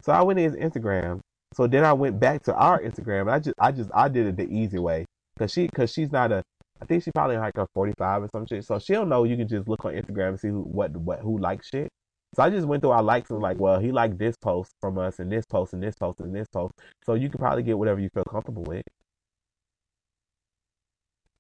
So 0.02 0.12
I 0.12 0.22
went 0.22 0.38
to 0.38 0.44
his 0.44 0.56
Instagram. 0.56 1.20
So 1.54 1.68
then 1.68 1.84
I 1.84 1.94
went 1.94 2.20
back 2.20 2.44
to 2.44 2.56
our 2.56 2.82
Instagram. 2.82 3.32
I 3.32 3.40
just, 3.40 3.56
I 3.60 3.72
just, 3.72 3.90
I 3.94 4.08
did 4.08 4.26
it 4.28 4.38
the 4.38 4.50
easy 4.52 4.80
way, 4.80 5.06
cause 5.38 5.52
she, 5.52 5.68
cause 5.68 5.92
she's 5.92 6.12
not 6.12 6.32
a, 6.32 6.44
I 6.82 6.86
think 6.86 7.04
she's 7.04 7.12
probably 7.14 7.38
like 7.38 7.58
a 7.58 7.68
45 7.76 8.24
or 8.24 8.28
some 8.30 8.46
shit. 8.48 8.66
So 8.66 8.80
she 8.80 8.94
don't 8.94 9.10
know. 9.10 9.24
You 9.24 9.38
can 9.38 9.48
just 9.48 9.68
look 9.68 9.86
on 9.86 9.94
Instagram 9.94 10.30
and 10.30 10.40
see 10.40 10.48
who, 10.48 10.62
what, 10.62 10.96
what, 10.98 11.20
who 11.20 11.38
likes 11.38 11.68
shit. 11.70 11.90
So 12.36 12.44
I 12.44 12.50
just 12.50 12.66
went 12.66 12.82
through 12.82 12.92
our 12.92 13.04
likes 13.04 13.30
and 13.30 13.40
was 13.40 13.44
like, 13.44 13.60
well, 13.60 13.80
he 13.80 13.92
liked 13.92 14.18
this 14.18 14.38
post 14.38 14.72
from 14.80 14.98
us 14.98 15.20
and 15.20 15.32
this 15.32 15.46
post 15.46 15.74
and 15.74 15.84
this 15.84 15.96
post 15.96 16.22
and 16.22 16.34
this 16.34 16.48
post. 16.48 16.74
So 17.06 17.14
you 17.14 17.30
can 17.30 17.40
probably 17.40 17.64
get 17.64 17.78
whatever 17.78 18.00
you 18.00 18.10
feel 18.14 18.24
comfortable 18.24 18.64
with. 18.64 18.84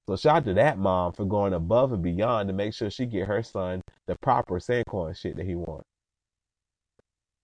So 0.07 0.15
shout 0.15 0.38
out 0.38 0.45
to 0.45 0.53
that 0.56 0.78
mom 0.78 1.14
for 1.14 1.26
going 1.26 1.53
above 1.53 1.94
and 1.94 2.02
beyond 2.02 2.49
to 2.49 2.53
make 2.53 2.73
sure 2.73 2.90
she 2.90 3.06
get 3.06 3.28
her 3.28 3.44
son 3.44 3.82
the 4.07 4.15
proper 4.22 4.60
Sanquon 4.60 5.15
shit 5.15 5.38
that 5.38 5.45
he 5.45 5.56
wants. 5.56 5.86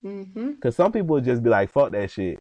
Mm-hmm. 0.04 0.54
Cause 0.62 0.76
some 0.76 0.92
people 0.92 1.20
just 1.22 1.44
be 1.44 1.50
like, 1.50 1.72
fuck 1.72 1.92
that 1.92 2.12
shit. 2.12 2.40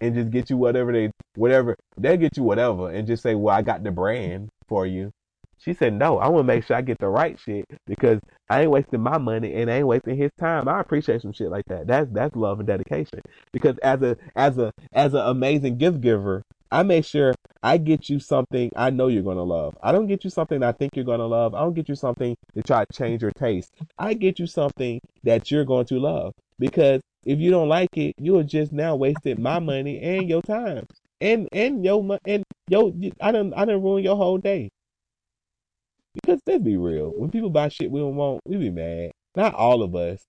And 0.00 0.14
just 0.14 0.30
get 0.30 0.50
you 0.50 0.56
whatever 0.56 0.92
they 0.92 1.10
whatever 1.36 1.74
they'll 1.96 2.16
get 2.16 2.36
you 2.36 2.42
whatever 2.42 2.90
and 2.90 3.06
just 3.06 3.22
say, 3.22 3.34
Well, 3.34 3.56
I 3.56 3.62
got 3.62 3.82
the 3.82 3.90
brand 3.90 4.50
for 4.68 4.86
you. 4.86 5.10
She 5.58 5.72
said, 5.72 5.94
No, 5.94 6.18
I 6.18 6.28
wanna 6.28 6.44
make 6.44 6.64
sure 6.64 6.76
I 6.76 6.82
get 6.82 6.98
the 6.98 7.08
right 7.08 7.38
shit 7.38 7.64
because 7.86 8.20
I 8.50 8.62
ain't 8.62 8.70
wasting 8.70 9.00
my 9.00 9.16
money 9.16 9.54
and 9.54 9.70
I 9.70 9.76
ain't 9.76 9.86
wasting 9.86 10.16
his 10.16 10.30
time. 10.38 10.68
I 10.68 10.80
appreciate 10.80 11.22
some 11.22 11.32
shit 11.32 11.50
like 11.50 11.64
that. 11.68 11.86
That's 11.86 12.10
that's 12.12 12.36
love 12.36 12.58
and 12.60 12.66
dedication. 12.66 13.20
Because 13.52 13.78
as 13.78 14.02
a 14.02 14.16
as 14.34 14.58
a 14.58 14.70
as 14.92 15.14
an 15.14 15.20
amazing 15.20 15.78
gift 15.78 16.02
giver, 16.02 16.42
I 16.76 16.82
make 16.82 17.06
sure 17.06 17.34
I 17.62 17.78
get 17.78 18.10
you 18.10 18.20
something 18.20 18.70
I 18.76 18.90
know 18.90 19.06
you're 19.06 19.22
gonna 19.22 19.42
love. 19.42 19.78
I 19.82 19.92
don't 19.92 20.08
get 20.08 20.24
you 20.24 20.28
something 20.28 20.62
I 20.62 20.72
think 20.72 20.94
you're 20.94 21.06
gonna 21.06 21.26
love. 21.26 21.54
I 21.54 21.60
don't 21.60 21.72
get 21.72 21.88
you 21.88 21.94
something 21.94 22.36
to 22.54 22.62
try 22.62 22.84
to 22.84 22.92
change 22.92 23.22
your 23.22 23.30
taste. 23.30 23.72
I 23.98 24.12
get 24.12 24.38
you 24.38 24.46
something 24.46 25.00
that 25.24 25.50
you're 25.50 25.64
going 25.64 25.86
to 25.86 25.98
love. 25.98 26.34
Because 26.58 27.00
if 27.24 27.38
you 27.38 27.50
don't 27.50 27.70
like 27.70 27.96
it, 27.96 28.14
you 28.18 28.36
are 28.38 28.42
just 28.42 28.74
now 28.74 28.94
wasted 28.94 29.38
my 29.38 29.58
money 29.58 30.02
and 30.02 30.28
your 30.28 30.42
time. 30.42 30.84
And 31.18 31.48
and 31.50 31.82
your 31.82 32.18
and 32.26 32.44
yo 32.68 32.94
I 33.22 33.32
don't 33.32 33.54
I 33.54 33.64
don't 33.64 33.82
ruin 33.82 34.04
your 34.04 34.16
whole 34.16 34.36
day. 34.36 34.68
Because 36.12 36.40
let's 36.46 36.62
be 36.62 36.76
real. 36.76 37.10
When 37.16 37.30
people 37.30 37.48
buy 37.48 37.70
shit 37.70 37.90
we 37.90 38.00
don't 38.00 38.16
want, 38.16 38.42
we 38.44 38.58
be 38.58 38.68
mad. 38.68 39.12
Not 39.34 39.54
all 39.54 39.82
of 39.82 39.96
us. 39.96 40.26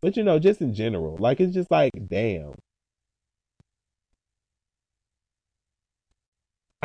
But 0.00 0.16
you 0.16 0.24
know, 0.24 0.38
just 0.38 0.62
in 0.62 0.72
general. 0.72 1.18
Like 1.18 1.38
it's 1.38 1.52
just 1.52 1.70
like, 1.70 1.92
damn. 2.08 2.54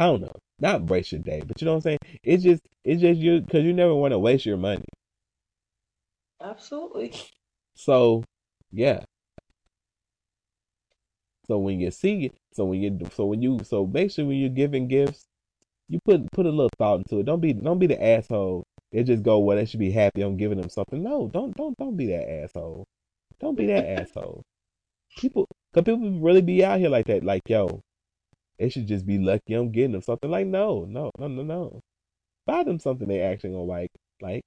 I 0.01 0.05
don't 0.05 0.21
know. 0.21 0.31
Not 0.59 0.77
embrace 0.77 1.11
your 1.11 1.21
day, 1.21 1.43
but 1.45 1.61
you 1.61 1.65
know 1.65 1.73
what 1.73 1.77
I'm 1.77 1.81
saying? 1.81 1.99
It's 2.23 2.41
just 2.41 2.63
it's 2.83 3.01
just 3.01 3.19
you 3.19 3.39
because 3.41 3.63
you 3.63 3.71
never 3.71 3.93
want 3.93 4.13
to 4.13 4.19
waste 4.19 4.47
your 4.47 4.57
money. 4.57 4.85
Absolutely. 6.41 7.13
So 7.75 8.23
yeah. 8.71 9.03
So 11.45 11.59
when 11.59 11.79
you 11.79 11.91
see 11.91 12.25
it, 12.25 12.35
so 12.51 12.65
when 12.65 12.81
you 12.81 12.99
so 13.13 13.25
when 13.25 13.43
you 13.43 13.59
so 13.63 13.85
make 13.85 14.09
sure 14.09 14.25
when 14.25 14.37
you're 14.37 14.49
giving 14.49 14.87
gifts, 14.87 15.25
you 15.87 15.99
put 16.03 16.31
put 16.31 16.47
a 16.47 16.49
little 16.49 16.71
thought 16.79 17.01
into 17.01 17.19
it. 17.19 17.27
Don't 17.27 17.39
be 17.39 17.53
don't 17.53 17.77
be 17.77 17.85
the 17.85 18.03
asshole. 18.03 18.63
It 18.91 19.03
just 19.03 19.21
go, 19.21 19.37
well, 19.37 19.57
they 19.57 19.65
should 19.65 19.79
be 19.79 19.91
happy. 19.91 20.23
I'm 20.23 20.35
giving 20.35 20.59
them 20.59 20.69
something. 20.69 21.03
No, 21.03 21.29
don't 21.31 21.55
don't 21.55 21.77
don't 21.77 21.95
be 21.95 22.07
that 22.07 22.27
asshole. 22.27 22.85
Don't 23.39 23.55
be 23.55 23.67
that 23.67 23.85
asshole. 23.99 24.41
People, 25.15 25.47
cause 25.75 25.83
people 25.83 26.19
really 26.19 26.41
be 26.41 26.65
out 26.65 26.79
here 26.79 26.89
like 26.89 27.05
that. 27.05 27.23
Like 27.23 27.43
yo, 27.47 27.81
they 28.61 28.69
should 28.69 28.85
just 28.85 29.07
be 29.07 29.17
lucky 29.17 29.55
I'm 29.55 29.71
getting 29.71 29.93
them 29.93 30.03
something. 30.03 30.29
Like 30.29 30.45
no, 30.45 30.85
no, 30.87 31.09
no, 31.17 31.27
no, 31.27 31.41
no. 31.41 31.81
Buy 32.45 32.63
them 32.63 32.79
something 32.79 33.07
they 33.07 33.21
actually 33.21 33.51
gonna 33.51 33.63
like. 33.63 33.89
Like 34.21 34.43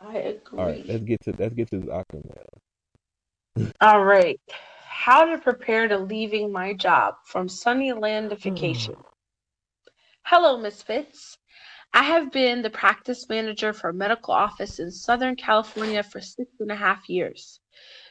I 0.00 0.18
agree. 0.18 0.58
all 0.58 0.66
right, 0.66 0.86
let's 0.86 1.02
get 1.02 1.20
to 1.24 1.34
let's 1.36 1.54
get 1.54 1.70
to 1.70 1.90
awkward 1.90 2.24
mail. 2.24 3.66
All 3.80 4.04
right. 4.04 4.40
How 4.86 5.24
to 5.24 5.38
prepare 5.38 5.88
to 5.88 5.98
leaving 5.98 6.52
my 6.52 6.72
job 6.72 7.16
from 7.24 7.48
Sunny 7.48 7.90
Landification. 7.90 8.94
Hmm. 8.94 9.00
Hello, 10.22 10.56
Misfits. 10.56 11.36
I 11.94 12.02
have 12.02 12.30
been 12.30 12.60
the 12.60 12.68
practice 12.68 13.26
manager 13.30 13.72
for 13.72 13.88
a 13.88 13.94
medical 13.94 14.34
office 14.34 14.78
in 14.78 14.90
Southern 14.90 15.36
California 15.36 16.02
for 16.02 16.20
six 16.20 16.50
and 16.60 16.70
a 16.70 16.74
half 16.76 17.08
years. 17.08 17.60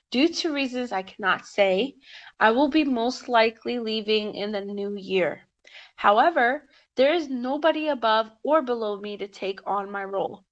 Due 0.10 0.30
to 0.30 0.54
reasons 0.54 0.92
I 0.92 1.04
cannot 1.04 1.46
say, 1.46 1.98
I 2.40 2.52
will 2.52 2.70
be 2.70 2.84
most 2.86 3.30
likely 3.30 3.80
leaving 3.80 4.34
in 4.36 4.54
the 4.54 4.62
new 4.62 4.96
year. 4.96 5.42
However, 5.98 6.68
there 6.96 7.14
is 7.14 7.30
nobody 7.30 7.90
above 7.90 8.32
or 8.44 8.64
below 8.64 9.00
me 9.00 9.18
to 9.18 9.28
take 9.28 9.60
on 9.68 9.92
my 9.92 10.04
role. 10.06 10.46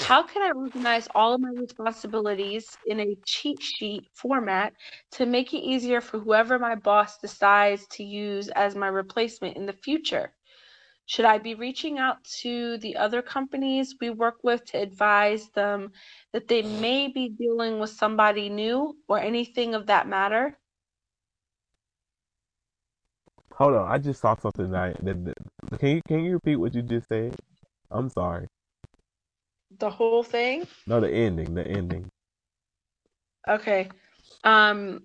How 0.00 0.22
can 0.24 0.42
I 0.42 0.50
organize 0.50 1.08
all 1.14 1.34
of 1.34 1.40
my 1.40 1.50
responsibilities 1.56 2.76
in 2.86 3.00
a 3.00 3.16
cheat 3.24 3.62
sheet 3.62 4.08
format 4.12 4.74
to 5.12 5.24
make 5.26 5.54
it 5.54 5.58
easier 5.58 6.00
for 6.00 6.18
whoever 6.18 6.58
my 6.58 6.74
boss 6.74 7.18
decides 7.18 7.86
to 7.92 8.04
use 8.04 8.48
as 8.48 8.74
my 8.74 8.88
replacement 8.88 9.56
in 9.56 9.66
the 9.66 9.72
future? 9.72 10.34
Should 11.12 11.26
I 11.26 11.36
be 11.36 11.54
reaching 11.54 11.98
out 11.98 12.24
to 12.40 12.78
the 12.78 12.96
other 12.96 13.20
companies 13.20 13.96
we 14.00 14.08
work 14.08 14.36
with 14.42 14.64
to 14.70 14.78
advise 14.78 15.50
them 15.50 15.92
that 16.32 16.48
they 16.48 16.62
may 16.62 17.08
be 17.08 17.28
dealing 17.28 17.78
with 17.78 17.90
somebody 17.90 18.48
new 18.48 18.96
or 19.08 19.18
anything 19.18 19.74
of 19.74 19.88
that 19.88 20.08
matter? 20.08 20.56
Hold 23.52 23.74
on, 23.74 23.92
I 23.92 23.98
just 23.98 24.22
saw 24.22 24.34
something 24.36 24.70
that, 24.70 25.04
that, 25.04 25.22
that 25.24 25.78
can 25.78 25.88
you 25.90 26.00
can 26.08 26.20
you 26.20 26.32
repeat 26.32 26.56
what 26.56 26.74
you 26.74 26.80
just 26.80 27.08
said? 27.08 27.36
I'm 27.90 28.08
sorry. 28.08 28.46
The 29.80 29.90
whole 29.90 30.22
thing? 30.22 30.66
No, 30.86 30.98
the 30.98 31.10
ending, 31.10 31.52
the 31.52 31.66
ending. 31.66 32.08
Okay. 33.46 33.90
Um, 34.44 35.02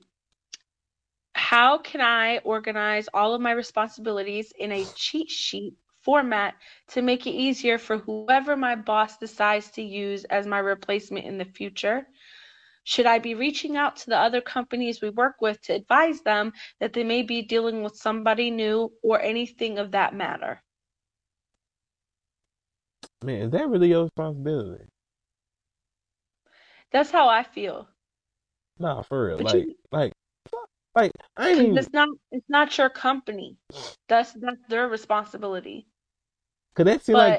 how 1.36 1.80
can 1.80 2.00
I 2.00 2.38
organize 2.46 3.10
all 3.14 3.34
of 3.34 3.42
my 3.42 3.52
responsibilities 3.52 4.54
in 4.58 4.72
a 4.72 4.86
cheat 4.96 5.30
sheet 5.30 5.74
format 6.08 6.64
to 6.96 7.14
make 7.14 7.38
it 7.38 7.42
easier 7.48 7.90
for 7.90 8.08
whoever 8.12 8.58
my 8.58 8.76
boss 8.76 9.18
decides 9.20 9.72
to 9.72 9.84
use 9.84 10.26
as 10.26 10.48
my 10.48 10.60
replacement 10.60 11.28
in 11.28 11.38
the 11.38 11.46
future? 11.46 12.08
Should 12.86 13.06
I 13.08 13.20
be 13.20 13.36
reaching 13.36 13.78
out 13.78 13.98
to 13.98 14.10
the 14.10 14.18
other 14.18 14.42
companies 14.42 15.02
we 15.02 15.12
work 15.12 15.42
with 15.42 15.62
to 15.64 15.74
advise 15.76 16.22
them 16.24 16.54
that 16.80 16.94
they 16.94 17.04
may 17.04 17.24
be 17.24 17.42
dealing 17.44 17.84
with 17.84 17.96
somebody 17.98 18.52
new 18.52 18.94
or 19.04 19.22
anything 19.22 19.78
of 19.80 19.92
that 19.92 20.14
matter? 20.16 20.64
Man, 23.24 23.42
is 23.44 23.52
that 23.52 23.70
really 23.70 23.90
your 23.90 24.04
responsibility? 24.04 24.88
That's 26.92 27.12
how 27.12 27.28
I 27.30 27.44
feel. 27.44 27.90
Nah, 28.80 29.02
for 29.04 29.28
real. 29.28 29.40
But 29.40 29.54
Like, 29.54 29.54
you- 29.54 29.76
like, 29.92 30.14
like, 30.96 31.12
I 31.38 31.50
ain't 31.52 31.62
even, 31.62 31.88
it's 31.88 31.94
not 31.94 32.10
it's 32.32 32.50
not 32.50 32.78
your 32.78 32.90
company. 32.90 33.58
That's 34.08 34.34
that's 34.34 34.62
their 34.68 34.88
responsibility. 34.88 35.88
Cause 36.78 36.86
that 36.86 37.04
seems 37.04 37.18
like, 37.18 37.38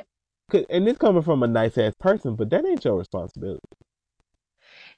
'cause- 0.51 0.67
and 0.71 0.87
this 0.87 0.99
coming 0.99 1.23
from 1.23 1.43
a 1.45 1.49
nice 1.49 1.79
ass 1.79 1.95
person, 2.01 2.37
but 2.37 2.51
that 2.51 2.67
ain't 2.67 2.85
your 2.85 2.99
responsibility. 2.99 3.61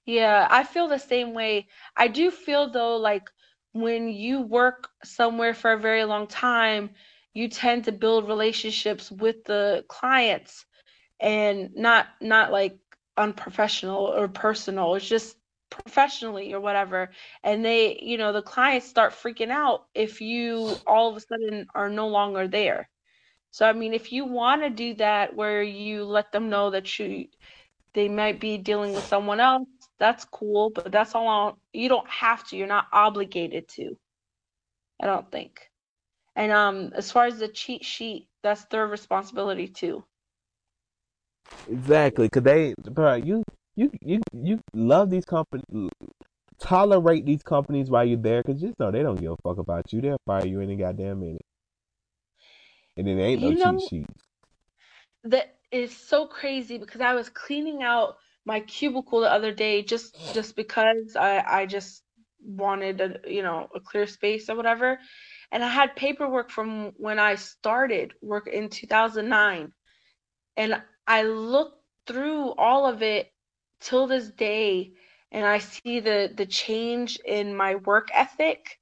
Yeah, 0.07 0.47
I 0.51 0.65
feel 0.65 0.89
the 0.89 0.99
same 0.99 1.35
way. 1.35 1.69
I 1.97 2.09
do 2.09 2.31
feel 2.31 2.71
though, 2.71 2.97
like 2.97 3.29
when 3.73 4.09
you 4.09 4.41
work 4.43 4.89
somewhere 5.05 5.55
for 5.55 5.73
a 5.73 5.79
very 5.79 6.05
long 6.05 6.27
time, 6.27 6.91
you 7.35 7.49
tend 7.49 7.85
to 7.85 7.93
build 7.93 8.29
relationships 8.29 9.11
with 9.13 9.45
the 9.45 9.85
clients 9.89 10.67
and 11.21 11.71
not 11.77 12.09
not 12.23 12.53
like 12.53 12.79
unprofessional 13.19 13.99
or 14.07 14.29
personal. 14.29 14.97
It's 14.97 15.09
just 15.09 15.39
professionally 15.71 16.55
or 16.55 16.61
whatever. 16.61 17.13
And 17.45 17.65
they, 17.65 17.99
you 18.03 18.19
know, 18.19 18.33
the 18.33 18.43
clients 18.43 18.89
start 18.89 19.15
freaking 19.15 19.51
out 19.51 19.87
if 19.95 20.21
you 20.23 20.77
all 20.87 21.11
of 21.11 21.17
a 21.19 21.21
sudden 21.21 21.69
are 21.77 21.91
no 21.91 22.09
longer 22.09 22.49
there. 22.49 22.91
So 23.53 23.67
I 23.67 23.73
mean, 23.73 23.95
if 23.95 24.13
you 24.13 24.25
want 24.25 24.63
to 24.63 24.71
do 24.71 24.95
that 24.95 25.35
where 25.35 25.63
you 25.63 26.05
let 26.05 26.33
them 26.33 26.49
know 26.51 26.71
that 26.71 26.99
you 26.99 27.27
they 27.95 28.09
might 28.09 28.41
be 28.41 28.57
dealing 28.59 28.95
with 28.95 29.05
someone 29.07 29.41
else, 29.41 29.69
that's 29.99 30.25
cool, 30.25 30.71
but 30.71 30.93
that's 30.93 31.15
all 31.15 31.27
on, 31.27 31.57
you 31.73 31.89
don't 31.89 32.09
have 32.09 32.47
to. 32.49 32.57
You're 32.57 32.69
not 32.69 32.87
obligated 32.93 33.69
to. 33.71 33.97
I 35.03 35.07
don't 35.07 35.31
think. 35.31 35.71
And 36.37 36.53
um 36.53 36.93
as 36.95 37.11
far 37.11 37.27
as 37.27 37.39
the 37.39 37.49
cheat 37.49 37.85
sheet, 37.85 38.29
that's 38.43 38.65
their 38.67 38.87
responsibility 38.87 39.69
too. 39.69 40.05
Exactly, 41.69 42.29
cause 42.29 42.43
they, 42.43 42.75
bro, 42.91 43.15
you, 43.15 43.43
you, 43.77 43.91
you, 44.01 44.21
you 44.33 44.61
love 44.75 45.11
these 45.11 45.25
companies, 45.25 45.65
tolerate 46.61 47.25
these 47.27 47.43
companies 47.43 47.91
while 47.91 48.05
you're 48.05 48.19
there, 48.19 48.43
cause 48.43 48.61
just 48.61 48.79
know 48.79 48.91
they 48.91 49.03
don't 49.03 49.21
give 49.21 49.33
a 49.33 49.37
fuck 49.43 49.59
about 49.59 49.93
you. 49.93 50.01
They'll 50.01 50.19
fire 50.27 50.47
you 50.47 50.61
any 50.61 50.77
goddamn 50.77 51.21
minute, 51.21 51.43
and 53.09 53.19
there 53.19 53.27
ain't 53.27 53.41
no 53.43 53.53
You 53.53 53.55
cheat 53.55 53.81
know, 53.81 53.91
sheets. 53.91 54.25
that 55.25 55.57
is 55.71 55.97
so 55.97 56.27
crazy 56.27 56.79
because 56.79 57.01
I 57.01 57.15
was 57.15 57.29
cleaning 57.29 57.83
out 57.83 58.17
my 58.45 58.61
cubicle 58.61 59.21
the 59.21 59.31
other 59.33 59.53
day 59.53 59.83
just 59.83 60.17
just 60.33 60.57
because 60.57 61.17
I 61.17 61.43
I 61.47 61.67
just 61.67 62.03
wanted 62.43 63.01
a 63.01 63.21
you 63.31 63.43
know 63.43 63.69
a 63.75 63.81
clear 63.81 64.07
space 64.07 64.49
or 64.49 64.57
whatever. 64.57 64.99
And 65.53 65.63
I 65.65 65.69
had 65.69 65.97
paperwork 65.97 66.51
from 66.51 66.93
when 66.97 67.19
I 67.19 67.35
started 67.37 68.13
work 68.23 68.47
in 68.49 68.69
2009 68.69 69.73
and 70.57 70.83
I 71.07 71.23
looked 71.23 71.83
through 72.07 72.53
all 72.55 72.87
of 72.87 73.03
it 73.03 73.33
till 73.81 74.07
this 74.07 74.31
day 74.31 74.93
and 75.33 75.47
I 75.47 75.59
see 75.59 76.01
the 76.01 76.33
the 76.35 76.47
change 76.47 77.19
in 77.25 77.55
my 77.57 77.77
work 77.77 78.09
ethic 78.15 78.79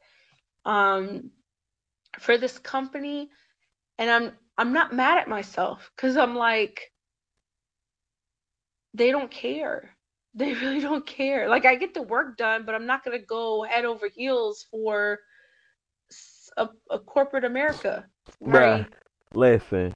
um 0.65 1.31
for 2.19 2.37
this 2.39 2.59
company 2.59 3.31
and 3.99 4.11
I'm 4.11 4.33
I'm 4.57 4.73
not 4.73 4.93
mad 4.95 5.19
at 5.19 5.29
myself 5.29 5.91
because 5.97 6.17
I'm 6.17 6.35
like 6.37 6.93
they 8.95 9.11
don't 9.11 9.31
care. 9.31 9.91
They 10.35 10.53
really 10.55 10.81
don't 10.81 11.05
care. 11.07 11.49
Like 11.49 11.65
I 11.65 11.75
get 11.75 11.95
the 11.95 12.03
work 12.03 12.37
done, 12.37 12.65
but 12.65 12.75
I'm 12.75 12.87
not 12.87 13.03
gonna 13.05 13.19
go 13.19 13.63
head 13.65 13.85
over 13.85 14.09
heels 14.09 14.67
for 14.71 15.19
a 16.91 16.99
corporate 16.99 17.45
America. 17.45 18.07
Bruh, 18.45 18.85
Right? 18.85 18.93
listen, 19.35 19.93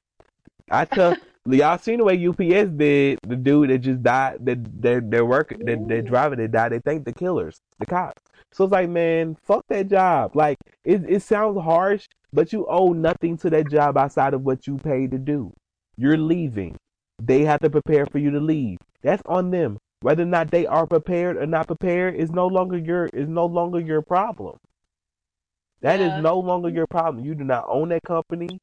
I 0.71 0.85
tell 0.87 1.17
y'all 1.47 1.79
seen 1.79 1.99
the 1.99 2.05
way 2.05 2.27
UPS 2.27 2.71
did 2.73 3.19
the 3.27 3.37
dude 3.37 3.71
that 3.71 3.79
just 3.79 4.03
died, 4.03 4.39
that 4.45 4.83
their 4.83 5.01
their 5.01 5.25
work, 5.25 5.57
that 5.61 5.87
their 5.89 6.03
Yeah. 6.03 6.03
driver 6.03 6.37
that 6.37 6.53
died. 6.53 6.73
They 6.73 6.79
thanked 6.81 7.07
the 7.07 7.13
killers, 7.13 7.61
the 7.79 7.87
cops. 7.87 8.23
So 8.53 8.65
it's 8.65 8.73
like, 8.73 8.89
man, 8.89 9.37
fuck 9.43 9.65
that 9.69 9.89
job. 9.89 10.37
Like 10.37 10.59
it, 10.85 11.05
it 11.09 11.23
sounds 11.23 11.61
harsh, 11.61 12.07
but 12.33 12.53
you 12.53 12.67
owe 12.69 12.93
nothing 12.93 13.37
to 13.39 13.51
that 13.51 13.69
job 13.71 13.97
outside 13.97 14.35
of 14.35 14.43
what 14.43 14.67
you 14.67 14.77
paid 14.79 15.11
to 15.13 15.19
do. 15.19 15.53
You're 15.97 16.17
leaving. 16.19 16.77
They 17.21 17.45
have 17.45 17.61
to 17.61 17.71
prepare 17.71 18.07
for 18.07 18.19
you 18.19 18.31
to 18.31 18.41
leave. 18.41 18.79
That's 19.03 19.23
on 19.27 19.51
them. 19.51 19.79
Whether 20.01 20.23
or 20.25 20.27
not 20.27 20.51
they 20.51 20.67
are 20.67 20.87
prepared 20.87 21.37
or 21.37 21.47
not 21.47 21.67
prepared 21.69 22.17
is 22.17 22.31
no 22.31 22.47
longer 22.47 22.77
your 22.79 23.07
is 23.07 23.29
no 23.29 23.47
longer 23.47 23.81
your 23.81 24.03
problem. 24.03 24.57
That 25.83 26.01
is 26.01 26.15
Yeah. 26.15 26.21
no 26.21 26.39
longer 26.39 26.69
your 26.71 26.87
problem. 26.87 27.25
You 27.25 27.35
do 27.35 27.45
not 27.45 27.65
own 27.69 27.89
that 27.91 28.03
company. 28.05 28.59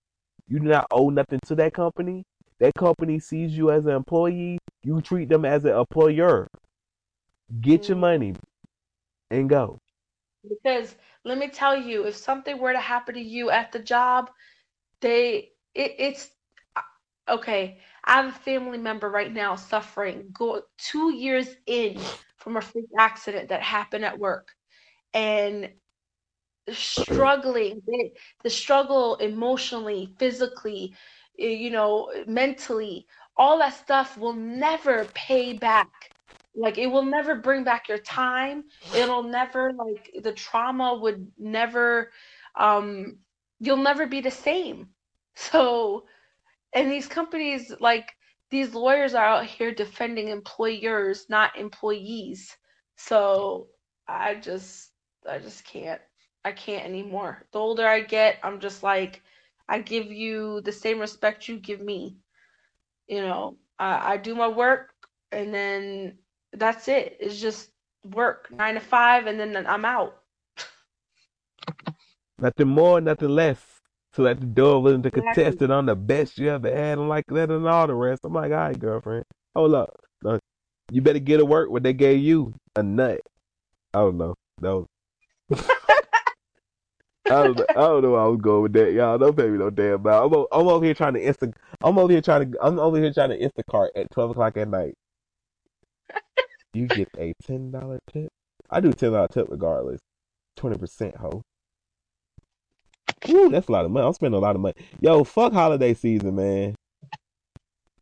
You 0.47 0.59
do 0.59 0.67
not 0.67 0.87
owe 0.91 1.09
nothing 1.09 1.39
to 1.45 1.55
that 1.55 1.73
company. 1.73 2.23
That 2.59 2.73
company 2.75 3.19
sees 3.19 3.55
you 3.57 3.71
as 3.71 3.85
an 3.85 3.93
employee. 3.93 4.59
You 4.83 5.01
treat 5.01 5.29
them 5.29 5.45
as 5.45 5.65
an 5.65 5.75
employer. 5.75 6.47
Get 7.61 7.87
your 7.87 7.97
Mm. 7.97 7.99
money 7.99 8.35
and 9.31 9.49
go. 9.49 9.79
Because 10.47 10.95
let 11.29 11.37
me 11.39 11.49
tell 11.49 11.77
you, 11.77 12.05
if 12.05 12.15
something 12.17 12.57
were 12.59 12.73
to 12.73 12.79
happen 12.79 13.15
to 13.15 13.21
you 13.21 13.51
at 13.51 13.71
the 13.71 13.79
job, 13.79 14.31
they 15.01 15.51
it, 15.75 15.95
it's 15.99 16.31
okay. 17.29 17.79
I 18.05 18.13
have 18.21 18.27
a 18.35 18.39
family 18.39 18.77
member 18.77 19.09
right 19.09 19.31
now 19.33 19.55
suffering, 19.55 20.29
go 20.33 20.63
two 20.77 21.13
years 21.13 21.49
in 21.67 21.99
from 22.37 22.57
a 22.57 22.61
freak 22.61 22.87
accident 22.99 23.49
that 23.49 23.61
happened 23.61 24.05
at 24.05 24.19
work, 24.19 24.55
and 25.13 25.69
struggling. 26.71 27.81
They, 27.87 28.13
the 28.43 28.49
struggle 28.49 29.15
emotionally, 29.17 30.13
physically, 30.19 30.95
eh, 31.39 31.47
you 31.49 31.71
know, 31.71 32.11
mentally, 32.27 33.07
all 33.37 33.59
that 33.59 33.73
stuff 33.73 34.17
will 34.17 34.33
never 34.33 35.05
pay 35.13 35.53
back. 35.53 36.11
Like 36.55 36.77
it 36.77 36.87
will 36.87 37.05
never 37.05 37.35
bring 37.35 37.63
back 37.63 37.87
your 37.87 37.99
time. 37.99 38.65
It'll 38.95 39.23
never 39.23 39.73
like 39.73 40.11
the 40.21 40.33
trauma 40.33 40.95
would 40.95 41.31
never 41.37 42.11
um 42.55 43.17
you'll 43.59 43.77
never 43.77 44.07
be 44.07 44.21
the 44.21 44.31
same. 44.31 44.89
So 45.35 46.05
and 46.73 46.91
these 46.91 47.07
companies 47.07 47.73
like 47.79 48.13
these 48.49 48.73
lawyers 48.73 49.13
are 49.13 49.25
out 49.25 49.45
here 49.45 49.73
defending 49.73 50.29
employers, 50.29 51.27
not 51.29 51.57
employees. 51.57 52.57
So 52.95 53.67
I 54.07 54.35
just 54.35 54.91
I 55.27 55.39
just 55.39 55.63
can't. 55.65 56.01
I 56.45 56.51
can't 56.53 56.85
anymore. 56.85 57.45
The 57.51 57.59
older 57.59 57.85
I 57.85 58.01
get, 58.01 58.39
I'm 58.43 58.59
just 58.59 58.81
like 58.81 59.21
I 59.67 59.79
give 59.79 60.11
you 60.11 60.61
the 60.61 60.71
same 60.71 60.99
respect 60.99 61.47
you 61.47 61.59
give 61.59 61.81
me. 61.81 62.17
You 63.07 63.21
know, 63.21 63.57
I, 63.77 64.13
I 64.13 64.17
do 64.17 64.35
my 64.35 64.47
work 64.47 64.89
and 65.31 65.53
then 65.53 66.17
that's 66.53 66.87
it. 66.87 67.17
It's 67.19 67.39
just 67.39 67.71
work 68.05 68.49
nine 68.51 68.75
to 68.75 68.79
five 68.79 69.27
and 69.27 69.39
then 69.39 69.65
I'm 69.67 69.85
out. 69.85 70.21
Nothing 72.39 72.67
more, 72.69 73.01
nothing 73.01 73.29
less. 73.29 73.81
So 74.13 74.25
at 74.25 74.39
the 74.39 74.45
door 74.47 74.81
willing 74.81 75.03
to 75.03 75.11
Exactly. 75.11 75.11
contest 75.11 75.61
it 75.61 75.71
on 75.71 75.85
the 75.85 75.95
best 75.95 76.37
you 76.37 76.49
ever 76.49 76.69
had 76.69 76.97
and 76.97 77.09
like 77.09 77.25
that 77.27 77.51
and 77.51 77.67
all 77.67 77.87
the 77.87 77.93
rest. 77.95 78.21
I'm 78.25 78.33
like, 78.33 78.51
all 78.51 78.57
right, 78.57 78.79
girlfriend. 78.79 79.25
Hold 79.55 79.73
up. 79.75 79.95
No, 80.23 80.39
you 80.91 81.01
better 81.01 81.19
get 81.19 81.37
to 81.37 81.45
work 81.45 81.69
what 81.69 81.83
they 81.83 81.93
gave 81.93 82.19
you. 82.21 82.53
A 82.75 82.83
nut. 82.83 83.21
I 83.93 83.99
don't 83.99 84.17
know. 84.17 84.35
No. 84.61 84.87
I 87.29 87.43
don't 87.43 87.57
know. 87.57 87.65
I 87.75 87.81
don't 87.81 88.03
know 88.03 88.11
where 88.11 88.21
I 88.21 88.27
was 88.27 88.41
going 88.41 88.63
with 88.63 88.73
that, 88.73 88.93
y'all. 88.93 89.17
Don't 89.17 89.35
pay 89.37 89.49
me 89.49 89.57
no 89.57 89.69
damn 89.69 89.93
about. 89.93 90.25
I'm, 90.33 90.45
I'm 90.51 90.67
over 90.67 90.85
here 90.85 90.93
trying 90.95 91.13
to 91.15 91.21
insta. 91.21 91.53
I'm 91.83 91.97
over 91.99 92.11
here 92.11 92.21
trying 92.21 92.51
to. 92.51 92.57
I'm 92.61 92.79
over 92.79 92.97
here 92.99 93.13
trying 93.13 93.29
to 93.29 93.39
Instacart 93.39 93.89
at 93.95 94.11
twelve 94.11 94.31
o'clock 94.31 94.57
at 94.57 94.67
night. 94.67 94.95
You 96.73 96.87
get 96.87 97.09
a 97.17 97.33
ten 97.43 97.71
dollar 97.71 97.99
tip. 98.11 98.29
I 98.69 98.79
do 98.79 98.93
ten 98.93 99.11
dollar 99.11 99.27
tip 99.27 99.47
regardless. 99.49 99.99
Twenty 100.55 100.77
percent, 100.77 101.15
ho. 101.17 101.41
Woo, 103.27 103.49
that's 103.49 103.67
a 103.67 103.71
lot 103.71 103.85
of 103.85 103.91
money. 103.91 104.05
I'm 104.05 104.13
spending 104.13 104.37
a 104.37 104.41
lot 104.41 104.55
of 104.55 104.61
money. 104.61 104.75
Yo, 105.01 105.23
fuck 105.23 105.53
holiday 105.53 105.93
season, 105.93 106.35
man. 106.35 106.75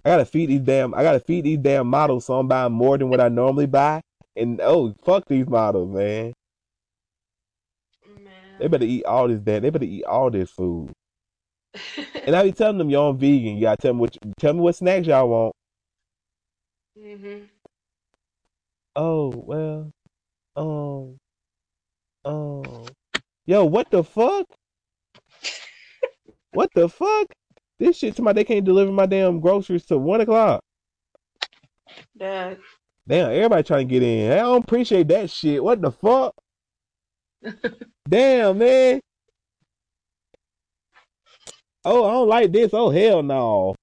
I 0.06 0.10
gotta 0.10 0.26
feed 0.26 0.50
these 0.50 0.62
damn. 0.62 0.94
I 0.94 1.04
gotta 1.04 1.20
feed 1.20 1.46
these 1.46 1.60
damn 1.60 1.88
models, 1.88 2.26
so 2.26 2.36
I'm 2.40 2.48
buying 2.48 2.72
more 2.74 2.98
than 2.98 3.10
what 3.10 3.20
I 3.22 3.30
normally 3.30 3.66
buy. 3.66 4.02
And 4.36 4.62
oh, 4.62 4.94
fuck 5.04 5.26
these 5.28 5.48
models, 5.48 5.90
man. 5.94 6.34
They 8.60 8.68
better 8.68 8.86
eat 8.86 9.06
all 9.06 9.28
this 9.28 9.40
damn. 9.40 9.64
They 9.64 9.70
better 9.70 9.86
eat 9.86 10.06
all 10.06 10.30
this 10.30 10.52
food. 10.52 10.92
And 12.26 12.36
I 12.36 12.44
be 12.44 12.52
telling 12.52 12.78
them 12.78 12.90
y'all 12.90 13.14
vegan. 13.14 13.56
You 13.56 13.62
gotta 13.62 13.78
tell 13.82 13.94
me 13.94 14.02
what 14.02 14.18
tell 14.38 14.54
me 14.54 14.60
what 14.60 14.76
snacks 14.76 15.08
y'all 15.08 15.30
want. 15.30 15.54
hmm 16.98 17.44
Oh 19.00 19.32
well, 19.36 19.92
um, 20.56 21.20
um, 22.26 22.86
yo, 23.46 23.64
what 23.64 23.92
the 23.92 24.04
fuck? 24.04 24.48
What 26.54 26.72
the 26.74 26.90
fuck? 26.90 27.28
This 27.78 27.98
shit 27.98 28.16
to 28.16 28.24
my 28.24 28.34
they 28.34 28.44
can't 28.44 28.66
deliver 28.66 28.92
my 28.92 29.06
damn 29.06 29.40
groceries 29.40 29.86
to 29.86 30.00
one 30.00 30.22
o'clock. 30.22 30.64
Yeah. 32.16 32.56
Damn, 33.08 33.32
everybody 33.32 33.62
trying 33.62 33.88
to 33.88 33.92
get 33.94 34.02
in. 34.02 34.32
I 34.32 34.38
don't 34.38 34.64
appreciate 34.64 35.08
that 35.10 35.30
shit. 35.30 35.64
What 35.64 35.80
the 35.80 35.92
fuck? 35.92 36.34
Damn, 38.10 38.58
man. 38.58 39.00
Oh, 41.86 42.04
I 42.04 42.12
don't 42.14 42.28
like 42.30 42.52
this. 42.52 42.72
Oh 42.74 42.90
hell 42.90 43.22
no. 43.22 43.76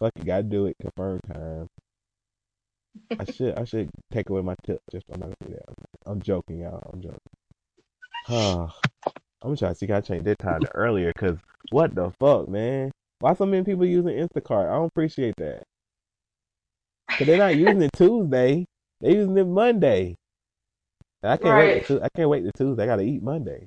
Fuck 0.00 0.12
you 0.18 0.24
gotta 0.24 0.42
do 0.42 0.66
it. 0.66 0.76
Confirm 0.82 1.20
time. 1.32 1.68
I 3.18 3.24
should 3.24 3.58
I 3.58 3.64
should 3.64 3.90
take 4.12 4.30
away 4.30 4.42
my 4.42 4.54
tip. 4.64 4.80
Just 4.90 5.04
I'm 5.12 5.20
not 5.20 5.26
gonna 5.26 5.50
do 5.50 5.54
that. 5.54 5.74
I'm 6.06 6.20
joking, 6.22 6.60
y'all. 6.60 6.90
I'm 6.92 7.00
joking. 7.00 7.18
Huh. 8.26 8.68
I'm 9.42 9.56
trying 9.56 9.72
to 9.72 9.78
see 9.78 9.86
if 9.86 9.92
I 9.92 10.00
change 10.00 10.24
that 10.24 10.38
time 10.38 10.60
to 10.60 10.74
earlier, 10.74 11.12
cause 11.16 11.38
what 11.70 11.94
the 11.94 12.10
fuck, 12.20 12.48
man? 12.48 12.90
Why 13.20 13.34
so 13.34 13.46
many 13.46 13.64
people 13.64 13.86
using 13.86 14.12
Instacart? 14.12 14.68
I 14.68 14.74
don't 14.74 14.86
appreciate 14.86 15.34
that. 15.38 15.62
Cause 17.16 17.26
they're 17.26 17.38
not 17.38 17.56
using 17.56 17.82
it 17.82 17.90
Tuesday. 17.94 18.66
They're 19.00 19.12
using 19.14 19.36
it 19.38 19.46
Monday. 19.46 20.16
And 21.22 21.32
I 21.32 21.36
can't 21.36 21.56
wait. 21.56 21.86
To, 21.86 22.02
I 22.02 22.08
can't 22.14 22.28
wait 22.28 22.44
to 22.44 22.52
Tuesday. 22.52 22.82
I 22.82 22.86
gotta 22.86 23.02
eat 23.02 23.22
Monday. 23.22 23.66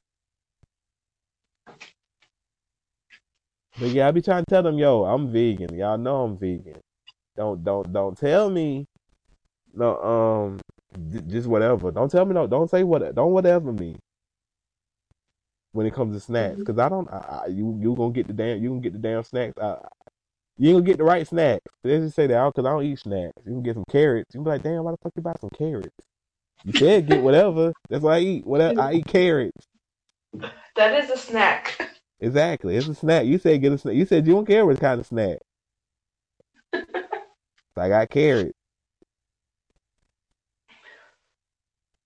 But 3.77 3.89
yeah, 3.89 4.07
I 4.07 4.11
be 4.11 4.21
trying 4.21 4.43
to 4.45 4.49
tell 4.49 4.63
them, 4.63 4.77
yo, 4.77 5.05
I'm 5.05 5.31
vegan. 5.31 5.75
Y'all 5.75 5.97
know 5.97 6.23
I'm 6.23 6.37
vegan. 6.37 6.79
Don't 7.35 7.63
don't 7.63 7.91
don't 7.91 8.17
tell 8.17 8.49
me 8.49 8.85
no 9.73 9.97
um 10.01 10.59
just 11.27 11.47
whatever. 11.47 11.91
Don't 11.91 12.09
tell 12.09 12.25
me 12.25 12.33
no. 12.33 12.47
Don't 12.47 12.69
say 12.69 12.83
what. 12.83 13.15
Don't 13.15 13.31
whatever 13.31 13.71
me 13.71 13.97
when 15.71 15.85
it 15.85 15.93
comes 15.93 16.15
to 16.15 16.19
snacks. 16.19 16.61
Cause 16.63 16.77
I 16.77 16.89
don't. 16.89 17.09
I, 17.09 17.43
I, 17.45 17.47
you 17.47 17.77
you 17.81 17.95
gonna 17.95 18.13
get 18.13 18.27
the 18.27 18.33
damn. 18.33 18.61
You 18.61 18.69
gonna 18.69 18.81
get 18.81 18.93
the 18.93 18.99
damn 18.99 19.23
snacks. 19.23 19.57
I, 19.59 19.77
you 20.57 20.69
ain't 20.69 20.77
gonna 20.77 20.85
get 20.85 20.97
the 20.97 21.03
right 21.03 21.27
snacks. 21.27 21.65
They 21.83 21.97
just 21.97 22.15
say 22.15 22.27
that 22.27 22.45
because 22.47 22.65
I 22.65 22.71
don't 22.71 22.83
eat 22.85 22.99
snacks. 22.99 23.33
You 23.45 23.53
can 23.53 23.63
get 23.63 23.75
some 23.75 23.85
carrots. 23.89 24.33
You 24.33 24.39
can 24.39 24.43
be 24.43 24.49
like, 24.51 24.63
damn, 24.63 24.83
why 24.83 24.91
the 24.91 24.97
fuck 24.97 25.13
you 25.15 25.23
buy 25.23 25.35
some 25.41 25.49
carrots? 25.49 25.89
You 26.63 26.73
said 26.73 27.07
get 27.07 27.21
whatever. 27.23 27.73
That's 27.89 28.03
what 28.03 28.13
I 28.13 28.19
eat. 28.19 28.45
Whatever 28.45 28.81
I 28.81 28.93
eat 28.93 29.07
carrots. 29.07 29.67
That 30.75 31.03
is 31.03 31.09
a 31.09 31.17
snack. 31.17 31.89
Exactly. 32.19 32.75
It's 32.77 32.87
a 32.87 32.95
snack. 32.95 33.25
You 33.25 33.37
said 33.37 33.61
get 33.61 33.73
a 33.73 33.77
snack. 33.77 33.95
You 33.95 34.05
said 34.05 34.27
you 34.27 34.33
don't 34.33 34.47
care 34.47 34.65
what 34.65 34.79
kind 34.79 34.99
of 34.99 35.05
snack. 35.05 35.39
So 36.73 36.81
I 37.77 37.89
got 37.89 38.09
carrots. 38.09 38.53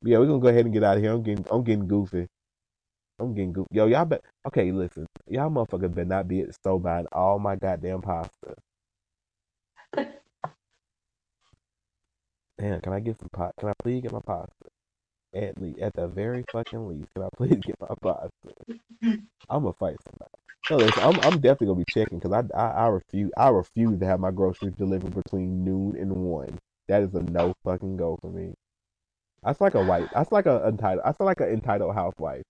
Yeah, 0.03 0.19
we're 0.19 0.27
gonna 0.27 0.39
go 0.39 0.47
ahead 0.49 0.65
and 0.65 0.73
get 0.73 0.83
out 0.83 0.97
of 0.97 1.03
here. 1.03 1.11
I'm 1.13 1.23
getting 1.23 1.45
I'm 1.51 1.63
getting 1.63 1.87
goofy. 1.87 2.27
I'm 3.19 3.33
getting 3.35 3.53
goofy. 3.53 3.69
Yo, 3.73 3.87
y'all 3.87 4.05
bet 4.05 4.21
okay, 4.47 4.71
listen. 4.71 5.07
Y'all 5.27 5.49
motherfuckers 5.51 5.93
better 5.95 6.05
not 6.05 6.27
be 6.27 6.41
at 6.41 6.47
the 6.47 6.53
store 6.53 6.79
buying 6.79 7.07
all 7.11 7.39
my 7.39 7.55
goddamn 7.57 8.01
pasta. 8.01 8.55
Damn, 12.59 12.81
can 12.81 12.93
I 12.93 12.99
get 13.01 13.19
some 13.19 13.29
pot? 13.33 13.53
Can 13.59 13.69
I 13.69 13.73
please 13.83 14.01
get 14.01 14.13
my 14.13 14.21
pasta? 14.25 14.53
At 15.35 15.61
least, 15.61 15.79
at 15.79 15.93
the 15.95 16.07
very 16.07 16.45
fucking 16.51 16.87
least, 16.87 17.09
can 17.15 17.25
I 17.25 17.29
please 17.37 17.59
get 17.65 17.77
my 17.81 17.89
pasta? 18.01 18.29
I'm 19.49 19.63
gonna 19.63 19.73
fight 19.73 19.97
somebody. 20.05 20.31
So 20.69 20.77
listen, 20.79 21.03
I'm 21.03 21.19
I'm 21.21 21.39
definitely 21.41 21.67
gonna 21.69 21.79
be 21.79 21.85
checking 21.85 22.19
because 22.19 22.33
I, 22.33 22.57
I 22.59 22.85
I 22.85 22.87
refuse 22.87 23.31
I 23.37 23.49
refuse 23.49 23.99
to 23.99 24.07
have 24.07 24.19
my 24.21 24.31
groceries 24.31 24.75
delivered 24.75 25.15
between 25.15 25.63
noon 25.65 25.97
and 25.97 26.11
one. 26.13 26.59
That 26.89 27.03
is 27.03 27.15
a 27.15 27.23
no 27.23 27.53
fucking 27.65 27.97
go 27.97 28.17
for 28.21 28.31
me. 28.31 28.53
That's 29.47 29.61
like 29.61 29.75
a 29.75 29.83
white. 29.85 30.09
That's 30.13 30.31
like 30.33 30.45
a 30.47 30.67
entitled. 30.67 31.03
I 31.05 31.13
feel 31.13 31.25
like 31.27 31.41
an 31.41 31.49
entitled 31.49 31.95
housewife. 31.95 32.43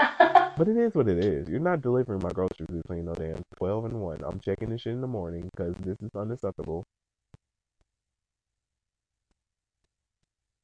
But 0.58 0.68
it 0.68 0.76
is 0.76 0.94
what 0.94 1.08
it 1.08 1.24
is. 1.24 1.48
You're 1.48 1.60
not 1.60 1.82
delivering 1.82 2.20
my 2.22 2.30
groceries 2.30 2.68
between 2.68 3.04
no 3.06 3.14
damn 3.14 3.42
twelve 3.58 3.84
and 3.86 4.00
one. 4.00 4.22
I'm 4.24 4.40
checking 4.40 4.70
this 4.70 4.82
shit 4.82 4.94
in 4.94 5.00
the 5.00 5.06
morning 5.06 5.48
because 5.54 5.76
this 5.84 5.96
is 6.02 6.10
unacceptable. 6.16 6.84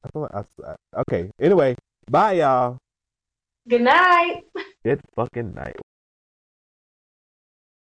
I 0.03 0.09
feel 0.11 0.21
like 0.23 0.35
I, 0.35 0.71
I- 0.71 1.01
okay. 1.01 1.31
Anyway, 1.41 1.75
bye 2.11 2.33
y'all. 2.33 2.77
Good 3.69 3.81
night. 3.83 4.43
Good 4.85 5.01
fucking 5.15 5.53
night. 5.55 5.77